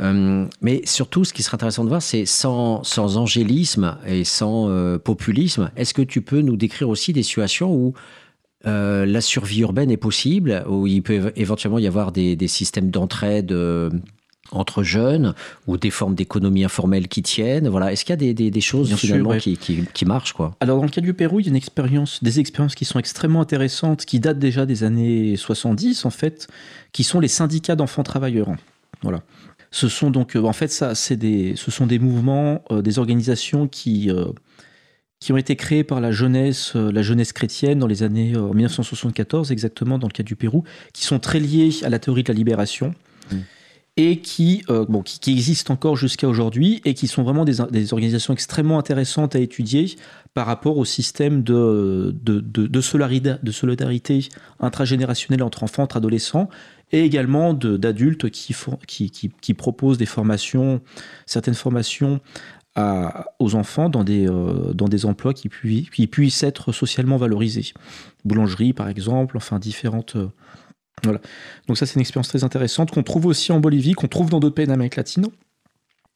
Euh, 0.00 0.46
mais 0.60 0.82
surtout, 0.84 1.24
ce 1.24 1.32
qui 1.32 1.42
serait 1.42 1.54
intéressant 1.56 1.84
de 1.84 1.88
voir, 1.88 2.02
c'est 2.02 2.26
sans, 2.26 2.82
sans 2.82 3.16
angélisme 3.16 3.98
et 4.06 4.24
sans 4.24 4.68
euh, 4.68 4.98
populisme, 4.98 5.70
est-ce 5.76 5.94
que 5.94 6.02
tu 6.02 6.22
peux 6.22 6.40
nous 6.40 6.56
décrire 6.56 6.88
aussi 6.88 7.12
des 7.12 7.22
situations 7.22 7.72
où 7.72 7.94
la 8.66 9.20
survie 9.20 9.60
urbaine 9.60 9.90
est 9.90 9.98
possible, 9.98 10.64
où 10.66 10.86
il 10.86 11.02
peut 11.02 11.32
éventuellement 11.36 11.78
y 11.78 11.86
avoir 11.86 12.12
des, 12.12 12.34
des 12.34 12.48
systèmes 12.48 12.90
d'entraide 12.90 13.54
entre 14.54 14.82
jeunes 14.82 15.34
ou 15.66 15.76
des 15.76 15.90
formes 15.90 16.14
d'économie 16.14 16.64
informelle 16.64 17.08
qui 17.08 17.22
tiennent 17.22 17.68
Voilà, 17.68 17.92
est-ce 17.92 18.04
qu'il 18.04 18.12
y 18.12 18.30
a 18.30 18.32
des, 18.32 18.50
des, 18.50 18.60
choses 18.60 18.94
finalement 18.94 19.36
qui, 19.36 19.56
qui, 19.56 19.84
qui, 19.92 20.04
marchent 20.04 20.32
quoi? 20.32 20.56
Alors 20.60 20.78
dans 20.78 20.84
le 20.84 20.90
cas 20.90 21.00
du 21.00 21.14
Pérou, 21.14 21.40
il 21.40 21.46
y 21.46 21.48
a 21.48 21.50
une 21.50 21.56
expérience, 21.56 22.22
des 22.22 22.40
expériences 22.40 22.74
qui 22.74 22.84
sont 22.84 22.98
extrêmement 22.98 23.40
intéressantes, 23.40 24.04
qui 24.04 24.20
datent 24.20 24.38
déjà 24.38 24.66
des 24.66 24.84
années 24.84 25.36
70 25.36 26.04
en 26.04 26.10
fait, 26.10 26.48
qui 26.92 27.04
sont 27.04 27.20
les 27.20 27.28
syndicats 27.28 27.76
d'enfants 27.76 28.02
travailleurs. 28.02 28.48
Voilà. 29.02 29.20
Ce 29.70 29.88
sont 29.88 30.10
donc, 30.10 30.36
euh, 30.36 30.42
en 30.44 30.52
fait, 30.52 30.68
ça, 30.68 30.94
c'est 30.94 31.16
des, 31.16 31.54
ce 31.56 31.70
sont 31.70 31.86
des 31.86 31.98
mouvements, 31.98 32.62
euh, 32.70 32.80
des 32.80 33.00
organisations 33.00 33.66
qui, 33.66 34.08
euh, 34.08 34.26
qui 35.18 35.32
ont 35.32 35.36
été 35.36 35.56
créées 35.56 35.82
par 35.82 36.00
la 36.00 36.12
jeunesse, 36.12 36.76
la 36.76 37.02
jeunesse 37.02 37.32
chrétienne 37.32 37.80
dans 37.80 37.88
les 37.88 38.04
années 38.04 38.34
1974, 38.36 39.50
exactement 39.50 39.98
dans 39.98 40.06
le 40.06 40.12
cas 40.12 40.22
du 40.22 40.36
Pérou, 40.36 40.62
qui 40.92 41.04
sont 41.04 41.18
très 41.18 41.40
liées 41.40 41.70
à 41.82 41.88
la 41.88 41.98
théorie 41.98 42.22
de 42.22 42.28
la 42.28 42.36
libération. 42.36 42.94
Mmh 43.32 43.36
et 43.96 44.18
qui, 44.18 44.64
euh, 44.70 44.84
bon, 44.88 45.02
qui, 45.02 45.30
existent 45.30 45.72
encore 45.72 45.96
jusqu'à 45.96 46.28
aujourd'hui 46.28 46.80
et 46.84 46.94
qui 46.94 47.06
sont 47.06 47.22
vraiment 47.22 47.44
des, 47.44 47.60
organisations 47.92 48.32
extrêmement 48.32 48.78
intéressantes 48.78 49.36
à 49.36 49.38
étudier 49.38 49.94
par 50.34 50.46
rapport 50.46 50.78
au 50.78 50.84
système 50.84 51.44
de, 51.44 52.14
de, 52.22 52.40
de, 52.40 52.80
solidarité, 52.80 53.34
de 53.40 53.52
solidarité 53.52 54.28
intragénérationnelle 54.58 55.44
entre 55.44 55.62
enfants, 55.62 55.84
entre 55.84 55.98
adolescents 55.98 56.48
et 56.90 57.04
également 57.04 57.54
d'adultes 57.54 58.30
qui, 58.30 58.54
qui, 58.86 59.10
qui, 59.10 59.30
qui, 59.40 59.54
proposent 59.54 59.98
des 59.98 60.06
formations, 60.06 60.80
certaines 61.24 61.54
formations 61.54 62.20
à, 62.74 63.26
aux 63.38 63.54
enfants 63.54 63.88
dans 63.88 64.02
des, 64.02 64.28
euh, 64.28 64.72
dans 64.74 64.88
des 64.88 65.06
emplois 65.06 65.34
qui, 65.34 65.48
qui 65.48 66.06
puissent 66.08 66.42
être 66.42 66.72
socialement 66.72 67.16
valorisés. 67.16 67.72
Boulangerie, 68.24 68.72
par 68.72 68.88
exemple, 68.88 69.36
enfin 69.36 69.60
différentes 69.60 70.16
euh, 70.16 70.28
voilà. 71.02 71.20
Donc 71.66 71.76
ça, 71.76 71.86
c'est 71.86 71.94
une 71.94 72.00
expérience 72.00 72.28
très 72.28 72.44
intéressante 72.44 72.90
qu'on 72.90 73.02
trouve 73.02 73.26
aussi 73.26 73.52
en 73.52 73.60
Bolivie, 73.60 73.92
qu'on 73.92 74.08
trouve 74.08 74.30
dans 74.30 74.40
d'autres 74.40 74.54
pays 74.54 74.66
d'Amérique 74.66 74.96
latine 74.96 75.26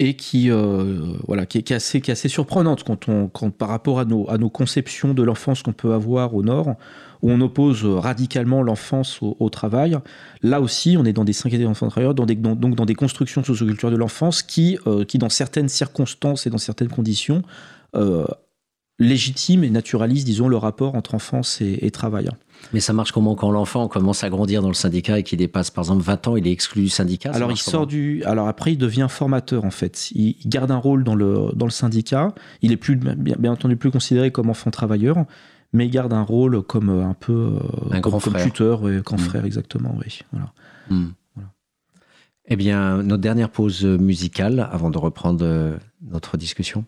et 0.00 0.14
qui, 0.14 0.50
euh, 0.50 1.12
voilà, 1.26 1.44
qui, 1.44 1.58
est, 1.58 1.72
assez, 1.72 2.00
qui 2.00 2.10
est 2.10 2.12
assez 2.12 2.28
surprenante 2.28 2.84
quand 2.84 3.08
on, 3.08 3.26
quand, 3.28 3.50
par 3.50 3.68
rapport 3.68 3.98
à 3.98 4.04
nos, 4.04 4.30
à 4.30 4.38
nos 4.38 4.48
conceptions 4.48 5.12
de 5.12 5.22
l'enfance 5.24 5.62
qu'on 5.62 5.72
peut 5.72 5.92
avoir 5.92 6.34
au 6.34 6.42
Nord, 6.44 6.76
où 7.22 7.32
on 7.32 7.40
oppose 7.40 7.84
radicalement 7.84 8.62
l'enfance 8.62 9.18
au, 9.22 9.50
travail. 9.50 9.98
Là 10.42 10.60
aussi, 10.60 10.96
on 10.96 11.04
est 11.04 11.12
dans 11.12 11.24
des 11.24 11.32
cinq 11.32 11.52
d'enfants 11.52 11.88
travailleurs, 11.88 12.14
dans 12.14 12.26
des, 12.26 12.36
donc 12.36 12.76
dans 12.76 12.86
des 12.86 12.94
constructions 12.94 13.42
socioculturelles 13.42 13.94
de 13.94 13.98
l'enfance 13.98 14.42
qui, 14.42 14.78
euh, 14.86 15.04
qui, 15.04 15.18
dans 15.18 15.30
certaines 15.30 15.68
circonstances 15.68 16.46
et 16.46 16.50
dans 16.50 16.58
certaines 16.58 16.88
conditions, 16.88 17.42
euh, 17.96 18.24
légitime 18.98 19.62
et 19.62 19.70
naturalise, 19.70 20.24
disons, 20.24 20.48
le 20.48 20.56
rapport 20.56 20.94
entre 20.94 21.14
enfance 21.14 21.60
et, 21.60 21.90
travail. 21.90 22.28
Mais 22.72 22.80
ça 22.80 22.92
marche 22.92 23.12
comment 23.12 23.36
quand 23.36 23.50
l'enfant 23.50 23.86
commence 23.86 24.24
à 24.24 24.30
grandir 24.30 24.62
dans 24.62 24.68
le 24.68 24.74
syndicat 24.74 25.18
et 25.20 25.22
qu'il 25.22 25.38
dépasse 25.38 25.70
par 25.70 25.84
exemple 25.84 26.02
20 26.02 26.28
ans, 26.28 26.36
il 26.36 26.46
est 26.46 26.52
exclu 26.52 26.82
du 26.82 26.88
syndicat 26.88 27.30
Alors 27.32 27.52
il 27.52 27.56
sort 27.56 27.86
du. 27.86 28.24
Alors 28.24 28.48
après, 28.48 28.72
il 28.72 28.78
devient 28.78 29.06
formateur 29.08 29.64
en 29.64 29.70
fait. 29.70 30.10
Il, 30.12 30.36
garde 30.46 30.70
un 30.70 30.76
rôle 30.76 31.04
dans 31.04 31.14
le, 31.14 31.50
dans 31.54 31.66
le 31.66 31.70
syndicat. 31.70 32.34
Il 32.62 32.72
est 32.72 32.76
plus, 32.76 32.96
bien, 32.96 33.52
entendu 33.52 33.76
plus 33.76 33.92
considéré 33.92 34.32
comme 34.32 34.50
enfant 34.50 34.70
travailleur, 34.70 35.24
mais 35.72 35.86
il 35.86 35.90
garde 35.90 36.12
un 36.12 36.22
rôle 36.22 36.62
comme 36.62 36.88
euh, 36.88 37.04
un 37.04 37.14
peu. 37.14 37.58
Euh, 37.62 37.92
un 37.92 38.00
grand 38.00 38.18
frère. 38.18 38.44
tuteur, 38.44 38.90
et 38.90 39.00
grand 39.00 39.16
mm. 39.16 39.20
frère, 39.20 39.44
exactement, 39.44 39.96
oui. 40.04 40.20
Voilà. 40.32 40.52
Mm. 40.90 41.12
Eh 42.50 42.56
bien, 42.56 43.02
notre 43.02 43.20
dernière 43.20 43.50
pause 43.50 43.84
musicale 43.84 44.68
avant 44.72 44.90
de 44.90 44.96
reprendre 44.98 45.44
euh, 45.44 45.76
notre 46.00 46.38
discussion. 46.38 46.86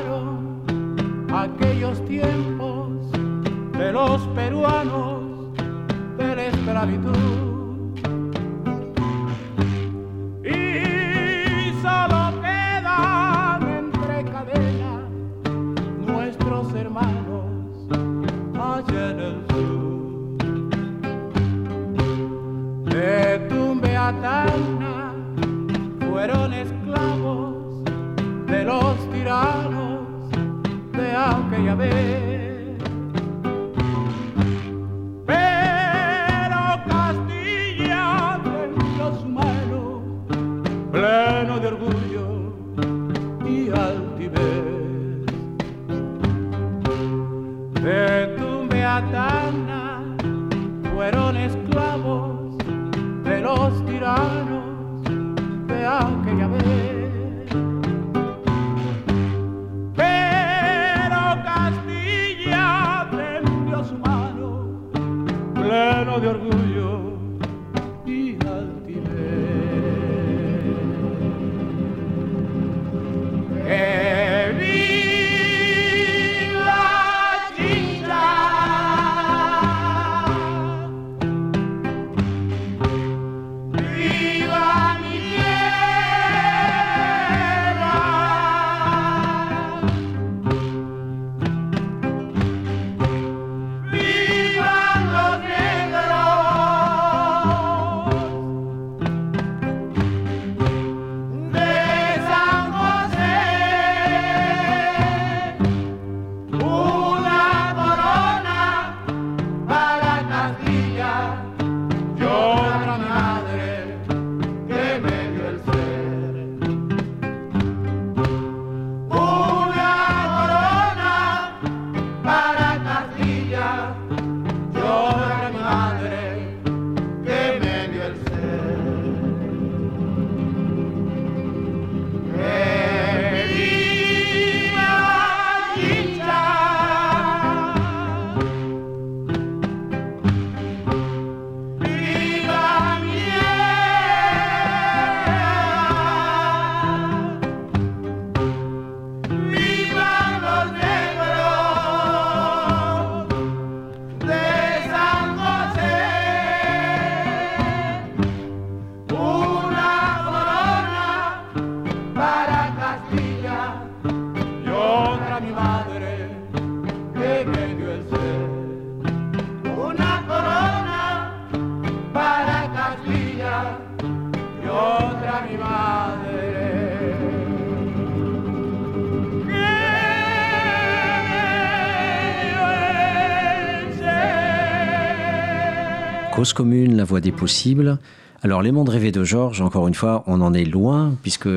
Commune, 186.51 186.97
la 186.97 187.05
voie 187.05 187.21
des 187.21 187.31
possibles. 187.31 187.97
Alors, 188.41 188.61
Les 188.61 188.73
mondes 188.73 188.89
rêvés 188.89 189.13
de 189.13 189.23
Georges, 189.23 189.61
encore 189.61 189.87
une 189.87 189.93
fois, 189.93 190.25
on 190.27 190.41
en 190.41 190.53
est 190.53 190.65
loin, 190.65 191.15
puisque 191.21 191.47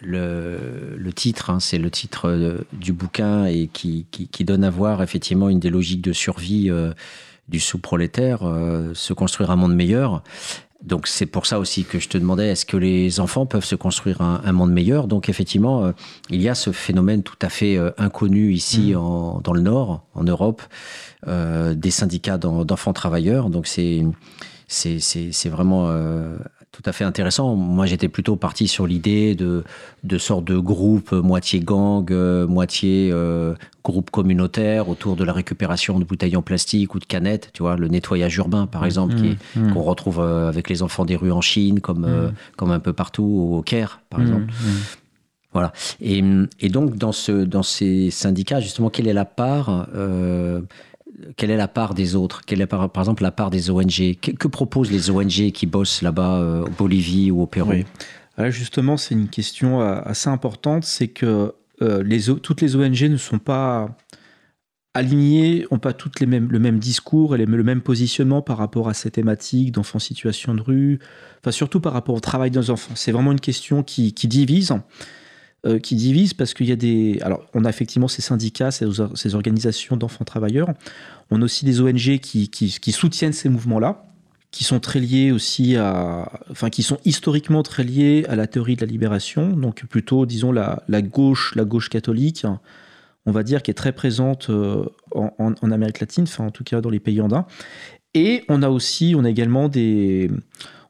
le, 0.00 1.10
titre, 1.14 1.50
hein, 1.50 1.60
c'est 1.60 1.78
le 1.78 1.90
titre 1.90 2.64
du 2.72 2.94
bouquin 2.94 3.44
et 3.44 3.68
qui, 3.70 4.06
qui, 4.10 4.44
donne 4.44 4.64
à 4.64 4.70
voir 4.70 5.02
effectivement 5.02 5.48
une 5.48 5.60
des 5.60 5.70
logiques 5.70 6.00
de 6.00 6.12
survie 6.12 6.70
euh, 6.70 6.92
du 7.48 7.60
sous-prolétaire, 7.60 8.40
euh, 8.44 8.92
se 8.94 9.12
construire 9.12 9.50
un 9.50 9.56
monde 9.56 9.74
meilleur. 9.74 10.22
Donc 10.82 11.06
c'est 11.06 11.26
pour 11.26 11.46
ça 11.46 11.58
aussi 11.58 11.84
que 11.84 11.98
je 11.98 12.08
te 12.08 12.18
demandais, 12.18 12.48
est-ce 12.48 12.66
que 12.66 12.76
les 12.76 13.20
enfants 13.20 13.46
peuvent 13.46 13.64
se 13.64 13.74
construire 13.76 14.20
un, 14.20 14.40
un 14.44 14.52
monde 14.52 14.72
meilleur? 14.72 15.06
Donc 15.08 15.28
effectivement, 15.28 15.84
euh, 15.84 15.92
il 16.30 16.42
y 16.42 16.48
a 16.48 16.54
ce 16.54 16.72
phénomène 16.72 17.22
tout 17.22 17.36
à 17.40 17.48
fait 17.48 17.76
euh, 17.76 17.90
inconnu 17.98 18.52
ici 18.52 18.94
en, 18.96 19.40
dans 19.42 19.52
le 19.52 19.60
Nord, 19.60 20.04
en 20.14 20.24
Europe, 20.24 20.62
euh, 21.28 21.74
des 21.74 21.90
syndicats 21.90 22.38
d'en- 22.38 22.64
d'enfants 22.64 22.92
travailleurs. 22.92 23.48
Donc 23.50 23.66
c'est 23.66 24.04
c'est 24.68 24.98
c'est- 25.00 25.32
c'est 25.32 25.48
vraiment 25.48 25.86
euh, 25.88 26.36
tout 26.72 26.82
à 26.86 26.92
fait 26.92 27.04
intéressant. 27.04 27.54
Moi, 27.54 27.84
j'étais 27.86 28.08
plutôt 28.08 28.34
parti 28.36 28.66
sur 28.66 28.86
l'idée 28.86 29.34
de, 29.34 29.62
de 30.04 30.18
sortes 30.18 30.44
de 30.46 30.56
groupes, 30.58 31.12
euh, 31.12 31.20
moitié 31.22 31.60
gang, 31.60 32.10
euh, 32.10 32.46
moitié 32.46 33.10
euh, 33.12 33.54
groupe 33.84 34.10
communautaire 34.10 34.88
autour 34.88 35.14
de 35.16 35.22
la 35.24 35.32
récupération 35.34 35.98
de 35.98 36.04
bouteilles 36.04 36.34
en 36.36 36.40
plastique 36.42 36.94
ou 36.94 36.98
de 36.98 37.04
canettes, 37.04 37.50
tu 37.52 37.62
vois, 37.62 37.76
le 37.76 37.88
nettoyage 37.88 38.36
urbain, 38.38 38.66
par 38.66 38.84
exemple, 38.86 39.14
est- 39.24 39.36
Mmh. 39.54 39.72
qu'on 39.72 39.82
retrouve 39.82 40.18
euh, 40.20 40.48
avec 40.48 40.70
les 40.70 40.82
enfants 40.82 41.04
des 41.04 41.16
rues 41.16 41.32
en 41.32 41.42
Chine, 41.42 41.80
comme, 41.80 42.04
euh, 42.06 42.30
comme 42.56 42.70
un 42.70 42.80
peu 42.80 42.92
partout 42.94 43.50
au 43.58 43.60
Caire, 43.62 44.00
par 44.08 44.20
Mmh. 44.20 44.22
exemple. 44.22 44.52
Voilà. 45.52 45.74
Et, 46.00 46.24
et 46.60 46.70
donc, 46.70 46.96
dans, 46.96 47.12
ce, 47.12 47.32
dans 47.44 47.62
ces 47.62 48.10
syndicats, 48.10 48.60
justement, 48.60 48.88
quelle 48.88 49.06
est 49.06 49.12
la 49.12 49.26
part 49.26 49.86
quelle 51.36 51.50
est 51.50 51.56
la 51.56 51.68
part 51.68 51.94
des 51.94 52.14
autres? 52.14 52.42
Quelle 52.44 52.60
est 52.60 52.66
par, 52.66 52.88
exemple 52.96 53.22
la 53.22 53.30
part 53.30 53.50
des 53.50 53.70
ONG 53.70 54.16
que, 54.20 54.48
proposent 54.48 54.90
les 54.90 55.10
ONG 55.10 55.50
qui 55.52 55.66
bossent 55.66 56.02
là-bas 56.02 56.40
euh, 56.40 56.64
au 56.64 56.70
Bolivie 56.70 57.30
ou 57.30 57.42
au 57.42 57.46
Pérou? 57.46 57.72
Justement, 58.48 58.96
c'est 58.96 59.14
une 59.14 59.28
question 59.28 59.82
euh, 59.82 60.00
assez 60.04 60.30
importante, 60.30 60.84
c'est 60.84 61.08
que 61.08 61.54
euh, 61.82 62.36
toutes 62.42 62.60
les 62.60 62.76
ONG 62.76 63.02
ne 63.02 63.16
sont 63.16 63.38
pas 63.38 63.94
alignées, 64.94 65.66
n'ont 65.70 65.78
pas 65.78 65.92
toutes 65.92 66.20
les 66.20 66.26
mêmes, 66.26 66.48
le 66.50 66.58
même 66.58 66.78
discours 66.78 67.34
et 67.36 67.38
le 67.38 67.62
même 67.62 67.80
positionnement 67.82 68.42
par 68.42 68.58
rapport 68.58 68.88
à 68.88 68.94
ces 68.94 69.10
thématiques 69.10 69.72
d'enfants 69.72 69.96
en 69.96 70.00
situation 70.00 70.54
de 70.54 70.60
rue, 70.60 70.98
enfin 71.40 71.50
surtout 71.50 71.80
par 71.80 71.92
rapport 71.92 72.14
au 72.14 72.20
travail 72.20 72.50
des 72.50 72.70
enfants. 72.70 72.92
C'est 72.94 73.12
vraiment 73.12 73.32
une 73.32 73.40
question 73.40 73.82
qui 73.82 74.12
divise, 74.12 74.72
euh, 75.66 75.78
qui 75.78 75.94
divise 75.94 76.34
parce 76.34 76.54
qu'il 76.54 76.66
y 76.66 76.72
a 76.72 76.76
des... 76.76 77.18
Alors, 77.22 77.46
on 77.54 77.64
a 77.64 77.68
effectivement 77.68 78.08
ces 78.08 78.22
syndicats, 78.22 78.70
ces, 78.70 79.34
organisations 79.34 79.96
d'enfants 79.96 80.24
travailleurs, 80.24 80.68
on 81.30 81.40
a 81.40 81.44
aussi 81.44 81.64
des 81.64 81.80
ONG 81.80 82.18
qui, 82.18 82.48
qui, 82.48 82.70
qui 82.80 82.92
soutiennent 82.92 83.32
ces 83.32 83.48
mouvements-là, 83.48 84.04
qui 84.50 84.64
sont 84.64 84.80
très 84.80 85.00
liés 85.00 85.32
aussi 85.32 85.76
à, 85.76 86.30
enfin 86.50 86.68
qui 86.68 86.82
sont 86.82 86.98
historiquement 87.04 87.62
très 87.62 87.84
liés 87.84 88.26
à 88.28 88.36
la 88.36 88.46
théorie 88.46 88.76
de 88.76 88.82
la 88.82 88.86
libération, 88.90 89.48
donc 89.56 89.86
plutôt 89.86 90.26
disons 90.26 90.52
la, 90.52 90.82
la 90.88 91.00
gauche, 91.00 91.54
la 91.56 91.64
gauche 91.64 91.88
catholique, 91.88 92.44
on 93.24 93.30
va 93.32 93.44
dire 93.44 93.62
qui 93.62 93.70
est 93.70 93.74
très 93.74 93.92
présente 93.92 94.50
euh, 94.50 94.84
en, 95.14 95.32
en- 95.38 95.54
en 95.62 95.70
Amérique 95.70 96.00
latine, 96.00 96.24
enfin 96.24 96.44
en 96.44 96.50
tout 96.50 96.64
cas 96.64 96.80
dans 96.82 96.90
les 96.90 97.00
pays 97.00 97.20
andins. 97.22 97.46
Et 98.14 98.44
on 98.50 98.62
a 98.62 98.68
aussi, 98.68 99.14
on 99.16 99.24
a 99.24 99.30
également 99.30 99.68
des, 99.70 100.30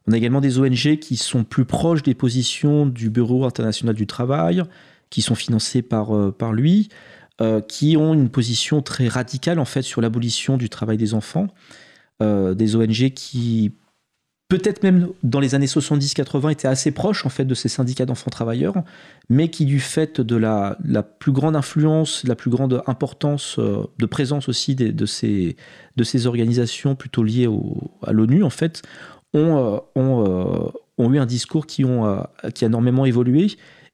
on 0.07 0.11
a 0.11 0.17
également 0.17 0.41
des 0.41 0.59
ONG 0.59 0.97
qui 0.99 1.15
sont 1.17 1.43
plus 1.43 1.65
proches 1.65 2.03
des 2.03 2.13
positions 2.13 2.85
du 2.85 3.09
Bureau 3.09 3.45
international 3.45 3.95
du 3.95 4.07
travail, 4.07 4.63
qui 5.09 5.21
sont 5.21 5.35
financées 5.35 5.81
par 5.81 6.15
euh, 6.15 6.31
par 6.31 6.53
lui, 6.53 6.89
euh, 7.41 7.61
qui 7.61 7.97
ont 7.97 8.13
une 8.13 8.29
position 8.29 8.81
très 8.81 9.07
radicale 9.07 9.59
en 9.59 9.65
fait 9.65 9.81
sur 9.81 10.01
l'abolition 10.01 10.57
du 10.57 10.69
travail 10.69 10.97
des 10.97 11.13
enfants. 11.13 11.47
Euh, 12.21 12.53
des 12.53 12.75
ONG 12.75 13.09
qui, 13.15 13.71
peut-être 14.47 14.83
même 14.83 15.09
dans 15.23 15.39
les 15.39 15.55
années 15.55 15.65
70-80, 15.65 16.51
étaient 16.51 16.67
assez 16.67 16.91
proches 16.91 17.25
en 17.25 17.29
fait 17.29 17.43
de 17.43 17.55
ces 17.55 17.69
syndicats 17.69 18.05
d'enfants 18.05 18.29
travailleurs, 18.29 18.75
mais 19.29 19.49
qui, 19.49 19.65
du 19.65 19.79
fait 19.79 20.21
de 20.21 20.35
la, 20.35 20.77
la 20.85 21.01
plus 21.01 21.31
grande 21.31 21.55
influence, 21.55 22.23
la 22.25 22.35
plus 22.35 22.51
grande 22.51 22.83
importance 22.85 23.59
de 23.59 24.05
présence 24.05 24.47
aussi 24.47 24.75
de, 24.75 25.05
ces, 25.07 25.55
de 25.95 26.03
ces 26.03 26.27
organisations 26.27 26.95
plutôt 26.95 27.23
liées 27.23 27.47
au- 27.47 27.91
à 28.03 28.11
l'ONU, 28.11 28.43
en 28.43 28.51
fait, 28.51 28.83
ont, 29.33 29.57
euh, 29.57 29.79
euh, 29.97 30.69
ont 30.97 31.13
eu 31.13 31.19
un 31.19 31.25
discours 31.25 31.65
qui, 31.65 31.85
ont, 31.85 32.05
euh, 32.05 32.21
qui 32.53 32.65
a 32.65 32.67
énormément 32.67 33.05
évolué 33.05 33.47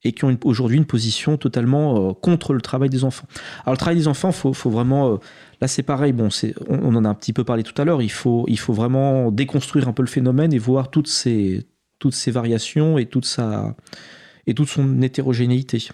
et 0.04 0.14
qui 0.14 0.24
ont 0.24 0.38
aujourd'hui 0.46 0.78
une 0.78 0.86
position 0.86 1.38
totalement 1.38 2.14
contre 2.14 2.54
le 2.54 2.62
travail 2.62 2.90
des 2.90 3.04
enfants. 3.04 3.28
Alors 3.66 3.74
le 3.74 3.78
travail 3.78 3.98
des 3.98 4.08
enfants, 4.08 4.32
faut, 4.32 4.54
faut 4.54 4.70
vraiment... 4.70 5.20
Là, 5.60 5.68
c'est 5.68 5.84
pareil. 5.84 6.14
Bon, 6.14 6.30
c'est, 6.30 6.56
on, 6.70 6.96
en 6.96 7.04
a 7.04 7.10
un 7.10 7.14
petit 7.14 7.34
peu 7.34 7.44
parlé 7.44 7.64
tout 7.64 7.80
à 7.82 7.84
l'heure. 7.84 8.02
Il 8.02 8.12
faut, 8.12 8.46
il 8.48 8.58
faut 8.58 8.72
vraiment 8.72 9.30
déconstruire 9.30 9.90
un 9.90 9.92
peu 9.92 10.02
le 10.02 10.08
phénomène 10.08 10.54
et 10.54 10.58
voir 10.58 10.90
toutes 10.90 11.10
ces, 11.10 11.68
toutes 12.00 12.14
ces 12.14 12.32
variations 12.32 12.98
et 12.98 13.08
toute 13.08 13.26
sa, 13.26 13.76
et 14.48 14.54
toute 14.54 14.70
son 14.70 15.02
hétérogénéité. 15.02 15.90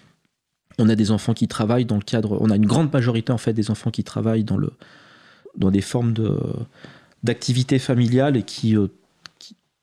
On 0.78 0.88
a 0.88 0.94
des 0.94 1.10
enfants 1.10 1.34
qui 1.34 1.48
travaillent 1.48 1.84
dans 1.84 1.96
le 1.96 2.02
cadre. 2.02 2.38
On 2.40 2.50
a 2.50 2.54
une 2.54 2.66
grande 2.66 2.92
majorité 2.92 3.32
en 3.32 3.38
fait 3.38 3.54
des 3.54 3.72
enfants 3.72 3.90
qui 3.90 4.04
travaillent 4.04 4.44
dans 4.44 4.56
le, 4.56 4.70
dans 5.56 5.72
des 5.72 5.80
formes 5.80 6.14
d'activité 7.24 7.80
familiale 7.80 8.36
et 8.36 8.44
qui- 8.44 8.76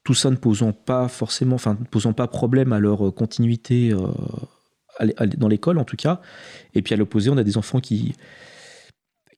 tout 0.04 0.14
ça 0.14 0.30
ne 0.30 0.36
posant 0.36 0.74
pas 0.74 1.08
forcément, 1.08 1.56
enfin, 1.56 1.78
ne 1.80 1.86
posant 1.86 2.14
pas 2.14 2.28
problème 2.28 2.74
à 2.74 2.80
leur 2.80 3.08
euh, 3.08 3.12
continuité 3.12 3.94
euh, 3.94 5.08
dans 5.38 5.48
l'école 5.48 5.78
en 5.78 5.86
tout 5.86 5.96
cas. 5.96 6.22
Et 6.74 6.82
puis 6.82 6.94
à 6.94 6.98
l'opposé, 6.98 7.30
on 7.30 7.38
a 7.38 7.44
des 7.44 7.58
enfants 7.58 7.80
qui 7.80 8.16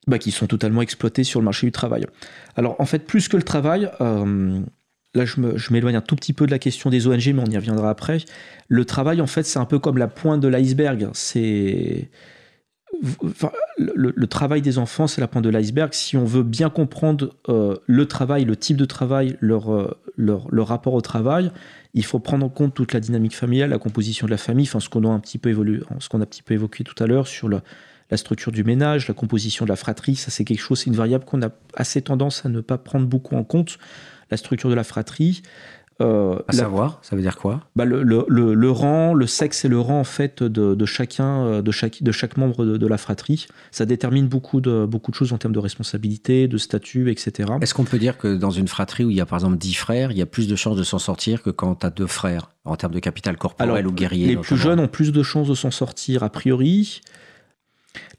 bah, 0.08 0.20
qui 0.20 0.32
sont 0.32 0.48
totalement 0.48 0.82
exploités 0.82 1.24
sur 1.24 1.40
le 1.40 1.46
marché 1.46 1.66
du 1.66 1.72
travail. 1.72 2.06
Alors 2.56 2.76
en 2.80 2.86
fait, 2.86 3.00
plus 3.00 3.28
que 3.28 3.38
le 3.38 3.44
travail, 3.44 3.90
euh, 4.02 4.60
là 5.14 5.26
je 5.26 5.74
m'éloigne 5.74 5.96
un 5.96 6.02
tout 6.02 6.16
petit 6.16 6.34
peu 6.34 6.46
de 6.46 6.52
la 6.52 6.60
question 6.60 6.90
des 6.90 7.08
ONG, 7.08 7.34
mais 7.34 7.42
on 7.42 7.50
y 7.50 7.58
reviendra 7.58 7.90
après. 7.90 8.20
Le 8.68 8.86
travail, 8.86 9.22
en 9.22 9.28
fait, 9.28 9.44
c'est 9.44 9.60
un 9.60 9.66
peu 9.66 9.80
comme 9.80 9.98
la 9.98 10.08
pointe 10.08 10.42
de 10.42 10.48
l'iceberg. 10.48 11.10
C'est 11.14 12.10
le, 13.78 14.28
travail 14.28 14.62
des 14.62 14.78
enfants, 14.78 15.08
c'est 15.08 15.22
la 15.22 15.28
pointe 15.28 15.44
de 15.44 15.50
l'iceberg. 15.50 15.94
Si 15.94 16.18
on 16.18 16.26
veut 16.26 16.44
bien 16.44 16.70
comprendre 16.70 17.36
euh, 17.50 17.76
le 17.86 18.06
travail, 18.08 18.46
le 18.46 18.56
type 18.56 18.78
de 18.78 18.86
travail, 18.86 19.38
leur, 19.40 19.74
euh, 19.74 19.98
leur, 20.18 20.48
leur 20.52 20.68
rapport 20.68 20.94
au 20.94 21.02
travail, 21.02 21.52
il 21.94 22.06
faut 22.06 22.20
prendre 22.20 22.46
en 22.46 22.50
compte 22.50 22.74
toute 22.74 22.94
la 22.94 23.00
dynamique 23.00 23.36
familiale, 23.36 23.70
la 23.70 23.78
composition 23.78 24.26
de 24.28 24.32
la 24.32 24.38
famille, 24.38 24.68
enfin 24.68 24.80
ce 24.80 24.90
qu'on 24.90 25.04
a 25.04 25.10
un 25.10 25.20
petit 25.20 25.38
peu 25.38 25.50
évolué, 25.50 25.82
ce 26.00 26.10
qu'on 26.10 26.20
a 26.20 26.24
un 26.24 26.28
petit 26.28 26.44
peu 26.44 26.54
évoqué 26.54 26.84
tout 26.84 27.02
à 27.04 27.08
l'heure 27.08 27.28
sur 27.28 27.50
la 27.50 27.62
structure 28.18 28.52
du 28.52 28.64
ménage, 28.64 29.08
la 29.08 29.14
composition 29.14 29.66
de 29.66 29.70
la 29.70 29.76
fratrie, 29.76 30.16
ça 30.16 30.32
c'est 30.32 30.44
quelque 30.44 30.62
chose, 30.62 30.80
c'est 30.80 30.90
une 30.90 30.96
variable 30.96 31.26
qu'on 31.26 31.42
a 31.42 31.50
assez 31.76 32.02
tendance 32.02 32.46
à 32.46 32.50
ne 32.50 32.62
pas 32.62 32.78
prendre 32.78 33.08
beaucoup 33.08 33.36
en 33.36 33.44
compte. 33.44 33.78
La 34.32 34.38
structure 34.38 34.72
de 34.72 34.76
la 34.76 34.84
fratrie, 34.84 35.44
euh, 36.02 36.36
À 36.48 36.52
la- 36.52 36.58
savoir, 36.60 37.00
ça 37.04 37.16
veut 37.16 37.22
dire 37.22 37.38
quoi? 37.38 37.62
Bah, 37.76 37.86
le, 37.86 38.04
le- 38.04 38.26
le- 38.28 38.54
le 38.54 38.72
rang, 38.72 39.14
le 39.14 39.28
sexe 39.28 39.64
et 39.64 39.70
le 39.70 39.80
rang 39.80 40.00
en 40.02 40.04
fait 40.04 40.44
de, 40.44 40.76
de 40.76 40.86
chacun, 40.86 41.46
euh, 41.46 41.62
de 41.62 41.72
chaque, 41.72 42.04
de 42.04 42.12
chaque 42.12 42.36
membre 42.36 42.66
de, 42.66 42.76
de 42.78 42.88
la 42.88 42.98
fratrie, 42.98 43.48
ça 43.72 43.86
détermine 43.86 44.28
beaucoup 44.28 44.60
de, 44.60 44.86
beaucoup 44.86 45.12
de 45.12 45.16
choses 45.16 45.32
en 45.32 45.38
termes 45.38 45.54
de 45.54 45.60
responsabilité, 45.60 46.48
de 46.50 46.58
statut, 46.58 47.10
etc. 47.12 47.54
Est-ce 47.62 47.74
qu'on 47.74 47.86
peut 47.86 47.98
dire 48.00 48.18
que 48.18 48.36
dans 48.36 48.52
une 48.52 48.68
fratrie 48.68 49.06
où 49.06 49.10
il 49.10 49.16
y 49.16 49.22
a 49.22 49.26
par 49.26 49.38
exemple 49.38 49.58
10 49.58 49.74
frères, 49.76 50.12
il 50.12 50.18
y 50.18 50.22
a 50.22 50.26
plus 50.26 50.48
de 50.50 50.56
chances 50.58 50.76
de 50.78 50.84
s'en 50.84 51.00
sortir 51.00 51.42
que 51.42 51.50
quand 51.50 51.76
tu 51.76 51.86
as 51.86 51.90
deux 51.92 52.08
frères, 52.08 52.50
en 52.66 52.76
termes 52.76 52.94
de 52.94 53.00
capital 53.00 53.38
corporel 53.38 53.88
ou 53.88 53.92
guerrier 53.92 54.28
les 54.28 54.36
plus 54.38 54.58
jeunes 54.58 54.80
ont 54.82 54.88
plus 54.90 55.12
de 55.14 55.24
chances 55.24 55.48
de 55.48 55.56
s'en 55.56 55.72
sortir 55.72 56.24
a 56.24 56.30
priori. 56.30 57.02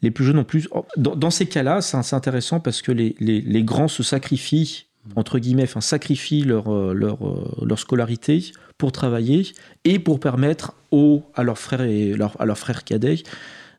Les 0.02 0.10
plus 0.10 0.24
jeunes 0.24 0.38
ont 0.38 0.44
plus. 0.44 0.68
Dans, 0.96 1.14
dans 1.16 1.30
ces 1.30 1.46
cas-là, 1.46 1.80
c'est 1.82 2.02
c'est 2.02 2.16
intéressant 2.16 2.60
parce 2.60 2.80
que 2.80 2.92
les, 2.92 3.14
les- 3.20 3.40
les 3.42 3.62
grands 3.64 3.88
se 3.88 4.02
sacrifient 4.02 4.86
entre 5.14 5.38
guillemets, 5.38 5.62
enfin 5.64 5.80
sacrifient 5.80 6.42
leur, 6.42 6.72
euh, 6.74 6.92
leur, 6.94 7.26
euh, 7.26 7.44
leur 7.64 7.78
scolarité 7.78 8.52
pour 8.78 8.92
travailler 8.92 9.46
et 9.84 9.98
pour 9.98 10.20
permettre 10.20 10.74
aux, 10.90 11.22
à 11.34 11.42
leurs 11.42 11.58
frères 11.58 11.82
et 11.82 12.12
leur- 12.14 12.40
à 12.40 12.44
leurs 12.46 12.58
frères 12.58 12.84
cadets 12.84 13.22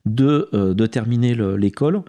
de, 0.06 0.50
euh, 0.54 0.74
de 0.74 0.86
terminer 0.86 1.36
le- 1.36 1.58
l'école 1.58 2.02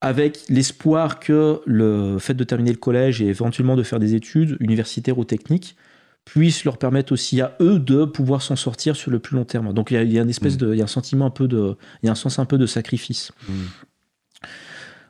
avec 0.00 0.40
l'espoir 0.48 1.18
que 1.18 1.60
le 1.66 2.18
fait 2.18 2.34
de 2.34 2.44
terminer 2.44 2.70
le 2.70 2.78
collège 2.78 3.20
et 3.20 3.26
éventuellement 3.26 3.76
de 3.76 3.82
faire 3.82 3.98
des 3.98 4.14
études 4.14 4.56
universitaires 4.60 5.18
ou 5.18 5.24
techniques 5.24 5.76
puisse 6.24 6.64
leur 6.64 6.76
permettre 6.78 7.12
aussi 7.12 7.40
à 7.40 7.56
eux 7.60 7.78
de 7.78 8.04
pouvoir 8.04 8.42
s'en 8.42 8.54
sortir 8.54 8.94
sur 8.96 9.10
le 9.10 9.18
plus 9.18 9.34
long 9.34 9.44
terme. 9.44 9.72
Donc 9.72 9.90
il 9.90 9.94
y 9.94 9.96
a, 9.96 10.02
il 10.02 10.12
y 10.12 10.18
a 10.18 10.22
une 10.22 10.28
espèce 10.30 10.54
Mm. 10.54 10.58
de, 10.58 10.72
il 10.74 10.78
y 10.78 10.80
a 10.82 10.84
un 10.84 10.86
sentiment 10.86 11.26
un 11.26 11.30
peu 11.30 11.48
de, 11.48 11.74
il 12.02 12.06
y 12.06 12.08
a 12.08 12.12
un 12.12 12.14
sens 12.14 12.38
un 12.38 12.44
peu 12.44 12.58
de 12.58 12.66
sacrifice. 12.66 13.32
Mm. 13.48 13.52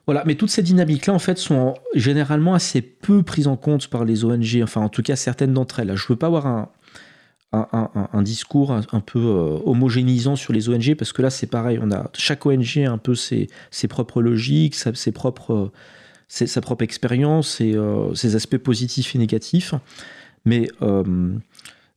Voilà, 0.08 0.22
mais 0.24 0.36
toutes 0.36 0.48
ces 0.48 0.62
dynamiques-là, 0.62 1.12
en 1.12 1.18
fait, 1.18 1.36
sont 1.36 1.74
généralement 1.94 2.54
assez 2.54 2.80
peu 2.80 3.22
prises 3.22 3.46
en 3.46 3.58
compte 3.58 3.88
par 3.88 4.06
les 4.06 4.24
ONG, 4.24 4.58
enfin, 4.62 4.80
en 4.80 4.88
tout 4.88 5.02
cas, 5.02 5.16
certaines 5.16 5.52
d'entre 5.52 5.80
elles. 5.80 5.94
Je 5.96 6.04
ne 6.04 6.08
veux 6.08 6.16
pas 6.16 6.28
avoir 6.28 6.46
un, 6.46 6.70
un, 7.52 8.22
discours 8.22 8.72
un, 8.72 9.00
peu 9.00 9.18
euh, 9.18 9.58
homogénéisant 9.66 10.34
sur 10.34 10.54
les 10.54 10.70
ONG, 10.70 10.94
parce 10.94 11.12
que 11.12 11.20
là, 11.20 11.28
c'est 11.28 11.46
pareil, 11.46 11.78
on 11.82 11.92
a, 11.92 12.10
chaque 12.14 12.46
ONG 12.46 12.78
a 12.78 12.90
un 12.90 12.96
peu 12.96 13.14
ses, 13.14 13.48
ses 13.70 13.86
propres 13.86 14.22
logiques, 14.22 14.76
sa, 14.76 14.94
ses 14.94 15.12
propres, 15.12 15.72
sa 16.28 16.60
propre 16.62 16.84
expérience 16.84 17.60
et 17.60 17.74
euh, 17.74 18.14
ses 18.14 18.34
aspects 18.34 18.56
positifs 18.56 19.14
et 19.14 19.18
négatifs. 19.18 19.74
Mais, 20.46 20.70
euh, 20.80 21.34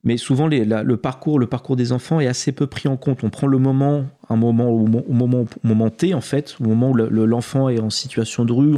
mais 0.04 0.18
souvent, 0.18 0.48
le, 0.48 0.96
parcours, 0.96 1.38
le 1.40 1.46
parcours 1.48 1.76
des 1.76 1.92
enfants 1.92 2.20
est 2.20 2.28
assez 2.28 2.52
peu 2.52 2.66
pris 2.68 2.88
en 2.90 2.98
compte. 2.98 3.24
On 3.24 3.30
prend 3.30 3.48
le 3.48 3.60
moment, 3.60 4.06
un 4.30 4.36
moment, 4.36 4.70
au, 4.70 4.88
mo- 4.88 5.06
au 5.08 5.14
moment, 5.14 5.46
moment 5.64 5.90
T, 5.92 6.14
en 6.16 6.22
fait, 6.22 6.56
au 6.60 6.64
moment 6.64 6.90
où 6.90 6.94
le- 6.96 7.10
le- 7.10 7.26
l'enfant 7.26 7.70
est 7.70 7.80
en 7.80 7.90
situation 7.92 8.44
de 8.46 8.52
rue, 8.54 8.76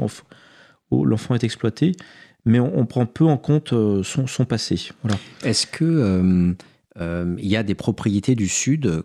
où 0.91 1.05
l'enfant 1.05 1.33
est 1.35 1.43
exploité, 1.43 1.93
mais 2.45 2.59
on, 2.59 2.85
prend 2.85 3.05
peu 3.05 3.25
en 3.25 3.37
compte 3.37 3.71
euh, 3.71 4.03
son, 4.03 4.27
passé. 4.43 4.89
Est-ce 5.43 5.65
que 5.65 5.85
euh, 5.85 6.53
euh, 6.99 7.35
y 7.39 7.55
a 7.55 7.63
des 7.63 7.73
propriétés 7.73 8.35
du 8.35 8.49
Sud 8.49 9.03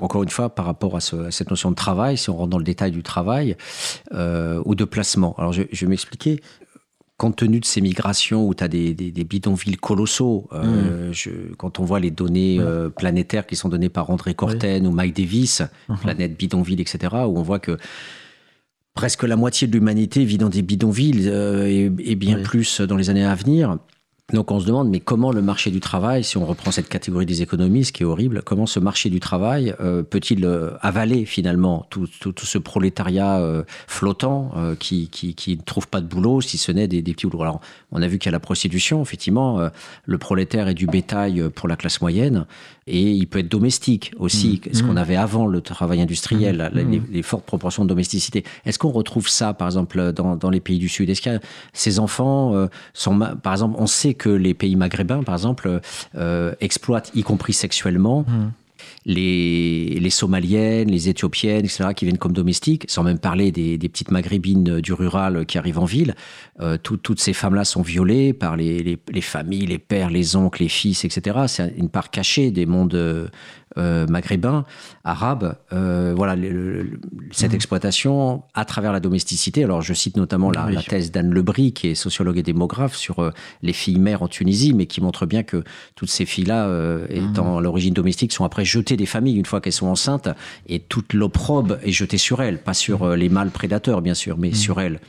encore 0.00 0.22
une 0.22 0.30
fois, 0.30 0.48
par 0.54 0.64
rapport 0.64 0.96
à, 0.96 1.00
ce- 1.00 1.26
à 1.26 1.30
cette 1.30 1.50
notion 1.50 1.70
de 1.70 1.76
travail, 1.76 2.16
si 2.16 2.30
on 2.30 2.36
rentre 2.36 2.48
dans 2.50 2.58
le 2.58 2.64
détail 2.64 2.92
du 2.92 3.02
travail 3.02 3.56
ou 4.12 4.74
de 4.74 4.84
placement? 4.84 5.34
Alors, 5.38 5.52
je 5.52 5.62
vais 5.70 5.86
m'expliquer. 5.86 6.40
Compte 7.20 7.36
tenu 7.36 7.60
de 7.60 7.66
ces 7.66 7.82
migrations 7.82 8.48
où 8.48 8.54
tu 8.54 8.64
as 8.64 8.68
des, 8.68 8.94
des, 8.94 9.10
des, 9.10 9.24
bidonvilles 9.24 9.76
colossaux, 9.76 10.48
euh, 10.54 11.12
je, 11.12 11.30
quand 11.58 11.78
on 11.78 11.84
voit 11.84 12.00
les 12.00 12.10
données 12.10 12.56
euh, 12.58 12.88
planétaires 12.88 13.46
qui 13.46 13.56
sont 13.56 13.68
données 13.68 13.90
par 13.90 14.08
André 14.08 14.32
Corten 14.32 14.86
ou 14.86 14.90
Mike 14.90 15.16
Davis, 15.16 15.62
planète 16.00 16.38
bidonville, 16.38 16.80
etc., 16.80 17.14
où 17.26 17.38
on 17.38 17.42
voit 17.42 17.58
que 17.58 17.76
presque 18.94 19.24
la 19.24 19.36
moitié 19.36 19.68
de 19.68 19.74
l'humanité 19.74 20.24
vit 20.24 20.38
dans 20.38 20.48
des 20.48 20.62
bidonvilles 20.62 21.28
euh, 21.28 21.66
et, 21.68 21.92
et, 21.98 22.14
bien 22.16 22.42
plus 22.42 22.80
dans 22.80 22.96
les 22.96 23.10
années 23.10 23.26
à 23.26 23.34
venir. 23.34 23.76
Donc 24.32 24.50
on 24.52 24.60
se 24.60 24.66
demande, 24.66 24.88
mais 24.88 25.00
comment 25.00 25.32
le 25.32 25.42
marché 25.42 25.70
du 25.70 25.80
travail, 25.80 26.22
si 26.22 26.36
on 26.36 26.46
reprend 26.46 26.70
cette 26.70 26.88
catégorie 26.88 27.26
des 27.26 27.42
économies, 27.42 27.84
ce 27.84 27.92
qui 27.92 28.04
est 28.04 28.06
horrible, 28.06 28.42
comment 28.44 28.66
ce 28.66 28.78
marché 28.78 29.10
du 29.10 29.18
travail 29.18 29.74
euh, 29.80 30.02
peut-il 30.02 30.44
euh, 30.44 30.70
avaler 30.80 31.24
finalement 31.24 31.86
tout, 31.90 32.08
tout, 32.20 32.32
tout 32.32 32.46
ce 32.46 32.58
prolétariat 32.58 33.40
euh, 33.40 33.64
flottant 33.86 34.52
qui, 34.78 35.08
qui, 35.08 35.34
qui, 35.34 35.56
ne 35.56 35.62
trouve 35.62 35.88
pas 35.88 36.00
de 36.00 36.06
boulot, 36.06 36.40
si 36.40 36.58
ce 36.58 36.70
n'est 36.70 36.86
des, 36.86 37.02
des, 37.02 37.12
petits 37.12 37.26
boulots? 37.26 37.42
Alors 37.42 37.60
on 37.90 38.02
a 38.02 38.06
vu 38.06 38.18
qu'il 38.18 38.28
y 38.28 38.32
a 38.32 38.32
la 38.32 38.40
prostitution, 38.40 39.02
effectivement, 39.02 39.70
le 40.04 40.18
prolétaire 40.18 40.68
est 40.68 40.74
du 40.74 40.86
bétail 40.86 41.50
pour 41.54 41.68
la 41.68 41.76
classe 41.76 42.00
moyenne, 42.00 42.46
et 42.90 43.12
il 43.12 43.26
peut 43.26 43.38
être 43.38 43.48
domestique 43.48 44.12
aussi, 44.18 44.60
mmh. 44.64 44.74
ce 44.74 44.82
qu'on 44.82 44.96
avait 44.96 45.16
avant 45.16 45.46
le 45.46 45.60
travail 45.60 46.00
industriel, 46.00 46.70
mmh. 46.74 46.78
les, 46.78 47.02
les, 47.10 47.22
fortes 47.22 47.44
proportions 47.44 47.84
de 47.84 47.88
domesticité. 47.88 48.44
Est-ce 48.66 48.78
qu'on 48.78 48.90
retrouve 48.90 49.28
ça, 49.28 49.54
par 49.54 49.68
exemple, 49.68 50.12
dans, 50.12 50.36
dans 50.36 50.50
les 50.50 50.60
pays 50.60 50.78
du 50.78 50.88
Sud? 50.88 51.08
Est-ce 51.08 51.22
qu'il 51.22 51.32
y 51.32 51.34
a 51.34 51.40
ces 51.72 51.98
enfants 51.98 52.54
euh, 52.54 52.66
sont, 52.92 53.18
par 53.42 53.52
exemple, 53.52 53.76
on 53.78 53.86
sait 53.86 54.14
que 54.14 54.28
les 54.28 54.54
pays 54.54 54.76
maghrébins, 54.76 55.22
par 55.22 55.34
exemple, 55.34 55.80
euh, 56.16 56.54
exploitent, 56.60 57.10
y 57.14 57.22
compris 57.22 57.52
sexuellement, 57.52 58.24
les, 59.10 60.10
Somaliennes, 60.10 60.90
les 60.90 61.08
Éthiopiennes, 61.08 61.64
etc., 61.64 61.90
qui 61.94 62.04
viennent 62.04 62.18
comme 62.18 62.32
domestiques, 62.32 62.84
sans 62.88 63.02
même 63.02 63.18
parler 63.18 63.52
des, 63.52 63.78
petites 63.78 64.10
maghrébines 64.10 64.80
du 64.80 64.92
rural 64.92 65.46
qui 65.46 65.58
arrivent 65.58 65.78
en 65.78 65.84
ville. 65.84 66.14
Euh, 66.60 66.76
tout, 66.76 66.96
toutes 66.96 67.20
ces 67.20 67.32
femmes-là 67.32 67.64
sont 67.64 67.82
violées 67.82 68.32
par 68.32 68.56
les, 68.56 68.82
les, 68.82 68.98
les, 69.10 69.20
familles, 69.20 69.66
les 69.66 69.78
pères, 69.78 70.10
les 70.10 70.36
oncles, 70.36 70.62
les 70.62 70.68
fils, 70.68 71.04
etc. 71.04 71.38
C'est 71.46 71.74
une 71.76 71.88
part 71.88 72.10
cachée 72.10 72.50
des 72.50 72.66
mondes 72.66 73.30
euh, 73.78 74.06
maghrébins, 74.06 74.64
arabes. 75.04 75.56
Euh, 75.72 76.12
voilà, 76.16 76.36
le, 76.36 76.82
le, 76.82 77.00
cette 77.30 77.52
mmh. 77.52 77.54
exploitation 77.54 78.42
à 78.54 78.64
travers 78.64 78.92
la 78.92 79.00
domesticité. 79.00 79.64
Alors, 79.64 79.82
je 79.82 79.94
cite 79.94 80.16
notamment 80.16 80.50
la, 80.50 80.66
oui. 80.66 80.74
la 80.74 80.82
thèse 80.82 81.10
d'Anne 81.10 81.32
Lebris, 81.32 81.72
qui 81.72 81.88
est 81.88 81.94
sociologue 81.94 82.38
et 82.38 82.42
démographe, 82.42 82.96
sur 82.96 83.20
euh, 83.20 83.30
les 83.62 83.72
filles 83.72 83.98
mères 83.98 84.22
en 84.22 84.28
Tunisie, 84.28 84.74
mais 84.74 84.86
qui 84.86 85.00
montre 85.00 85.26
bien 85.26 85.42
que 85.42 85.62
toutes 85.94 86.10
ces 86.10 86.26
filles-là, 86.26 86.66
euh, 86.66 87.06
étant 87.08 87.54
mmh. 87.54 87.58
à 87.58 87.60
l'origine 87.60 87.94
domestique, 87.94 88.32
sont 88.32 88.44
après 88.44 88.64
jetées 88.64 88.96
des 88.96 89.06
familles 89.06 89.36
une 89.36 89.46
fois 89.46 89.60
qu'elles 89.60 89.72
sont 89.72 89.88
enceintes, 89.88 90.28
et 90.66 90.80
toute 90.80 91.12
l'opprobre 91.12 91.78
est 91.82 91.92
jetée 91.92 92.18
sur 92.18 92.42
elles, 92.42 92.62
pas 92.62 92.74
sur 92.74 93.02
euh, 93.02 93.16
les 93.16 93.28
mâles 93.28 93.50
prédateurs, 93.50 94.02
bien 94.02 94.14
sûr, 94.14 94.38
mais 94.38 94.50
mmh. 94.50 94.54
sur 94.54 94.80
elles. 94.80 95.00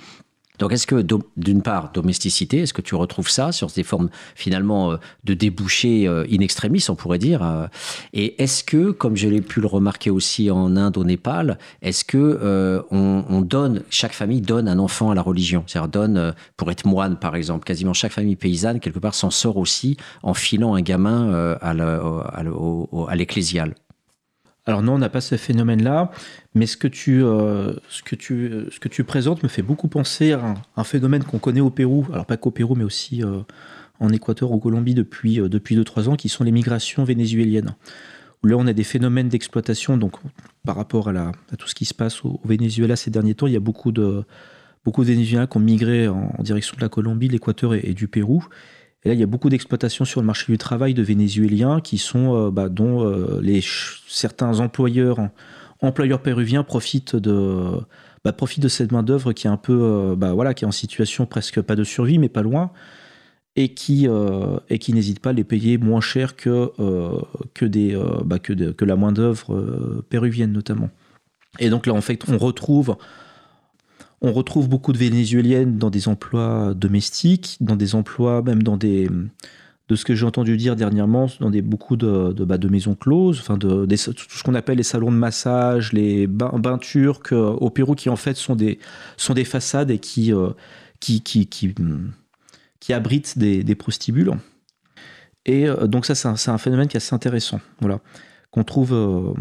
Donc 0.62 0.74
est-ce 0.74 0.86
que 0.86 1.04
d'une 1.38 1.64
part 1.64 1.92
domesticité, 1.92 2.60
est-ce 2.60 2.74
que 2.74 2.84
tu 2.84 2.94
retrouves 2.94 3.30
ça 3.30 3.52
sur 3.52 3.68
des 3.72 3.82
formes 3.82 4.10
finalement 4.36 4.92
euh, 4.92 4.98
de 5.24 5.34
débouchés 5.34 6.08
euh, 6.08 6.24
in 6.32 6.40
extremis, 6.40 6.86
on 6.88 6.94
pourrait 6.94 7.18
dire 7.18 7.42
euh, 7.42 7.66
Et 8.14 8.40
est-ce 8.44 8.64
que, 8.64 8.92
comme 8.92 9.18
je 9.18 9.28
l'ai 9.28 9.42
pu 9.42 9.60
le 9.60 9.66
remarquer 9.66 10.12
aussi 10.12 10.52
en 10.52 10.76
Inde, 10.76 11.00
au 11.00 11.04
Népal, 11.04 11.58
est-ce 11.82 12.06
que 12.06 12.18
euh, 12.20 12.84
on, 12.92 13.26
on, 13.28 13.42
donne 13.42 13.82
chaque 13.90 14.14
famille 14.14 14.42
donne 14.42 14.68
un 14.68 14.78
enfant 14.78 15.10
à 15.10 15.16
la 15.16 15.24
religion, 15.24 15.64
c'est-à-dire 15.66 15.90
donne 15.90 16.36
pour 16.58 16.70
être 16.70 16.86
moine 16.86 17.18
par 17.18 17.36
exemple, 17.36 17.66
quasiment 17.66 17.94
chaque 17.94 18.12
famille 18.12 18.36
paysanne 18.36 18.80
quelque 18.80 19.00
part 19.00 19.16
s'en 19.16 19.32
sort 19.32 19.58
aussi 19.58 19.98
en 20.22 20.36
filant 20.36 20.76
un 20.76 20.82
gamin 20.82 21.58
à 21.60 23.16
l'ecclésial. 23.16 23.74
Alors 24.72 24.84
non, 24.84 24.94
on 24.94 25.00
n'a 25.00 25.10
pas 25.10 25.20
ce 25.20 25.36
phénomène-là, 25.36 26.12
mais 26.56 26.66
ce 26.66 26.78
que, 26.78 26.88
tu, 26.88 27.22
euh, 27.22 27.74
ce, 27.90 28.04
que 28.04 28.16
tu, 28.16 28.54
ce 28.72 28.80
que 28.80 28.88
tu 28.88 29.04
présentes 29.04 29.44
me 29.44 29.50
fait 29.50 29.62
beaucoup 29.62 29.90
penser 29.90 30.32
à 30.32 30.54
un, 30.78 30.84
phénomène 30.86 31.26
qu'on 31.26 31.40
connaît 31.40 31.60
au 31.60 31.70
Pérou, 31.70 32.08
alors 32.14 32.26
pas 32.26 32.38
qu'au 32.38 32.52
Pérou, 32.52 32.76
mais 32.76 32.86
aussi 32.86 33.22
euh, 33.22 33.42
en 34.00 34.14
Équateur, 34.14 34.50
ou 34.50 34.60
Colombie 34.60 34.94
depuis 34.94 35.40
2-3 35.40 35.42
euh, 35.42 35.50
depuis 35.50 36.08
ans, 36.08 36.16
qui 36.16 36.30
sont 36.30 36.46
les 36.46 36.54
migrations 36.54 37.04
vénézuéliennes. 37.04 37.76
Là, 38.46 38.56
on 38.58 38.66
a 38.66 38.72
des 38.72 38.86
phénomènes 38.86 39.28
d'exploitation, 39.28 39.98
donc 39.98 40.14
par 40.66 40.78
rapport 40.78 41.10
à, 41.10 41.34
tout 41.60 41.68
ce 41.68 41.76
qui 41.76 41.84
se 41.84 41.94
passe 41.94 42.24
au, 42.24 42.40
Venezuela 42.46 42.96
ces 42.96 43.12
derniers 43.12 43.36
temps, 43.36 43.48
il 43.48 43.54
y 43.54 43.58
a 43.58 43.60
beaucoup 43.60 43.92
de, 43.92 44.24
beaucoup 44.86 45.02
de 45.02 45.10
Vénézuéliens 45.10 45.48
qui 45.48 45.58
ont 45.58 45.60
migré 45.60 46.08
en, 46.08 46.34
en 46.38 46.44
direction 46.44 46.78
de 46.78 46.82
la 46.82 46.88
Colombie, 46.88 47.28
l'Équateur 47.28 47.74
et 47.74 47.94
du 47.94 48.08
Pérou. 48.08 48.46
Et 49.04 49.10
là, 49.10 49.16
il 49.16 49.20
y 49.20 49.24
a 49.24 49.28
beaucoup 49.28 49.50
d'exploitations 49.50 50.06
sur 50.06 50.22
le 50.22 50.28
marché 50.28 50.52
du 50.52 50.58
travail 50.58 50.94
de 50.94 51.02
Vénézuéliens 51.02 51.82
qui 51.82 51.98
sont, 51.98 52.36
euh, 52.36 52.52
bah, 52.52 52.70
dont 52.70 53.04
euh, 53.04 53.40
les 53.42 53.62
certains 54.08 54.60
employeurs, 54.60 55.18
employeurs 55.82 56.22
péruviens 56.22 56.64
profitent 56.64 57.16
de, 57.16 57.72
bah, 58.24 58.32
profitent 58.32 58.62
de 58.62 58.68
cette 58.68 58.92
main 58.92 59.02
d'œuvre 59.02 59.34
qui 59.34 59.48
est 59.48 59.50
un 59.50 59.58
peu, 59.58 59.80
euh, 59.82 60.16
bah, 60.16 60.34
voilà, 60.34 60.54
qui 60.54 60.66
est 60.66 60.68
en 60.68 60.72
situation 60.72 61.26
presque 61.26 61.62
pas 61.62 61.76
de 61.76 61.84
survie, 61.84 62.20
mais 62.20 62.30
pas 62.30 62.44
loin, 62.44 62.72
et 63.56 63.74
qui, 63.74 64.08
et 64.70 64.80
qui 64.80 64.94
n'hésite 64.94 65.20
pas 65.20 65.32
à 65.32 65.34
les 65.34 65.44
payer 65.44 65.78
moins 65.78 66.00
cher 66.00 66.38
que, 66.38 66.72
que, 67.54 67.66
des, 67.66 68.02
que, 68.42 68.54
de, 68.54 68.72
que 68.72 68.86
la 68.86 68.96
main 68.96 69.12
d'œuvre 69.12 70.02
péruvienne 70.08 70.54
notamment. 70.54 70.90
Et 71.60 71.70
donc 71.70 71.86
là, 71.86 71.94
en 71.94 72.00
fait, 72.00 72.24
on 72.30 72.38
retrouve 72.38 72.96
on 74.22 74.32
retrouve 74.34 74.70
beaucoup 74.70 74.94
de 74.94 74.98
Vénézuéliennes 74.98 75.78
dans 75.78 75.90
des 75.90 76.08
emplois 76.08 76.74
domestiques, 76.76 77.58
dans 77.60 77.76
des 77.76 77.96
emplois, 77.96 78.42
même 78.42 78.64
dans 78.64 78.78
des. 78.78 79.10
De 79.90 79.96
ce 79.98 80.06
que 80.06 80.16
j'ai 80.16 80.26
entendu 80.26 80.56
dire 80.56 80.78
dernièrement, 80.78 81.28
dans 81.42 81.50
des, 81.50 81.62
beaucoup 81.62 81.98
de, 81.98 82.32
de, 82.32 82.46
bah, 82.46 82.58
de 82.58 82.70
maisons 82.70 82.96
closes, 82.96 83.40
enfin 83.42 83.58
de, 83.58 83.86
tout 83.86 84.38
ce 84.38 84.42
qu'on 84.42 84.56
appelle 84.56 84.78
les 84.78 84.84
salons 84.84 85.12
de 85.12 85.18
massage, 85.18 85.92
les 85.92 86.28
bains, 86.28 86.78
turcs 86.80 87.34
euh, 87.34 87.50
au 87.50 87.70
Pérou, 87.70 87.96
qui 87.96 88.08
en 88.08 88.16
fait 88.16 88.38
sont 88.38 88.56
des, 88.56 88.80
sont 89.18 89.34
des 89.34 89.44
façades 89.44 89.92
et 89.92 90.00
qui, 90.00 90.34
euh, 90.34 90.52
qui, 91.02 91.20
qui, 91.22 91.46
qui, 91.46 92.94
abritent 92.94 93.38
des, 93.38 93.66
des 93.66 93.76
prostibules. 93.76 94.32
Et 95.46 95.68
euh, 95.68 95.88
donc, 95.88 96.06
ça, 96.06 96.16
c'est 96.16 96.30
un, 96.30 96.54
un, 96.54 96.58
phénomène 96.58 96.88
qui 96.88 96.96
est 96.96 97.04
assez 97.04 97.16
intéressant. 97.16 97.60
Voilà 97.82 98.00
qu'on 98.52 98.64
trouve, 98.64 98.94
euh, 98.94 99.34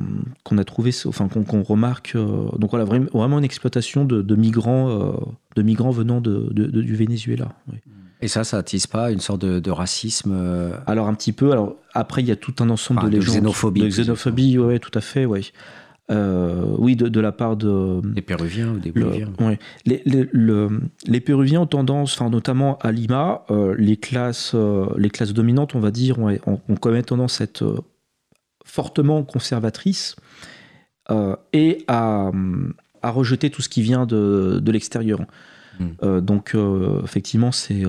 qu'on 0.45 0.59
a 0.59 0.65
trouvé, 0.65 0.93
enfin 1.07 1.29
qu'on 1.29 1.45
qu 1.45 1.57
remarque. 1.67 2.13
Euh, 2.15 2.49
donc 2.57 2.71
voilà, 2.71 2.85
vraiment, 2.85 3.39
une 3.39 3.45
exploitation 3.45 4.05
de, 4.05 4.23
de 4.23 4.37
migrants, 4.37 4.89
euh, 4.89 5.13
de 5.57 5.63
migrants 5.63 5.91
venant 5.91 6.21
de, 6.21 6.49
de, 6.53 6.67
du 6.67 6.95
Venezuela. 6.95 7.53
Oui. 7.71 7.79
Et 8.23 8.29
ça, 8.29 8.45
ça 8.45 8.59
attise 8.59 8.87
pas 8.87 9.11
une 9.11 9.21
sorte 9.21 9.41
de, 9.45 9.71
racisme 9.71 10.35
Alors 10.87 11.09
un 11.09 11.15
petit 11.15 11.33
peu. 11.33 11.53
Alors 11.53 11.77
après, 11.95 12.21
il 12.23 12.29
y 12.29 12.31
a 12.31 12.37
tout 12.37 12.55
un 12.61 12.69
ensemble 12.69 13.01
enfin, 13.01 13.09
de 13.09 13.15
légendes, 13.15 13.37
xénophobie, 13.37 13.81
de 13.81 13.89
xénophobie, 13.89 14.59
ouais, 14.59 14.79
tout 14.79 14.91
à 14.95 15.01
fait, 15.01 15.25
ouais. 15.25 15.41
Euh, 16.11 16.65
oui, 16.79 16.97
de, 16.97 17.09
de, 17.09 17.21
la 17.21 17.31
part 17.31 17.57
de. 17.57 18.01
Des 18.03 18.23
Péruviens 18.23 18.71
ou 18.71 18.79
des 18.79 18.91
Boliviens. 18.91 19.29
Le, 19.39 19.47
ouais. 19.47 19.59
les, 19.87 20.03
les, 20.05 20.29
le, 20.33 20.81
les, 21.07 21.21
Péruviens 21.21 21.61
ont 21.61 21.67
tendance, 21.67 22.15
enfin, 22.15 22.31
notamment 22.31 22.79
à 22.79 22.91
Lima, 22.91 23.45
euh, 23.51 23.77
les, 23.79 23.97
classes, 23.97 24.53
euh, 24.55 24.87
les 24.97 25.09
classes 25.09 25.33
dominantes, 25.33 25.77
on 25.77 25.81
va 25.81 25.93
dire, 25.93 26.19
ont, 26.19 26.37
ont, 26.47 26.61
ont 26.69 26.77
quand 26.77 26.91
même 26.91 27.05
tendance 27.05 27.41
à 27.41 27.45
être 27.45 27.85
fortement 28.65 29.23
conservatrice 29.25 30.17
euh, 31.11 31.37
et 31.53 31.85
à, 31.89 32.31
à, 33.03 33.11
rejeter 33.11 33.51
tout 33.51 33.63
ce 33.63 33.69
qui 33.69 33.83
vient 33.83 34.07
de, 34.07 34.61
de 34.63 34.73
l'extérieur. 34.73 35.21
Mmh. 35.79 35.87
Euh, 36.03 36.21
donc, 36.21 36.55
euh, 36.55 37.03
effectivement, 37.05 37.53
c'est. 37.53 37.83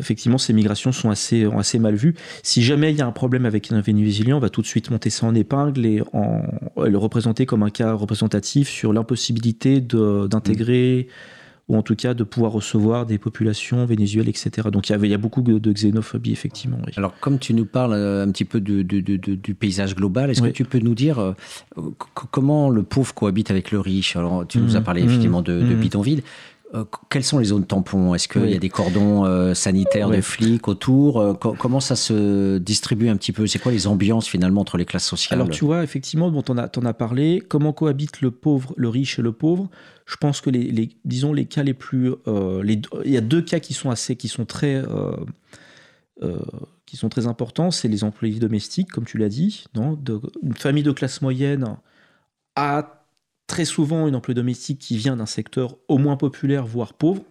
Effectivement, 0.00 0.38
ces 0.38 0.52
migrations 0.52 0.90
sont 0.90 1.10
assez, 1.10 1.44
assez 1.44 1.78
mal 1.78 1.94
vues. 1.94 2.16
Si 2.42 2.60
jamais 2.64 2.90
il 2.90 2.98
y 2.98 3.02
a 3.02 3.06
un 3.06 3.12
problème 3.12 3.46
avec 3.46 3.70
un 3.70 3.80
Vénézuélien, 3.80 4.36
on 4.36 4.40
va 4.40 4.50
tout 4.50 4.62
de 4.62 4.66
suite 4.66 4.90
monter 4.90 5.10
ça 5.10 5.26
en 5.26 5.34
épingle 5.36 5.86
et, 5.86 6.02
en, 6.12 6.42
et 6.84 6.90
le 6.90 6.98
représenter 6.98 7.46
comme 7.46 7.62
un 7.62 7.70
cas 7.70 7.92
représentatif 7.92 8.68
sur 8.68 8.92
l'impossibilité 8.92 9.80
d'intégrer. 9.80 11.06
Mmh 11.08 11.37
ou 11.68 11.76
en 11.76 11.82
tout 11.82 11.94
cas 11.94 12.14
de 12.14 12.24
pouvoir 12.24 12.52
recevoir 12.52 13.04
des 13.04 13.18
populations 13.18 13.84
vénézuéliennes, 13.84 14.30
etc. 14.30 14.68
Donc 14.72 14.88
il 14.88 14.92
y, 14.92 14.94
avait, 14.94 15.06
il 15.06 15.10
y 15.10 15.14
a 15.14 15.18
beaucoup 15.18 15.42
de, 15.42 15.58
de 15.58 15.72
xénophobie, 15.72 16.32
effectivement. 16.32 16.78
Oui. 16.86 16.92
Alors, 16.96 17.12
comme 17.20 17.38
tu 17.38 17.52
nous 17.52 17.66
parles 17.66 17.92
euh, 17.92 18.24
un 18.24 18.30
petit 18.30 18.46
peu 18.46 18.60
du, 18.60 18.84
du, 18.84 19.02
du, 19.02 19.18
du 19.18 19.54
paysage 19.54 19.94
global, 19.94 20.30
est-ce 20.30 20.42
oui. 20.42 20.48
que 20.48 20.56
tu 20.56 20.64
peux 20.64 20.78
nous 20.78 20.94
dire 20.94 21.18
euh, 21.18 21.34
comment 22.30 22.70
le 22.70 22.82
pauvre 22.82 23.14
cohabite 23.14 23.50
avec 23.50 23.70
le 23.70 23.80
riche? 23.80 24.16
Alors, 24.16 24.46
tu 24.46 24.58
mmh, 24.58 24.62
nous 24.62 24.76
as 24.76 24.80
parlé 24.80 25.02
mmh, 25.02 25.06
effectivement 25.06 25.42
de, 25.42 25.52
mmh. 25.52 25.68
de 25.68 25.74
bidonville. 25.74 26.22
Euh, 26.74 26.84
quelles 27.08 27.24
sont 27.24 27.38
les 27.38 27.46
zones 27.46 27.64
tampons? 27.64 28.14
Est-ce 28.14 28.28
qu'il 28.28 28.42
oui. 28.42 28.50
y 28.50 28.54
a 28.54 28.58
des 28.58 28.68
cordons 28.68 29.24
euh, 29.24 29.54
sanitaires 29.54 30.08
oui. 30.08 30.16
de 30.16 30.20
flics 30.20 30.68
autour? 30.68 31.18
Euh, 31.18 31.32
co 31.32 31.54
Comment 31.58 31.80
ça 31.80 31.96
se 31.96 32.58
distribue 32.58 33.08
un 33.08 33.16
petit 33.16 33.32
peu? 33.32 33.46
C'est 33.46 33.58
quoi 33.58 33.72
les 33.72 33.86
ambiances 33.86 34.28
finalement 34.28 34.60
entre 34.60 34.76
les 34.76 34.84
classes 34.84 35.06
sociales? 35.06 35.40
Alors 35.40 35.50
tu 35.50 35.64
vois, 35.64 35.82
effectivement, 35.82 36.30
bon, 36.30 36.42
t'en 36.42 36.58
as, 36.58 36.70
en 36.76 36.84
as 36.84 36.92
parlé. 36.92 37.42
Comment 37.46 37.72
cohabitent 37.72 38.20
le 38.20 38.30
pauvre, 38.30 38.74
le 38.76 38.88
riche 38.88 39.18
et 39.18 39.22
le 39.22 39.32
pauvre? 39.32 39.70
Je 40.04 40.16
pense 40.16 40.42
que 40.42 40.50
les, 40.50 40.64
les, 40.64 40.90
disons 41.04 41.32
les 41.32 41.46
cas 41.46 41.62
les 41.62 41.74
plus, 41.74 42.12
les, 42.62 42.80
il 43.04 43.12
y 43.12 43.16
a 43.16 43.22
deux 43.22 43.42
cas 43.42 43.60
qui 43.60 43.74
sont 43.74 43.90
assez, 43.90 44.16
qui 44.16 44.28
sont 44.28 44.46
très, 44.46 44.82
qui 46.86 46.96
sont 46.96 47.08
très 47.10 47.26
importants. 47.26 47.70
C'est 47.70 47.88
les 47.88 48.04
employés 48.04 48.40
domestiques, 48.40 48.90
comme 48.90 49.04
tu 49.04 49.18
l'as 49.18 49.28
dit, 49.28 49.64
non? 49.74 49.98
De, 50.00 50.20
une 50.42 50.54
famille 50.54 50.82
de 50.82 50.92
classe 50.92 51.20
moyenne 51.20 51.76
a 52.56 52.97
très 53.48 53.64
souvent 53.64 54.06
une 54.06 54.14
emploi 54.14 54.34
domestique 54.34 54.78
qui 54.78 54.96
vient 54.96 55.16
d'un 55.16 55.26
secteur 55.26 55.76
au 55.88 55.98
moins 55.98 56.16
populaire, 56.16 56.64
voire 56.64 56.94
pauvre. 56.94 57.24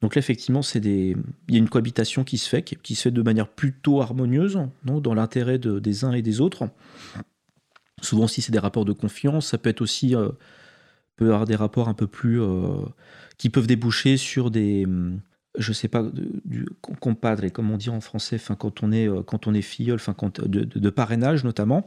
Donc 0.00 0.14
là, 0.14 0.18
effectivement, 0.18 0.62
c'est 0.62 0.80
des... 0.80 1.14
il 1.48 1.54
y 1.54 1.56
a 1.56 1.58
une 1.58 1.68
cohabitation 1.68 2.24
qui 2.24 2.38
se 2.38 2.48
fait, 2.48 2.62
qui, 2.62 2.94
se 2.94 3.02
fait 3.02 3.10
de 3.10 3.22
manière 3.22 3.48
plutôt 3.48 4.00
harmonieuse, 4.00 4.58
non 4.86 5.00
dans 5.00 5.14
l'intérêt 5.14 5.58
de, 5.58 5.78
des 5.78 6.04
uns 6.04 6.12
et 6.12 6.22
des 6.22 6.40
autres. 6.40 6.68
Souvent, 8.00 8.26
si 8.26 8.40
c'est 8.40 8.52
des 8.52 8.58
rapports 8.58 8.84
de 8.86 8.92
confiance, 8.92 9.48
ça 9.48 9.58
peut 9.58 9.70
être 9.70 9.82
aussi 9.82 10.14
euh, 10.14 10.30
peut 11.16 11.26
avoir 11.26 11.44
des 11.44 11.56
rapports 11.56 11.88
un 11.88 11.94
peu 11.94 12.06
plus. 12.06 12.40
euh, 12.40 12.84
qui 13.38 13.50
peuvent 13.50 13.66
déboucher 13.66 14.16
sur 14.16 14.50
des. 14.50 14.86
Je 15.56 15.72
sais 15.72 15.86
pas, 15.86 16.02
du 16.44 16.66
compadre, 17.00 17.48
comme 17.48 17.70
on 17.70 17.76
dit 17.76 17.90
en 17.90 18.00
français, 18.00 18.40
quand 18.58 18.82
on 18.82 18.90
est, 18.90 19.08
euh, 19.08 19.22
quand 19.22 19.46
on 19.46 19.54
est 19.54 19.62
filleul, 19.62 19.98
de, 20.46 20.90
parrainage 20.90 21.44
notamment. 21.44 21.86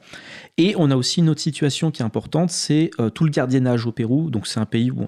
Et 0.58 0.74
on 0.78 0.90
a 0.90 0.96
aussi 0.96 1.20
une 1.20 1.30
autre 1.30 1.42
situation 1.42 1.92
qui 1.92 2.02
est 2.02 2.06
importante, 2.06 2.50
c'est 2.50 2.92
euh, 3.00 3.10
tout 3.10 3.26
le 3.26 3.30
gardiennage 3.30 3.86
au 3.86 3.92
Pérou. 3.92 4.30
Donc, 4.30 4.48
c'est 4.48 4.60
un 4.60 4.66
pays 4.66 4.90
où 4.90 5.08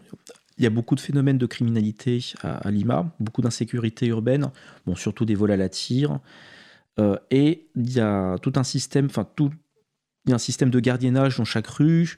il 0.57 0.63
y 0.63 0.67
a 0.67 0.69
beaucoup 0.69 0.95
de 0.95 0.99
phénomènes 0.99 1.37
de 1.37 1.45
criminalité 1.45 2.19
à, 2.41 2.69
Lima, 2.69 3.09
beaucoup 3.21 3.41
d'insécurité 3.41 4.07
urbaine, 4.07 4.51
bon, 4.85 4.95
surtout 4.95 5.23
des 5.23 5.35
vols 5.35 5.51
à 5.51 5.57
la 5.57 5.69
tire. 5.69 6.19
Euh, 6.99 7.15
et 7.31 7.69
il 7.75 7.93
y 7.93 8.01
a 8.01 8.37
tout 8.39 8.51
un 8.57 8.63
système, 8.63 9.05
enfin, 9.05 9.25
tout, 9.37 9.51
il 10.25 10.31
y 10.31 10.33
a 10.33 10.35
un 10.35 10.39
système 10.39 10.69
de 10.69 10.81
gardiennage 10.81 11.37
dans 11.37 11.45
chaque 11.45 11.67
rue, 11.67 12.17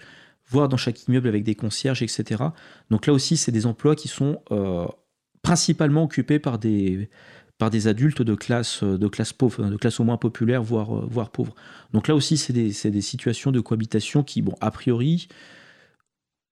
voire 0.49 0.69
dans 0.69 0.77
chaque 0.77 1.07
immeuble 1.07 1.27
avec 1.27 1.43
des 1.43 1.53
concierges, 1.53 2.01
etc. 2.01 2.43
Donc 2.89 3.05
là 3.05 3.13
aussi, 3.13 3.38
c'est 3.38 3.51
des 3.51 3.68
emplois 3.68 3.95
qui 3.95 4.07
sont 4.07 4.41
principalement 5.41 6.03
occupés 6.03 6.39
par 6.39 6.59
des, 6.59 7.09
par 7.57 7.69
des 7.69 7.88
adultes 7.88 8.22
de 8.22 8.35
classe, 8.35 8.84
de 8.84 9.07
classe 9.07 9.34
pauvre, 9.34 9.63
de 9.63 9.77
classe 9.77 9.99
au 9.99 10.03
moins 10.03 10.18
populaire, 10.18 10.63
voire, 10.63 10.97
euh, 10.97 11.07
voire 11.09 11.30
pauvre. 11.30 11.55
Donc 11.93 12.07
là 12.07 12.15
aussi, 12.15 12.38
c'est 12.38 12.53
des, 12.53 12.72
des 12.89 13.01
situations 13.01 13.51
de 13.51 13.59
cohabitation 13.59 14.23
qui, 14.23 14.41
bon, 14.41 14.55
a 14.61 14.72
priori, 14.72 15.27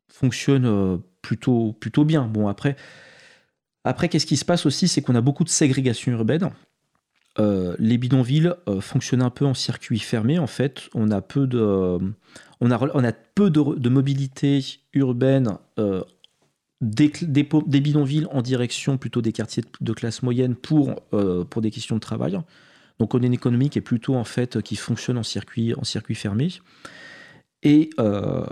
fonctionnent 0.07 0.65
euh, 0.65 0.97
plutôt, 1.21 1.73
plutôt 1.73 2.05
bien. 2.05 2.23
Bon, 2.23 2.47
après, 2.47 2.75
après 3.83 4.09
qu'est-ce 4.09 4.25
qui 4.25 4.37
se 4.37 4.45
passe 4.45 4.65
aussi 4.65 4.87
C'est 4.87 5.01
qu'on 5.01 5.15
a 5.15 5.21
beaucoup 5.21 5.43
de 5.43 5.49
ségrégation 5.49 6.11
urbaine. 6.11 6.51
Euh, 7.39 7.75
les 7.79 7.97
bidonvilles 7.97 8.53
euh, 8.67 8.81
fonctionnent 8.81 9.21
un 9.21 9.29
peu 9.29 9.45
en 9.45 9.53
circuit 9.53 9.99
fermé, 9.99 10.39
en 10.39 10.47
fait. 10.47 10.89
On 10.93 11.11
a 11.11 11.21
peu 11.21 11.47
de, 11.47 11.97
on 12.59 12.71
a, 12.71 12.79
on 12.93 13.03
a 13.03 13.11
peu 13.11 13.49
de, 13.49 13.89
mobilité 13.89 14.63
urbaine 14.93 15.57
euh, 15.77 16.03
des, 16.81 17.11
bidonvilles 17.81 18.27
en 18.31 18.41
direction 18.41 18.97
plutôt 18.97 19.21
des 19.21 19.33
quartiers 19.33 19.63
de 19.81 19.93
classe 19.93 20.23
moyenne 20.23 20.55
pour, 20.55 20.95
euh, 21.13 21.43
pour 21.43 21.61
des 21.61 21.71
questions 21.71 21.95
de 21.95 21.99
travail. 21.99 22.39
Donc 22.99 23.13
on 23.13 23.21
a 23.21 23.25
une 23.25 23.33
économie 23.33 23.69
qui 23.69 23.79
est 23.79 23.83
plutôt 23.83 24.15
en 24.15 24.23
fait 24.23 24.61
qui 24.61 24.75
fonctionne 24.75 25.17
en 25.17 25.23
circuit, 25.23 25.73
en 25.75 25.83
circuit 25.83 26.15
fermé. 26.15 26.49
Et, 27.63 27.89
euh, 27.99 28.45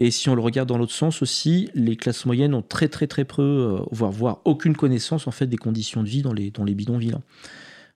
et 0.00 0.10
si 0.10 0.28
on 0.28 0.34
le 0.34 0.42
regarde 0.42 0.68
dans 0.68 0.78
l'autre 0.78 0.92
sens 0.92 1.22
aussi, 1.22 1.70
les 1.74 1.96
classes 1.96 2.26
moyennes 2.26 2.54
ont 2.54 2.62
très 2.62 2.88
très 2.88 3.06
très 3.06 3.24
peu, 3.24 3.42
euh, 3.42 3.78
voire, 3.90 4.12
voire 4.12 4.40
aucune 4.44 4.76
connaissance 4.76 5.26
en 5.26 5.30
fait 5.30 5.46
des 5.46 5.56
conditions 5.56 6.02
de 6.02 6.08
vie 6.08 6.22
dans 6.22 6.34
les, 6.34 6.50
dans 6.50 6.64
les 6.64 6.74
bidonvilles. 6.74 7.16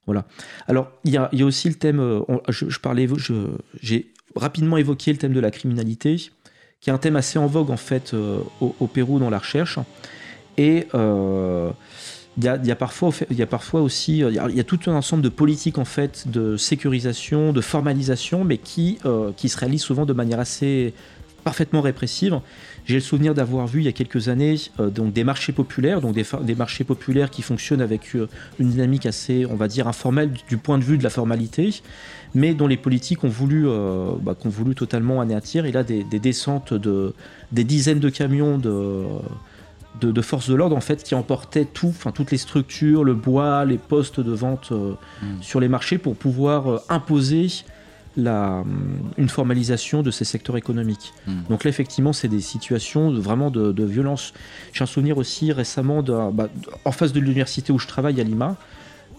Voilà. 0.07 0.27
Alors 0.67 0.91
il 1.05 1.13
y 1.13 1.17
a, 1.17 1.31
aussi 1.45 1.69
le 1.69 1.77
thème, 1.77 2.25
je, 2.49 2.79
parlais, 2.79 3.07
j'ai 3.81 4.13
rapidement 4.35 4.77
évoqué 4.77 5.13
le 5.13 5.19
thème 5.19 5.33
de 5.33 5.39
la 5.39 5.53
criminalité, 5.53 6.31
qui 6.83 6.91
est 6.91 6.93
un 6.93 6.99
thème 6.99 7.17
assez 7.17 7.39
en 7.39 7.47
vogue 7.47 7.71
en 7.71 7.77
fait 7.77 8.13
euh, 8.13 8.41
au, 8.61 8.87
Pérou 8.87 9.19
dans 9.19 9.31
la 9.31 9.39
recherche. 9.39 9.79
Et 10.59 10.89
euh, 10.95 11.71
il 12.37 12.45
y, 12.45 12.49
a, 12.49 12.77
parfois, 12.77 13.11
il 13.31 13.37
y 13.37 13.43
a 13.43 13.47
parfois 13.47 13.81
aussi, 13.81 14.23
euh, 14.23 14.31
il 14.31 14.57
y 14.57 14.61
a, 14.61 14.65
tout 14.65 14.81
un 14.87 14.95
ensemble 14.95 15.23
de 15.23 15.29
politiques 15.29 15.79
en 15.79 15.85
fait 15.85 16.29
de 16.29 16.57
sécurisation, 16.57 17.53
de 17.53 17.61
formalisation, 17.61 18.45
mais 18.45 18.59
qui, 18.59 18.99
qui 19.37 19.49
se 19.49 19.59
réalisent 19.59 19.83
souvent 19.83 20.05
de 20.05 20.13
manière 20.13 20.41
assez 20.41 20.93
parfaitement 21.45 21.81
répressive. 21.81 22.41
J'ai 22.85 22.95
le 22.95 23.01
souvenir 23.01 23.35
d'avoir 23.35 23.67
vu 23.67 23.81
il 23.81 23.85
y 23.85 23.89
a 23.89 23.93
quelques 23.93 24.29
années 24.29 24.57
donc 24.79 25.13
des 25.13 25.25
marchés 25.25 25.53
populaires, 25.53 26.01
donc 26.01 26.15
des, 26.15 26.25
des 26.43 26.55
marchés 26.55 26.85
populaires 26.85 27.31
qui 27.31 27.43
fonctionnent 27.43 27.81
avec 27.81 28.15
une 28.15 28.29
dynamique 28.69 29.07
assez, 29.07 29.47
on 29.47 29.55
va 29.55 29.69
dire, 29.69 29.87
informelle 29.87 30.31
du 30.49 30.57
point 30.57 30.79
de 30.79 30.85
vue 30.85 30.99
de 30.99 31.05
la 31.05 31.11
formalité, 31.11 31.81
mais 32.35 32.55
dont 32.55 32.67
les 32.67 32.77
politiques 32.79 33.25
ont 33.25 33.29
voulu, 33.29 33.69
euh, 33.69 34.13
bah, 34.21 34.35
qu'ont 34.35 34.49
voulu 34.49 34.75
totalement 34.75 35.21
anéantir. 35.21 35.67
Et 35.67 35.73
là, 35.73 35.83
des, 35.83 36.03
des 36.05 36.19
descentes 36.19 36.73
de 36.75 37.15
des 37.53 37.65
dizaines 37.65 38.01
de 38.01 38.09
camions 38.11 38.59
de 38.59 39.05
de, 40.01 40.11
de 40.11 40.23
forces 40.23 40.49
de 40.49 40.55
l'ordre 40.55 40.75
en 40.75 40.81
fait 40.81 41.03
qui 41.03 41.15
emportaient 41.15 41.67
tout, 41.67 41.89
enfin 41.89 42.13
toutes 42.13 42.31
les 42.31 42.39
structures, 42.39 43.05
le 43.05 43.15
bois, 43.15 43.65
les 43.67 43.77
postes 43.79 44.21
de 44.21 44.33
vente 44.33 44.71
euh, 44.73 44.95
sur 45.43 45.61
les 45.61 45.69
marchés 45.69 45.99
pour 45.99 46.17
pouvoir 46.17 46.71
euh, 46.71 46.79
imposer 46.89 47.49
la, 48.17 48.65
une 49.19 49.29
formalisation 49.29 50.03
de 50.03 50.11
ces 50.11 50.25
secteurs 50.25 50.57
économiques. 50.57 51.13
Mm. 51.27 51.33
Donc 51.51 51.65
là 51.65 51.69
effectivement 51.69 52.13
c'est 52.15 52.29
des 52.29 52.41
situations 52.41 53.11
de- 53.11 53.21
vraiment 53.21 53.51
de, 53.51 53.71
de 53.73 53.85
violence. 53.85 54.33
J'ai 54.73 54.83
un 54.83 54.87
souvenir 54.87 55.19
aussi 55.19 55.53
récemment 55.53 56.03
bah, 56.03 56.49
en 56.87 56.93
face 56.93 57.13
de 57.13 57.21
l'université 57.21 57.71
où 57.73 57.79
je 57.79 57.87
travaille 57.87 58.19
à 58.21 58.25
Lima, 58.25 58.57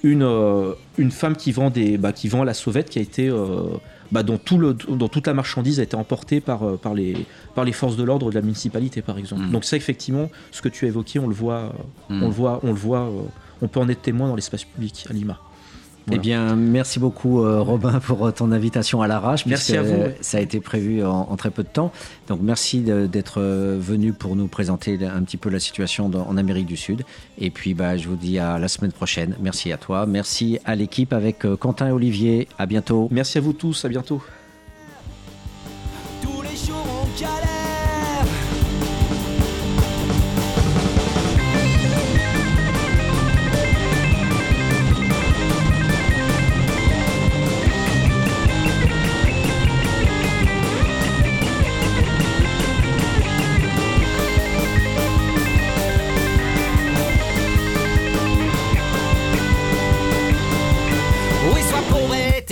une, 0.03 0.23
euh, 0.23 0.73
une 0.97 1.11
femme 1.11 1.35
qui 1.35 1.51
vend, 1.51 1.69
des, 1.69 1.97
bah, 1.97 2.11
qui 2.11 2.27
vend 2.27 2.43
la 2.43 2.53
sauvette 2.53 2.89
qui 2.89 2.99
a 2.99 3.01
été 3.01 3.29
euh, 3.29 3.77
bah, 4.11 4.21
dont, 4.21 4.37
tout 4.37 4.57
le, 4.57 4.73
dont 4.73 5.07
toute 5.07 5.27
la 5.27 5.33
marchandise 5.33 5.79
a 5.79 5.83
été 5.83 5.95
emportée 5.95 6.41
par, 6.41 6.63
euh, 6.63 6.77
par, 6.77 6.93
les, 6.93 7.25
par 7.55 7.63
les 7.63 7.71
forces 7.71 7.95
de 7.95 8.03
l'ordre 8.03 8.29
de 8.29 8.35
la 8.35 8.41
municipalité, 8.41 9.01
par 9.01 9.17
exemple. 9.17 9.43
Mm. 9.43 9.51
Donc 9.51 9.63
ça, 9.63 9.77
effectivement, 9.77 10.29
ce 10.51 10.61
que 10.61 10.69
tu 10.69 10.85
as 10.85 10.89
évoqué, 10.89 11.19
on 11.19 11.27
le 11.27 11.33
voit, 11.33 11.53
euh, 11.55 11.69
Mm. 12.09 12.23
on 12.23 12.27
le 12.27 12.33
voit, 12.33 12.59
on 12.63 12.67
le 12.67 12.73
voit, 12.77 13.09
on 13.61 13.67
peut 13.67 13.79
en 13.79 13.87
être 13.87 14.01
témoin 14.01 14.27
dans 14.27 14.35
l'espace 14.35 14.65
public 14.65 15.05
à 15.09 15.13
Lima. 15.13 15.39
Eh 16.11 16.17
bien, 16.19 16.55
merci 16.55 16.99
beaucoup 16.99 17.43
euh, 17.43 17.61
Robin 17.61 17.99
pour 17.99 18.27
euh, 18.27 18.31
ton 18.31 18.51
invitation 18.51 19.01
à 19.01 19.07
l'arrache. 19.07 19.45
Merci 19.45 19.77
à 19.77 19.81
vous. 19.83 20.03
Ça 20.21 20.37
a 20.37 20.41
été 20.41 20.59
prévu 20.59 21.03
en, 21.03 21.27
en 21.29 21.35
très 21.37 21.49
peu 21.49 21.63
de 21.63 21.67
temps. 21.69 21.91
Donc 22.27 22.39
merci 22.41 22.79
d'être 22.81 23.39
euh, 23.39 23.77
venu 23.79 24.11
pour 24.11 24.35
nous 24.35 24.47
présenter 24.47 24.99
un 25.05 25.21
petit 25.23 25.37
peu 25.37 25.49
la 25.49 25.59
situation 25.59 26.09
dans- 26.09 26.27
en 26.27 26.35
Amérique 26.37 26.65
du 26.67 26.77
Sud. 26.77 27.03
Et 27.39 27.49
puis 27.51 27.73
bah, 27.73 27.95
je 27.97 28.07
vous 28.09 28.15
dis 28.17 28.37
à 28.37 28.59
la 28.59 28.67
semaine 28.67 28.91
prochaine. 28.91 29.35
Merci 29.41 29.71
à 29.71 29.77
toi. 29.77 30.05
Merci 30.05 30.59
à 30.65 30.75
l'équipe 30.75 31.13
avec 31.13 31.45
euh, 31.45 31.55
Quentin 31.55 31.87
et 31.87 31.91
Olivier. 31.91 32.47
À 32.57 32.65
bientôt. 32.65 33.07
Merci 33.11 33.37
à 33.37 33.41
vous 33.41 33.53
tous, 33.53 33.85
à 33.85 33.89
bientôt. 33.89 34.21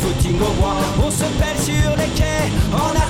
footing 0.00 0.36
au 0.40 0.52
bois, 0.60 0.76
on 1.04 1.10
se 1.10 1.24
pèle 1.38 1.58
sur 1.58 1.96
les 1.96 2.10
quais, 2.14 2.50
en 2.72 2.90
attendant 2.90 3.09